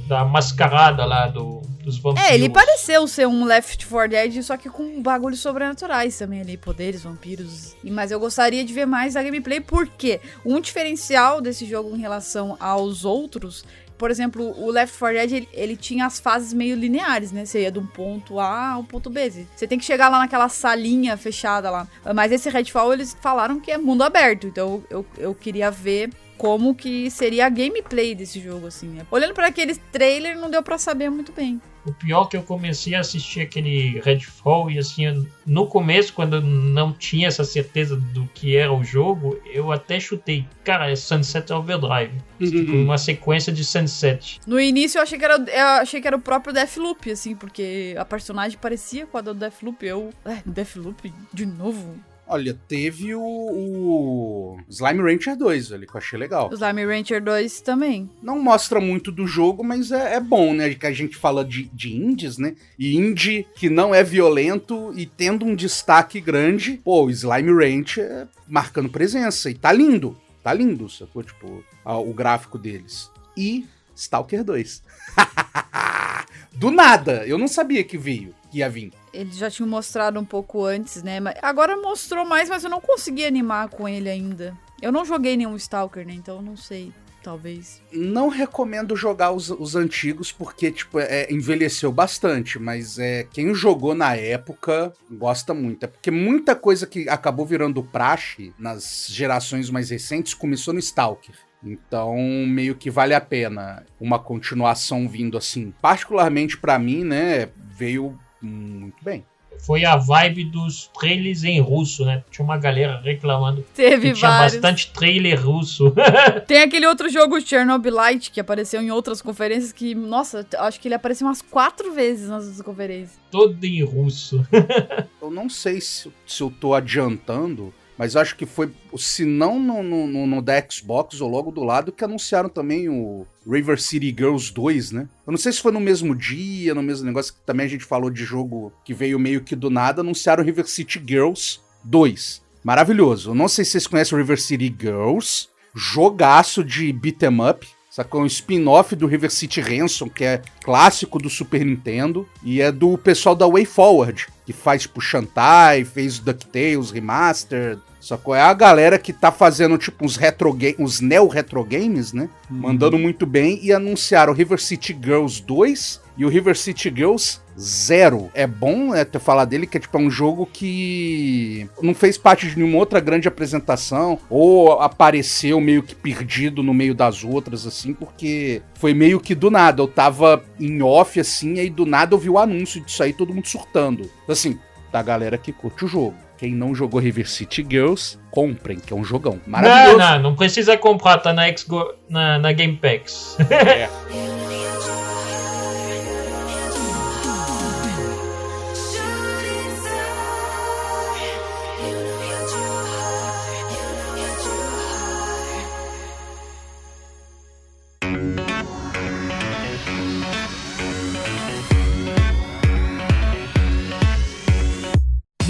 da 0.08 0.24
mascarada 0.24 1.04
lá 1.04 1.28
do, 1.28 1.62
dos 1.84 1.98
vampiros. 1.98 2.30
É, 2.30 2.36
ele 2.36 2.50
pareceu 2.50 3.08
ser 3.08 3.28
um 3.28 3.44
Left 3.44 3.88
4 3.88 4.10
Dead, 4.10 4.44
só 4.44 4.56
que 4.56 4.70
com 4.70 5.02
bagulhos 5.02 5.40
sobrenaturais 5.40 6.18
também 6.18 6.42
ali, 6.42 6.58
poderes, 6.58 7.04
vampiros. 7.04 7.76
Mas 7.84 8.12
eu 8.12 8.20
gostaria 8.20 8.64
de 8.64 8.74
ver 8.74 8.86
mais 8.86 9.16
a 9.16 9.24
gameplay, 9.24 9.60
porque 9.60 10.20
um 10.46 10.60
diferencial 10.60 11.42
desse 11.42 11.66
jogo 11.66 11.96
em 11.96 12.00
relação 12.00 12.58
aos 12.60 13.06
outros, 13.06 13.64
por 14.00 14.10
exemplo, 14.10 14.52
o 14.60 14.72
Left 14.72 14.98
4 14.98 15.18
Dead, 15.18 15.32
ele, 15.32 15.50
ele 15.54 15.76
tinha 15.76 16.06
as 16.06 16.20
fases 16.20 16.54
meio 16.54 16.76
lineares, 16.76 17.32
né? 17.32 17.46
Você 17.46 17.62
ia 17.62 17.72
de 17.72 17.78
um 17.78 17.86
ponto 17.86 18.40
A 18.40 18.72
ao 18.72 18.84
ponto 18.84 19.12
B. 19.12 19.46
Você 19.56 19.68
tem 19.68 19.78
que 19.78 19.86
chegar 19.86 20.10
lá 20.10 20.20
naquela 20.20 20.50
salinha 20.50 21.18
fechada 21.18 21.70
lá. 21.70 21.88
Mas 22.16 22.32
esse 22.32 22.50
Redfall, 22.50 22.94
eles 22.94 23.16
falaram 23.22 23.60
que 23.60 23.72
é 23.72 23.78
mundo 23.78 24.04
aberto, 24.04 24.48
então 24.48 24.84
eu, 24.90 25.06
eu 25.18 25.36
queria 25.36 25.70
ver 25.70 26.10
como 26.40 26.74
que 26.74 27.12
seria 27.12 27.46
a 27.46 27.50
gameplay 27.50 28.16
desse 28.16 28.40
jogo, 28.40 28.68
assim. 28.68 28.88
né? 28.88 29.06
Olhando 29.12 29.34
para 29.34 29.48
aquele 29.48 29.76
trailer, 29.92 30.40
não 30.40 30.50
deu 30.50 30.64
pra 30.64 30.78
saber 30.78 31.10
muito 31.10 31.34
bem. 31.34 31.62
O 31.86 31.94
pior 31.94 32.26
é 32.26 32.30
que 32.30 32.38
eu 32.38 32.44
comecei 32.44 32.96
a 32.96 33.02
assistir 33.02 33.42
aquele 33.42 34.00
Redfall 34.00 34.72
e 34.72 34.80
assim, 34.80 35.28
no 35.46 35.68
começo, 35.68 36.14
quando 36.14 36.38
eu 36.38 36.42
não 36.42 36.94
tinha 36.94 37.28
essa 37.28 37.44
certeza 37.44 37.98
do 37.98 38.26
que 38.34 38.56
era 38.56 38.72
o 38.72 38.86
jogo, 38.86 39.38
eu 39.46 39.70
até 39.70 40.00
chutei. 40.00 40.46
Cara, 40.64 40.90
é 40.90 40.96
Sunset 40.96 41.52
Overdrive. 41.52 42.14
Tipo, 42.38 42.72
uma 42.78 42.98
sequência 42.98 43.52
de 43.52 43.66
Sunset. 43.66 44.40
No 44.48 44.60
início 44.60 44.98
eu 44.98 45.04
achei 45.04 45.20
que 45.20 45.26
era, 45.26 45.36
eu 45.36 45.66
achei 45.82 46.00
que 46.00 46.08
era 46.08 46.16
o 46.16 46.22
próprio 46.22 46.54
Deathloop, 46.54 47.12
assim, 47.12 47.36
porque 47.36 47.96
a 47.98 48.06
personagem 48.06 48.58
parecia 48.58 49.06
com 49.06 49.18
a 49.18 49.22
do 49.22 49.34
Deathloop. 49.34 49.86
Eu. 49.86 50.10
É, 50.24 50.38
Deathloop 50.46 51.12
de 51.34 51.46
novo. 51.46 51.98
Olha, 52.32 52.56
teve 52.68 53.16
o, 53.16 53.20
o 53.22 54.60
Slime 54.70 55.02
Rancher 55.02 55.36
2 55.36 55.72
ali, 55.72 55.88
que 55.88 55.96
eu 55.96 55.98
achei 55.98 56.18
legal. 56.20 56.50
O 56.52 56.54
Slime 56.54 56.86
Rancher 56.86 57.24
2 57.24 57.62
também. 57.62 58.08
Não 58.22 58.40
mostra 58.40 58.80
muito 58.80 59.12
do 59.12 59.26
jogo, 59.26 59.64
mas 59.64 59.92
é, 59.92 60.14
é 60.16 60.20
bom, 60.20 60.54
né? 60.54 60.74
Que 60.76 60.86
a 60.86 60.92
gente 60.92 61.18
fala 61.18 61.44
de, 61.44 61.64
de 61.74 61.96
indies, 61.96 62.38
né? 62.38 62.56
E 62.78 62.96
indie 62.96 63.48
que 63.56 63.68
não 63.70 63.96
é 63.96 64.04
violento 64.04 64.94
e 64.96 65.08
tendo 65.08 65.44
um 65.44 65.56
destaque 65.56 66.22
grande. 66.22 66.80
Pô, 66.84 67.06
o 67.06 67.10
Slime 67.10 67.52
Rancher 67.52 68.04
é 68.06 68.28
marcando 68.48 68.90
presença. 68.90 69.50
E 69.50 69.56
tá 69.56 69.72
lindo. 69.72 70.16
Tá 70.44 70.54
lindo, 70.54 70.88
sacou? 70.88 71.24
Tipo, 71.24 71.64
a- 71.84 71.98
o 71.98 72.14
gráfico 72.14 72.58
deles. 72.60 73.10
E 73.36 73.66
Stalker 73.96 74.44
2. 74.44 74.84
do 76.54 76.72
nada. 76.72 77.26
Eu 77.26 77.38
não 77.38 77.48
sabia 77.48 77.84
que 77.84 77.98
veio, 77.98 78.34
que 78.52 78.60
ia 78.60 78.70
vir. 78.70 78.92
Eles 79.14 79.38
já 79.38 79.50
tinham 79.50 79.68
mostrado 79.68 80.20
um 80.20 80.26
pouco 80.26 80.64
antes, 80.64 81.04
né? 81.04 81.20
Mas 81.20 81.36
agora 81.42 81.76
mostrou 81.76 82.26
mais, 82.26 82.50
mas 82.50 82.64
eu 82.64 82.70
não 82.70 82.82
consegui 82.82 83.26
animar 83.26 83.70
com 83.70 83.88
ele 83.88 84.10
ainda. 84.10 84.56
Eu 84.82 84.92
não 84.92 85.04
joguei 85.04 85.36
nenhum 85.36 85.56
Stalker, 85.56 86.06
né? 86.06 86.14
Então 86.14 86.42
não 86.42 86.56
sei. 86.56 86.94
Talvez. 87.22 87.82
Não 87.92 88.30
recomendo 88.30 88.96
jogar 88.96 89.32
os, 89.32 89.50
os 89.50 89.76
antigos 89.76 90.32
porque, 90.32 90.72
tipo, 90.72 91.00
é, 91.00 91.28
envelheceu 91.30 91.92
bastante, 91.92 92.58
mas 92.58 92.98
é 92.98 93.26
quem 93.26 93.54
jogou 93.54 93.94
na 93.94 94.16
época 94.16 94.94
gosta 95.12 95.54
muito. 95.54 95.84
É 95.84 95.88
porque 95.88 96.10
muita 96.10 96.56
coisa 96.56 96.88
que 96.88 97.10
acabou 97.10 97.46
virando 97.46 97.84
praxe 97.84 98.54
nas 98.58 99.08
gerações 99.10 99.70
mais 99.70 99.90
recentes 99.90 100.34
começou 100.34 100.74
no 100.74 100.80
Stalker. 100.80 101.36
Então, 101.64 102.16
meio 102.48 102.76
que 102.76 102.90
vale 102.90 103.14
a 103.14 103.22
pena 103.22 103.84
uma 104.00 104.18
continuação 104.18 105.08
vindo 105.08 105.38
assim. 105.38 105.74
Particularmente 105.82 106.58
pra 106.58 106.80
mim, 106.80 107.04
né, 107.04 107.50
veio 107.58 108.18
muito 108.42 109.04
bem. 109.04 109.26
Foi 109.66 109.84
a 109.84 109.98
vibe 109.98 110.46
dos 110.46 110.90
trailers 110.98 111.44
em 111.44 111.60
russo, 111.60 112.06
né? 112.06 112.24
Tinha 112.32 112.46
uma 112.46 112.58
galera 112.58 113.02
reclamando 113.02 113.66
Teve 113.76 114.12
que 114.12 114.20
tinha 114.20 114.30
bastante 114.30 114.92
trailer 114.92 115.46
russo. 115.46 115.94
Tem 116.48 116.62
aquele 116.62 116.88
outro 116.88 117.10
jogo, 117.10 117.42
Chernobylite, 117.42 118.32
que 118.32 118.40
apareceu 118.40 118.82
em 118.82 118.92
outras 118.92 119.22
conferências 119.22 119.72
que, 119.74 119.94
nossa, 119.94 120.48
acho 120.60 120.80
que 120.80 120.88
ele 120.88 120.96
apareceu 120.96 121.28
umas 121.28 121.42
quatro 121.42 121.92
vezes 121.92 122.30
nas 122.30 122.44
outras 122.44 122.62
conferências. 122.62 123.20
Todo 123.30 123.64
em 123.66 123.84
russo. 123.84 124.46
Eu 125.22 125.30
não 125.30 125.50
sei 125.50 125.82
se, 125.82 126.12
se 126.26 126.42
eu 126.42 126.50
tô 126.50 126.74
adiantando, 126.74 127.74
mas 128.00 128.16
acho 128.16 128.36
que 128.38 128.46
foi, 128.46 128.72
se 128.98 129.26
não 129.26 129.60
no, 129.60 129.84
no, 129.84 130.26
no- 130.26 130.42
da 130.42 130.54
Xbox 130.68 131.20
ou 131.20 131.30
logo 131.30 131.52
do 131.52 131.64
lado, 131.66 131.92
que 131.92 132.04
anunciaram 132.04 132.48
também 132.48 132.88
o 132.88 133.28
River 133.46 133.80
City 133.80 134.16
Girls 134.18 134.54
2, 134.54 134.92
né? 134.94 135.10
Eu 135.28 135.32
não 135.32 135.38
sei 135.38 135.52
se 135.52 135.62
foi 135.62 135.74
no 135.74 135.82
mesmo 135.82 136.16
dia, 136.16 136.74
no 136.74 136.82
mesmo 136.82 137.06
negócio, 137.06 137.34
que 137.34 137.42
também 137.46 137.66
a 137.66 137.70
gente 137.70 137.84
falou 137.84 138.10
de 138.10 138.24
jogo 138.24 138.72
que 138.86 138.94
veio 138.94 139.20
meio 139.20 139.42
que 139.44 139.56
do 139.56 139.70
nada, 139.70 140.00
anunciaram 140.02 140.44
River 140.46 140.66
City 140.68 141.04
Girls 141.06 141.60
2. 141.84 142.42
Maravilhoso. 142.64 143.32
Eu 143.32 143.36
não 143.36 143.48
sei 143.50 143.66
se 143.66 143.72
vocês 143.72 143.88
conhecem 143.88 144.18
River 144.18 144.40
City 144.42 144.74
Girls, 144.80 145.48
jogaço 145.76 146.64
de 146.64 146.92
beat 146.94 147.22
'em 147.24 147.50
up. 147.50 147.68
Sacou? 147.90 148.22
Um 148.22 148.26
spin-off 148.28 148.96
do 148.96 149.08
River 149.08 149.32
City 149.32 149.60
Ransom, 149.60 150.08
que 150.08 150.24
é 150.24 150.42
clássico 150.64 151.18
do 151.18 151.30
Super 151.30 151.66
Nintendo. 151.66 152.28
E 152.44 152.62
é 152.62 152.72
do 152.72 152.98
pessoal 152.98 153.36
da 153.36 153.48
Way 153.48 153.66
Forward, 153.66 154.28
que 154.46 154.54
faz 154.54 154.84
tipo 154.84 155.02
Shantai, 155.02 155.84
fez 155.84 156.20
DuckTales 156.20 156.92
Remastered, 156.92 157.82
Sacou? 158.10 158.34
É 158.34 158.42
a 158.42 158.54
galera 158.56 158.98
que 158.98 159.14
tá 159.14 159.32
fazendo, 159.32 159.78
tipo, 159.78 160.04
uns 160.04 160.16
retro 160.16 160.58
uns 160.80 161.00
neo-retro 161.00 161.64
games, 161.64 162.12
né? 162.12 162.28
Mandando 162.50 162.98
muito 162.98 163.24
bem 163.24 163.60
e 163.62 163.72
anunciaram 163.72 164.34
River 164.34 164.60
City 164.60 164.98
Girls 165.00 165.44
2 165.44 166.02
e 166.18 166.26
o 166.26 166.28
River 166.28 166.58
City 166.58 166.90
Girls 166.90 167.40
Zero. 167.60 168.32
É 168.34 168.48
bom 168.48 168.96
é, 168.96 169.06
ter 169.06 169.20
falar 169.20 169.46
dele, 169.46 169.68
que 169.68 169.78
é 169.78 169.80
tipo 169.80 169.96
é 169.96 170.02
um 170.02 170.10
jogo 170.10 170.50
que 170.52 171.70
não 171.84 171.94
fez 171.94 172.18
parte 172.18 172.50
de 172.50 172.58
nenhuma 172.58 172.80
outra 172.80 173.00
grande 173.00 173.28
apresentação, 173.28 174.18
ou 174.28 174.82
apareceu 174.82 175.62
meio 175.62 175.84
que 175.84 175.94
perdido 175.94 176.64
no 176.64 176.74
meio 176.74 176.96
das 176.96 177.24
outras, 177.24 177.68
assim, 177.68 177.94
porque 177.94 178.64
foi 178.74 178.92
meio 178.92 179.20
que 179.20 179.36
do 179.36 179.52
nada. 179.52 179.84
Eu 179.84 179.88
tava 179.88 180.44
em 180.60 180.82
off, 180.82 181.20
assim, 181.20 181.58
e 181.58 181.60
aí 181.60 181.70
do 181.70 181.86
nada 181.86 182.16
eu 182.16 182.20
vi 182.20 182.30
o 182.32 182.40
anúncio 182.40 182.82
disso 182.82 183.04
aí, 183.04 183.14
todo 183.14 183.36
mundo 183.36 183.48
surtando. 183.48 184.10
Assim, 184.28 184.58
da 184.92 185.04
galera 185.04 185.38
que 185.38 185.54
curte 185.54 185.86
o 185.86 185.88
jogo. 185.88 186.16
Quem 186.40 186.56
não 186.56 186.74
jogou 186.74 187.02
River 187.02 187.30
City 187.30 187.66
Girls, 187.70 188.18
comprem, 188.32 188.80
que 188.80 188.94
é 188.94 188.96
um 188.96 189.04
jogão 189.04 189.42
maravilhoso. 189.46 189.98
Não, 189.98 190.14
não, 190.14 190.20
não 190.22 190.36
precisa 190.36 190.78
comprar, 190.78 191.18
tá 191.18 191.34
na, 191.34 191.46
Xgo, 191.56 191.94
na, 192.10 192.40
na 192.40 192.54
Game 192.54 192.78
Packs. 192.78 193.38
É. 193.52 193.90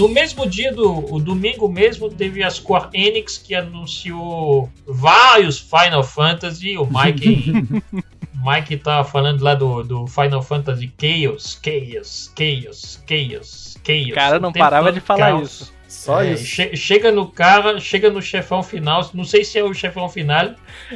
No 0.00 0.08
mesmo 0.08 0.48
dia 0.48 0.72
do 0.72 1.12
o 1.14 1.20
domingo 1.20 1.68
mesmo, 1.68 2.08
teve 2.08 2.42
a 2.42 2.50
Square 2.50 2.88
Enix 2.94 3.36
que 3.38 3.54
anunciou 3.54 4.70
vários 4.86 5.58
Final 5.58 6.02
Fantasy. 6.02 6.76
O 6.78 6.86
Mike, 6.90 7.52
Mike 8.42 8.76
tava 8.78 9.04
falando 9.06 9.42
lá 9.42 9.54
do, 9.54 9.82
do 9.82 10.06
Final 10.06 10.42
Fantasy 10.42 10.90
Chaos, 10.98 11.60
Chaos, 11.62 12.32
Chaos, 12.36 13.02
Chaos, 13.06 13.78
Chaos. 13.86 14.08
O 14.10 14.14
cara 14.14 14.40
não 14.40 14.52
parava 14.52 14.90
de 14.90 15.00
falar 15.00 15.32
caos. 15.32 15.42
isso. 15.50 15.80
Só 15.86 16.22
É, 16.22 16.32
isso. 16.32 16.46
che- 16.46 16.76
chega 16.76 17.10
no 17.10 17.26
cara, 17.26 17.78
chega 17.80 18.08
no 18.10 18.22
chefão 18.22 18.62
final. 18.62 19.10
Não 19.12 19.24
sei 19.24 19.44
se 19.44 19.58
é 19.58 19.64
o 19.64 19.74
chefão 19.74 20.08
final, 20.08 20.52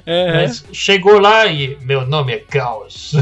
É, 0.06 0.32
mas 0.32 0.64
chegou 0.72 1.18
lá 1.18 1.46
e 1.46 1.76
meu 1.82 2.06
nome 2.06 2.32
é 2.32 2.44
Chaos. 2.50 3.12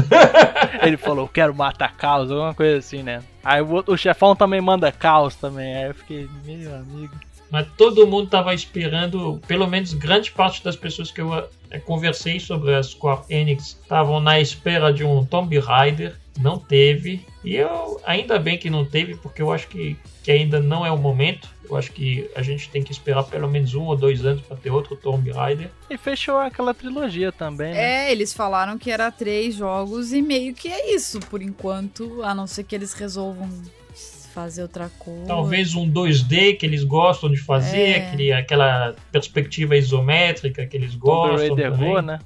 Ele 0.81 0.95
falou, 0.97 1.27
quero 1.27 1.53
matar 1.53 1.95
caos, 1.97 2.31
alguma 2.31 2.53
coisa 2.53 2.77
assim, 2.77 3.01
né? 3.03 3.21
Aí 3.43 3.61
o, 3.61 3.83
o 3.85 3.97
chefão 3.97 4.35
também 4.35 4.61
manda 4.61 4.91
caos 4.91 5.35
também. 5.35 5.75
Aí 5.75 5.87
eu 5.89 5.93
fiquei, 5.93 6.29
meu 6.45 6.75
amigo. 6.75 7.13
Mas 7.53 7.67
todo 7.77 8.07
mundo 8.07 8.25
estava 8.25 8.51
esperando, 8.51 9.39
pelo 9.47 9.67
menos 9.67 9.93
grande 9.93 10.31
parte 10.31 10.63
das 10.63 10.75
pessoas 10.75 11.11
que 11.11 11.21
eu 11.21 11.31
eh, 11.69 11.77
conversei 11.77 12.39
sobre 12.39 12.73
a 12.73 12.81
Square 12.81 13.21
Enix 13.29 13.77
estavam 13.79 14.19
na 14.19 14.39
espera 14.39 14.91
de 14.91 15.03
um 15.03 15.23
Tomb 15.23 15.59
Raider. 15.59 16.15
Não 16.39 16.57
teve. 16.57 17.23
E 17.43 17.55
eu, 17.55 18.01
ainda 18.05 18.39
bem 18.39 18.57
que 18.57 18.71
não 18.71 18.83
teve, 18.83 19.15
porque 19.17 19.39
eu 19.39 19.51
acho 19.51 19.67
que, 19.67 19.95
que 20.23 20.31
ainda 20.31 20.59
não 20.59 20.83
é 20.83 20.91
o 20.91 20.97
momento. 20.97 21.47
Eu 21.69 21.77
acho 21.77 21.91
que 21.91 22.29
a 22.35 22.41
gente 22.41 22.69
tem 22.69 22.83
que 22.83 22.91
esperar 22.91 23.23
pelo 23.23 23.47
menos 23.49 23.73
um 23.73 23.83
ou 23.83 23.95
dois 23.95 24.25
anos 24.25 24.41
para 24.41 24.57
ter 24.57 24.69
outro 24.69 24.95
Tomb 24.95 25.31
Raider. 25.31 25.69
E 25.89 25.97
fechou 25.97 26.37
aquela 26.37 26.73
trilogia 26.73 27.31
também, 27.31 27.73
né? 27.73 28.07
É, 28.07 28.11
eles 28.11 28.33
falaram 28.33 28.77
que 28.77 28.91
era 28.91 29.11
três 29.11 29.55
jogos 29.55 30.11
e 30.13 30.21
meio 30.21 30.53
que 30.53 30.67
é 30.67 30.93
isso, 30.93 31.19
por 31.21 31.41
enquanto, 31.41 32.21
a 32.23 32.33
não 32.35 32.45
ser 32.47 32.63
que 32.63 32.75
eles 32.75 32.93
resolvam 32.93 33.49
fazer 34.33 34.63
outra 34.63 34.89
coisa. 34.97 35.27
Talvez 35.27 35.75
um 35.75 35.87
2D 35.89 36.57
que 36.57 36.65
eles 36.65 36.83
gostam 36.83 37.29
de 37.29 37.37
fazer, 37.37 37.77
É. 37.89 38.07
aquele, 38.07 38.33
aquela 38.33 38.95
perspectiva 39.11 39.75
isométrica 39.77 40.65
que 40.65 40.75
eles 40.75 40.91
Tomb 40.91 41.01
gostam. 41.01 41.37
Raider 41.55 41.71
também. 41.71 41.93
Go, 41.93 42.01
né? 42.01 42.19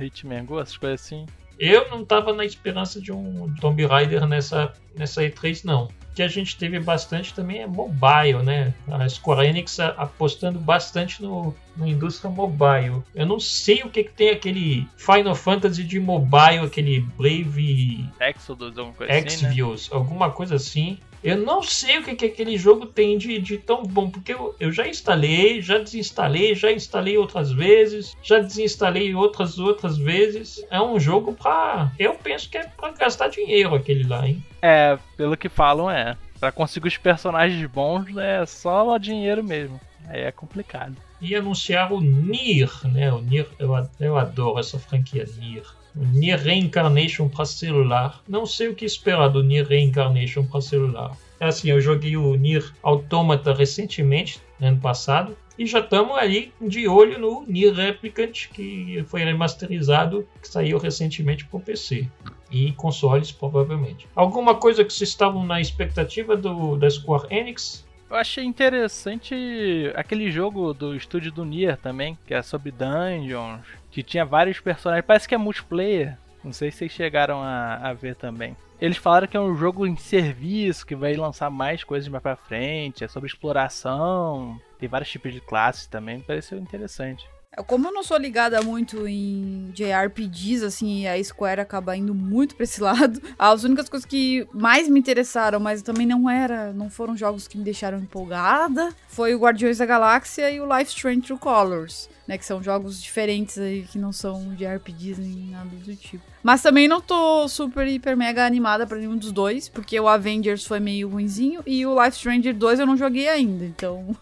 Hitman 0.00 0.44
Go, 0.44 0.60
essas 0.60 0.76
coisas 0.76 1.00
assim. 1.00 1.24
Eu 1.58 1.90
não 1.90 2.04
tava 2.04 2.32
na 2.32 2.44
esperança 2.44 3.00
de 3.00 3.12
um 3.12 3.54
Tomb 3.60 3.84
Raider 3.86 4.26
nessa, 4.26 4.72
nessa 4.94 5.22
E3, 5.22 5.64
não. 5.64 5.84
O 5.84 6.14
que 6.16 6.22
a 6.22 6.28
gente 6.28 6.56
teve 6.56 6.78
bastante 6.80 7.34
também 7.34 7.60
é 7.60 7.66
mobile, 7.66 8.42
né? 8.42 8.74
A 8.88 9.08
Square 9.08 9.46
Enix 9.46 9.78
apostando 9.80 10.58
bastante 10.58 11.22
no, 11.22 11.54
na 11.76 11.88
indústria 11.88 12.30
mobile. 12.30 13.02
Eu 13.14 13.26
não 13.26 13.38
sei 13.38 13.82
o 13.82 13.90
que, 13.90 14.04
que 14.04 14.12
tem 14.12 14.30
aquele 14.30 14.88
Final 14.96 15.34
Fantasy 15.34 15.84
de 15.84 16.00
mobile, 16.00 16.64
aquele 16.64 17.00
Brave 17.00 18.08
Exodus, 18.20 18.78
alguma 18.78 18.94
coisa 18.94 19.12
assim, 19.12 19.42
né? 19.42 19.50
Alguma 19.92 20.30
coisa 20.30 20.54
assim. 20.56 20.98
Eu 21.26 21.36
não 21.36 21.60
sei 21.60 21.98
o 21.98 22.04
que, 22.04 22.14
que 22.14 22.26
aquele 22.26 22.56
jogo 22.56 22.86
tem 22.86 23.18
de, 23.18 23.40
de 23.40 23.58
tão 23.58 23.82
bom, 23.82 24.08
porque 24.08 24.32
eu, 24.32 24.54
eu 24.60 24.70
já 24.70 24.86
instalei, 24.86 25.60
já 25.60 25.76
desinstalei, 25.76 26.54
já 26.54 26.70
instalei 26.70 27.18
outras 27.18 27.50
vezes, 27.50 28.16
já 28.22 28.38
desinstalei 28.38 29.12
outras 29.12 29.58
outras 29.58 29.98
vezes. 29.98 30.64
É 30.70 30.80
um 30.80 31.00
jogo 31.00 31.32
pra. 31.32 31.90
Eu 31.98 32.14
penso 32.14 32.48
que 32.48 32.56
é 32.56 32.68
pra 32.68 32.92
gastar 32.92 33.26
dinheiro 33.26 33.74
aquele 33.74 34.06
lá, 34.06 34.24
hein? 34.24 34.40
É, 34.62 34.96
pelo 35.16 35.36
que 35.36 35.48
falam, 35.48 35.90
é. 35.90 36.16
Pra 36.38 36.52
conseguir 36.52 36.86
os 36.86 36.96
personagens 36.96 37.68
bons 37.68 38.16
é 38.16 38.46
só 38.46 38.96
dinheiro 38.96 39.42
mesmo. 39.42 39.80
Aí 40.06 40.20
é 40.20 40.30
complicado. 40.30 40.94
E 41.20 41.34
anunciaram 41.34 41.96
o 41.96 42.00
Nier, 42.00 42.70
né? 42.84 43.12
O 43.12 43.20
Nier, 43.20 43.48
eu, 43.58 43.72
eu 43.98 44.16
adoro 44.16 44.60
essa 44.60 44.78
franquia 44.78 45.26
Nier. 45.38 45.66
Nier 45.96 46.38
Reincarnation 46.38 47.28
para 47.28 47.46
celular. 47.46 48.20
Não 48.28 48.44
sei 48.44 48.68
o 48.68 48.74
que 48.74 48.84
esperar 48.84 49.28
do 49.28 49.42
Nier 49.42 49.66
Reincarnation 49.66 50.44
para 50.44 50.60
celular. 50.60 51.16
É 51.40 51.46
assim, 51.46 51.70
eu 51.70 51.80
joguei 51.80 52.16
o 52.16 52.34
Nier 52.34 52.64
Automata 52.82 53.54
recentemente, 53.54 54.40
ano 54.60 54.78
passado, 54.78 55.36
e 55.58 55.64
já 55.64 55.80
estamos 55.80 56.16
aí 56.18 56.52
de 56.60 56.86
olho 56.86 57.18
no 57.18 57.44
Nier 57.46 57.72
Replicant, 57.72 58.48
que 58.52 59.02
foi 59.06 59.24
remasterizado, 59.24 60.28
que 60.40 60.48
saiu 60.48 60.76
recentemente 60.76 61.46
para 61.46 61.56
o 61.56 61.60
PC. 61.60 62.06
E 62.50 62.72
consoles, 62.72 63.32
provavelmente. 63.32 64.06
Alguma 64.14 64.54
coisa 64.54 64.84
que 64.84 64.92
vocês 64.92 65.08
estavam 65.10 65.44
na 65.44 65.60
expectativa 65.60 66.36
do, 66.36 66.76
da 66.76 66.88
Square 66.88 67.26
Enix? 67.34 67.85
Eu 68.08 68.16
achei 68.16 68.44
interessante 68.44 69.92
aquele 69.96 70.30
jogo 70.30 70.72
do 70.72 70.94
estúdio 70.94 71.32
do 71.32 71.44
Nier 71.44 71.76
também, 71.76 72.16
que 72.24 72.32
é 72.32 72.40
sobre 72.40 72.70
dungeons, 72.70 73.66
que 73.90 74.02
tinha 74.02 74.24
vários 74.24 74.60
personagens. 74.60 75.04
Parece 75.04 75.28
que 75.28 75.34
é 75.34 75.38
multiplayer. 75.38 76.16
Não 76.44 76.52
sei 76.52 76.70
se 76.70 76.78
vocês 76.78 76.92
chegaram 76.92 77.42
a, 77.42 77.74
a 77.88 77.92
ver 77.92 78.14
também. 78.14 78.56
Eles 78.80 78.96
falaram 78.96 79.26
que 79.26 79.36
é 79.36 79.40
um 79.40 79.56
jogo 79.56 79.86
em 79.86 79.96
serviço, 79.96 80.86
que 80.86 80.94
vai 80.94 81.14
lançar 81.14 81.50
mais 81.50 81.82
coisas 81.82 82.08
mais 82.08 82.22
pra 82.22 82.36
frente, 82.36 83.02
é 83.02 83.08
sobre 83.08 83.26
exploração, 83.26 84.60
tem 84.78 84.88
vários 84.88 85.10
tipos 85.10 85.32
de 85.32 85.40
classes 85.40 85.86
também, 85.86 86.20
pareceu 86.20 86.58
interessante. 86.58 87.26
Como 87.66 87.88
eu 87.88 87.92
não 87.92 88.02
sou 88.02 88.18
ligada 88.18 88.60
muito 88.62 89.06
em 89.08 89.70
JRPGs, 89.72 90.64
assim, 90.64 91.06
a 91.06 91.22
Square 91.22 91.60
acaba 91.60 91.96
indo 91.96 92.14
muito 92.14 92.54
pra 92.54 92.64
esse 92.64 92.80
lado, 92.82 93.20
as 93.38 93.64
únicas 93.64 93.88
coisas 93.88 94.06
que 94.06 94.46
mais 94.52 94.88
me 94.88 95.00
interessaram, 95.00 95.58
mas 95.58 95.82
também 95.82 96.06
não 96.06 96.28
era, 96.28 96.72
não 96.72 96.90
foram 96.90 97.16
jogos 97.16 97.48
que 97.48 97.56
me 97.56 97.64
deixaram 97.64 97.98
empolgada, 97.98 98.90
foi 99.08 99.34
o 99.34 99.38
Guardiões 99.38 99.78
da 99.78 99.86
Galáxia 99.86 100.50
e 100.50 100.60
o 100.60 100.76
Life 100.76 100.90
Strange 100.90 101.22
True 101.22 101.38
Colors, 101.38 102.08
né, 102.26 102.36
que 102.36 102.44
são 102.44 102.62
jogos 102.62 103.00
diferentes 103.00 103.58
aí, 103.58 103.82
que 103.82 103.98
não 103.98 104.12
são 104.12 104.54
JRPGs 104.54 105.20
nem 105.20 105.50
nada 105.50 105.70
do 105.70 105.96
tipo. 105.96 106.24
Mas 106.42 106.62
também 106.62 106.86
não 106.86 107.00
tô 107.00 107.48
super, 107.48 107.86
hiper, 107.88 108.16
mega 108.16 108.44
animada 108.44 108.86
pra 108.86 108.98
nenhum 108.98 109.16
dos 109.16 109.32
dois, 109.32 109.68
porque 109.68 109.98
o 109.98 110.08
Avengers 110.08 110.64
foi 110.64 110.78
meio 110.78 111.08
ruinzinho 111.08 111.62
e 111.66 111.86
o 111.86 112.02
Life 112.02 112.18
Stranger 112.18 112.54
2 112.54 112.80
eu 112.80 112.86
não 112.86 112.96
joguei 112.96 113.28
ainda, 113.28 113.64
então... 113.64 114.14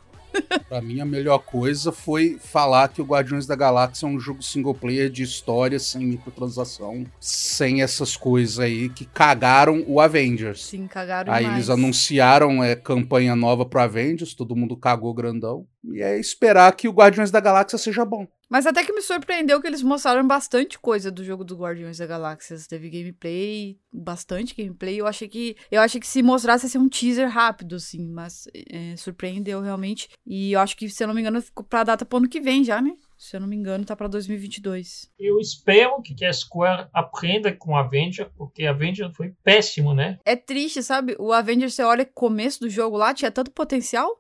Pra 0.69 0.81
mim, 0.81 1.01
a 1.01 1.05
melhor 1.05 1.39
coisa 1.39 1.93
foi 1.93 2.39
falar 2.41 2.89
que 2.89 3.01
o 3.01 3.05
Guardiões 3.05 3.47
da 3.47 3.55
Galáxia 3.55 4.07
é 4.07 4.09
um 4.09 4.19
jogo 4.19 4.43
single 4.43 4.75
player 4.75 5.11
de 5.11 5.23
história, 5.23 5.79
sem 5.79 6.05
microtransação, 6.07 7.07
sem 7.21 7.83
essas 7.83 8.17
coisas 8.17 8.59
aí 8.59 8.89
que 8.89 9.05
cagaram 9.05 9.85
o 9.87 10.01
Avengers. 10.01 10.65
Sim, 10.65 10.87
cagaram 10.87 11.33
Aí 11.33 11.45
demais. 11.45 11.59
eles 11.59 11.71
anunciaram 11.71 12.63
é, 12.63 12.75
campanha 12.75 13.35
nova 13.37 13.65
pro 13.65 13.81
Avengers, 13.81 14.35
todo 14.35 14.57
mundo 14.57 14.77
cagou 14.77 15.13
grandão. 15.15 15.67
E 15.93 16.03
é 16.03 16.19
esperar 16.19 16.75
que 16.75 16.89
o 16.89 16.93
Guardiões 16.93 17.31
da 17.31 17.41
Galáxia 17.41 17.79
seja 17.79 18.05
bom. 18.05 18.27
Mas 18.49 18.67
até 18.67 18.85
que 18.85 18.93
me 18.93 19.03
surpreendeu 19.03 19.61
que 19.61 19.67
eles 19.67 19.83
mostraram 19.83 20.27
bastante 20.27 20.79
coisa 20.79 21.11
do 21.11 21.25
jogo 21.25 21.45
do 21.45 21.57
Guardiões 21.57 21.99
da 21.99 22.07
Galáxia. 22.07 22.57
Teve 22.69 22.89
gameplay, 22.89 23.79
bastante 23.93 24.55
gameplay. 24.55 25.01
Eu 25.01 25.07
achei 25.07 25.29
que 25.29 25.57
eu 25.71 25.81
achei 25.81 26.01
que 26.01 26.07
se 26.07 26.23
mostrasse 26.23 26.69
ser 26.69 26.79
um 26.79 26.89
teaser 26.89 27.29
rápido, 27.29 27.77
assim, 27.77 28.09
mas 28.09 28.49
é, 28.71 28.97
surpreendeu 28.97 29.61
realmente. 29.61 30.09
E 30.27 30.53
eu 30.53 30.61
acho 30.61 30.77
que, 30.77 30.89
se 30.89 31.03
eu 31.03 31.09
não 31.09 31.15
me 31.15 31.21
engano, 31.21 31.43
ficou 31.43 31.65
pra 31.65 31.85
data 31.85 32.05
pro 32.05 32.19
ano 32.19 32.29
que 32.29 32.41
vem 32.41 32.63
já, 32.63 32.81
né? 32.81 32.93
Se 33.25 33.37
eu 33.37 33.41
não 33.41 33.49
me 33.49 33.57
engano, 33.57 33.87
tá 33.87 33.97
pra 33.97 34.07
2022. 34.07 35.11
Eu 35.19 35.39
espero 35.39 36.03
que 36.03 36.27
a 36.27 36.31
Square 36.31 36.89
aprenda 36.93 37.51
com 37.51 37.75
Avenger, 37.75 38.31
porque 38.37 38.67
Avenger 38.67 39.11
foi 39.15 39.33
péssimo, 39.43 39.95
né? 39.95 40.19
É 40.27 40.37
triste, 40.37 40.83
sabe? 40.83 41.17
O 41.19 41.33
Avengers, 41.33 41.73
você 41.73 41.83
olha 41.83 42.03
o 42.03 42.13
começo 42.13 42.61
do 42.61 42.69
jogo 42.69 42.99
lá, 42.99 43.15
tinha 43.15 43.31
tanto 43.31 43.51
potencial. 43.51 44.19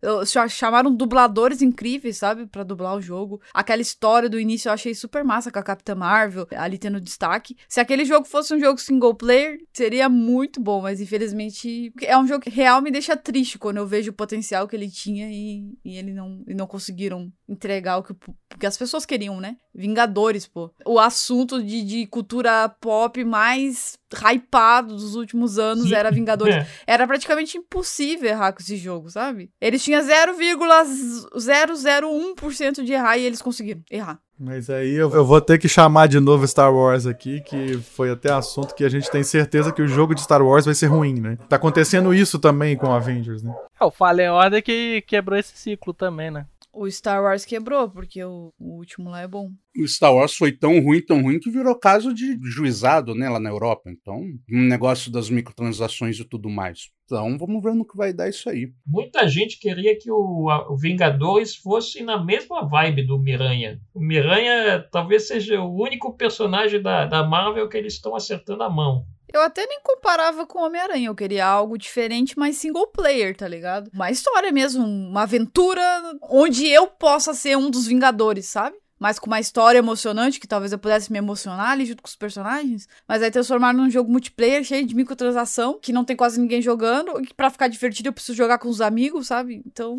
Chamaram 0.48 0.94
dubladores 0.94 1.60
incríveis, 1.60 2.16
sabe? 2.16 2.46
Pra 2.46 2.62
dublar 2.62 2.96
o 2.96 3.00
jogo. 3.00 3.42
Aquela 3.52 3.82
história 3.82 4.26
do 4.26 4.40
início 4.40 4.70
eu 4.70 4.72
achei 4.72 4.94
super 4.94 5.22
massa 5.22 5.52
com 5.52 5.58
a 5.58 5.62
Capitã 5.62 5.94
Marvel, 5.94 6.48
ali 6.52 6.78
tendo 6.78 6.98
destaque. 6.98 7.58
Se 7.68 7.80
aquele 7.80 8.06
jogo 8.06 8.26
fosse 8.26 8.54
um 8.54 8.58
jogo 8.58 8.80
single 8.80 9.14
player, 9.14 9.58
seria 9.74 10.08
muito 10.08 10.62
bom, 10.62 10.80
mas 10.80 10.98
infelizmente 10.98 11.92
é 12.00 12.16
um 12.16 12.26
jogo 12.26 12.40
que 12.40 12.48
real 12.48 12.80
me 12.80 12.90
deixa 12.90 13.14
triste 13.18 13.58
quando 13.58 13.76
eu 13.76 13.86
vejo 13.86 14.12
o 14.12 14.14
potencial 14.14 14.66
que 14.66 14.74
ele 14.74 14.90
tinha 14.90 15.28
e, 15.30 15.76
e 15.84 15.98
ele 15.98 16.14
não, 16.14 16.42
e 16.48 16.54
não 16.54 16.66
conseguiram 16.66 17.30
entregar 17.48 17.98
o 17.98 18.02
que, 18.02 18.12
o 18.12 18.58
que 18.58 18.66
as 18.66 18.76
pessoas 18.76 19.06
queriam, 19.06 19.40
né? 19.40 19.56
Vingadores, 19.74 20.46
pô. 20.46 20.70
O 20.86 20.98
assunto 20.98 21.62
de, 21.62 21.84
de 21.84 22.06
cultura 22.06 22.68
pop 22.68 23.22
mais 23.24 23.96
hypado 24.14 24.94
dos 24.94 25.14
últimos 25.14 25.58
anos 25.58 25.88
Sim. 25.88 25.94
era 25.94 26.10
Vingadores. 26.10 26.54
É. 26.86 26.94
Era 26.94 27.06
praticamente 27.06 27.58
impossível 27.58 28.30
errar 28.30 28.52
com 28.52 28.60
esse 28.60 28.76
jogo, 28.76 29.10
sabe? 29.10 29.50
Eles 29.60 29.82
tinham 29.82 30.00
0,001% 30.00 32.84
de 32.84 32.92
errar 32.92 33.18
e 33.18 33.24
eles 33.24 33.42
conseguiram 33.42 33.82
errar. 33.90 34.20
Mas 34.38 34.68
aí 34.68 34.94
eu, 34.94 35.10
eu 35.12 35.24
vou 35.24 35.40
ter 35.40 35.58
que 35.58 35.68
chamar 35.68 36.08
de 36.08 36.18
novo 36.18 36.46
Star 36.46 36.74
Wars 36.74 37.06
aqui, 37.06 37.40
que 37.40 37.78
foi 37.78 38.10
até 38.10 38.32
assunto 38.32 38.74
que 38.74 38.84
a 38.84 38.88
gente 38.88 39.10
tem 39.10 39.22
certeza 39.22 39.72
que 39.72 39.82
o 39.82 39.86
jogo 39.86 40.14
de 40.14 40.22
Star 40.22 40.42
Wars 40.42 40.64
vai 40.64 40.74
ser 40.74 40.86
ruim, 40.86 41.20
né? 41.20 41.38
Tá 41.48 41.56
acontecendo 41.56 42.12
isso 42.12 42.38
também 42.38 42.76
com 42.76 42.92
Avengers, 42.92 43.42
né? 43.42 43.54
É, 43.80 43.84
o 43.84 43.90
Fallen 43.90 44.30
Order 44.30 44.62
que 44.62 45.02
quebrou 45.06 45.38
esse 45.38 45.56
ciclo 45.56 45.94
também, 45.94 46.30
né? 46.30 46.46
O 46.76 46.90
Star 46.90 47.22
Wars 47.22 47.44
quebrou, 47.44 47.88
porque 47.90 48.22
o, 48.24 48.52
o 48.58 48.76
último 48.78 49.10
lá 49.10 49.20
é 49.22 49.28
bom. 49.28 49.50
O 49.76 49.86
Star 49.88 50.14
Wars 50.14 50.34
foi 50.34 50.52
tão 50.52 50.80
ruim, 50.80 51.00
tão 51.00 51.22
ruim, 51.22 51.38
que 51.40 51.50
virou 51.50 51.78
caso 51.78 52.12
de 52.14 52.38
juizado, 52.42 53.14
né, 53.14 53.28
lá 53.28 53.40
na 53.40 53.50
Europa. 53.50 53.90
Então, 53.90 54.20
um 54.50 54.62
negócio 54.62 55.10
das 55.10 55.28
microtransações 55.30 56.18
e 56.18 56.24
tudo 56.24 56.48
mais. 56.48 56.90
Então, 57.04 57.36
vamos 57.38 57.62
ver 57.62 57.74
no 57.74 57.84
que 57.86 57.96
vai 57.96 58.12
dar 58.12 58.28
isso 58.28 58.48
aí. 58.48 58.72
Muita 58.86 59.28
gente 59.28 59.58
queria 59.58 59.98
que 59.98 60.10
o, 60.10 60.48
a- 60.48 60.70
o 60.72 60.76
Vingadores 60.76 61.54
fosse 61.56 62.02
na 62.02 62.22
mesma 62.24 62.66
vibe 62.68 63.06
do 63.06 63.18
Miranha. 63.18 63.80
O 63.92 64.00
Miranha 64.00 64.86
talvez 64.90 65.26
seja 65.28 65.60
o 65.60 65.74
único 65.80 66.16
personagem 66.16 66.80
da, 66.80 67.04
da 67.04 67.22
Marvel 67.26 67.68
que 67.68 67.76
eles 67.76 67.94
estão 67.94 68.14
acertando 68.16 68.62
a 68.62 68.70
mão. 68.70 69.04
Eu 69.34 69.40
até 69.40 69.66
nem 69.66 69.80
comparava 69.82 70.46
com 70.46 70.60
Homem-Aranha, 70.60 71.08
eu 71.08 71.14
queria 71.14 71.44
algo 71.44 71.76
diferente, 71.76 72.38
mais 72.38 72.56
single 72.56 72.86
player, 72.86 73.36
tá 73.36 73.48
ligado? 73.48 73.90
Uma 73.92 74.08
história 74.08 74.52
mesmo, 74.52 74.84
uma 74.84 75.22
aventura 75.22 75.82
onde 76.22 76.68
eu 76.68 76.86
possa 76.86 77.34
ser 77.34 77.56
um 77.56 77.68
dos 77.68 77.84
Vingadores, 77.84 78.46
sabe? 78.46 78.76
Mas 78.96 79.18
com 79.18 79.26
uma 79.26 79.40
história 79.40 79.78
emocionante, 79.78 80.38
que 80.38 80.46
talvez 80.46 80.70
eu 80.70 80.78
pudesse 80.78 81.10
me 81.10 81.18
emocionar 81.18 81.70
ali 81.70 81.84
junto 81.84 82.00
com 82.00 82.06
os 82.08 82.14
personagens. 82.14 82.86
Mas 83.08 83.22
aí 83.22 83.30
transformar 83.30 83.74
num 83.74 83.90
jogo 83.90 84.08
multiplayer 84.08 84.62
cheio 84.62 84.86
de 84.86 84.94
microtransação, 84.94 85.80
que 85.82 85.92
não 85.92 86.04
tem 86.04 86.14
quase 86.14 86.40
ninguém 86.40 86.62
jogando, 86.62 87.20
e 87.20 87.26
que 87.26 87.34
pra 87.34 87.50
ficar 87.50 87.66
divertido 87.66 88.10
eu 88.10 88.12
preciso 88.12 88.38
jogar 88.38 88.58
com 88.58 88.68
os 88.68 88.80
amigos, 88.80 89.26
sabe? 89.26 89.60
Então, 89.66 89.98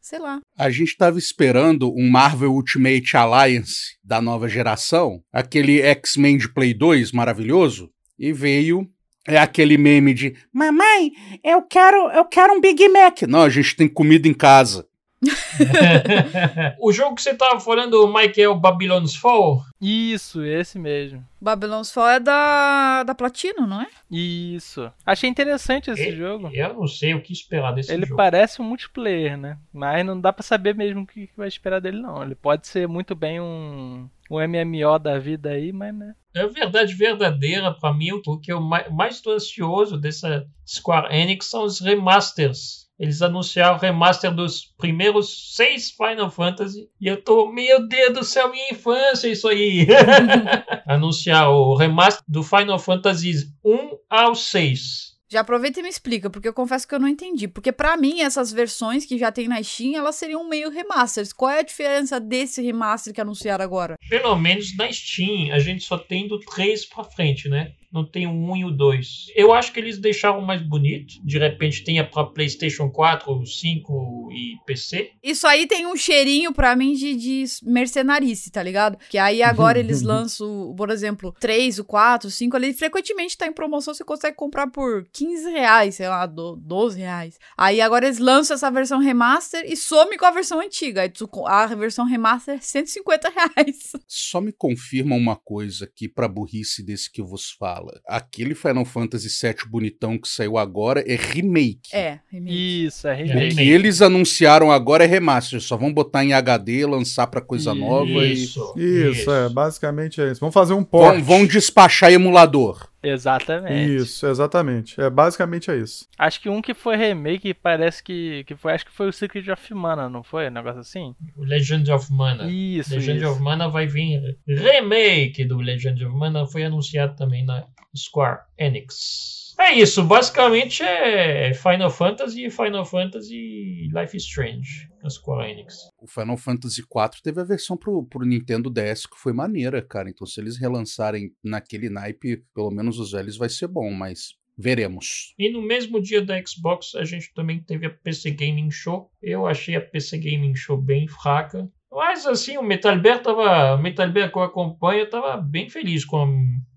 sei 0.00 0.18
lá. 0.18 0.40
A 0.58 0.70
gente 0.70 0.96
tava 0.96 1.20
esperando 1.20 1.94
um 1.94 2.10
Marvel 2.10 2.52
Ultimate 2.52 3.16
Alliance 3.16 3.96
da 4.02 4.20
nova 4.20 4.48
geração, 4.48 5.22
aquele 5.32 5.80
X-Men 5.80 6.36
de 6.36 6.52
Play 6.52 6.74
2 6.74 7.12
maravilhoso, 7.12 7.88
e 8.22 8.32
veio 8.32 8.88
é 9.26 9.36
aquele 9.36 9.76
meme 9.76 10.14
de 10.14 10.36
Mamãe, 10.52 11.12
eu 11.44 11.60
quero, 11.62 12.10
eu 12.12 12.24
quero 12.24 12.52
um 12.54 12.60
Big 12.60 12.88
Mac. 12.88 13.22
Não, 13.22 13.42
a 13.42 13.48
gente 13.48 13.74
tem 13.76 13.88
comida 13.88 14.26
em 14.28 14.34
casa. 14.34 14.86
o 16.80 16.92
jogo 16.92 17.14
que 17.14 17.22
você 17.22 17.34
tava 17.34 17.60
falando, 17.60 18.12
Mike, 18.12 18.42
é 18.42 18.48
o 18.48 18.54
Babylon's 18.58 19.14
Fall? 19.14 19.62
Isso, 19.80 20.44
esse 20.44 20.78
mesmo. 20.78 21.24
Babylon's 21.40 21.92
Fall 21.92 22.08
é 22.08 22.20
da, 22.20 23.02
da 23.04 23.14
Platino, 23.14 23.66
não 23.66 23.82
é? 23.82 23.86
Isso. 24.10 24.90
Achei 25.06 25.28
interessante 25.30 25.90
esse 25.90 26.08
E- 26.08 26.16
jogo. 26.16 26.50
Eu 26.52 26.74
não 26.74 26.86
sei 26.88 27.14
o 27.14 27.22
que 27.22 27.32
esperar 27.32 27.72
desse 27.72 27.92
Ele 27.92 28.06
jogo. 28.06 28.16
parece 28.16 28.60
um 28.60 28.64
multiplayer, 28.64 29.36
né? 29.36 29.56
Mas 29.72 30.04
não 30.04 30.20
dá 30.20 30.32
pra 30.32 30.42
saber 30.42 30.74
mesmo 30.74 31.02
o 31.02 31.06
que 31.06 31.26
que 31.28 31.36
vai 31.36 31.48
esperar 31.48 31.80
dele, 31.80 32.00
não. 32.00 32.22
Ele 32.22 32.34
pode 32.34 32.66
ser 32.66 32.86
muito 32.88 33.14
bem 33.14 33.40
um, 33.40 34.08
um 34.30 34.38
MMO 34.40 34.98
da 34.98 35.18
vida 35.18 35.50
aí, 35.50 35.72
mas 35.72 35.94
né? 35.94 36.14
É 36.34 36.46
verdade 36.46 36.94
verdadeira 36.94 37.72
pra 37.74 37.92
mim, 37.92 38.12
o 38.12 38.38
que 38.40 38.52
eu 38.52 38.60
mai- 38.60 38.88
mais 38.88 39.16
estou 39.16 39.34
ansioso 39.34 39.98
dessa 39.98 40.46
Square 40.66 41.14
Enix 41.14 41.46
são 41.46 41.64
os 41.64 41.78
remasters. 41.80 42.82
Eles 42.98 43.20
anunciaram 43.20 43.76
o 43.76 43.80
remaster 43.80 44.32
dos 44.32 44.64
primeiros 44.78 45.54
seis 45.56 45.90
Final 45.90 46.30
Fantasy 46.30 46.88
e 47.00 47.06
eu 47.08 47.20
tô, 47.22 47.50
meu 47.52 47.86
Deus 47.88 48.14
do 48.14 48.24
céu, 48.24 48.50
minha 48.50 48.70
infância, 48.70 49.28
isso 49.28 49.48
aí. 49.48 49.86
Anunciar 50.86 51.50
o 51.50 51.74
remaster 51.74 52.22
do 52.28 52.42
Final 52.42 52.78
Fantasy 52.78 53.48
1 53.64 53.98
ao 54.08 54.34
6. 54.34 55.11
Já 55.32 55.40
aproveita 55.40 55.80
e 55.80 55.82
me 55.82 55.88
explica, 55.88 56.28
porque 56.28 56.46
eu 56.46 56.52
confesso 56.52 56.86
que 56.86 56.94
eu 56.94 57.00
não 57.00 57.08
entendi. 57.08 57.48
Porque 57.48 57.72
pra 57.72 57.96
mim, 57.96 58.20
essas 58.20 58.52
versões 58.52 59.06
que 59.06 59.16
já 59.16 59.32
tem 59.32 59.48
na 59.48 59.62
Steam, 59.62 59.96
elas 59.96 60.16
seriam 60.16 60.46
meio 60.46 60.68
remasters. 60.68 61.32
Qual 61.32 61.50
é 61.50 61.60
a 61.60 61.62
diferença 61.62 62.20
desse 62.20 62.60
remaster 62.60 63.14
que 63.14 63.20
anunciaram 63.20 63.64
agora? 63.64 63.96
Pelo 64.10 64.36
menos 64.36 64.76
na 64.76 64.92
Steam, 64.92 65.50
a 65.50 65.58
gente 65.58 65.84
só 65.84 65.96
tem 65.96 66.28
do 66.28 66.38
3 66.38 66.84
pra 66.84 67.04
frente, 67.04 67.48
né? 67.48 67.72
Não 67.92 68.04
tem 68.04 68.26
o 68.26 68.30
1 68.30 68.56
e 68.56 68.64
o 68.64 68.70
2. 68.70 69.26
Eu 69.34 69.52
acho 69.52 69.72
que 69.72 69.78
eles 69.78 69.98
deixaram 69.98 70.40
mais 70.40 70.62
bonito. 70.62 71.14
De 71.22 71.38
repente 71.38 71.84
tenha 71.84 72.02
pra 72.04 72.24
PlayStation 72.24 72.88
4, 72.90 73.44
5 73.46 74.28
e 74.32 74.56
PC. 74.64 75.10
Isso 75.22 75.46
aí 75.46 75.66
tem 75.66 75.86
um 75.86 75.96
cheirinho 75.96 76.52
pra 76.52 76.74
mim 76.74 76.94
de, 76.94 77.14
de 77.14 77.44
mercenarice, 77.62 78.50
tá 78.50 78.62
ligado? 78.62 78.96
Que 79.10 79.18
aí 79.18 79.42
agora 79.42 79.78
eles 79.78 80.00
lançam, 80.02 80.74
por 80.76 80.90
exemplo, 80.90 81.34
3, 81.38 81.78
o 81.80 81.84
4, 81.84 82.28
o 82.28 82.30
5 82.30 82.56
ali. 82.56 82.72
Frequentemente 82.72 83.36
tá 83.36 83.46
em 83.46 83.52
promoção, 83.52 83.92
você 83.92 84.04
consegue 84.04 84.36
comprar 84.36 84.68
por 84.68 85.04
15 85.12 85.50
reais, 85.50 85.96
sei 85.96 86.08
lá, 86.08 86.24
do- 86.26 86.56
12 86.56 86.98
reais. 86.98 87.38
Aí 87.56 87.80
agora 87.80 88.06
eles 88.06 88.18
lançam 88.18 88.54
essa 88.54 88.70
versão 88.70 88.98
remaster 89.00 89.64
e 89.66 89.76
some 89.76 90.16
com 90.16 90.24
a 90.26 90.30
versão 90.30 90.60
antiga. 90.60 91.02
A 91.46 91.66
versão 91.66 92.04
remaster 92.06 92.54
é 92.54 92.60
150 92.60 93.28
reais. 93.30 93.92
Só 94.06 94.40
me 94.40 94.52
confirma 94.52 95.14
uma 95.16 95.36
coisa 95.36 95.84
aqui 95.84 96.08
pra 96.08 96.28
burrice 96.28 96.82
desse 96.82 97.10
que 97.10 97.22
vos 97.22 97.50
fala. 97.82 98.00
Aquele 98.06 98.54
Final 98.54 98.84
Fantasy 98.84 99.28
VII 99.28 99.68
bonitão 99.68 100.16
que 100.18 100.28
saiu 100.28 100.56
agora 100.56 101.02
é 101.06 101.16
remake. 101.16 101.94
É, 101.94 102.20
remake. 102.30 102.86
Isso, 102.86 103.08
é 103.08 103.20
É. 103.20 103.24
O 103.24 103.26
remake. 103.26 103.54
que 103.56 103.68
eles 103.70 104.00
anunciaram 104.00 104.70
agora 104.70 105.04
é 105.04 105.06
remaster. 105.06 105.60
Só 105.60 105.76
vão 105.76 105.92
botar 105.92 106.24
em 106.24 106.32
HD, 106.32 106.86
lançar 106.86 107.26
pra 107.26 107.40
coisa 107.40 107.72
Isso. 107.72 107.80
nova 107.80 108.10
e 108.10 108.32
Isso. 108.32 108.74
Isso, 108.76 109.30
é, 109.30 109.48
basicamente 109.48 110.20
é 110.20 110.30
isso. 110.30 110.40
Vamos 110.40 110.54
fazer 110.54 110.74
um 110.74 110.84
port. 110.84 111.14
vão, 111.16 111.24
vão 111.24 111.46
despachar 111.46 112.12
emulador. 112.12 112.91
Exatamente. 113.02 113.96
Isso, 113.96 114.26
exatamente. 114.26 115.00
É 115.00 115.10
basicamente 115.10 115.70
é 115.70 115.76
isso. 115.76 116.06
Acho 116.18 116.40
que 116.40 116.48
um 116.48 116.62
que 116.62 116.72
foi 116.74 116.96
remake 116.96 117.52
parece 117.52 118.02
que, 118.02 118.44
que 118.44 118.54
foi, 118.54 118.72
acho 118.72 118.86
que 118.86 118.92
foi 118.92 119.08
o 119.08 119.12
Secret 119.12 119.50
of 119.50 119.74
Mana, 119.74 120.08
não 120.08 120.22
foi? 120.22 120.48
Um 120.48 120.52
negócio 120.52 120.80
assim? 120.80 121.14
O 121.36 121.44
Legend 121.44 121.90
of 121.90 122.12
Mana. 122.12 122.48
Isso, 122.50 122.94
Legend 122.94 123.18
isso. 123.18 123.30
of 123.30 123.42
Mana 123.42 123.68
vai 123.68 123.86
vir 123.86 124.38
remake 124.46 125.44
do 125.44 125.58
Legend 125.58 126.04
of 126.04 126.16
Mana. 126.16 126.46
Foi 126.46 126.64
anunciado 126.64 127.16
também 127.16 127.44
na 127.44 127.66
Square 127.96 128.40
Enix. 128.58 129.54
É 129.58 129.74
isso, 129.74 130.02
basicamente 130.02 130.82
é 130.82 131.52
Final 131.54 131.90
Fantasy 131.90 132.50
Final 132.50 132.84
Fantasy 132.84 133.88
Life 133.94 134.16
is 134.16 134.24
Strange 134.24 134.88
na 135.02 135.10
Square 135.10 135.50
Enix. 135.50 135.88
O 136.00 136.06
Final 136.06 136.36
Fantasy 136.36 136.80
IV 136.80 137.22
teve 137.22 137.40
a 137.40 137.44
versão 137.44 137.76
pro, 137.76 138.04
pro 138.04 138.26
Nintendo 138.26 138.70
DS 138.70 139.06
que 139.06 139.16
foi 139.16 139.32
maneira, 139.32 139.82
cara. 139.82 140.08
Então, 140.10 140.26
se 140.26 140.40
eles 140.40 140.58
relançarem 140.58 141.32
naquele 141.44 141.88
naipe, 141.88 142.44
pelo 142.54 142.70
menos 142.70 142.98
os 142.98 143.12
velhos, 143.12 143.36
vai 143.36 143.48
ser 143.48 143.68
bom, 143.68 143.90
mas 143.90 144.34
veremos. 144.56 145.34
E 145.38 145.50
no 145.50 145.62
mesmo 145.62 146.00
dia 146.00 146.22
da 146.22 146.40
Xbox, 146.44 146.94
a 146.94 147.04
gente 147.04 147.32
também 147.34 147.60
teve 147.60 147.86
a 147.86 147.90
PC 147.90 148.30
Gaming 148.32 148.70
Show. 148.70 149.10
Eu 149.22 149.46
achei 149.46 149.76
a 149.76 149.80
PC 149.80 150.18
Gaming 150.18 150.54
Show 150.54 150.76
bem 150.76 151.08
fraca. 151.08 151.70
Mas 151.90 152.26
assim, 152.26 152.56
o 152.56 152.62
Metal 152.62 152.98
Bear 152.98 153.22
tava. 153.22 153.74
O 153.74 153.82
Metal 153.82 154.10
Bear 154.10 154.30
que 154.30 154.38
eu 154.38 154.42
acompanho 154.42 155.08
tava 155.08 155.36
bem 155.36 155.68
feliz 155.68 156.04
com 156.04 156.22
a 156.22 156.28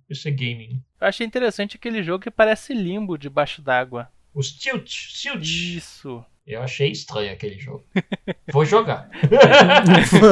PC 0.07 0.32
Gaming. 0.32 0.84
Eu 1.05 1.09
achei 1.09 1.27
interessante 1.27 1.75
aquele 1.77 2.01
jogo 2.01 2.23
que 2.23 2.31
parece 2.31 2.73
limbo 2.73 3.15
debaixo 3.15 3.61
d'água. 3.61 4.09
Os 4.33 4.51
Tilt, 4.51 4.89
Tilt. 5.21 5.43
Isso. 5.45 6.25
Eu 6.47 6.63
achei 6.63 6.89
estranho 6.91 7.31
aquele 7.31 7.59
jogo. 7.59 7.85
Vou 8.51 8.65
jogar. 8.65 9.07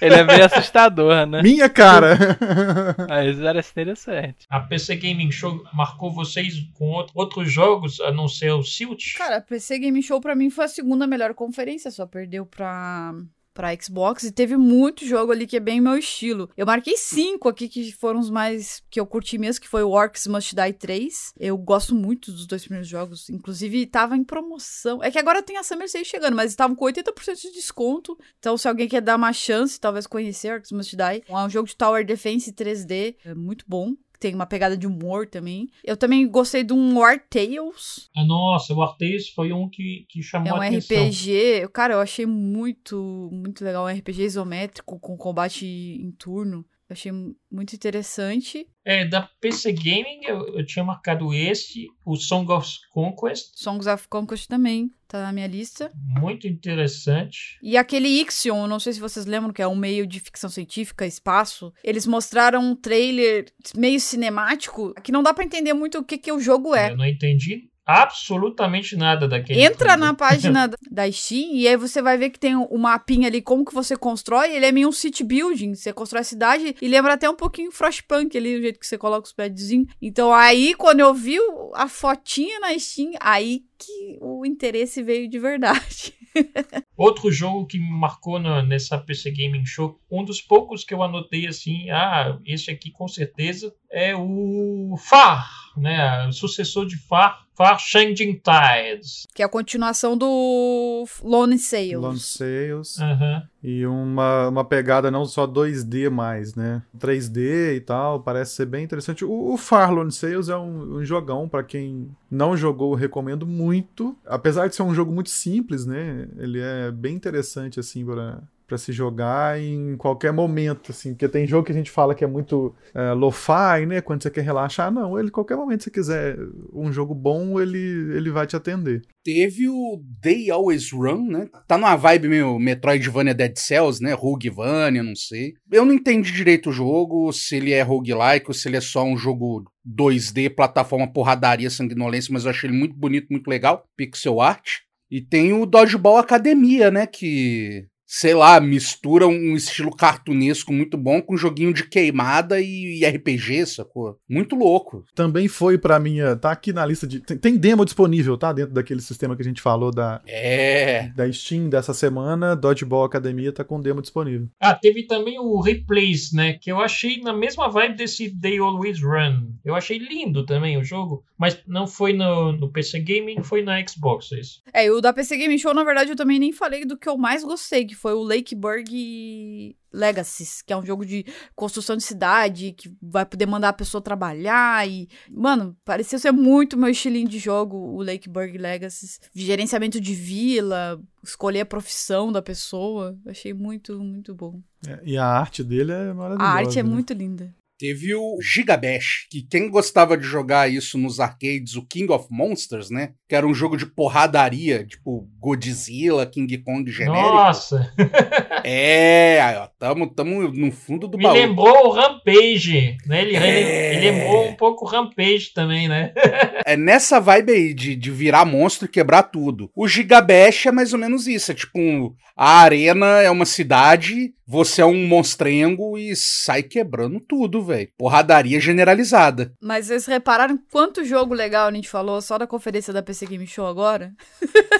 Ele 0.00 0.14
é 0.14 0.24
meio 0.24 0.44
assustador, 0.44 1.26
né? 1.26 1.42
Minha 1.42 1.68
cara! 1.70 2.16
Mas 3.08 3.38
parece 3.38 3.70
interessante. 3.70 4.46
A 4.48 4.60
PC 4.60 4.96
Gaming 4.96 5.30
Show 5.30 5.62
marcou 5.72 6.12
vocês 6.12 6.54
com 6.74 6.90
outro- 6.90 7.12
outros 7.16 7.50
jogos, 7.52 7.98
a 8.00 8.10
não 8.12 8.28
ser 8.28 8.50
o 8.52 8.62
Tilt? 8.62 9.14
Cara, 9.16 9.36
a 9.36 9.40
PC 9.40 9.78
Game 9.78 10.02
Show 10.02 10.20
pra 10.20 10.34
mim 10.34 10.50
foi 10.50 10.64
a 10.66 10.68
segunda 10.68 11.06
melhor 11.06 11.32
conferência, 11.34 11.90
só 11.90 12.06
perdeu 12.06 12.44
pra 12.46 13.12
pra 13.52 13.74
Xbox 13.80 14.24
e 14.24 14.32
teve 14.32 14.56
muito 14.56 15.06
jogo 15.06 15.32
ali 15.32 15.46
que 15.46 15.56
é 15.56 15.60
bem 15.60 15.80
meu 15.80 15.96
estilo. 15.96 16.50
Eu 16.56 16.66
marquei 16.66 16.96
cinco 16.96 17.48
aqui 17.48 17.68
que 17.68 17.92
foram 17.92 18.20
os 18.20 18.30
mais 18.30 18.82
que 18.90 18.98
eu 18.98 19.06
curti 19.06 19.38
mesmo, 19.38 19.62
que 19.62 19.68
foi 19.68 19.82
o 19.82 19.90
Orcs 19.90 20.26
Must 20.26 20.54
Die 20.54 20.72
3. 20.72 21.34
Eu 21.38 21.56
gosto 21.56 21.94
muito 21.94 22.32
dos 22.32 22.46
dois 22.46 22.62
primeiros 22.62 22.88
jogos, 22.88 23.28
inclusive 23.30 23.86
tava 23.86 24.16
em 24.16 24.24
promoção. 24.24 25.02
É 25.02 25.10
que 25.10 25.18
agora 25.18 25.42
tem 25.42 25.56
a 25.56 25.62
Summer 25.62 25.88
Sale 25.88 26.04
chegando, 26.04 26.36
mas 26.36 26.50
estavam 26.50 26.76
com 26.76 26.84
80% 26.84 27.40
de 27.40 27.52
desconto. 27.52 28.18
Então 28.38 28.56
se 28.56 28.68
alguém 28.68 28.88
quer 28.88 29.00
dar 29.00 29.16
uma 29.16 29.32
chance, 29.32 29.80
talvez 29.80 30.06
conhecer 30.06 30.52
Orcs 30.52 30.72
Must 30.72 30.96
Die, 30.96 31.24
é 31.28 31.36
um 31.36 31.50
jogo 31.50 31.68
de 31.68 31.76
Tower 31.76 32.04
Defense 32.04 32.52
3D, 32.52 33.16
é 33.24 33.34
muito 33.34 33.64
bom 33.68 33.94
tem 34.22 34.34
uma 34.36 34.46
pegada 34.46 34.76
de 34.76 34.86
humor 34.86 35.26
também. 35.26 35.68
Eu 35.82 35.96
também 35.96 36.26
gostei 36.28 36.62
de 36.62 36.72
um 36.72 36.96
War 36.96 37.20
Tales. 37.28 38.08
Ah, 38.16 38.24
nossa, 38.24 38.72
o 38.72 38.76
War 38.76 38.96
Tales 38.96 39.28
foi 39.30 39.52
um 39.52 39.68
que, 39.68 40.06
que 40.08 40.22
chamou 40.22 40.48
É 40.48 40.52
um 40.52 40.62
a 40.62 40.66
atenção. 40.68 41.08
RPG. 41.08 41.68
Cara, 41.72 41.94
eu 41.94 42.00
achei 42.00 42.24
muito, 42.24 43.28
muito 43.32 43.64
legal. 43.64 43.84
Um 43.84 43.88
RPG 43.88 44.22
isométrico 44.22 44.98
com 45.00 45.16
combate 45.16 45.66
em 45.66 46.12
turno. 46.12 46.64
Eu 46.92 46.94
achei 46.94 47.12
muito 47.50 47.74
interessante. 47.74 48.66
É, 48.84 49.04
da 49.06 49.22
PC 49.40 49.72
Gaming 49.72 50.24
eu, 50.24 50.58
eu 50.58 50.66
tinha 50.66 50.84
marcado 50.84 51.32
esse, 51.32 51.86
o 52.04 52.16
Song 52.16 52.50
of 52.52 52.68
Conquest, 52.90 53.52
Songs 53.54 53.86
of 53.86 54.08
Conquest 54.08 54.46
também 54.46 54.90
tá 55.08 55.22
na 55.22 55.32
minha 55.32 55.46
lista. 55.46 55.90
muito 56.20 56.46
interessante. 56.46 57.58
E 57.62 57.76
aquele 57.76 58.08
Ixion, 58.08 58.66
não 58.66 58.80
sei 58.80 58.92
se 58.92 59.00
vocês 59.00 59.24
lembram, 59.24 59.52
que 59.52 59.62
é 59.62 59.68
um 59.68 59.76
meio 59.76 60.06
de 60.06 60.20
ficção 60.20 60.50
científica, 60.50 61.06
espaço. 61.06 61.72
Eles 61.84 62.06
mostraram 62.06 62.62
um 62.62 62.74
trailer 62.74 63.46
meio 63.76 64.00
cinemático 64.00 64.94
que 65.02 65.12
não 65.12 65.22
dá 65.22 65.32
pra 65.32 65.44
entender 65.44 65.72
muito 65.72 65.98
o 65.98 66.04
que, 66.04 66.18
que 66.18 66.32
o 66.32 66.40
jogo 66.40 66.74
é. 66.74 66.90
Eu 66.90 66.96
não 66.96 67.06
entendi 67.06 67.71
absolutamente 67.86 68.96
nada 68.96 69.26
daquele. 69.26 69.62
Entra 69.62 69.96
na 69.96 70.12
página 70.14 70.68
da- 70.90 71.10
Steam 71.12 71.50
e 71.54 71.66
aí 71.66 71.76
você 71.76 72.00
vai 72.00 72.16
ver 72.16 72.30
que 72.30 72.38
tem 72.38 72.56
um 72.56 72.78
mapinha 72.78 73.28
ali, 73.28 73.42
como 73.42 73.64
que 73.64 73.74
você 73.74 73.96
constrói. 73.96 74.54
Ele 74.54 74.66
é 74.66 74.72
meio 74.72 74.88
um 74.88 74.92
city 74.92 75.24
building. 75.24 75.74
Você 75.74 75.92
constrói 75.92 76.20
a 76.20 76.24
cidade 76.24 76.76
e 76.80 76.88
lembra 76.88 77.14
até 77.14 77.28
um 77.28 77.34
pouquinho 77.36 77.72
Frostpunk 77.72 78.36
ali, 78.36 78.56
o 78.56 78.62
jeito 78.62 78.78
que 78.78 78.86
você 78.86 78.96
coloca 78.96 79.26
os 79.26 79.32
padzinhos. 79.32 79.88
Então 80.00 80.32
aí, 80.32 80.74
quando 80.74 81.00
eu 81.00 81.12
vi 81.12 81.38
a 81.74 81.88
fotinha 81.88 82.60
na 82.60 82.78
Steam, 82.78 83.12
aí 83.20 83.62
que 83.84 84.18
o 84.20 84.44
interesse 84.46 85.02
veio 85.02 85.28
de 85.28 85.38
verdade. 85.38 86.14
Outro 86.96 87.30
jogo 87.30 87.66
que 87.66 87.78
me 87.78 87.90
marcou 87.90 88.38
na- 88.38 88.62
nessa 88.62 88.96
PC 88.98 89.30
Gaming 89.30 89.66
Show, 89.66 89.98
um 90.10 90.24
dos 90.24 90.40
poucos 90.40 90.84
que 90.84 90.94
eu 90.94 91.02
anotei 91.02 91.46
assim, 91.46 91.90
ah, 91.90 92.38
esse 92.46 92.70
aqui 92.70 92.90
com 92.90 93.06
certeza 93.08 93.74
é 93.90 94.14
o 94.16 94.94
Far, 94.98 95.48
né? 95.76 96.26
O 96.26 96.32
sucessor 96.32 96.86
de 96.86 96.96
Far, 96.96 97.46
Far 97.54 97.78
Changing 97.78 98.40
Tides. 98.40 99.26
Que 99.34 99.42
é 99.42 99.44
a 99.44 99.48
continuação 99.48 100.16
do 100.16 101.04
Lone 101.22 101.58
Sales. 101.58 101.92
Lone 102.00 102.18
Sales. 102.20 102.98
Aham. 102.98 103.42
E 103.62 103.86
uma, 103.86 104.48
uma 104.48 104.64
pegada 104.64 105.10
não 105.10 105.24
só 105.24 105.46
2D 105.46 106.10
mais, 106.10 106.54
né? 106.56 106.82
3D 106.98 107.76
e 107.76 107.80
tal, 107.80 108.20
parece 108.20 108.56
ser 108.56 108.66
bem 108.66 108.82
interessante. 108.82 109.24
O, 109.24 109.52
o 109.52 109.56
Far 109.56 109.92
Lone 109.92 110.10
Sales 110.10 110.48
é 110.48 110.56
um, 110.56 110.96
um 110.96 111.04
jogão, 111.04 111.48
pra 111.48 111.62
quem 111.62 112.10
não 112.28 112.56
jogou, 112.56 112.94
recomendo 112.94 113.46
muito. 113.46 114.16
Apesar 114.26 114.68
de 114.68 114.74
ser 114.74 114.82
um 114.82 114.94
jogo 114.94 115.12
muito 115.12 115.30
simples, 115.30 115.86
né? 115.86 116.28
Ele 116.36 116.58
é 116.60 116.90
bem 116.90 117.14
interessante, 117.14 117.78
assim, 117.78 118.04
pra, 118.04 118.42
pra 118.66 118.78
se 118.78 118.92
jogar 118.92 119.60
em 119.60 119.96
qualquer 119.96 120.32
momento, 120.32 120.92
assim. 120.92 121.12
Porque 121.12 121.28
tem 121.28 121.46
jogo 121.46 121.66
que 121.66 121.72
a 121.72 121.74
gente 121.74 121.90
fala 121.90 122.14
que 122.14 122.24
é 122.24 122.26
muito 122.26 122.74
é, 122.94 123.12
lo-fi, 123.12 123.86
né? 123.86 124.00
Quando 124.00 124.22
você 124.22 124.30
quer 124.30 124.42
relaxar. 124.42 124.90
Não, 124.90 125.18
ele, 125.18 125.30
qualquer 125.30 125.56
momento 125.56 125.78
que 125.78 125.84
você 125.84 125.90
quiser 125.90 126.38
um 126.72 126.92
jogo 126.92 127.14
bom, 127.14 127.60
ele, 127.60 127.78
ele 128.16 128.30
vai 128.30 128.46
te 128.46 128.56
atender. 128.56 129.02
Teve 129.24 129.68
o 129.68 130.02
They 130.22 130.50
Always 130.50 130.90
Run, 130.92 131.28
né? 131.28 131.48
Tá 131.66 131.78
numa 131.78 131.96
vibe 131.96 132.28
meio 132.28 132.58
Metroidvania 132.58 133.34
Dead 133.34 133.56
Cells, 133.56 134.02
né? 134.02 134.12
Roguevania, 134.12 135.02
não 135.02 135.14
sei. 135.14 135.54
Eu 135.70 135.84
não 135.84 135.92
entendi 135.92 136.32
direito 136.32 136.70
o 136.70 136.72
jogo, 136.72 137.32
se 137.32 137.56
ele 137.56 137.72
é 137.72 137.82
roguelike 137.82 138.46
ou 138.48 138.54
se 138.54 138.68
ele 138.68 138.76
é 138.76 138.80
só 138.80 139.04
um 139.04 139.16
jogo 139.16 139.64
2D, 139.86 140.54
plataforma 140.54 141.10
porradaria, 141.12 141.70
sanguinolência, 141.70 142.32
mas 142.32 142.44
eu 142.44 142.50
achei 142.50 142.68
ele 142.68 142.78
muito 142.78 142.96
bonito, 142.96 143.28
muito 143.30 143.48
legal. 143.48 143.84
Pixel 143.96 144.40
art. 144.40 144.80
E 145.10 145.20
tem 145.20 145.52
o 145.52 145.66
Dodgeball 145.66 146.16
Academia, 146.16 146.90
né? 146.90 147.06
Que, 147.06 147.86
sei 148.14 148.34
lá, 148.34 148.60
mistura 148.60 149.26
um 149.26 149.56
estilo 149.56 149.90
cartunesco 149.90 150.70
muito 150.70 150.98
bom 150.98 151.22
com 151.22 151.32
um 151.32 151.36
joguinho 151.38 151.72
de 151.72 151.88
queimada 151.88 152.60
e, 152.60 153.00
e 153.00 153.06
RPG, 153.06 153.64
sacou? 153.64 154.18
Muito 154.28 154.54
louco. 154.54 155.02
Também 155.14 155.48
foi 155.48 155.78
pra 155.78 155.98
minha. 155.98 156.36
Tá 156.36 156.52
aqui 156.52 156.74
na 156.74 156.84
lista 156.84 157.06
de. 157.06 157.20
Tem, 157.20 157.38
tem 157.38 157.56
demo 157.56 157.86
disponível, 157.86 158.36
tá? 158.36 158.52
Dentro 158.52 158.74
daquele 158.74 159.00
sistema 159.00 159.34
que 159.34 159.40
a 159.40 159.44
gente 159.44 159.62
falou 159.62 159.90
da, 159.90 160.20
É. 160.26 161.08
da 161.16 161.32
Steam 161.32 161.70
dessa 161.70 161.94
semana. 161.94 162.54
Dodgeball 162.54 163.04
Academia 163.04 163.50
tá 163.50 163.64
com 163.64 163.80
demo 163.80 164.02
disponível. 164.02 164.46
Ah, 164.60 164.74
teve 164.74 165.04
também 165.06 165.38
o 165.38 165.58
Replace, 165.62 166.36
né? 166.36 166.52
Que 166.60 166.70
eu 166.70 166.80
achei 166.80 167.18
na 167.22 167.32
mesma 167.32 167.70
vibe 167.70 167.96
desse 167.96 168.28
They 168.38 168.58
Always 168.58 169.00
Run. 169.02 169.52
Eu 169.64 169.74
achei 169.74 169.96
lindo 169.96 170.44
também 170.44 170.76
o 170.76 170.84
jogo, 170.84 171.24
mas 171.38 171.58
não 171.66 171.86
foi 171.86 172.12
no, 172.12 172.52
no 172.52 172.70
PC 172.70 173.00
Gaming, 173.00 173.42
foi 173.42 173.62
na 173.62 173.84
Xbox, 173.86 174.30
é 174.32 174.40
isso. 174.40 174.60
É, 174.70 174.84
e 174.84 174.90
o 174.90 175.00
da 175.00 175.14
PC 175.14 175.38
Game 175.38 175.58
Show, 175.58 175.72
na 175.72 175.82
verdade, 175.82 176.10
eu 176.10 176.16
também 176.16 176.38
nem 176.38 176.52
falei 176.52 176.84
do 176.84 176.98
que 176.98 177.08
eu 177.08 177.16
mais 177.16 177.42
gostei, 177.42 177.86
que 177.86 178.01
foi 178.02 178.14
o 178.14 178.22
Lakeburg 178.24 179.76
Legacies, 179.92 180.60
que 180.60 180.72
é 180.72 180.76
um 180.76 180.84
jogo 180.84 181.06
de 181.06 181.24
construção 181.54 181.96
de 181.96 182.02
cidade, 182.02 182.72
que 182.72 182.92
vai 183.00 183.24
poder 183.24 183.46
mandar 183.46 183.68
a 183.68 183.72
pessoa 183.72 184.02
trabalhar 184.02 184.88
e... 184.88 185.08
Mano, 185.30 185.76
pareceu 185.84 186.18
ser 186.18 186.32
muito 186.32 186.76
meu 186.76 186.88
estilinho 186.88 187.28
de 187.28 187.38
jogo, 187.38 187.76
o 187.76 188.02
Lakeburg 188.02 188.58
Legacies. 188.58 189.20
De 189.32 189.46
gerenciamento 189.46 190.00
de 190.00 190.14
vila, 190.14 191.00
escolher 191.22 191.60
a 191.60 191.66
profissão 191.66 192.32
da 192.32 192.42
pessoa. 192.42 193.16
Achei 193.24 193.54
muito, 193.54 193.96
muito 194.00 194.34
bom. 194.34 194.60
É, 194.84 195.00
e 195.04 195.16
a 195.16 195.24
arte 195.24 195.62
dele 195.62 195.92
é 195.92 196.12
maravilhosa. 196.12 196.50
A 196.50 196.54
arte 196.54 196.78
é 196.80 196.82
né? 196.82 196.90
muito 196.90 197.12
linda. 197.12 197.54
Teve 197.78 198.14
o 198.14 198.38
Gigabash, 198.40 199.26
que 199.30 199.42
quem 199.42 199.68
gostava 199.68 200.16
de 200.16 200.24
jogar 200.24 200.70
isso 200.70 200.96
nos 200.96 201.18
arcades, 201.18 201.74
o 201.74 201.84
King 201.84 202.12
of 202.12 202.26
Monsters, 202.30 202.90
né? 202.90 203.10
Que 203.28 203.34
era 203.34 203.46
um 203.46 203.52
jogo 203.54 203.76
de 203.76 203.86
porradaria, 203.86 204.84
tipo 204.86 205.28
Godzilla, 205.40 206.24
King 206.26 206.58
Kong 206.58 206.88
genérico. 206.90 207.20
Nossa, 207.34 207.92
É, 208.64 209.40
ó, 209.58 209.66
tamo, 209.78 210.06
tamo 210.14 210.48
no 210.48 210.70
fundo 210.70 211.08
do 211.08 211.16
me 211.18 211.24
baú. 211.24 211.34
lembrou 211.34 211.88
o 211.88 211.90
Rampage, 211.90 212.96
né? 213.06 213.22
Ele, 213.22 213.36
É. 213.36 213.94
ele 213.96 214.10
lembrou 214.10 214.48
um 214.48 214.54
pouco 214.54 214.84
o 214.84 214.88
Rampage 214.88 215.52
também, 215.54 215.88
né? 215.88 216.12
É 216.64 216.76
nessa 216.76 217.18
vibe 217.20 217.50
aí 217.52 217.74
de, 217.74 217.96
de 217.96 218.10
virar 218.12 218.44
monstro 218.44 218.86
e 218.86 218.88
quebrar 218.90 219.24
tudo. 219.24 219.68
O 219.74 219.88
Gigabash 219.88 220.66
é 220.66 220.70
mais 220.72 220.92
ou 220.92 220.98
menos 220.98 221.26
isso. 221.26 221.50
É 221.50 221.54
tipo, 221.54 221.76
um- 221.78 222.14
a 222.36 222.60
arena 222.60 223.20
é 223.20 223.28
uma 223.30 223.44
cidade, 223.44 224.32
você 224.46 224.80
é 224.80 224.86
um 224.86 225.06
monstrengo 225.06 225.98
e 225.98 226.14
sai 226.14 226.62
quebrando 226.62 227.18
tudo, 227.20 227.62
velho. 227.64 227.71
Porradaria 227.96 228.60
generalizada. 228.60 229.52
Mas 229.60 229.86
vocês 229.86 230.06
repararam 230.06 230.58
quanto 230.70 231.04
jogo 231.04 231.34
legal 231.34 231.68
a 231.68 231.72
gente 231.72 231.88
falou 231.88 232.20
só 232.20 232.38
da 232.38 232.46
conferência 232.46 232.92
da 232.92 233.02
PC 233.02 233.26
Game 233.26 233.46
Show 233.46 233.66
agora? 233.66 234.12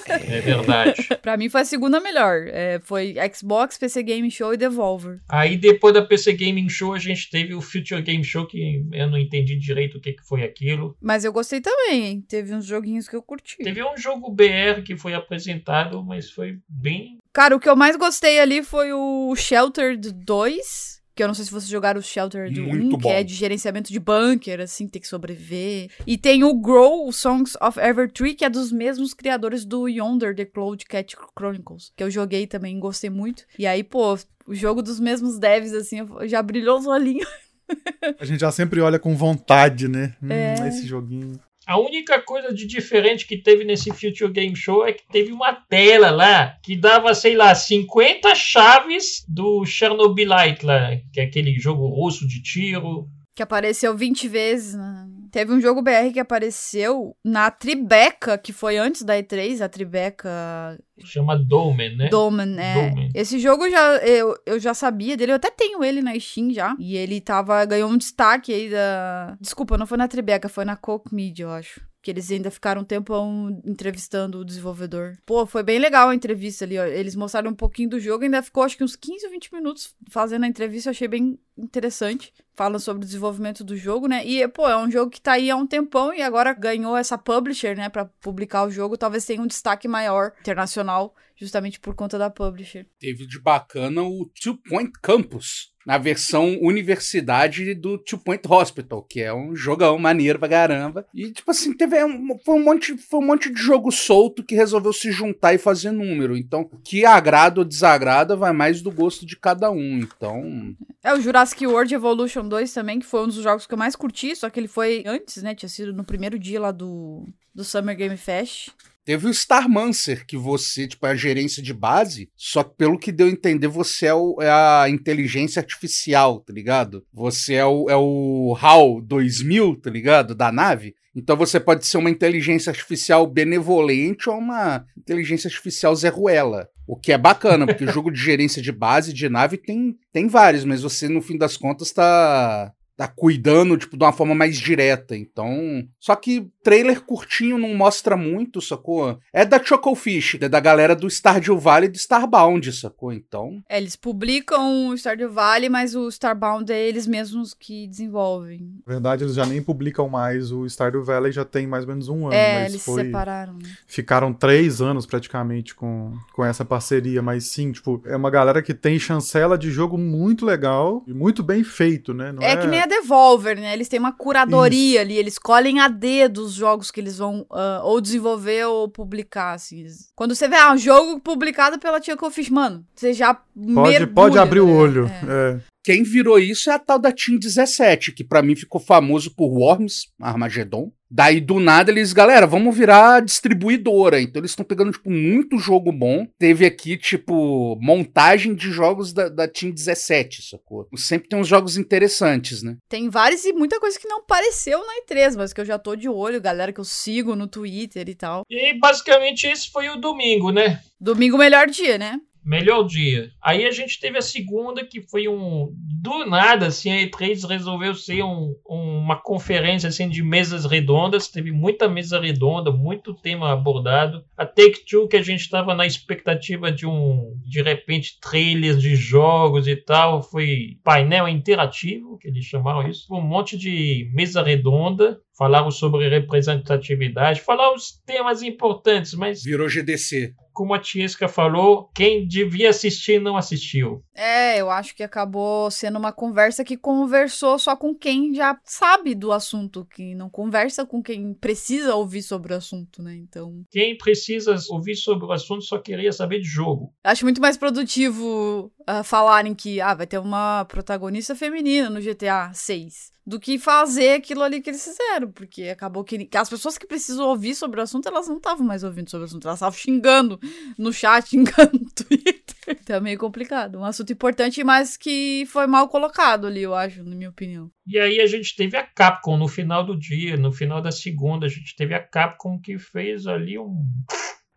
É 0.06 0.40
verdade. 0.40 1.08
Pra 1.22 1.36
mim 1.36 1.48
foi 1.48 1.62
a 1.62 1.64
segunda 1.64 2.00
melhor. 2.00 2.46
É, 2.48 2.80
foi 2.82 3.14
Xbox, 3.34 3.78
PC 3.78 4.02
Game 4.02 4.30
Show 4.30 4.54
e 4.54 4.56
Devolver. 4.56 5.20
Aí 5.28 5.56
depois 5.56 5.94
da 5.94 6.02
PC 6.02 6.32
Gaming 6.32 6.68
Show 6.68 6.94
a 6.94 6.98
gente 6.98 7.30
teve 7.30 7.54
o 7.54 7.60
Future 7.60 8.02
Game 8.02 8.24
Show 8.24 8.46
que 8.46 8.84
eu 8.92 9.10
não 9.10 9.18
entendi 9.18 9.56
direito 9.56 9.98
o 9.98 10.00
que, 10.00 10.12
que 10.12 10.26
foi 10.26 10.42
aquilo. 10.42 10.96
Mas 11.00 11.24
eu 11.24 11.32
gostei 11.32 11.60
também, 11.60 12.04
hein? 12.04 12.24
Teve 12.28 12.54
uns 12.54 12.66
joguinhos 12.66 13.08
que 13.08 13.16
eu 13.16 13.22
curti. 13.22 13.56
Teve 13.58 13.82
um 13.82 13.96
jogo 13.96 14.30
BR 14.30 14.82
que 14.84 14.96
foi 14.96 15.14
apresentado, 15.14 16.02
mas 16.04 16.30
foi 16.30 16.58
bem. 16.68 17.18
Cara, 17.32 17.56
o 17.56 17.60
que 17.60 17.68
eu 17.68 17.76
mais 17.76 17.96
gostei 17.96 18.40
ali 18.40 18.62
foi 18.62 18.92
o 18.92 19.34
Sheltered 19.34 20.12
2. 20.12 20.91
Que 21.14 21.22
eu 21.22 21.26
não 21.26 21.34
sei 21.34 21.44
se 21.44 21.50
vocês 21.50 21.68
jogaram 21.70 22.00
o 22.00 22.02
Sheltered 22.02 22.58
Muito 22.60 22.96
1, 22.96 22.98
que 22.98 23.02
bom. 23.02 23.10
é 23.12 23.22
de 23.22 23.34
gerenciamento 23.34 23.92
de 23.92 24.00
bunker, 24.00 24.60
assim, 24.60 24.88
tem 24.88 25.00
que 25.02 25.06
sobreviver. 25.08 25.90
E 26.06 26.16
tem 26.16 26.42
o 26.42 26.54
Grow, 26.54 27.06
o 27.06 27.12
Songs 27.12 27.54
of 27.60 27.78
Evertree, 27.78 28.34
que 28.34 28.44
é 28.44 28.50
dos 28.50 28.72
mesmos 28.72 29.12
criadores 29.12 29.64
do 29.64 29.86
Yonder, 29.88 30.34
The 30.34 30.46
Cloud 30.46 30.84
Cat 30.86 31.14
Chronicles, 31.38 31.92
que 31.94 32.02
eu 32.02 32.10
joguei 32.10 32.46
também, 32.46 32.78
gostei 32.80 33.10
muito. 33.10 33.44
E 33.58 33.66
aí, 33.66 33.84
pô, 33.84 34.18
o 34.46 34.54
jogo 34.54 34.80
dos 34.82 34.98
mesmos 34.98 35.38
devs, 35.38 35.72
assim, 35.74 35.98
já 36.24 36.42
brilhou 36.42 36.78
os 36.78 36.86
olhinhos. 36.86 37.28
A 38.18 38.24
gente 38.24 38.40
já 38.40 38.50
sempre 38.50 38.80
olha 38.80 38.98
com 38.98 39.14
vontade, 39.16 39.88
né? 39.88 40.14
Hum, 40.22 40.30
É. 40.30 40.68
Esse 40.68 40.86
joguinho. 40.86 41.38
A 41.66 41.78
única 41.78 42.20
coisa 42.20 42.52
de 42.52 42.66
diferente 42.66 43.26
que 43.26 43.36
teve 43.36 43.64
nesse 43.64 43.90
Future 43.90 44.32
Game 44.32 44.56
Show 44.56 44.86
é 44.86 44.92
que 44.92 45.06
teve 45.08 45.32
uma 45.32 45.52
tela 45.52 46.10
lá 46.10 46.56
que 46.62 46.76
dava, 46.76 47.14
sei 47.14 47.36
lá, 47.36 47.54
50 47.54 48.34
chaves 48.34 49.24
do 49.28 49.64
Chernobylite 49.64 50.66
lá, 50.66 50.96
que 51.12 51.20
é 51.20 51.24
aquele 51.24 51.58
jogo 51.58 51.86
russo 51.86 52.26
de 52.26 52.42
tiro. 52.42 53.06
Que 53.34 53.42
apareceu 53.42 53.96
20 53.96 54.28
vezes. 54.28 54.74
né? 54.74 55.11
Teve 55.32 55.50
um 55.52 55.60
jogo 55.60 55.80
BR 55.80 56.12
que 56.12 56.20
apareceu 56.20 57.16
na 57.24 57.50
Tribeca, 57.50 58.36
que 58.36 58.52
foi 58.52 58.76
antes 58.76 59.02
da 59.02 59.14
E3, 59.14 59.62
a 59.62 59.68
Tribeca 59.68 60.78
Chama 61.04 61.36
Dolmen, 61.36 61.96
né? 61.96 62.08
Doman, 62.10 62.54
é. 62.58 62.74
Dolmen. 62.74 63.08
Esse 63.14 63.38
jogo 63.38 63.68
já, 63.70 63.96
eu, 63.96 64.36
eu 64.44 64.60
já 64.60 64.74
sabia 64.74 65.16
dele, 65.16 65.32
eu 65.32 65.36
até 65.36 65.50
tenho 65.50 65.82
ele 65.82 66.02
na 66.02 66.18
Steam 66.20 66.52
já. 66.52 66.76
E 66.78 66.96
ele 66.96 67.20
tava, 67.20 67.64
ganhou 67.64 67.90
um 67.90 67.96
destaque 67.96 68.52
aí 68.52 68.70
da. 68.70 69.36
Desculpa, 69.40 69.78
não 69.78 69.86
foi 69.86 69.96
na 69.96 70.06
Tribeca, 70.06 70.48
foi 70.48 70.66
na 70.66 70.76
Coke 70.76 71.14
Media, 71.14 71.44
eu 71.44 71.50
acho. 71.50 71.80
Que 72.02 72.10
eles 72.10 72.30
ainda 72.32 72.50
ficaram 72.50 72.82
um 72.82 72.84
tempão 72.84 73.62
entrevistando 73.64 74.40
o 74.40 74.44
desenvolvedor. 74.44 75.16
Pô, 75.24 75.46
foi 75.46 75.62
bem 75.62 75.78
legal 75.78 76.08
a 76.08 76.14
entrevista 76.14 76.64
ali, 76.64 76.76
ó. 76.76 76.84
Eles 76.84 77.14
mostraram 77.14 77.52
um 77.52 77.54
pouquinho 77.54 77.90
do 77.90 78.00
jogo, 78.00 78.24
ainda 78.24 78.42
ficou 78.42 78.64
acho 78.64 78.76
que 78.76 78.82
uns 78.82 78.96
15 78.96 79.24
ou 79.26 79.30
20 79.30 79.54
minutos 79.54 79.94
fazendo 80.10 80.44
a 80.44 80.48
entrevista, 80.48 80.90
achei 80.90 81.06
bem 81.06 81.38
interessante. 81.56 82.32
Fala 82.54 82.78
sobre 82.78 83.04
o 83.04 83.06
desenvolvimento 83.06 83.62
do 83.62 83.76
jogo, 83.76 84.08
né? 84.08 84.26
E, 84.26 84.46
pô, 84.48 84.68
é 84.68 84.76
um 84.76 84.90
jogo 84.90 85.10
que 85.10 85.20
tá 85.20 85.32
aí 85.32 85.50
há 85.50 85.56
um 85.56 85.66
tempão 85.66 86.12
e 86.12 86.20
agora 86.20 86.52
ganhou 86.52 86.96
essa 86.96 87.16
publisher, 87.16 87.76
né, 87.76 87.88
pra 87.88 88.04
publicar 88.04 88.64
o 88.64 88.70
jogo. 88.70 88.98
Talvez 88.98 89.24
tenha 89.24 89.40
um 89.40 89.46
destaque 89.46 89.86
maior 89.86 90.32
internacional, 90.40 91.14
justamente 91.42 91.80
por 91.80 91.94
conta 91.94 92.16
da 92.16 92.30
publisher. 92.30 92.86
Teve 93.00 93.26
de 93.26 93.40
bacana 93.40 94.02
o 94.02 94.30
Two 94.40 94.56
Point 94.56 94.92
Campus, 95.02 95.72
na 95.84 95.98
versão 95.98 96.56
universidade 96.60 97.74
do 97.74 97.98
Two 97.98 98.18
Point 98.18 98.42
Hospital, 98.48 99.02
que 99.02 99.20
é 99.20 99.34
um 99.34 99.54
jogão 99.56 99.98
maneiro 99.98 100.38
pra 100.38 100.48
caramba. 100.48 101.04
E, 101.12 101.32
tipo 101.32 101.50
assim, 101.50 101.76
teve 101.76 102.02
um, 102.04 102.38
foi, 102.44 102.54
um 102.54 102.62
monte, 102.62 102.96
foi 102.96 103.18
um 103.18 103.26
monte 103.26 103.52
de 103.52 103.60
jogo 103.60 103.90
solto 103.90 104.44
que 104.44 104.54
resolveu 104.54 104.92
se 104.92 105.10
juntar 105.10 105.52
e 105.54 105.58
fazer 105.58 105.90
número. 105.90 106.36
Então, 106.36 106.68
o 106.70 106.78
que 106.78 107.04
agrada 107.04 107.60
ou 107.60 107.64
desagrada 107.64 108.36
vai 108.36 108.52
mais 108.52 108.80
do 108.80 108.90
gosto 108.92 109.26
de 109.26 109.36
cada 109.36 109.70
um. 109.70 109.98
Então. 109.98 110.76
É 111.02 111.12
o 111.12 111.20
Jurassic 111.20 111.66
World 111.66 111.92
Evolution 111.92 112.46
2 112.46 112.72
também, 112.72 113.00
que 113.00 113.06
foi 113.06 113.24
um 113.24 113.26
dos 113.26 113.42
jogos 113.42 113.66
que 113.66 113.74
eu 113.74 113.78
mais 113.78 113.96
curti, 113.96 114.36
só 114.36 114.48
que 114.48 114.60
ele 114.60 114.68
foi 114.68 115.02
antes, 115.04 115.42
né? 115.42 115.54
Tinha 115.54 115.68
sido 115.68 115.92
no 115.92 116.04
primeiro 116.04 116.38
dia 116.38 116.60
lá 116.60 116.70
do, 116.70 117.26
do 117.52 117.64
Summer 117.64 117.96
Game 117.96 118.16
Fest. 118.16 118.70
Teve 119.04 119.26
o 119.26 119.30
Starmancer, 119.30 120.24
que 120.26 120.36
você, 120.36 120.86
tipo, 120.86 121.04
é 121.06 121.10
a 121.10 121.16
gerência 121.16 121.62
de 121.62 121.74
base, 121.74 122.30
só 122.36 122.62
que 122.62 122.76
pelo 122.76 122.98
que 122.98 123.10
deu 123.10 123.26
a 123.26 123.30
entender, 123.30 123.66
você 123.66 124.06
é, 124.06 124.14
o, 124.14 124.36
é 124.40 124.50
a 124.50 124.86
inteligência 124.88 125.60
artificial, 125.60 126.40
tá 126.40 126.52
ligado? 126.52 127.04
Você 127.12 127.54
é 127.54 127.66
o, 127.66 127.90
é 127.90 127.96
o 127.96 128.56
HAL 128.60 129.00
2000, 129.02 129.80
tá 129.80 129.90
ligado? 129.90 130.34
Da 130.34 130.52
nave. 130.52 130.94
Então 131.14 131.36
você 131.36 131.60
pode 131.60 131.86
ser 131.86 131.98
uma 131.98 132.10
inteligência 132.10 132.70
artificial 132.70 133.26
benevolente 133.26 134.30
ou 134.30 134.38
uma 134.38 134.84
inteligência 134.96 135.48
artificial 135.48 135.94
Zé 135.94 136.08
Ruela. 136.08 136.68
O 136.86 136.96
que 136.96 137.12
é 137.12 137.18
bacana, 137.18 137.66
porque 137.66 137.84
o 137.84 137.90
jogo 137.92 138.10
de 138.10 138.20
gerência 138.20 138.62
de 138.62 138.72
base 138.72 139.12
de 139.12 139.28
nave 139.28 139.56
tem, 139.56 139.96
tem 140.12 140.28
vários, 140.28 140.64
mas 140.64 140.82
você, 140.82 141.08
no 141.08 141.20
fim 141.20 141.36
das 141.36 141.56
contas, 141.56 141.92
tá, 141.92 142.72
tá 142.96 143.08
cuidando, 143.08 143.76
tipo, 143.76 143.96
de 143.96 144.04
uma 144.04 144.12
forma 144.12 144.34
mais 144.34 144.56
direta. 144.56 145.16
Então. 145.16 145.86
Só 145.98 146.14
que 146.14 146.48
trailer 146.62 147.00
curtinho 147.00 147.58
não 147.58 147.74
mostra 147.74 148.16
muito, 148.16 148.60
sacou? 148.60 149.18
É 149.32 149.44
da 149.44 149.62
Chocofish, 149.62 150.38
é 150.40 150.48
da 150.48 150.60
galera 150.60 150.94
do 150.94 151.08
Stardew 151.08 151.58
Valley 151.58 151.88
e 151.88 151.92
do 151.92 151.96
Starbound, 151.96 152.72
sacou? 152.72 153.12
Então. 153.12 153.62
É, 153.68 153.78
eles 153.78 153.96
publicam 153.96 154.88
o 154.88 154.94
Stardew 154.96 155.30
Valley, 155.30 155.68
mas 155.68 155.94
o 155.94 156.08
Starbound 156.08 156.70
é 156.72 156.80
eles 156.80 157.06
mesmos 157.06 157.54
que 157.54 157.86
desenvolvem. 157.86 158.60
Na 158.86 158.94
verdade, 158.94 159.24
eles 159.24 159.34
já 159.34 159.46
nem 159.46 159.62
publicam 159.62 160.08
mais. 160.08 160.52
O 160.52 160.66
Stardew 160.66 161.04
Valley 161.04 161.32
já 161.32 161.44
tem 161.44 161.66
mais 161.66 161.84
ou 161.84 161.90
menos 161.90 162.08
um 162.08 162.26
ano. 162.26 162.34
é, 162.34 162.62
mas 162.62 162.72
eles 162.72 162.84
foi... 162.84 163.04
separaram, 163.04 163.54
né? 163.54 163.70
Ficaram 163.86 164.32
três 164.32 164.80
anos 164.80 165.06
praticamente 165.06 165.74
com, 165.74 166.12
com 166.32 166.44
essa 166.44 166.64
parceria, 166.64 167.22
mas 167.22 167.44
sim, 167.46 167.72
tipo, 167.72 168.02
é 168.04 168.16
uma 168.16 168.30
galera 168.30 168.62
que 168.62 168.74
tem 168.74 168.98
chancela 168.98 169.58
de 169.58 169.70
jogo 169.70 169.98
muito 169.98 170.44
legal 170.44 171.02
e 171.06 171.12
muito 171.12 171.42
bem 171.42 171.64
feito, 171.64 172.14
né? 172.14 172.32
Não 172.32 172.42
É, 172.42 172.56
que 172.56 172.66
nem 172.66 172.80
a 172.80 172.86
Devolver, 172.92 173.58
né? 173.58 173.72
Eles 173.72 173.88
têm 173.88 173.98
uma 173.98 174.12
curadoria 174.12 174.94
Isso. 174.94 175.00
ali, 175.00 175.16
eles 175.16 175.38
colhem 175.38 175.80
a 175.80 175.88
dedo 175.88 176.44
os 176.44 176.52
jogos 176.52 176.90
que 176.90 177.00
eles 177.00 177.18
vão 177.18 177.46
ah, 177.50 177.80
ou 177.84 178.00
desenvolver 178.00 178.66
ou 178.66 178.88
publicar, 178.88 179.54
assim. 179.54 179.86
Quando 180.14 180.34
você 180.34 180.46
vê, 180.46 180.56
ah, 180.56 180.72
um 180.72 180.78
jogo 180.78 181.20
publicado 181.20 181.78
pela 181.78 182.00
Tia 182.00 182.16
Fish, 182.30 182.50
mano, 182.50 182.84
você 182.94 183.12
já 183.12 183.34
Pode, 183.34 183.48
mergulha, 183.56 184.06
pode 184.08 184.38
abrir 184.38 184.60
o 184.60 184.66
né? 184.66 184.72
olho. 184.72 185.06
É. 185.06 185.56
É. 185.56 185.72
Quem 185.84 186.04
virou 186.04 186.38
isso 186.38 186.70
é 186.70 186.74
a 186.74 186.78
tal 186.78 186.98
da 186.98 187.10
Team 187.10 187.38
17, 187.38 188.12
que 188.12 188.22
pra 188.22 188.42
mim 188.42 188.54
ficou 188.54 188.80
famoso 188.80 189.34
por 189.34 189.48
Worms, 189.48 190.12
Armageddon. 190.20 190.92
Daí 191.14 191.42
do 191.42 191.60
nada 191.60 191.90
eles, 191.90 192.14
galera, 192.14 192.46
vamos 192.46 192.74
virar 192.74 193.20
distribuidora. 193.20 194.18
Então 194.18 194.40
eles 194.40 194.52
estão 194.52 194.64
pegando, 194.64 194.92
tipo, 194.92 195.10
muito 195.10 195.58
jogo 195.58 195.92
bom. 195.92 196.26
Teve 196.38 196.64
aqui, 196.64 196.96
tipo, 196.96 197.76
montagem 197.82 198.54
de 198.54 198.70
jogos 198.70 199.12
da, 199.12 199.28
da 199.28 199.46
Team 199.46 199.72
17, 199.72 200.40
sacou? 200.40 200.88
Sempre 200.96 201.28
tem 201.28 201.38
uns 201.38 201.46
jogos 201.46 201.76
interessantes, 201.76 202.62
né? 202.62 202.78
Tem 202.88 203.10
vários 203.10 203.44
e 203.44 203.52
muita 203.52 203.78
coisa 203.78 204.00
que 204.00 204.08
não 204.08 204.20
apareceu 204.20 204.78
na 204.78 205.02
E3, 205.02 205.36
mas 205.36 205.52
que 205.52 205.60
eu 205.60 205.66
já 205.66 205.78
tô 205.78 205.94
de 205.94 206.08
olho, 206.08 206.40
galera 206.40 206.72
que 206.72 206.80
eu 206.80 206.84
sigo 206.84 207.36
no 207.36 207.46
Twitter 207.46 208.08
e 208.08 208.14
tal. 208.14 208.44
E 208.48 208.78
basicamente 208.78 209.46
esse 209.46 209.70
foi 209.70 209.90
o 209.90 209.96
domingo, 209.96 210.50
né? 210.50 210.80
Domingo, 210.98 211.36
melhor 211.36 211.66
dia, 211.66 211.98
né? 211.98 212.18
Melhor 212.44 212.82
dia. 212.84 213.30
Aí 213.40 213.64
a 213.64 213.70
gente 213.70 214.00
teve 214.00 214.18
a 214.18 214.22
segunda, 214.22 214.84
que 214.84 215.00
foi 215.00 215.28
um. 215.28 215.72
Do 216.02 216.26
nada, 216.26 216.66
assim, 216.66 216.90
a 216.90 217.00
E3 217.00 217.44
resolveu 217.48 217.94
ser 217.94 218.24
um- 218.24 218.56
uma 218.68 219.14
conferência 219.16 219.88
assim, 219.88 220.08
de 220.08 220.22
mesas 220.24 220.64
redondas. 220.64 221.28
Teve 221.28 221.52
muita 221.52 221.88
mesa 221.88 222.20
redonda, 222.20 222.72
muito 222.72 223.14
tema 223.14 223.52
abordado. 223.52 224.24
A 224.36 224.44
Take-Two, 224.44 225.06
que 225.06 225.16
a 225.16 225.22
gente 225.22 225.40
estava 225.42 225.72
na 225.74 225.86
expectativa 225.86 226.72
de 226.72 226.84
um. 226.84 227.32
De 227.46 227.62
repente, 227.62 228.18
trailers 228.20 228.80
de 228.80 228.96
jogos 228.96 229.68
e 229.68 229.76
tal. 229.76 230.20
Foi 230.22 230.76
painel 230.82 231.28
interativo, 231.28 232.18
que 232.18 232.26
eles 232.26 232.44
chamaram 232.44 232.88
isso. 232.88 233.06
Um 233.14 233.20
monte 233.20 233.56
de 233.56 234.10
mesa 234.12 234.42
redonda. 234.42 235.20
Falaram 235.36 235.70
sobre 235.70 236.08
representatividade. 236.08 237.40
Falaram 237.40 237.74
os 237.74 237.92
temas 238.04 238.42
importantes, 238.42 239.14
mas 239.14 239.42
Virou 239.42 239.68
GDC. 239.68 240.34
como 240.52 240.74
a 240.74 240.78
Tiesca 240.78 241.26
falou, 241.28 241.88
quem 241.94 242.26
devia 242.28 242.68
assistir 242.68 243.18
não 243.20 243.36
assistiu. 243.38 244.04
É, 244.14 244.60
eu 244.60 244.70
acho 244.70 244.94
que 244.94 245.02
acabou 245.02 245.70
sendo 245.70 245.98
uma 245.98 246.12
conversa 246.12 246.62
que 246.62 246.76
conversou 246.76 247.58
só 247.58 247.74
com 247.74 247.94
quem 247.94 248.34
já 248.34 248.58
sabe 248.62 249.14
do 249.14 249.32
assunto, 249.32 249.86
que 249.86 250.14
não 250.14 250.28
conversa 250.28 250.84
com 250.84 251.02
quem 251.02 251.32
precisa 251.32 251.94
ouvir 251.94 252.22
sobre 252.22 252.52
o 252.52 252.56
assunto, 252.56 253.02
né? 253.02 253.16
Então, 253.16 253.62
Quem 253.70 253.96
precisa 253.96 254.54
ouvir 254.68 254.94
sobre 254.96 255.24
o 255.24 255.32
assunto 255.32 255.64
só 255.64 255.78
queria 255.78 256.12
saber 256.12 256.40
de 256.40 256.48
jogo. 256.48 256.92
acho 257.02 257.24
muito 257.24 257.40
mais 257.40 257.56
produtivo 257.56 258.70
ah, 258.86 259.02
falarem 259.02 259.54
que 259.54 259.80
ah, 259.80 259.94
vai 259.94 260.06
ter 260.06 260.18
uma 260.18 260.64
protagonista 260.66 261.34
feminina 261.34 261.88
no 261.88 262.00
GTA 262.00 262.50
6 262.52 263.11
do 263.24 263.38
que 263.38 263.58
fazer 263.58 264.14
aquilo 264.14 264.42
ali 264.42 264.60
que 264.60 264.70
eles 264.70 264.84
fizeram, 264.84 265.30
porque 265.30 265.64
acabou 265.64 266.02
que, 266.02 266.26
que 266.26 266.36
as 266.36 266.50
pessoas 266.50 266.76
que 266.76 266.86
precisam 266.86 267.28
ouvir 267.28 267.54
sobre 267.54 267.78
o 267.80 267.82
assunto, 267.82 268.08
elas 268.08 268.26
não 268.26 268.36
estavam 268.36 268.66
mais 268.66 268.82
ouvindo 268.82 269.08
sobre 269.08 269.24
o 269.24 269.26
assunto, 269.26 269.46
elas 269.46 269.58
estavam 269.58 269.78
xingando 269.78 270.40
no 270.76 270.92
chat, 270.92 271.28
xingando 271.30 271.78
no 271.78 271.90
Twitter. 271.90 272.42
Então 272.68 272.96
é 272.96 273.00
meio 273.00 273.18
complicado. 273.18 273.78
Um 273.78 273.84
assunto 273.84 274.12
importante, 274.12 274.62
mas 274.64 274.96
que 274.96 275.44
foi 275.46 275.66
mal 275.66 275.88
colocado 275.88 276.46
ali, 276.46 276.62
eu 276.62 276.74
acho, 276.74 277.04
na 277.04 277.14
minha 277.14 277.30
opinião. 277.30 277.70
E 277.86 277.98
aí 277.98 278.20
a 278.20 278.26
gente 278.26 278.56
teve 278.56 278.76
a 278.76 278.82
Capcom 278.82 279.36
no 279.36 279.48
final 279.48 279.84
do 279.84 279.98
dia, 279.98 280.36
no 280.36 280.52
final 280.52 280.82
da 280.82 280.90
segunda, 280.90 281.46
a 281.46 281.48
gente 281.48 281.76
teve 281.76 281.94
a 281.94 282.02
Capcom 282.02 282.58
que 282.60 282.78
fez 282.78 283.26
ali 283.26 283.58
um. 283.58 283.86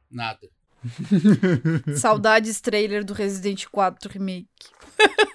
Nada. 0.09 0.49
Saudades 1.97 2.61
trailer 2.61 3.03
do 3.03 3.13
Resident 3.13 3.65
4 3.71 4.11
Remake. 4.11 4.47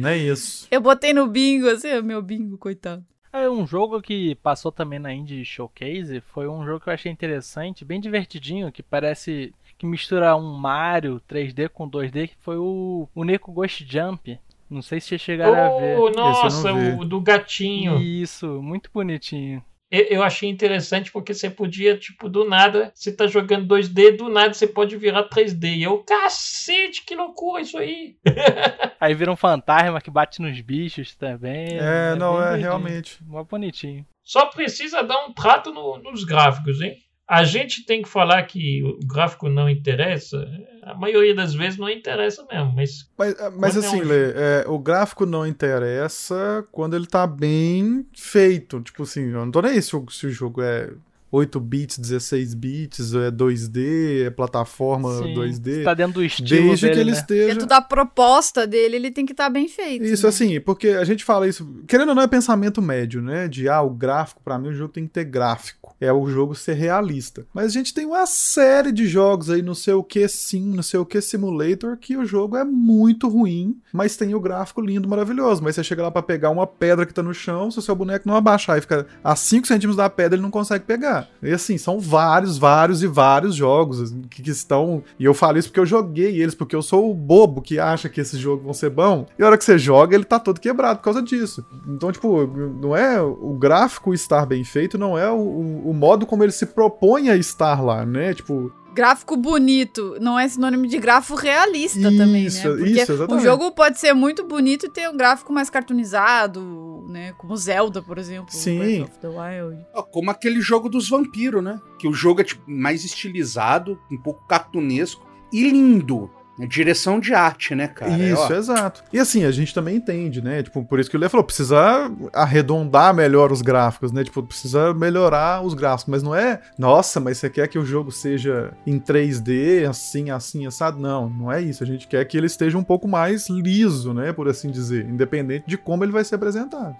Não 0.00 0.08
é 0.08 0.16
isso. 0.16 0.66
Eu 0.70 0.80
botei 0.80 1.12
no 1.12 1.26
bingo, 1.26 1.68
assim, 1.68 1.88
é 1.88 2.00
meu 2.00 2.22
bingo, 2.22 2.56
coitado. 2.56 3.04
É 3.32 3.48
um 3.48 3.66
jogo 3.66 4.02
que 4.02 4.34
passou 4.36 4.72
também 4.72 4.98
na 4.98 5.12
Indie 5.12 5.44
Showcase. 5.44 6.20
Foi 6.32 6.48
um 6.48 6.64
jogo 6.64 6.80
que 6.80 6.88
eu 6.88 6.92
achei 6.92 7.12
interessante, 7.12 7.84
bem 7.84 8.00
divertidinho, 8.00 8.72
que 8.72 8.82
parece 8.82 9.54
que 9.78 9.86
mistura 9.86 10.34
um 10.36 10.54
Mario 10.54 11.22
3D 11.28 11.68
com 11.68 11.88
2D, 11.88 12.28
que 12.28 12.36
foi 12.40 12.56
o, 12.56 13.08
o 13.14 13.24
Neko 13.24 13.52
Ghost 13.52 13.86
Jump. 13.88 14.38
Não 14.68 14.82
sei 14.82 15.00
se 15.00 15.08
vocês 15.08 15.20
chegaram 15.20 15.54
a 15.54 15.80
ver. 15.80 15.98
Oh, 15.98 16.10
nossa, 16.10 16.72
o 16.72 17.04
do 17.04 17.20
gatinho. 17.20 17.98
Isso, 18.00 18.60
muito 18.62 18.90
bonitinho. 18.92 19.64
Eu, 19.90 20.22
achei 20.22 20.48
interessante 20.48 21.10
porque 21.10 21.34
você 21.34 21.50
podia, 21.50 21.96
tipo, 21.98 22.28
do 22.28 22.48
nada, 22.48 22.92
você 22.94 23.10
tá 23.12 23.26
jogando 23.26 23.66
2D, 23.66 24.16
do 24.16 24.28
nada 24.28 24.54
você 24.54 24.66
pode 24.66 24.96
virar 24.96 25.28
3D. 25.28 25.76
E 25.78 25.82
eu, 25.82 25.98
cacete, 26.04 27.04
que 27.04 27.16
loucura 27.16 27.60
isso 27.62 27.76
aí. 27.76 28.16
Aí 29.00 29.14
vira 29.14 29.32
um 29.32 29.36
fantasma 29.36 30.00
que 30.00 30.10
bate 30.10 30.40
nos 30.42 30.60
bichos 30.60 31.14
também. 31.16 31.78
É, 31.78 32.14
não, 32.14 32.36
bem 32.36 32.44
é 32.46 32.56
realmente. 32.56 33.18
Mó 33.24 33.42
bonitinho. 33.42 34.06
Só 34.22 34.46
precisa 34.46 35.02
dar 35.02 35.24
um 35.26 35.32
trato 35.32 35.72
no- 35.72 35.98
nos 35.98 36.22
gráficos, 36.22 36.80
hein? 36.80 36.96
A 37.30 37.44
gente 37.44 37.86
tem 37.86 38.02
que 38.02 38.08
falar 38.08 38.42
que 38.42 38.82
o 38.82 38.98
gráfico 39.06 39.48
não 39.48 39.70
interessa. 39.70 40.50
A 40.82 40.94
maioria 40.94 41.32
das 41.32 41.54
vezes 41.54 41.78
não 41.78 41.88
interessa 41.88 42.44
mesmo, 42.50 42.72
mas 42.74 43.08
Mas, 43.16 43.36
mas 43.56 43.74
Quando 43.74 43.84
é 43.84 43.86
assim, 43.86 44.00
um 44.02 44.04
Lê, 44.04 44.32
é, 44.34 44.64
o 44.66 44.80
gráfico 44.80 45.24
não 45.24 45.46
interessa 45.46 46.66
quando 46.72 46.96
ele 46.96 47.06
tá 47.06 47.28
bem 47.28 48.04
feito. 48.12 48.80
Tipo 48.80 49.04
assim, 49.04 49.30
eu 49.30 49.44
não 49.44 49.50
tô 49.52 49.62
nem 49.62 49.70
aí 49.70 49.82
se 49.82 49.94
o, 49.94 50.04
se 50.10 50.26
o 50.26 50.30
jogo 50.30 50.60
é 50.60 50.90
8 51.32 51.60
bits, 51.60 51.98
16 51.98 52.54
bits, 52.54 53.14
é 53.14 53.30
2D, 53.30 54.26
é 54.26 54.30
plataforma 54.30 55.18
Sim, 55.18 55.34
2D. 55.34 55.84
Tá 55.84 55.94
dentro 55.94 56.14
do 56.14 56.24
estilo 56.24 56.68
Desde 56.68 56.86
dele, 56.86 56.94
que 56.94 57.00
ele 57.00 57.10
né? 57.12 57.16
esteja. 57.16 57.52
Dentro 57.52 57.66
da 57.66 57.80
proposta 57.80 58.66
dele, 58.66 58.96
ele 58.96 59.10
tem 59.10 59.24
que 59.24 59.32
estar 59.32 59.48
bem 59.48 59.68
feito. 59.68 60.04
Isso, 60.04 60.24
né? 60.24 60.28
assim, 60.28 60.60
porque 60.60 60.88
a 60.88 61.04
gente 61.04 61.24
fala 61.24 61.46
isso. 61.46 61.68
Querendo 61.86 62.10
ou 62.10 62.14
não, 62.14 62.22
é 62.22 62.26
pensamento 62.26 62.82
médio, 62.82 63.22
né? 63.22 63.46
De, 63.48 63.68
ah, 63.68 63.80
o 63.80 63.90
gráfico, 63.90 64.40
pra 64.44 64.58
mim, 64.58 64.68
o 64.68 64.74
jogo 64.74 64.92
tem 64.92 65.06
que 65.06 65.12
ter 65.12 65.24
gráfico. 65.24 65.94
é 66.00 66.12
o 66.12 66.26
jogo 66.28 66.54
ser 66.54 66.74
realista. 66.74 67.46
Mas 67.52 67.66
a 67.66 67.68
gente 67.68 67.92
tem 67.92 68.06
uma 68.06 68.24
série 68.26 68.90
de 68.90 69.06
jogos 69.06 69.50
aí, 69.50 69.60
não 69.62 69.74
sei 69.74 69.92
o 69.94 70.02
que 70.02 70.26
sim, 70.26 70.74
não 70.74 70.82
sei 70.82 70.98
o 70.98 71.04
que 71.04 71.20
simulator, 71.20 71.96
que 71.96 72.16
o 72.16 72.24
jogo 72.24 72.56
é 72.56 72.64
muito 72.64 73.28
ruim, 73.28 73.78
mas 73.92 74.16
tem 74.16 74.34
o 74.34 74.40
gráfico 74.40 74.80
lindo, 74.80 75.08
maravilhoso. 75.08 75.62
Mas 75.62 75.74
você 75.74 75.84
chega 75.84 76.02
lá 76.02 76.10
pra 76.10 76.22
pegar 76.22 76.50
uma 76.50 76.66
pedra 76.66 77.04
que 77.04 77.12
tá 77.12 77.22
no 77.22 77.34
chão, 77.34 77.70
se 77.70 77.78
o 77.78 77.82
seu 77.82 77.94
boneco 77.94 78.26
não 78.26 78.34
abaixar 78.34 78.78
e 78.78 78.80
ficar 78.80 79.06
a 79.22 79.36
5 79.36 79.66
centímetros 79.66 79.96
da 79.96 80.08
pedra, 80.08 80.36
ele 80.36 80.42
não 80.42 80.50
consegue 80.50 80.84
pegar. 80.84 81.19
E 81.42 81.52
assim, 81.52 81.78
são 81.78 81.98
vários, 81.98 82.58
vários 82.58 83.02
e 83.02 83.06
vários 83.06 83.54
jogos 83.54 84.14
que, 84.30 84.42
que 84.42 84.50
estão. 84.50 85.02
E 85.18 85.24
eu 85.24 85.34
falo 85.34 85.58
isso 85.58 85.68
porque 85.68 85.80
eu 85.80 85.86
joguei 85.86 86.40
eles, 86.40 86.54
porque 86.54 86.76
eu 86.76 86.82
sou 86.82 87.10
o 87.10 87.14
bobo 87.14 87.62
que 87.62 87.78
acha 87.78 88.08
que 88.08 88.20
esses 88.20 88.38
jogos 88.38 88.64
vão 88.64 88.72
ser 88.72 88.90
bons. 88.90 89.26
E 89.38 89.42
a 89.42 89.46
hora 89.46 89.58
que 89.58 89.64
você 89.64 89.78
joga, 89.78 90.14
ele 90.14 90.24
tá 90.24 90.38
todo 90.38 90.60
quebrado 90.60 90.98
por 90.98 91.04
causa 91.04 91.22
disso. 91.22 91.64
Então, 91.86 92.12
tipo, 92.12 92.46
não 92.46 92.96
é 92.96 93.20
o 93.20 93.56
gráfico 93.58 94.12
estar 94.14 94.46
bem 94.46 94.64
feito, 94.64 94.98
não 94.98 95.16
é 95.18 95.30
o, 95.30 95.38
o 95.38 95.94
modo 95.94 96.26
como 96.26 96.42
ele 96.42 96.52
se 96.52 96.66
propõe 96.66 97.30
a 97.30 97.36
estar 97.36 97.82
lá, 97.82 98.04
né? 98.04 98.34
Tipo, 98.34 98.72
Gráfico 98.92 99.36
bonito 99.36 100.16
não 100.20 100.38
é 100.38 100.48
sinônimo 100.48 100.86
de 100.86 100.98
gráfico 100.98 101.38
realista 101.38 102.00
também, 102.02 102.28
né? 102.32 102.40
Isso, 102.40 102.68
Porque 102.68 102.90
isso, 102.90 103.12
o 103.12 103.14
exatamente. 103.14 103.44
jogo 103.44 103.70
pode 103.72 103.98
ser 103.98 104.12
muito 104.12 104.44
bonito 104.44 104.86
e 104.86 104.90
ter 104.90 105.08
um 105.08 105.16
gráfico 105.16 105.52
mais 105.52 105.70
cartoonizado, 105.70 107.04
né? 107.08 107.32
Como 107.38 107.56
Zelda, 107.56 108.02
por 108.02 108.18
exemplo. 108.18 108.52
Sim. 108.52 108.78
Breath 108.78 109.02
of 109.08 109.18
the 109.18 109.28
Wild. 109.28 109.86
Ó, 109.94 110.02
Como 110.02 110.30
aquele 110.30 110.60
jogo 110.60 110.88
dos 110.88 111.08
vampiros, 111.08 111.62
né? 111.62 111.80
Que 111.98 112.08
o 112.08 112.12
jogo 112.12 112.40
é 112.40 112.44
tipo, 112.44 112.62
mais 112.70 113.04
estilizado, 113.04 113.98
um 114.10 114.18
pouco 114.18 114.46
cartunesco 114.46 115.24
e 115.52 115.68
lindo. 115.70 116.30
É 116.60 116.66
direção 116.66 117.18
de 117.18 117.34
arte, 117.34 117.74
né, 117.74 117.88
cara? 117.88 118.12
É, 118.12 118.32
Isso, 118.32 118.52
ó, 118.52 118.52
exato. 118.52 119.02
E 119.12 119.18
assim, 119.18 119.44
a 119.44 119.50
gente 119.50 119.74
também 119.74 119.96
entende, 119.96 120.42
né? 120.42 120.62
Tipo, 120.62 120.84
por 120.84 121.00
isso 121.00 121.10
que 121.10 121.16
o 121.16 121.20
Lê 121.20 121.28
falou, 121.28 121.44
precisa 121.44 122.10
arredondar 122.32 123.14
melhor 123.14 123.52
os 123.52 123.62
gráficos, 123.62 124.12
né? 124.12 124.24
Tipo, 124.24 124.42
precisa 124.42 124.92
melhorar 124.94 125.62
os 125.64 125.74
gráficos, 125.74 126.10
mas 126.10 126.22
não 126.22 126.34
é, 126.34 126.60
nossa, 126.78 127.20
mas 127.20 127.38
você 127.38 127.48
quer 127.48 127.68
que 127.68 127.78
o 127.78 127.84
jogo 127.84 128.10
seja 128.10 128.72
em 128.86 128.98
3D, 128.98 129.88
assim, 129.88 130.30
assim, 130.30 130.66
assado? 130.66 130.98
Não, 131.00 131.28
não 131.28 131.52
é 131.52 131.60
isso. 131.60 131.82
A 131.82 131.86
gente 131.86 132.06
quer 132.06 132.24
que 132.24 132.36
ele 132.36 132.46
esteja 132.46 132.76
um 132.76 132.84
pouco 132.84 133.08
mais 133.08 133.48
liso, 133.48 134.12
né? 134.12 134.32
Por 134.32 134.48
assim 134.48 134.70
dizer, 134.70 135.08
independente 135.08 135.64
de 135.66 135.76
como 135.76 136.04
ele 136.04 136.12
vai 136.12 136.24
ser 136.24 136.34
apresentado. 136.34 136.96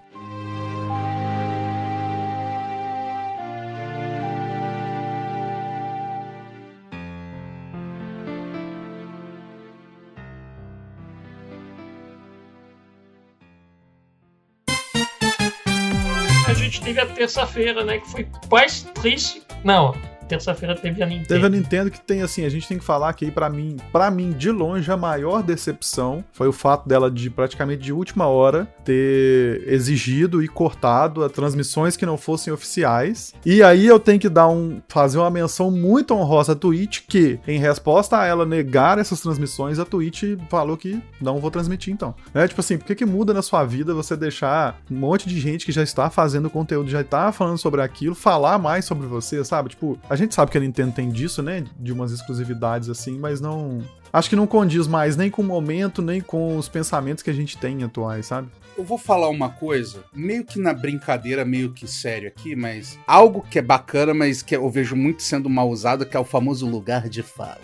A 16.91 16.93
gente 16.93 16.95
teve 16.95 16.99
a 16.99 17.05
terça-feira, 17.15 17.83
né? 17.85 17.99
Que 17.99 18.09
foi 18.09 18.27
mais 18.51 18.81
triste. 18.81 19.41
Não, 19.63 19.95
terça-feira 20.31 20.75
teve 20.75 21.03
a 21.03 21.05
Nintendo. 21.05 21.27
Teve 21.27 21.45
a 21.45 21.49
Nintendo 21.49 21.91
que 21.91 21.99
tem 21.99 22.21
assim, 22.21 22.45
a 22.45 22.49
gente 22.49 22.67
tem 22.67 22.77
que 22.77 22.83
falar 22.83 23.13
que 23.13 23.25
aí 23.25 23.31
pra 23.31 23.49
mim, 23.49 23.77
para 23.91 24.09
mim 24.09 24.31
de 24.31 24.49
longe 24.49 24.89
a 24.91 24.97
maior 24.97 25.43
decepção 25.43 26.23
foi 26.31 26.47
o 26.47 26.53
fato 26.53 26.87
dela 26.87 27.11
de 27.11 27.29
praticamente 27.29 27.81
de 27.81 27.91
última 27.91 28.27
hora 28.27 28.67
ter 28.85 29.63
exigido 29.67 30.43
e 30.43 30.47
cortado 30.47 31.23
as 31.23 31.31
transmissões 31.31 31.97
que 31.97 32.05
não 32.05 32.17
fossem 32.17 32.53
oficiais. 32.53 33.33
E 33.45 33.61
aí 33.61 33.85
eu 33.85 33.99
tenho 33.99 34.19
que 34.19 34.29
dar 34.29 34.47
um 34.47 34.81
fazer 34.87 35.17
uma 35.17 35.29
menção 35.29 35.69
muito 35.69 36.13
honrosa 36.13 36.53
à 36.53 36.55
Twitch 36.55 37.01
que, 37.07 37.39
em 37.47 37.59
resposta 37.59 38.19
a 38.19 38.25
ela 38.25 38.45
negar 38.45 38.97
essas 38.97 39.19
transmissões, 39.21 39.79
a 39.79 39.85
Twitch 39.85 40.23
falou 40.49 40.77
que 40.77 41.01
não 41.19 41.39
vou 41.39 41.51
transmitir 41.51 41.93
então. 41.93 42.15
É 42.33 42.47
tipo 42.47 42.61
assim, 42.61 42.77
por 42.77 42.85
que 42.85 42.95
que 42.95 43.05
muda 43.05 43.33
na 43.33 43.41
sua 43.41 43.63
vida 43.65 43.93
você 43.93 44.15
deixar 44.15 44.79
um 44.89 44.95
monte 44.95 45.27
de 45.27 45.39
gente 45.39 45.65
que 45.65 45.71
já 45.71 45.83
está 45.83 46.09
fazendo 46.09 46.49
conteúdo, 46.49 46.89
já 46.89 47.01
está 47.01 47.31
falando 47.31 47.57
sobre 47.57 47.81
aquilo, 47.81 48.15
falar 48.15 48.57
mais 48.57 48.85
sobre 48.85 49.07
você, 49.07 49.43
sabe? 49.43 49.69
Tipo, 49.69 49.99
a 50.09 50.15
gente 50.21 50.35
sabe 50.35 50.51
que 50.51 50.57
a 50.57 50.61
Nintendo 50.61 50.91
tem 50.91 51.09
disso, 51.09 51.41
né? 51.41 51.63
De 51.79 51.91
umas 51.91 52.11
exclusividades 52.11 52.89
assim, 52.89 53.17
mas 53.17 53.41
não. 53.41 53.79
Acho 54.13 54.29
que 54.29 54.35
não 54.35 54.47
condiz 54.47 54.87
mais 54.87 55.15
nem 55.15 55.29
com 55.29 55.41
o 55.41 55.45
momento, 55.45 56.01
nem 56.01 56.19
com 56.19 56.57
os 56.57 56.67
pensamentos 56.67 57.23
que 57.23 57.29
a 57.29 57.33
gente 57.33 57.57
tem 57.57 57.83
atuais, 57.83 58.25
sabe? 58.25 58.49
Eu 58.77 58.85
vou 58.85 58.97
falar 58.97 59.27
uma 59.27 59.49
coisa, 59.49 60.03
meio 60.13 60.45
que 60.45 60.57
na 60.57 60.73
brincadeira, 60.73 61.43
meio 61.43 61.71
que 61.71 61.85
sério 61.85 62.29
aqui, 62.29 62.55
mas 62.55 62.97
algo 63.05 63.45
que 63.49 63.59
é 63.59 63.61
bacana, 63.61 64.13
mas 64.13 64.41
que 64.41 64.55
eu 64.55 64.69
vejo 64.69 64.95
muito 64.95 65.21
sendo 65.21 65.49
mal 65.49 65.69
usado, 65.69 66.05
que 66.05 66.15
é 66.15 66.19
o 66.19 66.25
famoso 66.25 66.65
lugar 66.65 67.09
de 67.09 67.21
fala. 67.21 67.59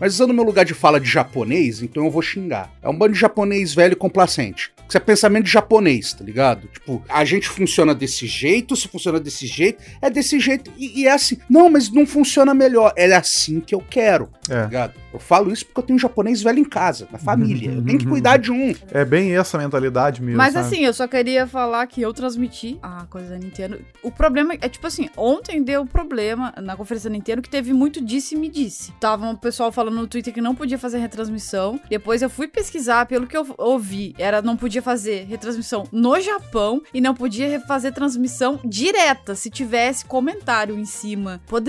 Mas 0.00 0.14
usando 0.14 0.34
meu 0.34 0.44
lugar 0.44 0.64
de 0.64 0.74
fala 0.74 1.00
de 1.00 1.08
japonês, 1.08 1.80
então 1.80 2.04
eu 2.04 2.10
vou 2.10 2.22
xingar. 2.22 2.72
É 2.82 2.88
um 2.88 2.96
bando 2.96 3.14
de 3.14 3.20
japonês 3.20 3.72
velho 3.72 3.92
e 3.92 3.96
complacente. 3.96 4.72
Isso 4.88 4.96
é 4.96 5.00
pensamento 5.00 5.44
de 5.44 5.50
japonês, 5.50 6.12
tá 6.12 6.24
ligado? 6.24 6.68
Tipo, 6.68 7.02
a 7.08 7.24
gente 7.24 7.48
funciona 7.48 7.94
desse 7.94 8.26
jeito, 8.26 8.76
se 8.76 8.88
funciona 8.88 9.18
desse 9.18 9.46
jeito, 9.46 9.82
é 10.02 10.10
desse 10.10 10.38
jeito. 10.38 10.70
E, 10.76 11.00
e 11.00 11.06
é 11.06 11.12
assim, 11.12 11.38
não, 11.48 11.70
mas 11.72 11.90
não 11.90 12.06
funciona 12.06 12.54
melhor. 12.54 12.92
É 12.96 13.12
assim 13.14 13.60
que 13.60 13.74
eu 13.74 13.82
quero, 13.88 14.28
tá 14.46 14.54
É. 14.54 14.64
ligado? 14.64 15.02
Eu 15.12 15.18
falo 15.18 15.52
isso 15.52 15.66
porque 15.66 15.78
eu 15.80 15.84
tenho 15.84 15.96
um 15.96 16.00
japonês 16.00 16.42
velho 16.42 16.58
em 16.58 16.64
casa, 16.64 17.06
na 17.12 17.18
família. 17.18 17.70
Eu 17.72 17.84
tenho 17.84 17.98
que 17.98 18.06
cuidar 18.06 18.38
de 18.38 18.50
um. 18.50 18.74
É 18.90 19.04
bem 19.04 19.36
essa 19.36 19.58
mentalidade 19.58 20.22
mesmo. 20.22 20.38
Mas 20.38 20.54
sabe? 20.54 20.66
assim, 20.66 20.84
eu 20.86 20.94
só 20.94 21.06
queria 21.06 21.46
falar 21.46 21.86
que 21.86 22.00
eu 22.00 22.14
transmiti 22.14 22.78
a 22.82 23.04
coisa 23.10 23.28
da 23.28 23.36
Nintendo. 23.38 23.78
O 24.02 24.10
problema 24.10 24.54
é, 24.54 24.68
tipo 24.70 24.86
assim, 24.86 25.10
ontem 25.14 25.62
deu 25.62 25.84
problema 25.84 26.54
na 26.62 26.76
conferência 26.76 27.10
da 27.10 27.14
Nintendo 27.14 27.42
que 27.42 27.50
teve 27.50 27.74
muito 27.74 28.02
disse 28.02 28.34
e 28.34 28.38
me 28.38 28.48
disse. 28.48 28.90
Tava 28.98 29.26
um 29.26 29.36
pessoal 29.36 29.70
falando 29.70 29.96
no 29.96 30.06
Twitter 30.06 30.32
que 30.32 30.40
não 30.40 30.54
podia 30.54 30.78
fazer 30.78 30.96
retransmissão. 30.96 31.78
Depois 31.90 32.22
eu 32.22 32.30
fui 32.30 32.48
pesquisar, 32.48 33.04
pelo 33.04 33.26
que 33.26 33.36
eu 33.36 33.46
ouvi, 33.58 34.14
era 34.16 34.40
não 34.40 34.56
podia 34.56 34.80
fazer 34.80 35.26
retransmissão 35.28 35.84
no 35.92 36.18
Japão 36.22 36.80
e 36.94 37.02
não 37.02 37.14
podia 37.14 37.60
fazer 37.60 37.92
transmissão 37.92 38.58
direta. 38.64 39.34
Se 39.34 39.50
tivesse 39.50 40.06
comentário 40.06 40.78
em 40.78 40.86
cima, 40.86 41.38
poderia. 41.46 41.61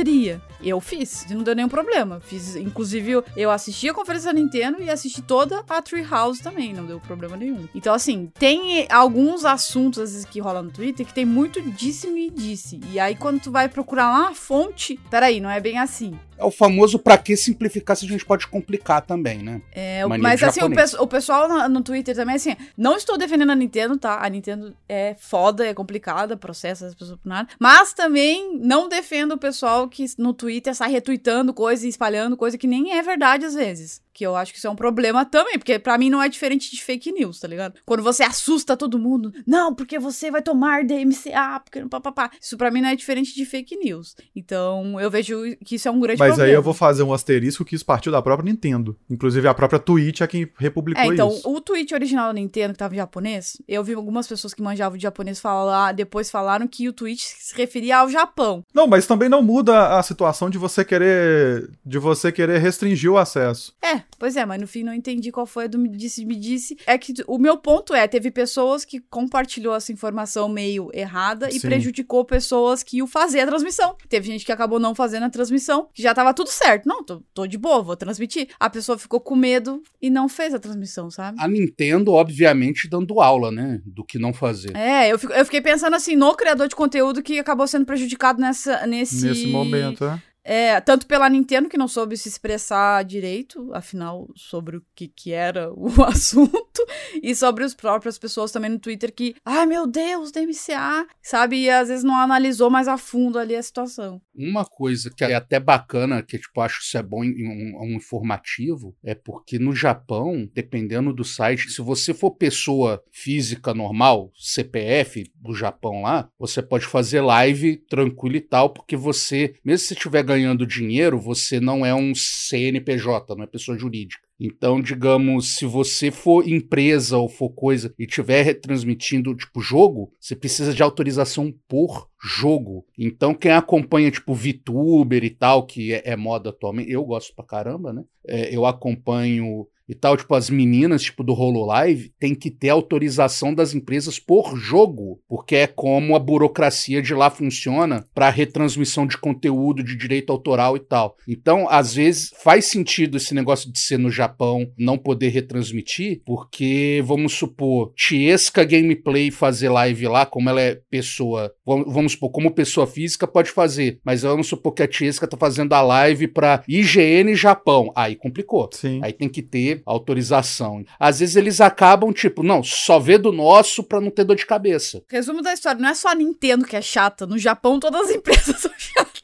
Eu 0.61 0.79
fiz, 0.79 1.25
não 1.29 1.43
deu 1.43 1.53
nenhum 1.55 1.67
problema. 1.69 2.19
Fiz, 2.21 2.55
inclusive, 2.55 3.11
eu- 3.35 3.51
assisti 3.51 3.89
a 3.89 3.93
conferência 3.93 4.33
da 4.33 4.39
Nintendo 4.39 4.81
e 4.81 4.89
assisti 4.89 5.21
toda 5.21 5.63
a 5.67 5.81
Treehouse 5.81 6.41
também, 6.41 6.73
não 6.73 6.85
deu 6.85 6.99
problema 7.01 7.35
nenhum. 7.37 7.67
Então, 7.75 7.93
assim, 7.93 8.31
tem 8.39 8.87
alguns 8.89 9.43
assuntos, 9.45 9.99
às 9.99 10.11
vezes, 10.11 10.25
que 10.25 10.39
rolam 10.39 10.63
no 10.63 10.71
Twitter 10.71 11.05
que 11.05 11.13
tem 11.13 11.25
muito 11.25 11.61
disse-me 11.61 12.29
disse. 12.29 12.79
E 12.91 12.99
aí, 12.99 13.15
quando 13.15 13.41
tu 13.41 13.51
vai 13.51 13.67
procurar 13.69 14.09
lá 14.09 14.29
a 14.29 14.33
fonte, 14.33 14.99
peraí, 15.09 15.39
não 15.39 15.49
é 15.49 15.59
bem 15.59 15.77
assim. 15.77 16.17
É 16.37 16.43
o 16.45 16.49
famoso 16.51 16.97
pra 16.97 17.17
que 17.17 17.37
simplificar 17.37 17.95
se 17.95 18.05
a 18.05 18.09
gente 18.09 18.25
pode 18.25 18.47
complicar 18.47 19.01
também, 19.01 19.37
né? 19.37 19.61
É, 19.71 20.03
Mania 20.05 20.23
mas 20.23 20.41
assim, 20.43 20.61
o, 20.61 20.63
pesso- 20.75 21.01
o 21.01 21.07
pessoal 21.07 21.47
na- 21.47 21.69
no 21.69 21.81
Twitter 21.81 22.15
também, 22.15 22.35
assim, 22.35 22.55
não 22.75 22.97
estou 22.97 23.17
defendendo 23.17 23.51
a 23.51 23.55
Nintendo, 23.55 23.97
tá? 23.97 24.19
A 24.25 24.27
Nintendo 24.29 24.75
é 24.89 25.15
foda, 25.19 25.65
é 25.65 25.73
complicada, 25.73 26.35
processa 26.35 26.87
as 26.87 26.95
pessoas 26.95 27.19
por 27.21 27.29
nada. 27.29 27.47
Mas 27.59 27.93
também 27.93 28.57
não 28.57 28.89
defendo 28.89 29.33
o 29.33 29.37
pessoal 29.37 29.82
que 29.87 30.05
no 30.17 30.33
Twitter 30.33 30.75
sai 30.75 30.91
retweetando 30.91 31.53
coisa 31.53 31.85
e 31.85 31.89
espalhando 31.89 32.37
coisa 32.37 32.57
que 32.57 32.67
nem 32.67 32.93
é 32.93 33.01
verdade 33.01 33.45
às 33.45 33.53
vezes. 33.53 34.01
Que 34.13 34.25
eu 34.25 34.35
acho 34.35 34.51
que 34.51 34.57
isso 34.59 34.67
é 34.67 34.69
um 34.69 34.75
problema 34.75 35.25
também, 35.25 35.57
porque 35.57 35.79
pra 35.79 35.97
mim 35.97 36.09
não 36.09 36.21
é 36.21 36.29
diferente 36.29 36.69
de 36.69 36.83
fake 36.83 37.11
news, 37.11 37.39
tá 37.39 37.47
ligado? 37.47 37.75
Quando 37.85 38.03
você 38.03 38.23
assusta 38.23 38.77
todo 38.77 38.99
mundo, 38.99 39.33
não, 39.45 39.73
porque 39.73 39.97
você 39.97 40.29
vai 40.29 40.41
tomar 40.41 40.83
DMCA, 40.83 41.59
porque 41.63 41.83
papapá. 41.87 42.29
Isso 42.39 42.57
pra 42.57 42.69
mim 42.71 42.81
não 42.81 42.89
é 42.89 42.95
diferente 42.95 43.33
de 43.33 43.45
fake 43.45 43.75
news. 43.77 44.15
Então, 44.35 44.99
eu 44.99 45.09
vejo 45.09 45.41
que 45.65 45.75
isso 45.75 45.87
é 45.87 45.91
um 45.91 45.99
grande 45.99 46.19
Mas 46.19 46.29
problema. 46.29 46.49
aí 46.49 46.53
eu 46.55 46.61
vou 46.61 46.73
fazer 46.73 47.03
um 47.03 47.13
asterisco 47.13 47.65
que 47.65 47.75
isso 47.75 47.85
partiu 47.85 48.11
da 48.11 48.21
própria 48.21 48.49
Nintendo. 48.49 48.97
Inclusive 49.09 49.47
a 49.47 49.53
própria 49.53 49.79
Twitch 49.79 50.21
é 50.21 50.27
quem 50.27 50.47
republicou 50.57 51.01
É, 51.03 51.07
então, 51.07 51.29
isso. 51.29 51.49
o 51.49 51.59
tweet 51.59 51.93
original 51.93 52.27
da 52.27 52.33
Nintendo, 52.33 52.73
que 52.73 52.79
tava 52.79 52.93
em 52.93 52.97
japonês, 52.97 53.61
eu 53.67 53.83
vi 53.83 53.93
algumas 53.93 54.27
pessoas 54.27 54.53
que 54.53 54.61
manjavam 54.61 54.97
de 54.97 55.03
japonês 55.03 55.39
falar, 55.39 55.91
depois 55.93 56.29
falaram 56.29 56.67
que 56.67 56.87
o 56.87 56.93
tweet 56.93 57.21
se 57.21 57.55
referia 57.55 57.97
ao 57.97 58.09
Japão. 58.09 58.63
Não, 58.73 58.87
mas 58.87 59.07
também 59.07 59.27
não 59.29 59.41
muda 59.41 59.97
a 59.97 60.03
situação 60.03 60.49
de 60.49 60.57
você 60.57 60.85
querer 60.85 61.69
de 61.85 61.97
você 61.99 62.31
querer 62.31 62.59
restringir 62.59 63.11
o 63.11 63.17
acesso. 63.17 63.73
É, 63.83 64.02
pois 64.17 64.35
é, 64.35 64.45
mas 64.45 64.59
no 64.59 64.67
fim 64.67 64.83
não 64.83 64.93
entendi 64.93 65.31
qual 65.31 65.45
foi 65.45 65.65
a 65.65 65.67
do 65.67 65.77
me 65.77 65.89
disse, 65.89 66.25
me 66.25 66.35
disse. 66.35 66.77
É 66.85 66.97
que 66.97 67.13
o 67.27 67.37
meu 67.37 67.57
ponto 67.57 67.93
é, 67.93 68.07
teve 68.07 68.31
pessoas 68.31 68.85
que 68.85 68.99
compartilhou 68.99 69.75
essa 69.75 69.91
informação 69.91 70.47
meio 70.49 70.89
errada 70.93 71.49
e 71.49 71.53
Sim. 71.59 71.67
prejudicou 71.67 72.23
pessoas 72.25 72.83
que 72.83 72.97
iam 72.97 73.07
fazer 73.07 73.41
a 73.41 73.47
transmissão. 73.47 73.95
Teve 74.09 74.27
gente 74.27 74.45
que 74.45 74.51
acabou 74.51 74.79
não 74.79 74.93
fazendo 74.95 75.23
a 75.23 75.29
transmissão, 75.29 75.87
que 75.93 76.01
já 76.01 76.13
tava 76.13 76.33
tudo 76.33 76.49
certo. 76.49 76.87
Não, 76.87 77.03
tô, 77.03 77.21
tô 77.33 77.47
de 77.47 77.57
boa, 77.57 77.81
vou 77.81 77.95
transmitir. 77.95 78.47
A 78.59 78.69
pessoa 78.69 78.97
ficou 78.97 79.19
com 79.19 79.35
medo 79.35 79.81
e 80.01 80.09
não 80.09 80.27
fez 80.29 80.53
a 80.53 80.59
transmissão, 80.59 81.09
sabe? 81.09 81.37
A 81.41 81.47
Nintendo, 81.47 82.11
obviamente, 82.11 82.89
dando 82.89 83.19
aula, 83.21 83.51
né? 83.51 83.81
Do 83.85 84.03
que 84.03 84.17
não 84.19 84.33
fazer. 84.33 84.75
É, 84.75 85.11
eu, 85.11 85.19
fico- 85.19 85.33
eu 85.33 85.45
fiquei 85.45 85.61
pensando 85.61 85.95
assim, 85.95 86.15
no 86.15 86.35
criador 86.35 86.67
de 86.67 86.75
conteúdo 86.75 87.21
que 87.21 87.39
acabou 87.39 87.67
sendo 87.67 87.85
prejudicado 87.85 88.39
nessa, 88.41 88.85
nesse... 88.87 89.25
Nesse 89.25 89.47
momento, 89.47 90.05
é. 90.05 90.21
É, 90.43 90.79
tanto 90.81 91.07
pela 91.07 91.29
Nintendo, 91.29 91.69
que 91.69 91.77
não 91.77 91.87
soube 91.87 92.17
se 92.17 92.27
expressar 92.27 93.03
direito, 93.03 93.73
afinal, 93.73 94.27
sobre 94.35 94.77
o 94.77 94.83
que, 94.93 95.07
que 95.07 95.31
era 95.31 95.71
o 95.73 95.87
assunto, 96.03 96.85
e 97.21 97.33
sobre 97.35 97.63
as 97.63 97.73
próprias 97.73 98.17
pessoas 98.17 98.51
também 98.51 98.69
no 98.69 98.79
Twitter 98.79 99.13
que, 99.13 99.35
ai 99.45 99.65
meu 99.65 99.87
Deus, 99.87 100.31
DMCA, 100.31 101.07
sabe? 101.21 101.63
E 101.63 101.69
às 101.69 101.87
vezes 101.87 102.03
não 102.03 102.15
analisou 102.15 102.69
mais 102.69 102.87
a 102.87 102.97
fundo 102.97 103.39
ali 103.39 103.55
a 103.55 103.63
situação. 103.63 104.21
Uma 104.35 104.65
coisa 104.65 105.09
que 105.15 105.23
é 105.23 105.33
até 105.33 105.59
bacana, 105.59 106.21
que 106.21 106.37
tipo, 106.37 106.59
acho 106.61 106.79
que 106.79 106.85
isso 106.85 106.97
é 106.97 107.03
bom 107.03 107.23
um, 107.23 107.79
um 107.81 107.95
informativo, 107.95 108.95
é 109.03 109.15
porque 109.15 109.59
no 109.59 109.73
Japão, 109.73 110.49
dependendo 110.53 111.13
do 111.13 111.23
site, 111.23 111.71
se 111.71 111.81
você 111.81 112.13
for 112.13 112.31
pessoa 112.31 113.01
física 113.11 113.73
normal, 113.73 114.31
CPF 114.35 115.31
do 115.35 115.53
Japão 115.53 116.01
lá, 116.01 116.29
você 116.37 116.61
pode 116.61 116.85
fazer 116.85 117.21
live 117.21 117.77
tranquilo 117.77 118.35
e 118.35 118.41
tal, 118.41 118.71
porque 118.71 118.95
você, 118.95 119.55
mesmo 119.63 119.87
se 119.87 119.93
estiver 119.93 120.23
ganhando 120.33 120.65
dinheiro, 120.65 121.19
você 121.19 121.59
não 121.59 121.85
é 121.85 121.93
um 121.93 122.13
CNPJ, 122.15 123.35
não 123.35 123.43
é 123.43 123.47
pessoa 123.47 123.77
jurídica. 123.77 124.23
Então, 124.39 124.81
digamos, 124.81 125.55
se 125.55 125.65
você 125.65 126.09
for 126.09 126.47
empresa 126.47 127.17
ou 127.17 127.29
for 127.29 127.49
coisa 127.49 127.93
e 127.97 128.03
estiver 128.03 128.41
retransmitindo, 128.41 129.35
tipo, 129.35 129.61
jogo, 129.61 130.11
você 130.19 130.35
precisa 130.35 130.73
de 130.73 130.81
autorização 130.81 131.53
por 131.67 132.09
jogo. 132.21 132.85
Então, 132.97 133.33
quem 133.33 133.51
acompanha, 133.51 134.09
tipo, 134.09 134.33
VTuber 134.33 135.23
e 135.23 135.29
tal, 135.29 135.65
que 135.65 135.93
é, 135.93 136.01
é 136.03 136.15
moda 136.15 136.49
atualmente, 136.49 136.91
eu 136.91 137.05
gosto 137.05 137.33
pra 137.35 137.45
caramba, 137.45 137.93
né? 137.93 138.03
É, 138.27 138.53
eu 138.53 138.65
acompanho 138.65 139.67
e 139.93 139.95
tal, 139.95 140.17
tipo, 140.17 140.33
as 140.33 140.49
meninas, 140.49 141.03
tipo, 141.03 141.23
do 141.23 141.33
Hololive, 141.33 142.11
tem 142.19 142.33
que 142.33 142.49
ter 142.49 142.69
autorização 142.69 143.53
das 143.53 143.75
empresas 143.75 144.17
por 144.19 144.57
jogo, 144.57 145.21
porque 145.29 145.55
é 145.55 145.67
como 145.67 146.15
a 146.15 146.19
burocracia 146.19 147.01
de 147.01 147.13
lá 147.13 147.29
funciona 147.29 148.03
para 148.13 148.29
retransmissão 148.29 149.05
de 149.05 149.17
conteúdo 149.17 149.83
de 149.83 149.95
direito 149.95 150.31
autoral 150.31 150.75
e 150.75 150.79
tal. 150.79 151.15
Então, 151.27 151.67
às 151.69 151.93
vezes, 151.93 152.31
faz 152.43 152.65
sentido 152.65 153.17
esse 153.17 153.35
negócio 153.35 153.71
de 153.71 153.79
ser 153.79 153.99
no 153.99 154.09
Japão 154.09 154.67
não 154.77 154.97
poder 154.97 155.29
retransmitir, 155.29 156.21
porque, 156.25 157.03
vamos 157.05 157.33
supor, 157.33 157.93
Tiesca 157.95 158.63
Gameplay 158.63 159.29
fazer 159.29 159.69
live 159.69 160.07
lá, 160.07 160.25
como 160.25 160.49
ela 160.49 160.61
é 160.61 160.81
pessoa, 160.89 161.53
vamos 161.65 162.13
supor, 162.13 162.31
como 162.31 162.51
pessoa 162.51 162.87
física 162.87 163.27
pode 163.27 163.51
fazer, 163.51 163.99
mas 164.03 164.23
vamos 164.23 164.47
supor 164.47 164.73
que 164.73 164.81
a 164.81 164.87
Tiesca 164.87 165.27
tá 165.27 165.37
fazendo 165.37 165.73
a 165.73 165.81
live 165.81 166.27
pra 166.27 166.63
IGN 166.67 167.35
Japão. 167.35 167.91
Aí 167.95 168.15
complicou. 168.15 168.69
Sim. 168.71 168.99
Aí 169.03 169.13
tem 169.13 169.29
que 169.29 169.41
ter 169.41 169.82
autorização. 169.85 170.83
Às 170.99 171.19
vezes 171.19 171.35
eles 171.35 171.61
acabam, 171.61 172.11
tipo, 172.11 172.43
não, 172.43 172.63
só 172.63 172.99
vê 172.99 173.17
do 173.17 173.31
nosso 173.31 173.83
pra 173.83 174.01
não 174.01 174.11
ter 174.11 174.23
dor 174.23 174.35
de 174.35 174.45
cabeça. 174.45 175.01
Resumo 175.09 175.41
da 175.41 175.53
história, 175.53 175.79
não 175.79 175.89
é 175.89 175.93
só 175.93 176.09
a 176.09 176.15
Nintendo 176.15 176.65
que 176.65 176.75
é 176.75 176.81
chata. 176.81 177.25
No 177.25 177.37
Japão, 177.37 177.79
todas 177.79 178.01
as 178.01 178.11
empresas 178.15 178.59
são 178.59 178.71
chatas. 178.77 179.22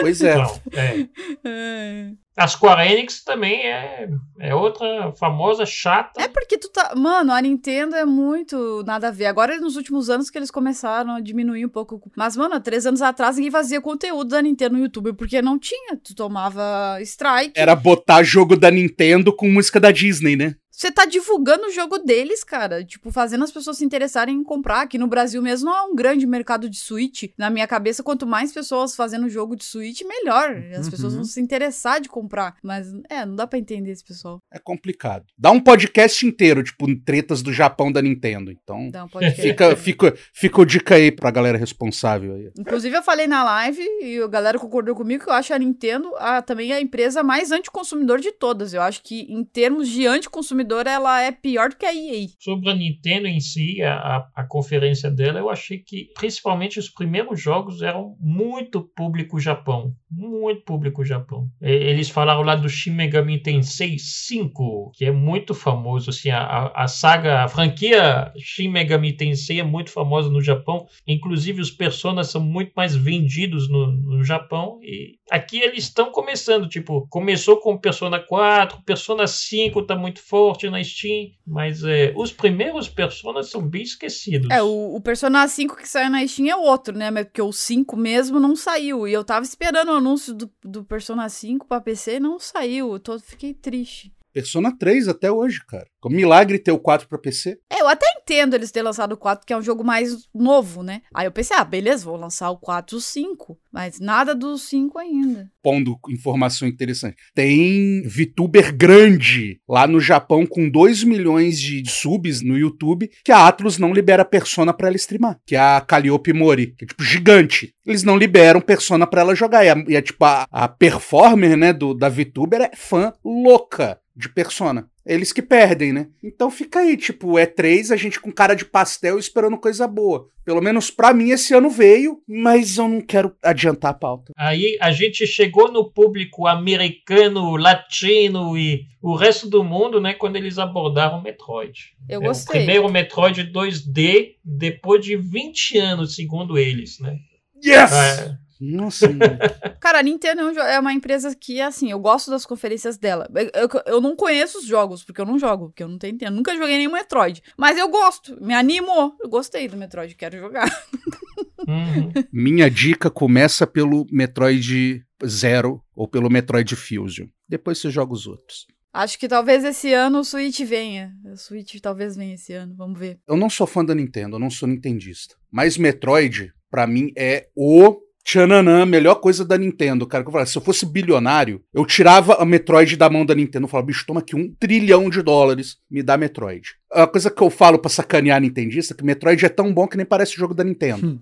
Pois 0.00 0.20
é. 0.20 0.36
É. 0.72 1.08
É. 1.44 2.10
A 2.36 2.46
Square 2.46 2.92
Enix 2.92 3.24
também 3.24 3.62
é, 3.62 4.08
é 4.38 4.54
outra 4.54 5.10
famosa 5.12 5.64
chata. 5.64 6.20
É 6.20 6.28
porque 6.28 6.58
tu 6.58 6.68
tá. 6.68 6.92
Mano, 6.94 7.32
a 7.32 7.40
Nintendo 7.40 7.96
é 7.96 8.04
muito 8.04 8.82
nada 8.84 9.08
a 9.08 9.10
ver. 9.10 9.24
Agora, 9.24 9.58
nos 9.58 9.76
últimos 9.76 10.10
anos, 10.10 10.28
que 10.28 10.36
eles 10.36 10.50
começaram 10.50 11.14
a 11.14 11.20
diminuir 11.20 11.64
um 11.64 11.70
pouco. 11.70 11.98
Mas, 12.14 12.36
mano, 12.36 12.54
há 12.54 12.60
três 12.60 12.84
anos 12.84 13.00
atrás, 13.00 13.36
ninguém 13.36 13.50
fazia 13.50 13.80
conteúdo 13.80 14.28
da 14.28 14.42
Nintendo 14.42 14.76
no 14.76 14.82
YouTube, 14.82 15.14
porque 15.14 15.40
não 15.40 15.58
tinha. 15.58 15.96
Tu 15.96 16.14
tomava 16.14 16.98
strike. 17.00 17.52
Era 17.56 17.74
botar 17.74 18.22
jogo 18.22 18.54
da 18.54 18.70
Nintendo 18.70 19.34
com 19.34 19.48
música 19.48 19.80
da 19.80 19.90
Disney, 19.90 20.36
né? 20.36 20.56
Você 20.76 20.92
tá 20.92 21.06
divulgando 21.06 21.68
o 21.68 21.70
jogo 21.70 21.96
deles, 21.98 22.44
cara. 22.44 22.84
Tipo, 22.84 23.10
fazendo 23.10 23.42
as 23.44 23.50
pessoas 23.50 23.78
se 23.78 23.84
interessarem 23.84 24.36
em 24.36 24.44
comprar. 24.44 24.82
Aqui 24.82 24.98
no 24.98 25.06
Brasil 25.06 25.40
mesmo 25.40 25.70
não 25.70 25.74
é 25.74 25.82
um 25.84 25.94
grande 25.94 26.26
mercado 26.26 26.68
de 26.68 26.76
Switch. 26.76 27.30
Na 27.38 27.48
minha 27.48 27.66
cabeça, 27.66 28.02
quanto 28.02 28.26
mais 28.26 28.52
pessoas 28.52 28.94
fazendo 28.94 29.26
jogo 29.26 29.56
de 29.56 29.64
Switch, 29.64 30.02
melhor. 30.02 30.54
As 30.78 30.86
pessoas 30.90 31.14
Uhum. 31.14 31.20
vão 31.20 31.24
se 31.24 31.40
interessar 31.40 31.98
de 31.98 32.10
comprar. 32.10 32.56
Mas, 32.62 32.88
é, 33.08 33.24
não 33.24 33.34
dá 33.34 33.46
pra 33.46 33.58
entender 33.58 33.90
esse 33.90 34.04
pessoal. 34.04 34.38
É 34.52 34.58
complicado. 34.58 35.24
Dá 35.38 35.50
um 35.50 35.60
podcast 35.60 36.26
inteiro, 36.26 36.62
tipo, 36.62 36.84
tretas 37.04 37.40
do 37.40 37.54
Japão 37.54 37.90
da 37.90 38.02
Nintendo. 38.02 38.50
Então, 38.50 38.82
Então, 38.88 39.08
pode 39.08 39.32
crer. 39.32 39.42
fica, 39.48 39.76
fica, 39.76 40.14
fica 40.34 40.60
a 40.60 40.64
dica 40.66 40.94
aí 40.96 41.10
pra 41.10 41.30
galera 41.30 41.56
responsável 41.56 42.34
aí. 42.34 42.50
Inclusive, 42.58 42.94
eu 42.94 43.02
falei 43.02 43.26
na 43.26 43.42
live 43.42 43.80
e 44.02 44.20
a 44.20 44.26
galera 44.28 44.58
concordou 44.58 44.94
comigo 44.94 45.24
que 45.24 45.30
eu 45.30 45.34
acho 45.34 45.54
a 45.54 45.58
Nintendo 45.58 46.12
a, 46.18 46.42
também 46.42 46.70
a 46.74 46.80
empresa 46.82 47.22
mais 47.22 47.50
anticonsumidor 47.50 48.20
de 48.20 48.30
todas. 48.30 48.74
Eu 48.74 48.82
acho 48.82 49.02
que, 49.02 49.22
em 49.32 49.42
termos 49.42 49.88
de 49.88 50.06
anticonsumidor, 50.06 50.65
ela 50.86 51.20
é 51.20 51.32
pior 51.32 51.70
do 51.70 51.76
que 51.76 51.86
a 51.86 51.94
EA. 51.94 52.26
Sobre 52.38 52.70
a 52.70 52.74
Nintendo 52.74 53.26
em 53.26 53.40
si, 53.40 53.82
a, 53.82 54.28
a 54.34 54.44
conferência 54.44 55.10
dela, 55.10 55.38
eu 55.38 55.50
achei 55.50 55.78
que 55.78 56.10
principalmente 56.14 56.78
os 56.78 56.88
primeiros 56.88 57.40
jogos 57.40 57.82
eram 57.82 58.16
muito 58.20 58.82
público 58.82 59.40
Japão. 59.40 59.94
Muito 60.10 60.62
público 60.62 61.04
Japão. 61.04 61.48
E- 61.60 61.66
Eles 61.70 62.08
falaram 62.08 62.42
lá 62.42 62.54
do 62.54 62.68
Shin 62.68 62.92
Megami 62.92 63.42
Tensei 63.42 63.98
5, 63.98 64.92
que 64.94 65.04
é 65.04 65.10
muito 65.10 65.54
famoso. 65.54 66.10
Assim, 66.10 66.30
a, 66.30 66.70
a, 66.74 66.86
saga, 66.88 67.42
a 67.44 67.48
franquia 67.48 68.32
Shin 68.38 68.68
Megami 68.68 69.12
Tensei 69.12 69.60
é 69.60 69.64
muito 69.64 69.90
famosa 69.90 70.28
no 70.30 70.40
Japão. 70.40 70.86
Inclusive, 71.06 71.60
os 71.60 71.70
personagens 71.70 72.30
são 72.32 72.40
muito 72.40 72.72
mais 72.76 72.94
vendidos 72.94 73.68
no, 73.68 73.86
no 73.88 74.24
Japão. 74.24 74.78
E 74.82 75.16
aqui 75.30 75.58
eles 75.58 75.84
estão 75.84 76.10
começando. 76.10 76.68
Tipo, 76.68 77.06
começou 77.08 77.58
com 77.58 77.74
o 77.74 77.80
Persona 77.80 78.18
4, 78.20 78.82
Persona 78.82 79.26
5 79.26 79.82
tá 79.82 79.96
muito 79.96 80.20
forte 80.22 80.70
na 80.70 80.82
Steam. 80.82 81.30
Mas 81.46 81.82
é, 81.84 82.12
os 82.16 82.32
primeiros 82.32 82.88
Personas 82.88 83.50
são 83.50 83.60
bem 83.66 83.82
esquecidos. 83.82 84.48
É, 84.50 84.62
o, 84.62 84.94
o 84.96 85.00
Persona 85.00 85.46
5 85.46 85.76
que 85.76 85.88
saiu 85.88 86.10
na 86.10 86.26
Steam 86.26 86.48
é 86.48 86.56
o 86.56 86.62
outro, 86.62 86.96
né? 86.96 87.10
Mas 87.10 87.24
Porque 87.26 87.42
o 87.42 87.52
5 87.52 87.96
mesmo 87.96 88.40
não 88.40 88.54
saiu. 88.56 89.06
E 89.06 89.12
eu 89.12 89.24
tava 89.24 89.44
esperando 89.44 89.90
o 89.90 89.95
anúncio 89.96 90.34
do, 90.34 90.50
do 90.62 90.84
Persona 90.84 91.28
5 91.28 91.66
pra 91.66 91.80
PC 91.80 92.20
não 92.20 92.38
saiu. 92.38 92.92
Eu 92.92 93.00
tô, 93.00 93.18
fiquei 93.18 93.54
triste. 93.54 94.14
Persona 94.36 94.70
3 94.70 95.08
até 95.08 95.32
hoje, 95.32 95.64
cara. 95.66 95.86
Com 95.98 96.10
milagre 96.10 96.58
ter 96.58 96.70
o 96.70 96.78
4 96.78 97.08
pra 97.08 97.16
PC. 97.16 97.58
É, 97.72 97.80
eu 97.80 97.88
até 97.88 98.06
entendo 98.20 98.52
eles 98.52 98.70
terem 98.70 98.84
lançado 98.84 99.12
o 99.12 99.16
4, 99.16 99.46
que 99.46 99.52
é 99.54 99.56
um 99.56 99.62
jogo 99.62 99.82
mais 99.82 100.28
novo, 100.34 100.82
né? 100.82 101.00
Aí 101.14 101.26
eu 101.26 101.32
pensei, 101.32 101.56
ah, 101.56 101.64
beleza, 101.64 102.04
vou 102.04 102.16
lançar 102.16 102.50
o 102.50 102.58
4 102.58 102.94
e 102.94 102.98
o 102.98 103.00
5. 103.00 103.58
Mas 103.72 103.98
nada 103.98 104.34
do 104.34 104.58
5 104.58 104.98
ainda. 104.98 105.50
Pondo 105.62 105.98
informação 106.10 106.68
interessante. 106.68 107.16
Tem 107.34 108.02
VTuber 108.02 108.76
grande 108.76 109.58
lá 109.66 109.86
no 109.86 110.00
Japão 110.00 110.44
com 110.44 110.68
2 110.68 111.02
milhões 111.04 111.58
de 111.58 111.82
subs 111.88 112.42
no 112.42 112.58
YouTube 112.58 113.10
que 113.24 113.32
a 113.32 113.48
Atlus 113.48 113.78
não 113.78 113.94
libera 113.94 114.22
Persona 114.22 114.74
pra 114.74 114.88
ela 114.88 114.96
streamar. 114.96 115.40
Que 115.46 115.56
é 115.56 115.60
a 115.60 115.80
Calliope 115.80 116.34
Mori, 116.34 116.74
que 116.76 116.84
é 116.84 116.88
tipo 116.88 117.02
gigante. 117.02 117.74
Eles 117.86 118.02
não 118.02 118.18
liberam 118.18 118.60
Persona 118.60 119.06
pra 119.06 119.22
ela 119.22 119.34
jogar. 119.34 119.64
E, 119.64 119.70
a, 119.70 119.84
e 119.88 119.96
a, 119.96 120.02
tipo, 120.02 120.22
a, 120.26 120.46
a 120.50 120.68
performer, 120.68 121.56
né, 121.56 121.72
do, 121.72 121.94
da 121.94 122.10
VTuber 122.10 122.60
é 122.60 122.76
fã 122.76 123.14
louca 123.24 123.98
de 124.16 124.28
Persona. 124.28 124.88
Eles 125.04 125.32
que 125.32 125.42
perdem, 125.42 125.92
né? 125.92 126.08
Então 126.22 126.50
fica 126.50 126.80
aí, 126.80 126.96
tipo, 126.96 127.34
E3, 127.34 127.92
a 127.92 127.96
gente 127.96 128.18
com 128.18 128.32
cara 128.32 128.54
de 128.54 128.64
pastel 128.64 129.18
esperando 129.18 129.58
coisa 129.58 129.86
boa. 129.86 130.28
Pelo 130.44 130.62
menos 130.62 130.90
pra 130.90 131.12
mim 131.12 131.30
esse 131.30 131.52
ano 131.54 131.68
veio, 131.68 132.20
mas 132.26 132.78
eu 132.78 132.88
não 132.88 133.00
quero 133.00 133.36
adiantar 133.42 133.90
a 133.90 133.94
pauta. 133.94 134.32
Aí 134.36 134.76
a 134.80 134.90
gente 134.90 135.26
chegou 135.26 135.70
no 135.70 135.90
público 135.90 136.46
americano, 136.46 137.56
latino 137.56 138.56
e 138.56 138.86
o 139.02 139.14
resto 139.14 139.48
do 139.48 139.62
mundo, 139.62 140.00
né, 140.00 140.14
quando 140.14 140.36
eles 140.36 140.58
abordaram 140.58 141.18
o 141.18 141.22
Metroid. 141.22 141.92
Eu 142.08 142.22
É 142.22 142.26
gostei. 142.26 142.62
O 142.62 142.64
primeiro 142.64 142.90
Metroid 142.90 143.44
2D 143.52 144.36
depois 144.44 145.04
de 145.04 145.16
20 145.16 145.78
anos, 145.78 146.14
segundo 146.14 146.56
eles, 146.56 146.98
né? 147.00 147.16
Yes! 147.64 147.92
É, 147.92 148.36
Nossa, 148.60 149.08
mano. 149.08 149.38
Cara, 149.80 149.98
a 149.98 150.02
Nintendo 150.02 150.48
é 150.60 150.74
é 150.76 150.80
uma 150.80 150.92
empresa 150.92 151.34
que, 151.34 151.60
assim, 151.60 151.90
eu 151.90 151.98
gosto 151.98 152.30
das 152.30 152.46
conferências 152.46 152.96
dela. 152.96 153.28
Eu, 153.34 153.50
eu- 153.62 153.82
eu 153.94 154.00
não 154.00 154.16
conheço 154.16 154.58
os 154.58 154.66
jogos, 154.66 155.04
porque 155.04 155.20
eu 155.20 155.26
não 155.26 155.38
jogo, 155.38 155.66
porque 155.68 155.82
eu 155.82 155.88
não 155.88 155.98
tenho 155.98 156.12
Nintendo. 156.14 156.36
Nunca 156.36 156.56
joguei 156.56 156.76
nenhum 156.78 156.92
Metroid. 156.92 157.42
Mas 157.56 157.76
eu 157.78 157.88
gosto, 157.88 158.36
me 158.42 158.54
animou. 158.54 159.14
Eu 159.20 159.28
gostei 159.28 159.68
do 159.68 159.76
Metroid, 159.76 160.14
quero 160.14 160.38
jogar. 160.38 160.66
uhum. 161.66 162.12
Minha 162.32 162.70
dica 162.70 163.10
começa 163.10 163.66
pelo 163.66 164.06
Metroid 164.10 165.04
Zero 165.26 165.82
ou 165.94 166.06
pelo 166.08 166.30
Metroid 166.30 166.74
Fusion. 166.76 167.26
Depois 167.48 167.78
você 167.78 167.90
joga 167.90 168.12
os 168.12 168.26
outros. 168.26 168.66
Acho 168.92 169.18
que 169.18 169.28
talvez 169.28 169.62
esse 169.62 169.92
ano 169.92 170.20
o 170.20 170.24
Switch 170.24 170.60
venha. 170.60 171.12
O 171.24 171.36
Switch 171.36 171.78
talvez 171.82 172.16
venha 172.16 172.34
esse 172.34 172.52
ano, 172.54 172.74
vamos 172.74 172.98
ver. 172.98 173.18
Eu 173.28 173.36
não 173.36 173.50
sou 173.50 173.66
fã 173.66 173.84
da 173.84 173.94
Nintendo, 173.94 174.36
eu 174.36 174.40
não 174.40 174.48
sou 174.48 174.66
nintendista. 174.66 175.36
Mas 175.50 175.76
Metroid, 175.76 176.50
pra 176.70 176.86
mim, 176.86 177.12
é 177.16 177.48
o 177.54 177.98
tchananã, 178.26 178.84
melhor 178.84 179.14
coisa 179.16 179.44
da 179.44 179.56
Nintendo, 179.56 180.04
cara. 180.04 180.24
Que 180.24 180.28
eu 180.28 180.32
falava, 180.32 180.50
se 180.50 180.58
eu 180.58 180.62
fosse 180.62 180.84
bilionário, 180.84 181.62
eu 181.72 181.86
tirava 181.86 182.34
a 182.34 182.44
Metroid 182.44 182.96
da 182.96 183.08
mão 183.08 183.24
da 183.24 183.36
Nintendo. 183.36 183.66
Eu 183.66 183.68
falava, 183.68 183.86
bicho, 183.86 184.04
toma 184.04 184.18
aqui 184.18 184.34
um 184.34 184.52
trilhão 184.58 185.08
de 185.08 185.22
dólares, 185.22 185.76
me 185.88 186.02
dá 186.02 186.16
Metroid. 186.16 186.74
A 186.90 187.06
coisa 187.06 187.30
que 187.30 187.40
eu 187.40 187.50
falo 187.50 187.78
pra 187.78 187.88
sacanear 187.88 188.40
nintendista 188.40 188.94
é 188.94 188.96
que 188.96 189.04
Metroid 189.04 189.44
é 189.44 189.48
tão 189.48 189.72
bom 189.72 189.86
que 189.86 189.96
nem 189.96 190.04
parece 190.04 190.34
jogo 190.36 190.54
da 190.54 190.64
Nintendo. 190.64 191.20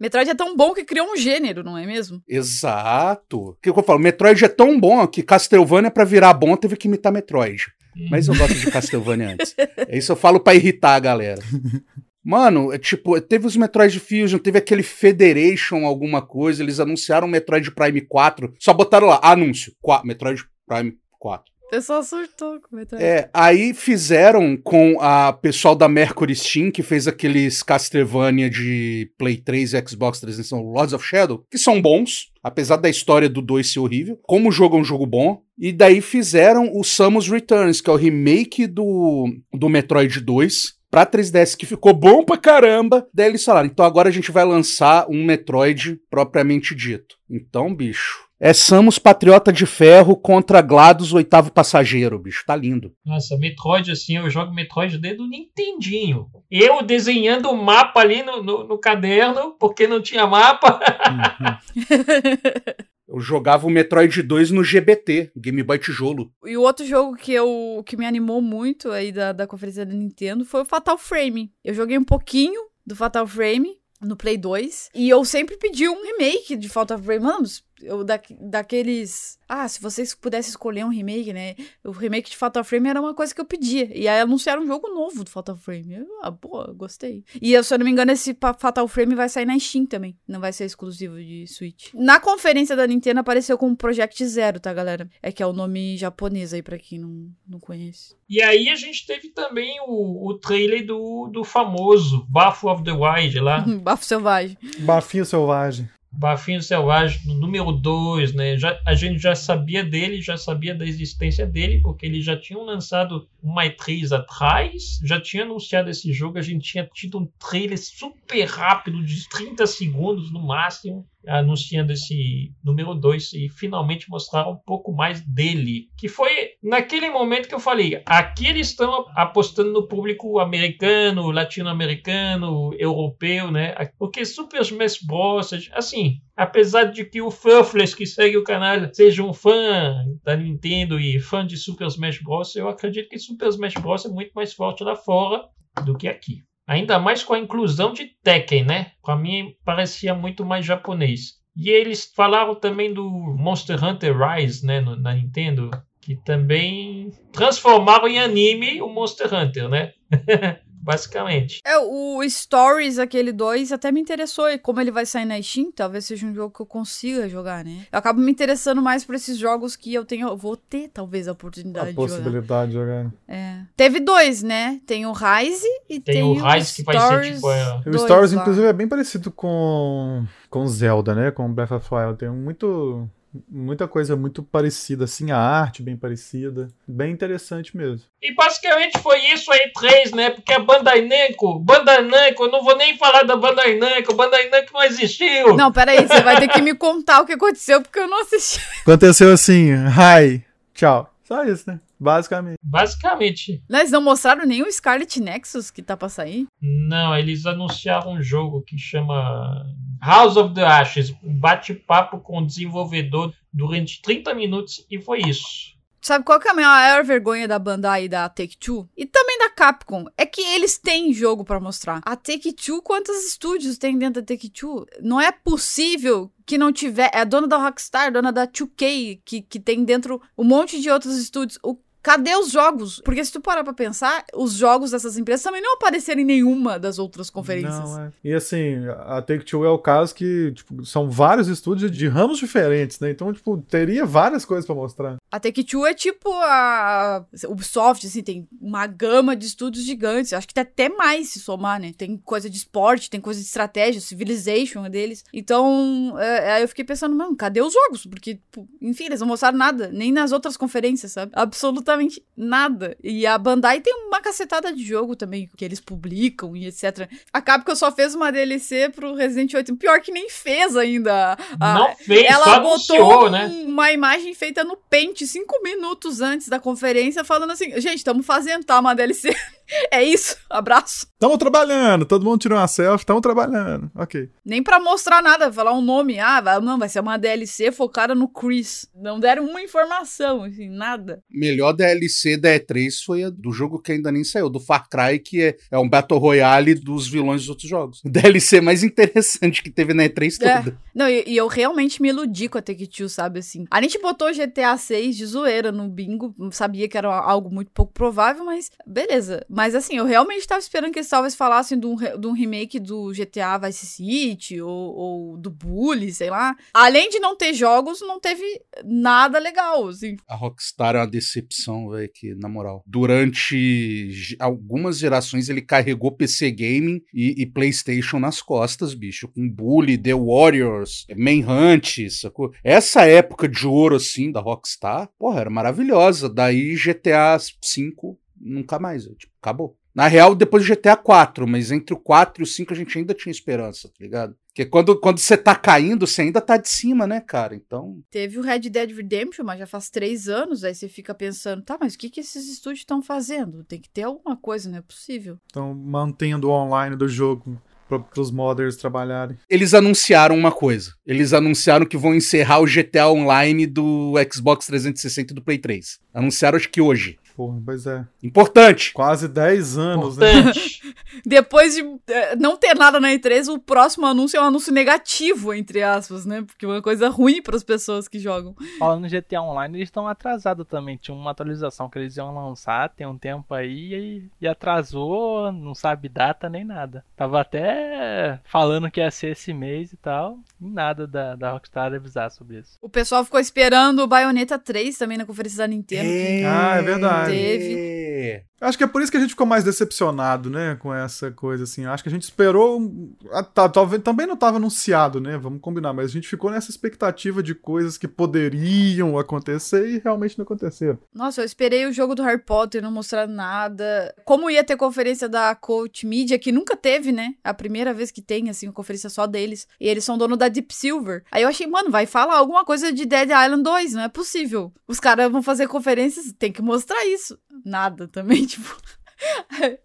Metroid 0.00 0.30
é 0.30 0.34
tão 0.34 0.56
bom 0.56 0.72
que 0.72 0.84
criou 0.84 1.12
um 1.12 1.16
gênero, 1.16 1.62
não 1.62 1.76
é 1.76 1.84
mesmo? 1.84 2.22
Exato. 2.26 3.50
O 3.50 3.56
que 3.60 3.68
eu 3.68 3.82
falo? 3.82 3.98
Metroid 3.98 4.42
é 4.42 4.48
tão 4.48 4.80
bom 4.80 5.06
que 5.06 5.22
Castlevania, 5.22 5.90
pra 5.90 6.04
virar 6.04 6.32
bom, 6.32 6.56
teve 6.56 6.76
que 6.76 6.88
imitar 6.88 7.12
Metroid. 7.12 7.66
Mas 8.10 8.28
eu 8.28 8.34
gosto 8.34 8.54
de 8.54 8.70
Castlevania 8.70 9.30
antes. 9.30 9.54
É 9.58 9.98
isso 9.98 10.12
eu 10.12 10.16
falo 10.16 10.40
pra 10.40 10.54
irritar 10.54 10.94
a 10.94 11.00
galera. 11.00 11.42
Mano, 12.24 12.72
é 12.72 12.78
tipo, 12.78 13.18
teve 13.20 13.46
os 13.46 13.56
Metroid 13.56 13.98
Fusion, 13.98 14.38
teve 14.38 14.58
aquele 14.58 14.82
Federation 14.82 15.86
alguma 15.86 16.20
coisa, 16.20 16.62
eles 16.62 16.78
anunciaram 16.78 17.26
o 17.26 17.30
Metroid 17.30 17.70
Prime 17.70 18.00
4, 18.02 18.54
só 18.58 18.74
botaram 18.74 19.06
lá, 19.06 19.20
anúncio, 19.22 19.72
Metroid 20.04 20.44
Prime 20.66 20.96
4. 21.18 21.50
O 21.66 21.70
pessoal 21.70 22.02
surtou 22.02 22.60
com 22.60 22.74
o 22.74 22.78
Metroid. 22.80 23.02
É, 23.02 23.30
aí 23.32 23.72
fizeram 23.72 24.56
com 24.56 25.00
a 25.00 25.32
pessoal 25.32 25.76
da 25.76 25.88
Mercury 25.88 26.34
Steam, 26.34 26.68
que 26.68 26.82
fez 26.82 27.06
aqueles 27.06 27.62
Castlevania 27.62 28.50
de 28.50 29.08
Play 29.16 29.36
3 29.36 29.74
e 29.74 29.88
Xbox 29.88 30.18
360, 30.18 30.60
Lords 30.60 30.92
of 30.92 31.06
Shadow, 31.06 31.46
que 31.48 31.56
são 31.56 31.80
bons, 31.80 32.32
apesar 32.42 32.74
da 32.74 32.90
história 32.90 33.28
do 33.28 33.40
2 33.40 33.72
ser 33.72 33.78
horrível. 33.78 34.18
Como 34.24 34.48
o 34.48 34.52
jogo 34.52 34.76
é 34.76 34.80
um 34.80 34.84
jogo 34.84 35.06
bom. 35.06 35.42
E 35.56 35.72
daí 35.72 36.00
fizeram 36.00 36.76
o 36.76 36.82
Samus 36.82 37.28
Returns, 37.28 37.80
que 37.80 37.88
é 37.88 37.92
o 37.92 37.96
remake 37.96 38.66
do, 38.66 39.28
do 39.54 39.68
Metroid 39.68 40.20
2, 40.20 40.79
pra 40.90 41.06
3DS, 41.06 41.56
que 41.56 41.66
ficou 41.66 41.94
bom 41.94 42.24
pra 42.24 42.36
caramba. 42.36 43.06
Daí 43.14 43.28
eles 43.28 43.44
falaram, 43.44 43.66
então 43.66 43.84
agora 43.84 44.08
a 44.08 44.12
gente 44.12 44.30
vai 44.30 44.44
lançar 44.44 45.06
um 45.08 45.24
Metroid 45.24 45.98
propriamente 46.10 46.74
dito. 46.74 47.16
Então, 47.28 47.74
bicho... 47.74 48.28
É 48.42 48.54
Samus 48.54 48.98
Patriota 48.98 49.52
de 49.52 49.66
Ferro 49.66 50.16
contra 50.16 50.62
GLaDOS 50.62 51.12
Oitavo 51.12 51.52
Passageiro, 51.52 52.18
bicho. 52.18 52.42
Tá 52.46 52.56
lindo. 52.56 52.94
Nossa, 53.04 53.36
Metroid, 53.36 53.92
assim, 53.92 54.16
eu 54.16 54.30
jogo 54.30 54.54
Metroid 54.54 54.96
desde 54.96 55.20
o 55.20 55.28
Nintendinho. 55.28 56.26
Eu 56.50 56.80
desenhando 56.80 57.50
o 57.50 57.62
mapa 57.62 58.00
ali 58.00 58.22
no, 58.22 58.42
no, 58.42 58.66
no 58.66 58.78
caderno, 58.78 59.54
porque 59.60 59.86
não 59.86 60.00
tinha 60.00 60.26
mapa. 60.26 60.80
Eu 63.12 63.18
jogava 63.18 63.66
o 63.66 63.70
Metroid 63.70 64.22
2 64.22 64.52
no 64.52 64.62
GBT, 64.62 65.32
Game 65.36 65.64
Boy 65.64 65.80
Tijolo. 65.80 66.32
E 66.46 66.56
o 66.56 66.62
outro 66.62 66.86
jogo 66.86 67.16
que 67.16 67.32
eu 67.32 67.82
que 67.84 67.96
me 67.96 68.06
animou 68.06 68.40
muito 68.40 68.92
aí 68.92 69.10
da, 69.10 69.32
da 69.32 69.48
conferência 69.48 69.84
da 69.84 69.92
Nintendo 69.92 70.44
foi 70.44 70.62
o 70.62 70.64
Fatal 70.64 70.96
Frame. 70.96 71.52
Eu 71.64 71.74
joguei 71.74 71.98
um 71.98 72.04
pouquinho 72.04 72.62
do 72.86 72.94
Fatal 72.94 73.26
Frame 73.26 73.76
no 74.00 74.16
Play 74.16 74.38
2 74.38 74.90
e 74.94 75.08
eu 75.08 75.24
sempre 75.24 75.56
pedi 75.56 75.88
um 75.88 76.00
remake 76.00 76.54
de 76.54 76.68
Fatal 76.68 76.98
Frame. 77.00 77.24
Mano, 77.24 77.46
eu 77.82 78.04
da, 78.04 78.20
daqueles. 78.40 79.38
Ah, 79.48 79.66
se 79.66 79.80
vocês 79.80 80.14
pudessem 80.14 80.50
escolher 80.50 80.84
um 80.84 80.88
remake, 80.88 81.32
né? 81.32 81.54
O 81.84 81.90
remake 81.90 82.30
de 82.30 82.36
Fatal 82.36 82.62
Frame 82.62 82.88
era 82.88 83.00
uma 83.00 83.14
coisa 83.14 83.34
que 83.34 83.40
eu 83.40 83.44
pedia. 83.44 83.90
E 83.96 84.06
aí 84.06 84.20
anunciaram 84.20 84.62
um 84.62 84.66
jogo 84.66 84.88
novo 84.88 85.24
do 85.24 85.30
Fatal 85.30 85.56
Frame. 85.56 85.94
Eu, 85.94 86.06
ah, 86.22 86.30
boa, 86.30 86.72
gostei. 86.72 87.24
E 87.40 87.60
se 87.62 87.74
eu 87.74 87.78
não 87.78 87.84
me 87.84 87.90
engano, 87.90 88.12
esse 88.12 88.36
Fatal 88.58 88.86
Frame 88.86 89.14
vai 89.14 89.28
sair 89.28 89.46
na 89.46 89.58
Steam 89.58 89.86
também. 89.86 90.16
Não 90.26 90.40
vai 90.40 90.52
ser 90.52 90.64
exclusivo 90.64 91.16
de 91.16 91.46
Switch. 91.46 91.92
Na 91.94 92.20
conferência 92.20 92.76
da 92.76 92.86
Nintendo 92.86 93.20
apareceu 93.20 93.58
como 93.58 93.76
Project 93.76 94.24
Zero, 94.26 94.60
tá, 94.60 94.72
galera? 94.72 95.08
É 95.22 95.32
que 95.32 95.42
é 95.42 95.46
o 95.46 95.52
nome 95.52 95.96
japonês 95.96 96.54
aí, 96.54 96.62
pra 96.62 96.78
quem 96.78 96.98
não, 96.98 97.28
não 97.46 97.58
conhece. 97.58 98.14
E 98.28 98.40
aí 98.40 98.68
a 98.68 98.76
gente 98.76 99.06
teve 99.06 99.30
também 99.30 99.80
o, 99.86 100.28
o 100.28 100.38
trailer 100.38 100.86
do, 100.86 101.28
do 101.32 101.42
famoso 101.42 102.24
Bath 102.28 102.62
of 102.62 102.84
the 102.84 102.92
Wild 102.92 103.40
lá. 103.40 103.64
Bafo 103.82 104.04
Selvagem. 104.04 104.56
Bafinho 104.80 105.24
selvagem. 105.24 105.88
Bafinho 106.12 106.60
Selvagem, 106.60 107.20
número 107.26 107.70
2, 107.72 108.34
né? 108.34 108.58
Já, 108.58 108.78
a 108.84 108.94
gente 108.94 109.18
já 109.18 109.34
sabia 109.34 109.84
dele, 109.84 110.20
já 110.20 110.36
sabia 110.36 110.74
da 110.74 110.84
existência 110.84 111.46
dele, 111.46 111.80
porque 111.80 112.04
eles 112.04 112.24
já 112.24 112.36
tinham 112.36 112.64
lançado 112.64 113.28
uma 113.42 113.64
E3 113.64 114.12
atrás, 114.12 114.98
já 115.04 115.20
tinha 115.20 115.44
anunciado 115.44 115.88
esse 115.88 116.12
jogo, 116.12 116.36
a 116.38 116.42
gente 116.42 116.72
tinha 116.72 116.88
tido 116.92 117.18
um 117.18 117.26
trailer 117.38 117.78
super 117.78 118.44
rápido, 118.44 119.04
de 119.04 119.28
30 119.28 119.66
segundos 119.66 120.32
no 120.32 120.40
máximo, 120.40 121.06
anunciando 121.26 121.92
esse 121.92 122.52
número 122.62 122.94
2 122.94 123.32
e 123.34 123.48
finalmente 123.48 124.08
mostraram 124.08 124.52
um 124.52 124.56
pouco 124.56 124.92
mais 124.92 125.20
dele. 125.20 125.88
Que 125.96 126.08
foi 126.08 126.30
naquele 126.62 127.10
momento 127.10 127.48
que 127.48 127.54
eu 127.54 127.60
falei, 127.60 128.02
aqui 128.06 128.46
eles 128.46 128.68
estão 128.68 129.06
apostando 129.14 129.72
no 129.72 129.86
público 129.86 130.38
americano, 130.38 131.30
latino-americano, 131.30 132.74
europeu, 132.78 133.50
né? 133.50 133.74
Porque 133.98 134.24
Super 134.24 134.62
Smash 134.62 135.02
Bros, 135.02 135.50
assim, 135.72 136.20
apesar 136.36 136.84
de 136.84 137.04
que 137.04 137.20
o 137.20 137.30
Furfles 137.30 137.94
que 137.94 138.06
segue 138.06 138.36
o 138.36 138.44
canal 138.44 138.92
seja 138.92 139.22
um 139.22 139.32
fã 139.32 140.04
da 140.24 140.36
Nintendo 140.36 140.98
e 140.98 141.20
fã 141.20 141.46
de 141.46 141.56
Super 141.56 141.86
Smash 141.88 142.22
Bros, 142.22 142.54
eu 142.56 142.68
acredito 142.68 143.08
que 143.08 143.18
Super 143.18 143.48
Smash 143.48 143.74
Bros 143.74 144.04
é 144.04 144.08
muito 144.08 144.32
mais 144.32 144.52
forte 144.52 144.82
lá 144.82 144.96
fora 144.96 145.44
do 145.84 145.96
que 145.96 146.08
aqui. 146.08 146.42
Ainda 146.70 147.00
mais 147.00 147.24
com 147.24 147.34
a 147.34 147.38
inclusão 147.40 147.92
de 147.92 148.06
Tekken, 148.22 148.64
né? 148.64 148.92
Para 149.02 149.16
mim 149.16 149.54
parecia 149.64 150.14
muito 150.14 150.44
mais 150.44 150.64
japonês. 150.64 151.32
E 151.56 151.68
eles 151.68 152.12
falaram 152.14 152.54
também 152.54 152.94
do 152.94 153.02
Monster 153.36 153.82
Hunter 153.84 154.16
Rise, 154.16 154.64
né, 154.64 154.80
no- 154.80 154.94
na 154.94 155.12
Nintendo, 155.12 155.68
que 156.00 156.14
também 156.14 157.10
transformaram 157.32 158.06
em 158.06 158.20
anime 158.20 158.80
o 158.80 158.88
Monster 158.88 159.34
Hunter, 159.34 159.68
né? 159.68 159.92
Basicamente. 160.90 161.60
É, 161.64 161.78
o 161.78 162.20
Stories, 162.28 162.98
aquele 162.98 163.32
2, 163.32 163.72
até 163.72 163.90
me 163.92 164.00
interessou. 164.00 164.48
E 164.48 164.58
como 164.58 164.80
ele 164.80 164.90
vai 164.90 165.06
sair 165.06 165.24
na 165.24 165.40
Steam, 165.42 165.70
talvez 165.70 166.04
seja 166.04 166.26
um 166.26 166.34
jogo 166.34 166.54
que 166.54 166.60
eu 166.60 166.66
consiga 166.66 167.28
jogar, 167.28 167.64
né? 167.64 167.86
Eu 167.92 167.98
acabo 167.98 168.20
me 168.20 168.30
interessando 168.30 168.80
mais 168.82 169.04
por 169.04 169.14
esses 169.14 169.36
jogos 169.38 169.76
que 169.76 169.92
eu 169.94 170.04
tenho. 170.04 170.28
eu 170.28 170.36
Vou 170.36 170.56
ter, 170.56 170.88
talvez, 170.88 171.28
a 171.28 171.32
oportunidade 171.32 171.88
A 171.88 171.90
de 171.90 171.96
jogar. 171.96 172.08
possibilidade 172.08 172.70
de 172.72 172.76
jogar. 172.78 173.10
É. 173.28 173.60
Teve 173.76 174.00
dois, 174.00 174.42
né? 174.42 174.80
Tem 174.86 175.04
o 175.06 175.12
Rise 175.12 175.66
e 175.88 176.00
tem, 176.00 176.14
Tem 176.16 176.22
o 176.22 176.32
Rise 176.34 176.74
que 176.76 176.82
vai 176.82 176.96
ser 176.98 177.04
Stories 177.06 177.34
tipo, 177.36 177.50
é, 177.50 177.74
O 177.86 177.90
2 177.90 178.02
Stories, 178.02 178.32
lá. 178.32 178.40
inclusive, 178.40 178.66
é 178.66 178.72
bem 178.72 178.88
parecido 178.88 179.30
com, 179.30 180.24
com 180.48 180.66
Zelda, 180.66 181.14
né? 181.14 181.30
Com 181.30 181.52
Breath 181.52 181.72
of 181.72 181.88
the 181.88 181.94
Wild. 181.96 182.18
Tem 182.18 182.30
muito, 182.30 183.08
muita 183.48 183.86
coisa 183.86 184.16
muito 184.16 184.42
parecida, 184.42 185.04
assim, 185.04 185.30
a 185.30 185.38
arte 185.38 185.82
bem 185.82 185.96
parecida. 185.96 186.68
Bem 186.86 187.12
interessante 187.12 187.76
mesmo. 187.76 188.06
E 188.20 188.34
basicamente 188.34 188.98
foi 188.98 189.18
isso 189.32 189.50
aí, 189.52 189.70
três, 189.72 190.12
né? 190.12 190.30
Porque 190.30 190.52
a 190.52 190.58
Bandai 190.58 191.02
Namco, 191.02 191.58
Bandai 191.58 192.02
Namco, 192.02 192.44
eu 192.44 192.50
não 192.50 192.64
vou 192.64 192.76
nem 192.76 192.96
falar 192.98 193.22
da 193.22 193.36
Bandai 193.36 193.78
Namco, 193.78 194.14
Bandai 194.14 194.48
Namco 194.48 194.72
não 194.72 194.82
existiu. 194.82 195.56
Não, 195.56 195.72
peraí, 195.72 196.06
você 196.06 196.20
vai 196.20 196.38
ter 196.38 196.48
que 196.48 196.60
me 196.60 196.74
contar 196.74 197.20
o 197.20 197.26
que 197.26 197.32
aconteceu, 197.32 197.80
porque 197.80 197.98
eu 197.98 198.08
não 198.08 198.22
assisti. 198.22 198.60
Aconteceu 198.82 199.32
assim, 199.32 199.70
hi, 199.72 200.44
tchau. 200.74 201.12
Só 201.24 201.44
isso, 201.44 201.70
né? 201.70 201.78
Basicamente. 202.00 202.58
Basicamente. 202.62 203.62
Não, 203.68 203.78
Eles 203.78 203.92
não 203.92 204.00
mostraram 204.00 204.46
nem 204.46 204.62
o 204.62 204.72
Scarlet 204.72 205.20
Nexus 205.20 205.70
que 205.70 205.82
tá 205.82 205.96
pra 205.96 206.08
sair. 206.08 206.46
Não, 206.60 207.14
eles 207.14 207.44
anunciaram 207.44 208.14
um 208.14 208.22
jogo 208.22 208.62
que 208.62 208.78
chama 208.78 209.66
House 210.02 210.36
of 210.36 210.54
the 210.54 210.64
Ashes, 210.64 211.14
um 211.22 211.38
bate-papo 211.38 212.20
com 212.20 212.38
o 212.38 212.46
desenvolvedor 212.46 213.34
durante 213.52 214.00
30 214.00 214.34
minutos 214.34 214.86
e 214.90 214.98
foi 215.00 215.20
isso. 215.20 215.78
Sabe 216.02 216.24
qual 216.24 216.40
que 216.40 216.48
é 216.48 216.50
a 216.50 216.54
maior 216.54 217.04
vergonha 217.04 217.46
da 217.46 217.58
Bandai 217.58 218.04
e 218.04 218.08
da 218.08 218.26
Take-Two? 218.26 218.88
E 218.96 219.04
também 219.04 219.38
da 219.38 219.50
Capcom? 219.50 220.06
É 220.16 220.24
que 220.24 220.40
eles 220.40 220.78
têm 220.78 221.12
jogo 221.12 221.44
pra 221.44 221.60
mostrar. 221.60 222.00
A 222.06 222.16
Take-Two, 222.16 222.80
quantos 222.80 223.14
estúdios 223.26 223.76
tem 223.76 223.98
dentro 223.98 224.22
da 224.22 224.26
Take-Two? 224.26 224.86
Não 225.02 225.20
é 225.20 225.30
possível 225.30 226.32
que 226.46 226.56
não 226.56 226.72
tiver... 226.72 227.10
É 227.12 227.20
a 227.20 227.24
dona 227.24 227.46
da 227.46 227.58
Rockstar, 227.58 228.10
dona 228.10 228.32
da 228.32 228.46
2K, 228.46 229.20
que, 229.22 229.42
que 229.42 229.60
tem 229.60 229.84
dentro 229.84 230.22
um 230.38 230.44
monte 230.44 230.80
de 230.80 230.88
outros 230.88 231.18
estúdios. 231.18 231.58
O 231.62 231.76
Cadê 232.02 232.34
os 232.34 232.50
jogos? 232.50 233.00
Porque 233.04 233.24
se 233.24 233.32
tu 233.32 233.40
parar 233.40 233.62
pra 233.62 233.74
pensar, 233.74 234.24
os 234.34 234.54
jogos 234.54 234.90
dessas 234.90 235.18
empresas 235.18 235.42
também 235.42 235.60
não 235.60 235.74
apareceram 235.74 236.20
em 236.20 236.24
nenhuma 236.24 236.78
das 236.78 236.98
outras 236.98 237.28
conferências. 237.28 237.90
Não, 237.90 238.00
é. 238.04 238.12
E 238.24 238.32
assim, 238.32 238.76
a 239.06 239.20
Take-Two 239.20 239.64
é 239.64 239.68
o 239.68 239.78
caso 239.78 240.14
que 240.14 240.52
tipo, 240.52 240.84
são 240.84 241.10
vários 241.10 241.48
estúdios 241.48 241.90
de 241.90 242.08
ramos 242.08 242.38
diferentes, 242.38 242.98
né? 243.00 243.10
Então, 243.10 243.32
tipo, 243.32 243.58
teria 243.68 244.06
várias 244.06 244.44
coisas 244.44 244.64
pra 244.64 244.74
mostrar. 244.74 245.16
A 245.30 245.38
Take-Two 245.38 245.84
é 245.86 245.92
tipo 245.92 246.32
a 246.32 247.24
Ubisoft, 247.46 248.06
assim, 248.06 248.22
tem 248.22 248.48
uma 248.60 248.86
gama 248.86 249.36
de 249.36 249.46
estúdios 249.46 249.84
gigantes. 249.84 250.32
Acho 250.32 250.48
que 250.48 250.54
tem 250.54 250.62
até 250.62 250.88
mais 250.88 251.28
se 251.28 251.40
somar, 251.40 251.78
né? 251.78 251.92
Tem 251.96 252.16
coisa 252.16 252.48
de 252.48 252.56
esporte, 252.56 253.10
tem 253.10 253.20
coisa 253.20 253.40
de 253.40 253.46
estratégia, 253.46 254.00
Civilization 254.00 254.86
é 254.86 254.90
deles. 254.90 255.22
Então, 255.32 256.14
é, 256.18 256.52
aí 256.54 256.62
eu 256.62 256.68
fiquei 256.68 256.84
pensando, 256.84 257.14
mano, 257.14 257.36
cadê 257.36 257.60
os 257.60 257.74
jogos? 257.74 258.06
Porque, 258.06 258.40
pô, 258.50 258.66
enfim, 258.80 259.04
eles 259.04 259.20
não 259.20 259.28
mostraram 259.28 259.58
nada, 259.58 259.90
nem 259.92 260.10
nas 260.10 260.32
outras 260.32 260.56
conferências, 260.56 261.12
sabe? 261.12 261.32
Absolutamente 261.34 261.89
nada. 262.36 262.96
E 263.02 263.26
a 263.26 263.36
Bandai 263.38 263.80
tem 263.80 263.94
uma 264.06 264.20
cacetada 264.20 264.72
de 264.72 264.84
jogo 264.84 265.14
também, 265.16 265.48
que 265.56 265.64
eles 265.64 265.80
publicam 265.80 266.56
e 266.56 266.66
etc. 266.66 267.08
A 267.32 267.40
Capcom 267.40 267.74
só 267.74 267.90
fez 267.92 268.14
uma 268.14 268.30
DLC 268.32 268.88
pro 268.90 269.14
Resident 269.14 269.54
8. 269.54 269.76
Pior 269.76 270.00
que 270.00 270.12
nem 270.12 270.28
fez 270.28 270.76
ainda. 270.76 271.36
Não 271.58 271.94
fez, 271.96 272.24
ela 272.24 272.44
só 272.44 272.60
botou 272.60 272.96
anunciou, 272.96 273.26
um- 273.26 273.30
né? 273.30 273.46
uma 273.66 273.92
imagem 273.92 274.34
feita 274.34 274.64
no 274.64 274.76
Paint 274.76 275.20
cinco 275.26 275.62
minutos 275.62 276.20
antes 276.20 276.48
da 276.48 276.58
conferência, 276.58 277.22
falando 277.24 277.50
assim: 277.52 277.70
gente, 277.80 277.98
estamos 277.98 278.24
fazendo, 278.26 278.64
tá? 278.64 278.78
Uma 278.78 278.94
DLC. 278.94 279.34
é 279.90 280.02
isso, 280.02 280.36
abraço. 280.48 281.06
Tamo 281.18 281.36
trabalhando, 281.38 282.04
todo 282.04 282.24
mundo 282.24 282.40
tirou 282.40 282.58
uma 282.58 282.66
selfie, 282.68 283.04
tamo 283.06 283.20
trabalhando. 283.20 283.90
Ok. 283.94 284.28
Nem 284.44 284.62
pra 284.62 284.80
mostrar 284.80 285.22
nada, 285.22 285.52
falar 285.52 285.72
um 285.72 285.82
nome. 285.82 286.18
Ah, 286.18 286.40
vai, 286.40 286.60
não, 286.60 286.78
vai 286.78 286.88
ser 286.88 287.00
uma 287.00 287.16
DLC 287.18 287.70
focada 287.70 288.14
no 288.14 288.28
Chris. 288.28 288.86
Não 288.94 289.20
deram 289.20 289.44
uma 289.46 289.62
informação, 289.62 290.44
assim, 290.44 290.68
nada. 290.68 291.22
Melhor 291.30 291.72
DLC 291.72 292.36
da 292.36 292.48
E3 292.58 292.90
foi 293.04 293.24
a 293.24 293.30
do 293.30 293.52
jogo 293.52 293.80
que 293.80 293.92
ainda 293.92 294.10
nem 294.10 294.24
saiu, 294.24 294.48
do 294.48 294.58
Far 294.60 294.88
Cry, 294.88 295.18
que 295.18 295.42
é, 295.42 295.56
é 295.70 295.78
um 295.78 295.88
Battle 295.88 296.18
Royale 296.18 296.74
dos 296.74 297.06
vilões 297.06 297.42
dos 297.42 297.50
outros 297.50 297.68
jogos. 297.68 298.00
O 298.10 298.12
DLC 298.12 298.60
mais 298.60 298.82
interessante 298.82 299.62
que 299.62 299.70
teve 299.70 299.94
na 299.94 300.02
E3 300.04 300.36
É. 300.42 300.58
toda. 300.62 300.76
Não, 300.94 301.08
e, 301.08 301.22
e 301.26 301.36
eu 301.36 301.46
realmente 301.46 302.02
me 302.02 302.08
iludi 302.08 302.48
com 302.48 302.58
a 302.58 302.62
Take-Two, 302.62 303.08
sabe, 303.08 303.38
assim. 303.38 303.64
A 303.70 303.80
gente 303.80 303.98
botou 304.00 304.32
GTA 304.32 304.76
6 304.76 305.16
de 305.16 305.26
zoeira 305.26 305.70
no 305.70 305.88
bingo, 305.88 306.34
sabia 306.50 306.88
que 306.88 306.98
era 306.98 307.08
algo 307.08 307.50
muito 307.50 307.70
pouco 307.70 307.92
provável, 307.92 308.44
mas 308.44 308.70
beleza. 308.86 309.44
Mas 309.48 309.59
assim, 309.74 309.96
eu 309.96 310.06
realmente 310.06 310.46
tava 310.46 310.60
esperando 310.60 310.92
que 310.92 310.98
eles 310.98 311.08
talvez 311.08 311.34
falassem 311.34 311.78
de 311.78 311.86
um, 311.86 311.94
de 311.94 312.26
um 312.26 312.32
remake 312.32 312.78
do 312.78 313.12
GTA 313.12 313.58
Vice 313.58 313.86
City 313.86 314.60
ou, 314.60 314.70
ou 314.70 315.36
do 315.36 315.50
Bully, 315.50 316.12
sei 316.12 316.30
lá. 316.30 316.56
Além 316.72 317.10
de 317.10 317.18
não 317.18 317.36
ter 317.36 317.52
jogos, 317.52 318.00
não 318.00 318.18
teve 318.18 318.42
nada 318.84 319.38
legal, 319.38 319.88
assim. 319.88 320.16
A 320.26 320.34
Rockstar 320.34 320.96
é 320.96 321.00
uma 321.00 321.06
decepção, 321.06 321.90
velho, 321.90 322.10
que, 322.12 322.34
na 322.34 322.48
moral. 322.48 322.82
Durante 322.86 324.08
algumas 324.38 324.98
gerações 324.98 325.48
ele 325.48 325.60
carregou 325.60 326.12
PC 326.12 326.50
Gaming 326.50 327.02
e, 327.12 327.42
e 327.42 327.46
PlayStation 327.46 328.18
nas 328.18 328.40
costas, 328.40 328.94
bicho. 328.94 329.28
Com 329.28 329.48
Bully, 329.48 329.98
The 329.98 330.14
Warriors, 330.14 331.06
Manhunt, 331.16 332.08
sacou? 332.10 332.52
Essa 332.64 333.04
época 333.04 333.48
de 333.48 333.66
ouro, 333.66 333.96
assim, 333.96 334.32
da 334.32 334.40
Rockstar, 334.40 335.08
porra, 335.18 335.40
era 335.40 335.50
maravilhosa. 335.50 336.28
Daí 336.28 336.76
GTA 336.76 337.36
V, 337.36 338.16
nunca 338.40 338.78
mais, 338.78 339.04
tipo, 339.04 339.32
acabou. 339.40 339.76
Na 339.94 340.06
real, 340.06 340.34
depois 340.34 340.64
do 340.64 340.74
GTA 340.74 340.96
4, 340.96 341.46
mas 341.48 341.72
entre 341.72 341.92
o 341.92 341.98
4 341.98 342.42
e 342.42 342.44
o 342.44 342.46
5 342.46 342.72
a 342.72 342.76
gente 342.76 342.96
ainda 342.96 343.12
tinha 343.12 343.30
esperança, 343.30 343.88
tá 343.88 343.94
ligado? 344.00 344.36
Porque 344.46 344.64
quando, 344.64 344.98
quando 344.98 345.18
você 345.18 345.36
tá 345.36 345.54
caindo, 345.54 346.06
você 346.06 346.22
ainda 346.22 346.40
tá 346.40 346.56
de 346.56 346.68
cima, 346.68 347.06
né, 347.06 347.20
cara? 347.20 347.54
Então, 347.54 348.00
Teve 348.10 348.38
o 348.38 348.42
Red 348.42 348.60
Dead 348.60 348.90
Redemption, 348.94 349.44
mas 349.44 349.58
já 349.58 349.66
faz 349.66 349.90
três 349.90 350.28
anos. 350.28 350.64
Aí 350.64 350.74
você 350.74 350.88
fica 350.88 351.14
pensando, 351.14 351.62
tá, 351.62 351.76
mas 351.80 351.94
o 351.94 351.98
que, 351.98 352.10
que 352.10 352.20
esses 352.20 352.48
estúdios 352.48 352.80
estão 352.80 353.02
fazendo? 353.02 353.64
Tem 353.64 353.80
que 353.80 353.90
ter 353.90 354.02
alguma 354.02 354.36
coisa, 354.36 354.68
não 354.68 354.78
é 354.78 354.82
possível. 354.82 355.38
Estão 355.46 355.74
mantendo 355.74 356.48
o 356.48 356.52
online 356.52 356.96
do 356.96 357.08
jogo 357.08 357.60
para 357.88 358.20
os 358.20 358.30
modders 358.30 358.76
trabalharem. 358.76 359.36
eles 359.48 359.74
anunciaram 359.74 360.36
uma 360.36 360.52
coisa. 360.52 360.92
Eles 361.04 361.32
anunciaram 361.32 361.84
que 361.84 361.96
vão 361.96 362.14
encerrar 362.14 362.60
o 362.60 362.66
GTA 362.66 363.08
Online 363.08 363.66
do 363.66 364.14
Xbox 364.32 364.66
360 364.66 365.32
e 365.32 365.34
do 365.34 365.42
Play 365.42 365.58
3. 365.58 365.98
Anunciaram 366.14 366.56
acho 366.56 366.68
que 366.68 366.80
hoje. 366.80 367.18
Porra, 367.36 367.60
pois 367.64 367.86
é. 367.86 368.04
Importante. 368.22 368.92
Quase 368.92 369.28
10 369.28 369.78
anos, 369.78 370.16
né? 370.16 370.32
Importante. 370.32 370.94
Depois 371.24 371.74
de 371.74 371.82
eh, 372.08 372.36
não 372.36 372.56
ter 372.56 372.74
nada 372.74 373.00
na 373.00 373.08
E3, 373.08 373.48
o 373.48 373.58
próximo 373.58 374.06
anúncio 374.06 374.36
é 374.36 374.40
um 374.40 374.46
anúncio 374.46 374.72
negativo, 374.72 375.52
entre 375.52 375.82
aspas, 375.82 376.24
né? 376.24 376.42
Porque 376.42 376.64
é 376.64 376.68
uma 376.68 376.82
coisa 376.82 377.08
ruim 377.08 377.42
para 377.42 377.56
as 377.56 377.64
pessoas 377.64 378.08
que 378.08 378.18
jogam. 378.18 378.54
Falando 378.78 379.06
em 379.06 379.10
GTA 379.10 379.42
Online, 379.42 379.78
eles 379.78 379.88
estão 379.88 380.06
atrasados 380.06 380.66
também. 380.66 380.96
Tinha 380.96 381.14
uma 381.14 381.30
atualização 381.30 381.88
que 381.88 381.98
eles 381.98 382.16
iam 382.16 382.34
lançar 382.34 382.80
tem 382.88 383.06
um 383.06 383.18
tempo 383.18 383.54
aí 383.54 383.94
e, 383.94 384.30
e 384.40 384.48
atrasou, 384.48 385.52
não 385.52 385.74
sabe 385.74 386.08
data 386.08 386.48
nem 386.48 386.64
nada. 386.64 387.04
Tava 387.16 387.40
até 387.40 388.40
falando 388.44 388.90
que 388.90 389.00
ia 389.00 389.10
ser 389.10 389.32
esse 389.32 389.52
mês 389.52 389.92
e 389.92 389.96
tal, 389.96 390.38
e 390.60 390.68
nada 390.68 391.06
da, 391.06 391.34
da 391.34 391.52
Rockstar 391.52 391.92
avisar 391.92 392.30
sobre 392.30 392.58
isso. 392.58 392.78
O 392.80 392.88
pessoal 392.88 393.24
ficou 393.24 393.40
esperando 393.40 394.00
o 394.00 394.06
Bayonetta 394.06 394.58
3 394.58 394.96
também 394.96 395.18
na 395.18 395.24
conferência 395.24 395.58
da 395.58 395.66
Nintendo. 395.66 396.08
que 396.08 396.44
Ah, 396.44 396.76
é 396.76 396.82
verdade. 396.82 397.29
Teve. 397.30 398.50
Acho 398.60 398.76
que 398.76 398.84
é 398.84 398.86
por 398.86 399.00
isso 399.00 399.10
que 399.10 399.16
a 399.16 399.20
gente 399.20 399.30
ficou 399.30 399.46
mais 399.46 399.64
decepcionado, 399.64 400.50
né, 400.50 400.76
com 400.78 400.92
essa 400.92 401.30
coisa, 401.30 401.64
assim. 401.64 401.86
Acho 401.86 402.02
que 402.02 402.10
a 402.10 402.12
gente 402.12 402.24
esperou. 402.24 402.92
ah, 403.32 403.42
tá, 403.42 403.68
talvez 403.68 404.02
também 404.02 404.26
não 404.26 404.34
estava 404.34 404.58
anunciado, 404.58 405.18
né? 405.18 405.38
Vamos 405.38 405.62
combinar, 405.62 405.94
mas 405.94 406.10
a 406.10 406.12
gente 406.12 406.28
ficou 406.28 406.50
nessa 406.50 406.70
expectativa 406.70 407.42
de 407.42 407.54
coisas 407.54 407.96
que 407.96 408.06
poderiam 408.06 409.18
acontecer 409.18 409.88
e 409.88 409.98
realmente 409.98 410.36
não 410.36 410.42
aconteceram. 410.42 410.98
Nossa, 411.14 411.40
eu 411.40 411.44
esperei 411.46 411.86
o 411.86 411.92
jogo 411.92 412.14
do 412.14 412.22
Harry 412.22 412.42
Potter, 412.42 412.82
não 412.82 412.92
mostraram 412.92 413.32
nada. 413.32 414.14
Como 414.26 414.50
ia 414.50 414.62
ter 414.62 414.76
conferência 414.76 415.26
da 415.26 415.54
Coach 415.54 416.06
Media, 416.06 416.38
que 416.38 416.52
nunca 416.52 416.76
teve, 416.76 417.12
né? 417.12 417.34
É 417.42 417.48
a 417.48 417.54
primeira 417.54 417.94
vez 417.94 418.10
que 418.10 418.20
tem, 418.20 418.50
assim, 418.50 418.66
uma 418.66 418.74
conferência 418.74 419.08
só 419.08 419.26
deles. 419.26 419.66
E 419.80 419.88
eles 419.88 420.04
são 420.04 420.18
dono 420.18 420.36
da 420.36 420.48
Deep 420.48 420.74
Silver. 420.74 421.24
Aí 421.30 421.42
eu 421.42 421.48
achei, 421.48 421.66
mano, 421.66 421.90
vai 421.90 422.04
falar 422.04 422.36
alguma 422.36 422.64
coisa 422.64 422.92
de 422.92 423.06
Dead 423.06 423.30
Island 423.30 423.62
2, 423.62 423.94
não 423.94 424.02
é 424.02 424.08
possível. 424.08 424.70
Os 424.86 425.00
caras 425.00 425.32
vão 425.32 425.42
fazer 425.42 425.66
conferências, 425.66 426.34
tem 426.38 426.52
que 426.52 426.60
mostrar 426.60 427.06
isso. 427.12 427.38
Nada 427.64 428.08
também, 428.08 428.44
tipo. 428.46 428.76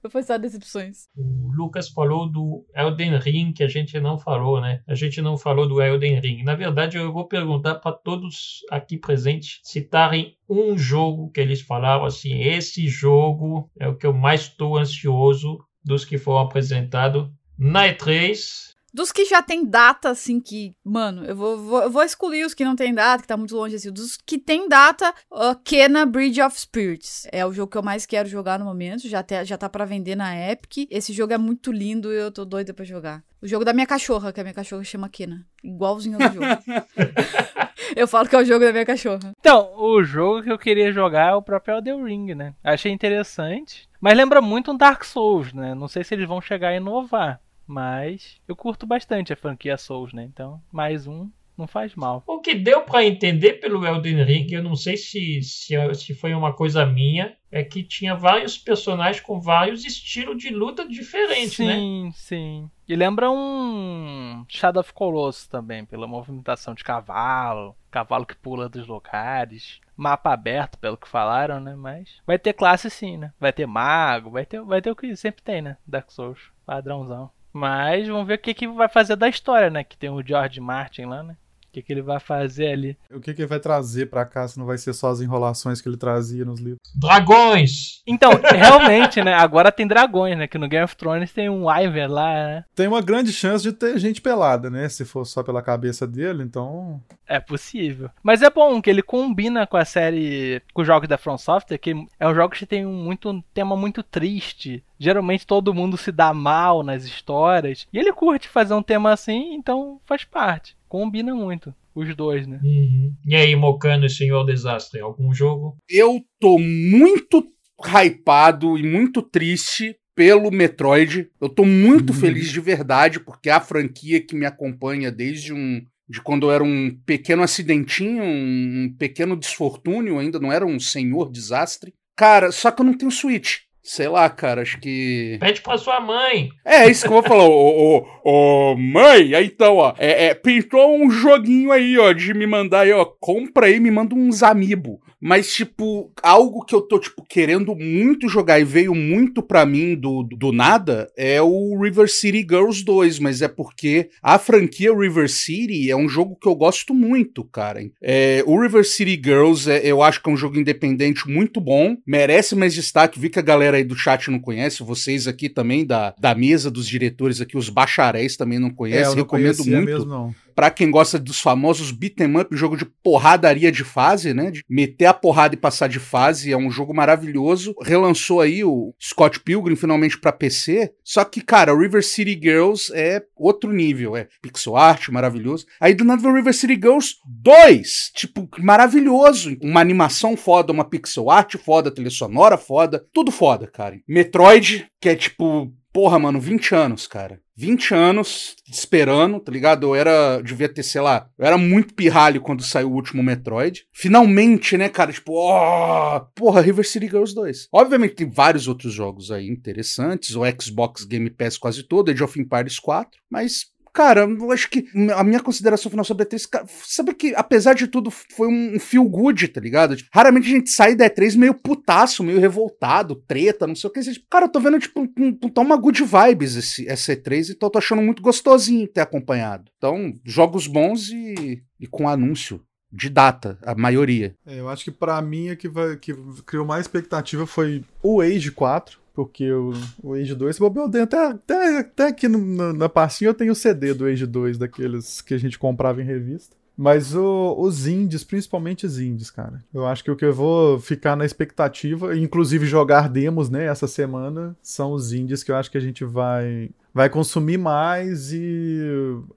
Foi 0.10 0.24
só 0.24 0.38
decepções. 0.38 1.08
O 1.16 1.52
Lucas 1.54 1.90
falou 1.90 2.30
do 2.30 2.66
Elden 2.74 3.18
Ring, 3.18 3.52
que 3.52 3.64
a 3.64 3.68
gente 3.68 4.00
não 4.00 4.18
falou, 4.18 4.62
né? 4.62 4.82
A 4.88 4.96
gente 4.96 5.22
não 5.22 5.38
falou 5.38 5.68
do 5.68 5.82
Elden 5.82 6.20
Ring. 6.20 6.44
Na 6.44 6.56
verdade, 6.56 6.98
eu 6.98 7.12
vou 7.12 7.28
perguntar 7.28 7.76
para 7.76 7.92
todos 7.92 8.62
aqui 8.72 8.98
presentes 8.98 9.60
citarem 9.64 10.38
um 10.50 10.78
jogo 10.78 11.30
que 11.32 11.42
eles 11.42 11.62
falaram 11.62 12.06
assim: 12.06 12.42
esse 12.42 12.88
jogo 12.88 13.70
é 13.80 13.88
o 13.88 13.98
que 13.98 14.08
eu 14.08 14.14
mais 14.14 14.42
estou 14.42 14.78
ansioso 14.78 15.60
dos 15.84 16.06
que 16.06 16.18
foram 16.18 16.40
apresentados 16.40 17.30
na 17.58 17.88
E3. 17.90 18.75
Dos 18.96 19.12
que 19.12 19.26
já 19.26 19.42
tem 19.42 19.66
data, 19.66 20.10
assim, 20.10 20.40
que. 20.40 20.74
Mano, 20.82 21.26
eu 21.26 21.36
vou, 21.36 21.58
vou, 21.58 21.82
eu 21.82 21.92
vou 21.92 22.02
excluir 22.02 22.46
os 22.46 22.54
que 22.54 22.64
não 22.64 22.78
tem 22.78 22.94
data, 22.94 23.22
que 23.22 23.28
tá 23.28 23.36
muito 23.36 23.54
longe, 23.54 23.76
assim. 23.76 23.92
Dos 23.92 24.16
que 24.16 24.38
tem 24.38 24.70
data, 24.70 25.14
uh, 25.30 25.54
Kena 25.66 26.06
Bridge 26.06 26.42
of 26.42 26.58
Spirits. 26.58 27.28
É 27.30 27.46
o 27.46 27.52
jogo 27.52 27.70
que 27.70 27.78
eu 27.78 27.84
mais 27.84 28.06
quero 28.06 28.30
jogar 28.30 28.58
no 28.58 28.64
momento. 28.64 29.10
Já, 29.10 29.22
te, 29.22 29.44
já 29.44 29.58
tá 29.58 29.68
pra 29.68 29.84
vender 29.84 30.16
na 30.16 30.34
Epic. 30.50 30.88
Esse 30.90 31.12
jogo 31.12 31.34
é 31.34 31.38
muito 31.38 31.74
lindo 31.74 32.10
e 32.10 32.16
eu 32.16 32.32
tô 32.32 32.46
doida 32.46 32.74
pra 32.74 32.86
jogar. 32.86 33.22
O 33.42 33.48
jogo 33.48 33.66
da 33.66 33.74
minha 33.74 33.86
cachorra, 33.86 34.32
que 34.32 34.40
a 34.40 34.44
minha 34.44 34.54
cachorra 34.54 34.86
chama 34.86 35.10
Kena. 35.10 35.46
Igualzinho 35.62 36.18
ao 36.18 36.32
jogo. 36.32 36.46
eu 37.98 38.08
falo 38.08 38.30
que 38.30 38.36
é 38.38 38.40
o 38.40 38.46
jogo 38.46 38.64
da 38.64 38.72
minha 38.72 38.86
cachorra. 38.86 39.34
Então, 39.38 39.74
o 39.76 40.02
jogo 40.04 40.42
que 40.42 40.52
eu 40.54 40.58
queria 40.58 40.94
jogar 40.94 41.32
é 41.32 41.36
o 41.36 41.42
próprio 41.42 41.76
Elden 41.76 42.02
Ring, 42.02 42.34
né? 42.34 42.54
Achei 42.64 42.94
interessante. 42.94 43.90
Mas 44.00 44.16
lembra 44.16 44.42
muito 44.42 44.72
um 44.72 44.78
Dark 44.78 45.04
Souls, 45.04 45.52
né? 45.52 45.76
Não 45.76 45.90
sei 45.90 46.02
se 46.06 46.16
eles 46.16 46.28
vão 46.28 46.40
chegar 46.40 46.70
a 46.70 46.78
inovar. 46.78 47.42
Mas 47.68 48.38
eu 48.48 48.56
curto 48.56 48.86
bastante 48.86 49.34
a 49.34 49.36
franquia 49.36 49.78
Souls, 49.78 50.14
né? 50.14 50.24
Então, 50.24 50.62
mais 50.72 51.08
um 51.08 51.30
não 51.58 51.68
faz 51.68 51.96
mal. 51.96 52.24
O 52.28 52.40
que 52.40 52.54
deu 52.54 52.82
para 52.82 53.06
entender 53.06 53.54
pelo 53.54 53.86
Elden 53.86 54.24
Ring, 54.24 54.48
eu 54.52 54.64
não 54.64 54.76
sei 54.76 54.98
se, 54.98 55.42
se, 55.42 55.76
se 55.94 56.14
foi 56.14 56.34
uma 56.34 56.54
coisa 56.54 56.86
minha, 56.86 57.36
é 57.52 57.64
que 57.64 57.84
tinha 57.84 58.16
vários 58.16 58.58
personagens 58.58 59.22
com 59.22 59.40
vários 59.40 59.86
estilos 59.86 60.38
de 60.38 60.50
luta 60.50 60.88
diferentes, 60.88 61.60
né? 61.60 61.76
sim, 61.76 62.12
sim. 62.14 62.70
E 62.88 62.96
lembra 62.96 63.32
um 63.32 64.46
Shadow 64.48 64.82
of 64.82 64.94
Colossus 64.94 65.48
também, 65.48 65.86
pela 65.86 66.06
movimentação 66.06 66.74
de 66.76 66.84
cavalo, 66.84 67.76
cavalo 67.90 68.26
que 68.26 68.36
pula 68.36 68.70
dos 68.70 68.86
lugares. 68.86 69.80
Mapa 69.98 70.34
aberto, 70.34 70.78
pelo 70.78 70.98
que 70.98 71.08
falaram, 71.08 71.60
né? 71.62 71.74
Mas 71.74 72.22
vai 72.28 72.38
ter 72.38 72.52
classe 72.52 72.90
sim, 72.90 73.16
né? 73.16 73.32
Vai 73.40 73.54
ter 73.54 73.66
mago, 73.66 74.30
vai 74.30 74.46
ter, 74.46 74.62
vai 74.62 74.82
ter 74.82 74.92
o 74.92 74.96
que 74.96 75.16
sempre 75.16 75.42
tem, 75.42 75.62
né? 75.62 75.78
Dark 75.88 76.12
Souls, 76.12 76.52
padrãozão. 76.66 77.32
Mas 77.56 78.06
vamos 78.10 78.28
ver 78.28 78.34
o 78.36 78.38
que, 78.38 78.54
que 78.54 78.68
vai 78.68 78.90
fazer 78.90 79.16
da 79.16 79.30
história, 79.30 79.70
né? 79.70 79.82
Que 79.82 79.98
tem 79.98 80.10
o 80.10 80.22
George 80.22 80.60
Martin 80.60 81.06
lá, 81.06 81.24
né? 81.24 81.38
O 81.76 81.78
que, 81.78 81.82
que 81.82 81.94
ele 81.94 82.02
vai 82.02 82.20
fazer 82.22 82.68
ali. 82.68 82.98
O 83.12 83.20
que, 83.20 83.34
que 83.34 83.42
ele 83.42 83.50
vai 83.50 83.60
trazer 83.60 84.06
pra 84.06 84.26
cá 84.26 84.48
se 84.48 84.58
não 84.58 84.66
vai 84.66 84.78
ser 84.78 84.94
só 84.94 85.10
as 85.10 85.20
enrolações 85.20 85.82
que 85.82 85.90
ele 85.90 85.98
trazia 85.98 86.46
nos 86.46 86.62
livros? 86.62 86.80
Dragões! 86.96 88.02
Então, 88.08 88.32
realmente, 88.56 89.22
né? 89.22 89.34
Agora 89.34 89.72
tem 89.72 89.86
dragões, 89.86 90.38
né? 90.38 90.48
Que 90.48 90.58
no 90.58 90.70
Game 90.70 90.86
of 90.86 90.96
Thrones 90.96 91.34
tem 91.34 91.50
um 91.50 91.66
Wyvern 91.66 92.14
lá, 92.14 92.34
né? 92.34 92.66
Tem 92.74 92.88
uma 92.88 93.02
grande 93.02 93.34
chance 93.34 93.62
de 93.62 93.74
ter 93.74 94.00
gente 94.00 94.22
pelada, 94.22 94.70
né? 94.70 94.88
Se 94.88 95.04
for 95.04 95.26
só 95.26 95.44
pela 95.44 95.62
cabeça 95.62 96.08
dele, 96.08 96.44
então. 96.44 97.02
É 97.28 97.40
possível. 97.40 98.10
Mas 98.24 98.42
é 98.42 98.50
bom 98.50 98.82
que 98.82 98.90
ele 98.90 99.02
combina 99.02 99.68
com 99.68 99.76
a 99.78 99.84
série, 99.84 100.62
com 100.74 100.82
os 100.82 100.88
jogos 100.88 101.10
da 101.10 101.18
From 101.18 101.38
Software, 101.38 101.78
que 101.78 101.94
é 102.20 102.28
um 102.28 102.36
jogo 102.36 102.56
que 102.56 102.66
tem 102.66 102.86
um, 102.86 102.94
muito, 102.94 103.30
um 103.30 103.42
tema 103.54 103.76
muito 103.76 104.02
triste. 104.02 104.84
Geralmente 104.98 105.46
todo 105.46 105.74
mundo 105.74 105.98
se 105.98 106.12
dá 106.12 106.34
mal 106.34 106.84
nas 106.84 107.04
histórias. 107.04 107.88
E 107.92 107.98
ele 107.98 108.14
curte 108.14 108.48
fazer 108.48 108.74
um 108.74 108.84
tema 108.84 109.12
assim, 109.12 109.54
então 109.56 110.00
faz 110.06 110.24
parte. 110.24 110.76
Combina 110.96 111.36
muito. 111.36 111.76
Os 111.94 112.16
dois, 112.16 112.48
né? 112.48 112.58
Uhum. 112.64 113.14
E 113.28 113.36
aí, 113.36 113.54
Mocano 113.54 114.06
e 114.06 114.10
Senhor 114.10 114.46
Desastre, 114.46 115.02
algum 115.02 115.34
jogo? 115.34 115.76
Eu 115.90 116.22
tô 116.40 116.58
muito 116.58 117.46
hypado 117.86 118.78
e 118.78 118.84
muito 118.84 119.22
triste 119.22 119.98
pelo 120.16 120.50
Metroid. 120.50 121.28
Eu 121.42 121.50
tô 121.50 121.66
muito 121.66 122.14
Uhum. 122.14 122.20
feliz 122.20 122.50
de 122.50 122.62
verdade, 122.62 123.20
porque 123.20 123.50
é 123.50 123.52
a 123.52 123.60
franquia 123.60 124.26
que 124.26 124.34
me 124.38 124.46
acompanha 124.46 125.12
desde 125.12 125.54
um. 125.54 125.82
De 126.08 126.22
quando 126.22 126.48
eu 126.48 126.52
era 126.52 126.64
um 126.64 126.98
pequeno 127.06 127.44
acidentinho, 127.44 128.24
um 128.24 128.96
pequeno 128.98 129.36
desfortúnio, 129.36 130.18
ainda 130.18 130.40
não 130.40 130.54
era 130.54 130.66
um 130.66 130.80
senhor 130.80 131.30
desastre. 131.30 131.94
Cara, 132.16 132.54
só 132.54 132.72
que 132.72 132.82
eu 132.82 132.86
não 132.86 132.98
tenho 132.98 133.12
Switch. 133.12 133.64
Sei 133.88 134.08
lá, 134.08 134.28
cara, 134.32 134.64
acho 134.64 134.80
que. 134.80 135.38
Pede 135.40 135.62
pra 135.62 135.78
sua 135.78 136.00
mãe. 136.00 136.50
É, 136.66 136.90
isso 136.90 137.04
que 137.04 137.08
eu 137.08 137.22
vou 137.22 137.22
falar. 137.22 137.44
Ô, 137.44 138.00
ô, 138.00 138.72
ô, 138.72 138.76
mãe, 138.76 139.36
aí 139.36 139.46
então, 139.46 139.78
ó. 139.78 139.94
É, 140.00 140.26
é, 140.26 140.34
pintou 140.34 140.98
um 140.98 141.08
joguinho 141.12 141.72
aí, 141.72 141.96
ó, 142.00 142.12
de 142.12 142.34
me 142.34 142.48
mandar 142.48 142.80
aí, 142.80 142.92
ó. 142.92 143.06
Compra 143.06 143.68
aí, 143.68 143.80
me 143.80 143.92
manda 143.92 144.16
uns 144.16 144.42
amiibo. 144.42 145.00
Mas, 145.28 145.52
tipo, 145.52 146.12
algo 146.22 146.64
que 146.64 146.76
eu 146.76 146.82
tô, 146.82 147.00
tipo, 147.00 147.26
querendo 147.28 147.76
muito 147.76 148.30
jogar 148.30 148.60
e 148.60 148.64
veio 148.64 148.94
muito 148.94 149.42
pra 149.42 149.66
mim 149.66 149.96
do, 149.96 150.22
do 150.22 150.52
nada 150.52 151.12
é 151.18 151.42
o 151.42 151.76
River 151.82 152.08
City 152.08 152.46
Girls 152.48 152.86
2. 152.86 153.18
Mas 153.18 153.42
é 153.42 153.48
porque 153.48 154.10
a 154.22 154.38
franquia 154.38 154.96
River 154.96 155.28
City 155.28 155.90
é 155.90 155.96
um 155.96 156.08
jogo 156.08 156.38
que 156.40 156.48
eu 156.48 156.54
gosto 156.54 156.94
muito, 156.94 157.44
cara. 157.44 157.80
É, 158.00 158.44
o 158.46 158.62
River 158.62 158.86
City 158.86 159.20
Girls, 159.24 159.68
é, 159.68 159.82
eu 159.84 160.04
acho 160.04 160.22
que 160.22 160.30
é 160.30 160.34
um 160.34 160.38
jogo 160.38 160.60
independente 160.60 161.28
muito 161.28 161.60
bom. 161.60 161.98
Merece 162.06 162.54
mais 162.56 162.76
destaque. 162.76 163.20
Vi 163.20 163.30
que 163.30 163.40
a 163.40 163.42
galera 163.42 163.78
aí 163.78 163.84
do 163.84 163.96
chat 163.96 164.30
não 164.30 164.38
conhece. 164.40 164.84
Vocês 164.84 165.28
aqui 165.28 165.50
também, 165.50 165.84
da, 165.88 166.14
da 166.20 166.36
mesa 166.36 166.70
dos 166.70 166.88
diretores 166.88 167.42
aqui, 167.42 167.58
os 167.58 167.68
bacharéis 167.68 168.38
também 168.38 168.60
não 168.60 168.68
É, 168.68 168.74
conhecem. 168.74 169.04
eu 169.06 169.16
não 169.16 169.24
Recomendo 169.24 169.66
muito. 169.66 169.86
mesmo, 169.86 170.06
não. 170.06 170.36
Pra 170.56 170.72
quem 170.72 170.90
gosta 170.90 171.20
dos 171.20 171.40
famosos 171.42 171.92
beat'em 171.92 172.38
up, 172.38 172.56
jogo 172.56 172.78
de 172.78 172.86
porradaria 172.86 173.72
de 173.72 173.84
fase, 173.84 174.34
né? 174.34 174.50
De 174.50 174.64
meter 174.70 175.06
a 175.06 175.14
porrada 175.14 175.54
e 175.54 175.58
passar 175.58 175.88
de 175.88 176.00
fase, 176.00 176.52
é 176.52 176.58
um 176.58 176.72
jogo 176.72 176.94
maravilhoso. 176.94 177.76
Relançou 177.82 178.42
aí 178.42 178.64
o 178.64 178.94
Scott 179.02 179.40
Pilgrim 179.42 179.76
finalmente 179.76 180.18
pra 180.18 180.32
PC. 180.32 180.94
Só 181.04 181.24
que, 181.26 181.42
cara, 181.42 181.78
River 181.78 182.04
City 182.04 182.40
Girls 182.42 182.92
é 182.96 183.22
outro 183.36 183.72
nível, 183.72 184.16
é 184.16 184.28
pixel 184.42 184.78
art 184.78 185.10
maravilhoso. 185.10 185.66
Aí 185.80 185.94
do 185.94 186.06
nada 186.06 186.32
River 186.32 186.54
City 186.54 186.76
Girls 186.76 187.16
2, 187.26 188.12
tipo, 188.16 188.48
maravilhoso. 188.60 189.58
Uma 189.62 189.82
animação 189.82 190.38
foda, 190.38 190.72
uma 190.72 190.86
pixel 190.86 191.30
art 191.30 191.56
foda, 191.58 191.92
trilha 191.92 192.10
sonora 192.10 192.58
foda, 192.58 193.06
tudo 193.14 193.32
foda, 193.32 193.68
cara. 193.68 194.00
Metroid, 194.08 194.88
que 195.02 195.10
é 195.10 195.16
tipo, 195.16 195.72
porra, 195.92 196.18
mano, 196.18 196.40
20 196.40 196.76
anos, 196.76 197.08
cara. 197.08 197.40
20 197.56 197.94
anos 197.94 198.56
esperando, 198.70 199.40
tá 199.40 199.52
ligado? 199.52 199.88
Eu 199.88 199.96
era, 199.96 200.42
devia 200.42 200.68
ter, 200.68 200.84
sei 200.84 201.02
lá, 201.02 201.30
eu 201.38 201.46
era 201.46 201.58
muito 201.58 201.94
pirralho 201.94 202.42
quando 202.42 202.64
saiu 202.64 202.90
o 202.90 202.94
último 202.94 203.24
Metroid. 203.24 203.88
Finalmente, 203.92 204.78
né, 204.78 204.90
cara? 204.90 205.14
Tipo, 205.14 205.34
ó, 205.34 206.20
porra, 206.36 206.62
River 206.62 206.86
City 206.86 207.08
Girls 207.08 207.34
2. 207.34 207.70
Obviamente 207.72 208.16
tem 208.16 208.30
vários 208.30 208.68
outros 208.68 208.94
jogos 208.94 209.32
aí 209.32 209.48
interessantes, 209.48 210.36
o 210.36 210.42
Xbox 210.62 211.06
Game 211.06 211.30
Pass 211.30 211.58
quase 211.58 211.84
todo, 211.84 212.12
Age 212.12 212.24
of 212.24 212.40
Empires 212.40 212.80
4, 212.80 213.20
mas 213.30 213.75
Cara, 213.96 214.28
eu 214.28 214.52
acho 214.52 214.70
que 214.70 214.86
a 215.16 215.24
minha 215.24 215.40
consideração 215.40 215.90
final 215.90 216.04
sobre 216.04 216.24
a 216.24 216.26
E3, 216.26 216.50
cara, 216.50 216.66
sabe 216.84 217.14
que, 217.14 217.34
apesar 217.34 217.74
de 217.74 217.88
tudo, 217.88 218.12
foi 218.12 218.46
um 218.46 218.78
feel 218.78 219.06
good, 219.06 219.48
tá 219.48 219.62
ligado? 219.62 219.96
Tipo, 219.96 220.10
raramente 220.14 220.48
a 220.48 220.52
gente 220.52 220.70
sai 220.70 220.96
da 220.96 221.10
E3 221.10 221.38
meio 221.38 221.54
putaço, 221.54 222.22
meio 222.22 222.38
revoltado, 222.38 223.16
treta, 223.26 223.66
não 223.66 223.74
sei 223.74 223.90
o 223.90 223.94
que. 223.94 224.02
Cara, 224.30 224.48
eu 224.48 224.52
tô 224.52 224.60
vendo, 224.60 224.80
tipo, 224.80 225.00
um, 225.00 225.10
um, 225.18 225.62
uma 225.62 225.78
good 225.78 226.04
vibes 226.04 226.58
esse, 226.58 226.86
essa 226.90 227.16
E3, 227.16 227.52
então 227.52 227.68
eu 227.68 227.72
tô 227.72 227.78
achando 227.78 228.02
muito 228.02 228.22
gostosinho 228.22 228.86
ter 228.86 229.00
acompanhado. 229.00 229.72
Então, 229.78 230.14
jogos 230.26 230.68
bons 230.68 231.08
e, 231.08 231.64
e 231.80 231.88
com 231.88 232.10
anúncio 232.10 232.62
de 232.92 233.10
data, 233.10 233.58
a 233.64 233.74
maioria. 233.76 234.36
É, 234.46 234.60
eu 234.60 234.68
acho 234.68 234.84
que 234.84 234.92
para 234.92 235.22
mim 235.22 235.48
é 235.48 235.56
que, 235.56 235.70
vai, 235.70 235.96
que 235.96 236.14
criou 236.46 236.66
mais 236.66 236.82
expectativa 236.82 237.48
foi 237.48 237.82
o 238.04 238.20
Age 238.20 238.52
4, 238.52 239.00
porque 239.16 239.52
o, 239.52 239.72
o 240.04 240.14
Age 240.14 240.36
2, 240.36 240.60
eu 240.60 240.90
tenho 240.92 241.04
até, 241.06 241.28
até, 241.28 241.80
até 241.80 242.08
aqui 242.08 242.28
no, 242.28 242.38
no, 242.38 242.74
na 242.74 242.90
pastinha 242.90 243.30
eu 243.30 243.34
tenho 243.34 243.54
o 243.54 243.56
CD 243.56 243.94
do 243.94 244.06
Age 244.06 244.26
2, 244.26 244.58
daqueles 244.58 245.22
que 245.22 245.34
a 245.34 245.38
gente 245.38 245.58
comprava 245.58 246.02
em 246.02 246.06
revista. 246.06 246.56
Mas 246.78 247.16
o, 247.16 247.56
os 247.58 247.88
indies, 247.88 248.26
principalmente 248.26 248.86
os 248.86 249.00
indies, 249.00 249.32
cara. 249.32 249.64
Eu 249.74 249.88
acho 249.88 250.04
que 250.04 250.12
o 250.12 250.16
que 250.16 250.26
eu 250.26 250.34
vou 250.34 250.78
ficar 250.78 251.16
na 251.16 251.26
expectativa, 251.26 252.18
inclusive 252.18 252.66
jogar 252.66 253.08
demos, 253.08 253.50
né, 253.50 253.66
essa 253.66 253.88
semana, 253.88 254.56
são 254.62 254.92
os 254.92 255.14
indies 255.14 255.42
que 255.42 255.52
eu 255.52 255.56
acho 255.56 255.72
que 255.72 255.78
a 255.78 255.82
gente 255.82 256.04
vai 256.04 256.70
vai 256.96 257.10
consumir 257.10 257.58
mais 257.58 258.32
e 258.32 258.80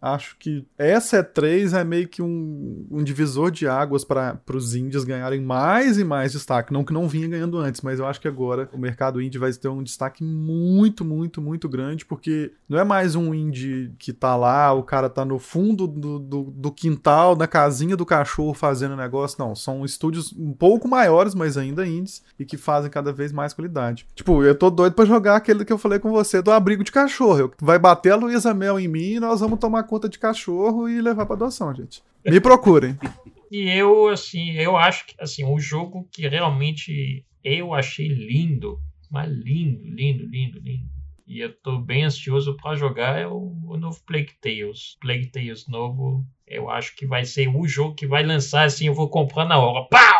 acho 0.01 0.37
que 0.39 0.65
essa 0.79 1.25
E3 1.25 1.77
é 1.77 1.83
meio 1.83 2.07
que 2.07 2.23
um, 2.23 2.87
um 2.89 3.03
divisor 3.03 3.51
de 3.51 3.67
águas 3.67 4.05
para 4.05 4.39
os 4.55 4.77
indies 4.77 5.03
ganharem 5.03 5.41
mais 5.41 5.99
e 5.99 6.05
mais 6.05 6.31
destaque. 6.31 6.73
Não 6.73 6.85
que 6.85 6.93
não 6.93 7.09
vinha 7.09 7.27
ganhando 7.27 7.59
antes, 7.59 7.81
mas 7.81 7.99
eu 7.99 8.07
acho 8.07 8.21
que 8.21 8.29
agora 8.29 8.71
o 8.73 8.79
mercado 8.79 9.21
indie 9.21 9.39
vai 9.39 9.53
ter 9.53 9.67
um 9.67 9.83
destaque 9.83 10.23
muito, 10.23 11.05
muito, 11.05 11.43
muito 11.43 11.69
grande, 11.69 12.07
porque 12.07 12.53
não 12.69 12.79
é 12.79 12.85
mais 12.85 13.17
um 13.17 13.35
indie 13.35 13.93
que 13.99 14.13
tá 14.13 14.37
lá, 14.37 14.73
o 14.73 14.85
cara 14.85 15.11
tá 15.11 15.25
no 15.25 15.41
fundo 15.41 15.89
do, 15.89 16.21
do, 16.21 16.43
do 16.45 16.71
quintal, 16.71 17.35
na 17.35 17.49
casinha 17.49 17.97
do 17.97 18.07
cachorro 18.07 18.55
fazendo 18.55 18.95
negócio. 18.95 19.37
Não, 19.41 19.57
são 19.57 19.85
estúdios 19.85 20.33
um 20.33 20.53
pouco 20.53 20.87
maiores, 20.87 21.35
mas 21.35 21.57
ainda 21.57 21.85
indies, 21.85 22.23
e 22.39 22.45
que 22.45 22.57
fazem 22.57 22.89
cada 22.89 23.13
vez 23.13 23.33
mais 23.33 23.53
qualidade. 23.53 24.07
Tipo, 24.15 24.45
eu 24.45 24.55
tô 24.55 24.71
doido 24.71 24.95
para 24.95 25.05
jogar 25.05 25.35
aquele 25.35 25.65
que 25.65 25.73
eu 25.73 25.79
falei 25.79 25.99
com 25.99 26.13
você 26.13 26.41
do 26.41 26.53
abrigo 26.53 26.85
de 26.85 26.93
cachorro. 26.93 27.39
Eu 27.41 27.48
vai 27.61 27.79
bater 27.79 28.13
a 28.13 28.17
Luísa 28.17 28.53
Mel 28.55 28.79
em 28.79 28.89
mim 28.89 29.15
e 29.15 29.21
nós 29.21 29.41
vamos 29.41 29.59
tomar 29.59 29.85
conta 29.85 30.09
de 30.09 30.19
cachorro 30.19 30.89
e 30.89 31.01
levar 31.01 31.27
pra 31.27 31.37
adoção, 31.37 31.75
gente. 31.75 32.03
Me 32.25 32.41
procurem. 32.41 32.99
E 33.51 33.67
eu, 33.71 34.09
assim, 34.09 34.51
eu 34.53 34.77
acho 34.77 35.07
que, 35.07 35.15
assim, 35.19 35.43
o 35.43 35.59
jogo 35.59 36.07
que 36.13 36.29
realmente 36.29 37.25
eu 37.43 37.73
achei 37.73 38.07
lindo, 38.07 38.79
mas 39.11 39.31
lindo, 39.31 39.83
lindo, 39.85 40.27
lindo, 40.27 40.61
lindo. 40.61 40.89
E 41.27 41.41
eu 41.41 41.55
tô 41.63 41.79
bem 41.79 42.05
ansioso 42.05 42.57
para 42.57 42.77
jogar 42.77 43.19
é 43.19 43.27
o, 43.27 43.55
o 43.67 43.77
novo 43.77 43.99
Plague 44.07 44.35
Tales. 44.41 44.97
Plague 45.01 45.31
Tales 45.31 45.67
novo, 45.67 46.25
eu 46.47 46.69
acho 46.71 46.95
que 46.97 47.07
vai 47.07 47.25
ser 47.25 47.49
o 47.49 47.67
jogo 47.67 47.95
que 47.95 48.07
vai 48.07 48.23
lançar, 48.23 48.65
assim, 48.65 48.87
eu 48.87 48.95
vou 48.95 49.09
comprar 49.09 49.47
na 49.47 49.59
hora. 49.59 49.87
Pau! 49.89 50.18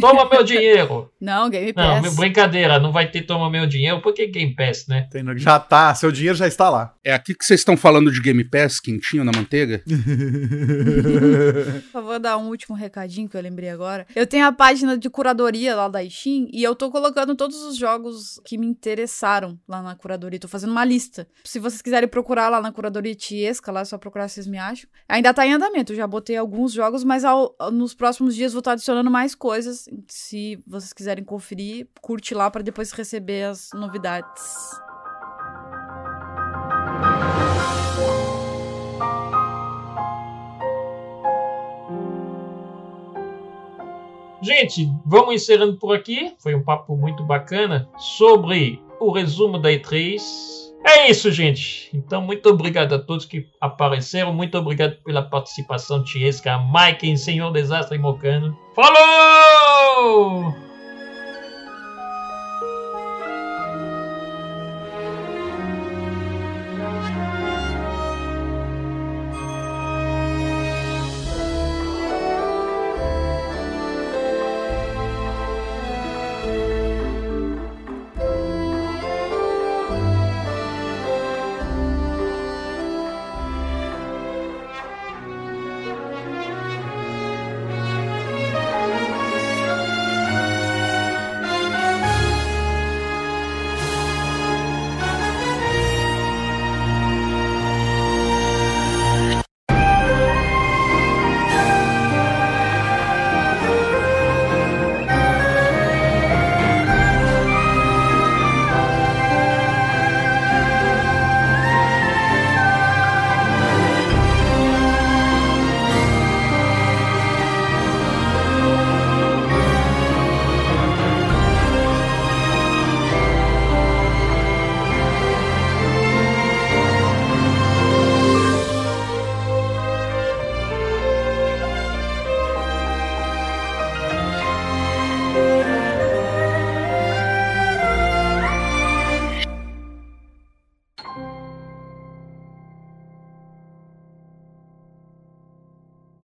Toma 0.00 0.28
meu 0.28 0.44
dinheiro! 0.44 1.10
Não, 1.20 1.48
Game 1.48 1.72
Pass. 1.72 2.02
Não, 2.02 2.14
brincadeira, 2.14 2.78
não 2.78 2.92
vai 2.92 3.10
ter 3.10 3.22
toma 3.22 3.48
meu 3.48 3.66
dinheiro, 3.66 4.02
porque 4.02 4.26
Game 4.26 4.54
Pass, 4.54 4.86
né? 4.86 5.08
Já 5.36 5.58
tá, 5.58 5.94
seu 5.94 6.12
dinheiro 6.12 6.36
já 6.36 6.46
está 6.46 6.68
lá. 6.68 6.94
É 7.02 7.14
aqui 7.14 7.34
que 7.34 7.42
vocês 7.42 7.60
estão 7.60 7.78
falando 7.78 8.12
de 8.12 8.20
Game 8.20 8.44
Pass, 8.44 8.78
quentinho 8.78 9.24
na 9.24 9.32
manteiga? 9.32 9.82
Só 11.90 12.02
vou 12.02 12.18
dar 12.18 12.36
um 12.36 12.48
último 12.48 12.76
recadinho 12.76 13.26
que 13.26 13.34
eu 13.36 13.40
lembrei 13.40 13.70
agora. 13.70 14.06
Eu 14.14 14.26
tenho 14.26 14.46
a 14.46 14.52
página 14.52 14.98
de 14.98 15.08
curadoria 15.08 15.74
lá 15.74 15.88
da 15.88 16.06
Steam 16.06 16.46
e 16.52 16.62
eu 16.62 16.74
tô 16.74 16.90
colocando 16.90 17.34
todos 17.34 17.62
os 17.62 17.74
jogos 17.76 18.38
que 18.44 18.58
me 18.58 18.66
interessaram 18.66 19.58
lá 19.66 19.80
na 19.80 19.94
curadoria. 19.94 20.38
Tô 20.38 20.48
fazendo 20.48 20.72
uma 20.72 20.84
lista. 20.84 21.26
Se 21.42 21.58
vocês 21.58 21.80
quiserem 21.80 22.08
procurar 22.08 22.50
lá 22.50 22.60
na 22.60 22.70
curadoria 22.70 23.14
Tiesca, 23.14 23.72
lá 23.72 23.80
é 23.80 23.84
só 23.86 23.96
procurar 23.96 24.28
vocês 24.28 24.46
me 24.46 24.58
acham. 24.58 24.90
Ainda 25.08 25.32
tá 25.32 25.46
em 25.46 25.54
andamento, 25.54 25.92
eu 25.92 25.96
já 25.96 26.06
botei 26.06 26.36
alguns 26.36 26.72
jogos, 26.72 27.02
mas 27.02 27.24
ao, 27.24 27.56
nos 27.72 27.94
próximos 27.94 28.34
dias 28.34 28.52
vou 28.52 28.58
estar 28.58 28.72
adicionando 28.72 29.10
mais 29.10 29.34
coisas 29.34 29.53
coisas. 29.54 29.88
Se 30.08 30.60
vocês 30.66 30.92
quiserem 30.92 31.22
conferir, 31.22 31.86
curte 32.00 32.34
lá 32.34 32.50
para 32.50 32.60
depois 32.60 32.90
receber 32.90 33.44
as 33.44 33.70
novidades. 33.72 34.42
Gente, 44.42 44.92
vamos 45.06 45.36
encerrando 45.36 45.78
por 45.78 45.94
aqui. 45.94 46.34
Foi 46.38 46.54
um 46.54 46.62
papo 46.64 46.96
muito 46.96 47.24
bacana 47.24 47.88
sobre 47.96 48.82
o 48.98 49.12
resumo 49.12 49.56
da 49.56 49.70
E3 49.70 50.63
é 50.84 51.10
isso, 51.10 51.32
gente. 51.32 51.88
Então, 51.94 52.20
muito 52.20 52.46
obrigado 52.48 52.94
a 52.94 52.98
todos 52.98 53.24
que 53.24 53.48
apareceram. 53.58 54.34
Muito 54.34 54.58
obrigado 54.58 54.96
pela 55.02 55.22
participação, 55.22 56.04
Tiesca, 56.04 56.58
Mike, 56.58 57.16
Senhor 57.16 57.50
Desastre 57.50 57.96
e 57.96 58.00
Mocano. 58.00 58.56
Falou! 58.74 60.73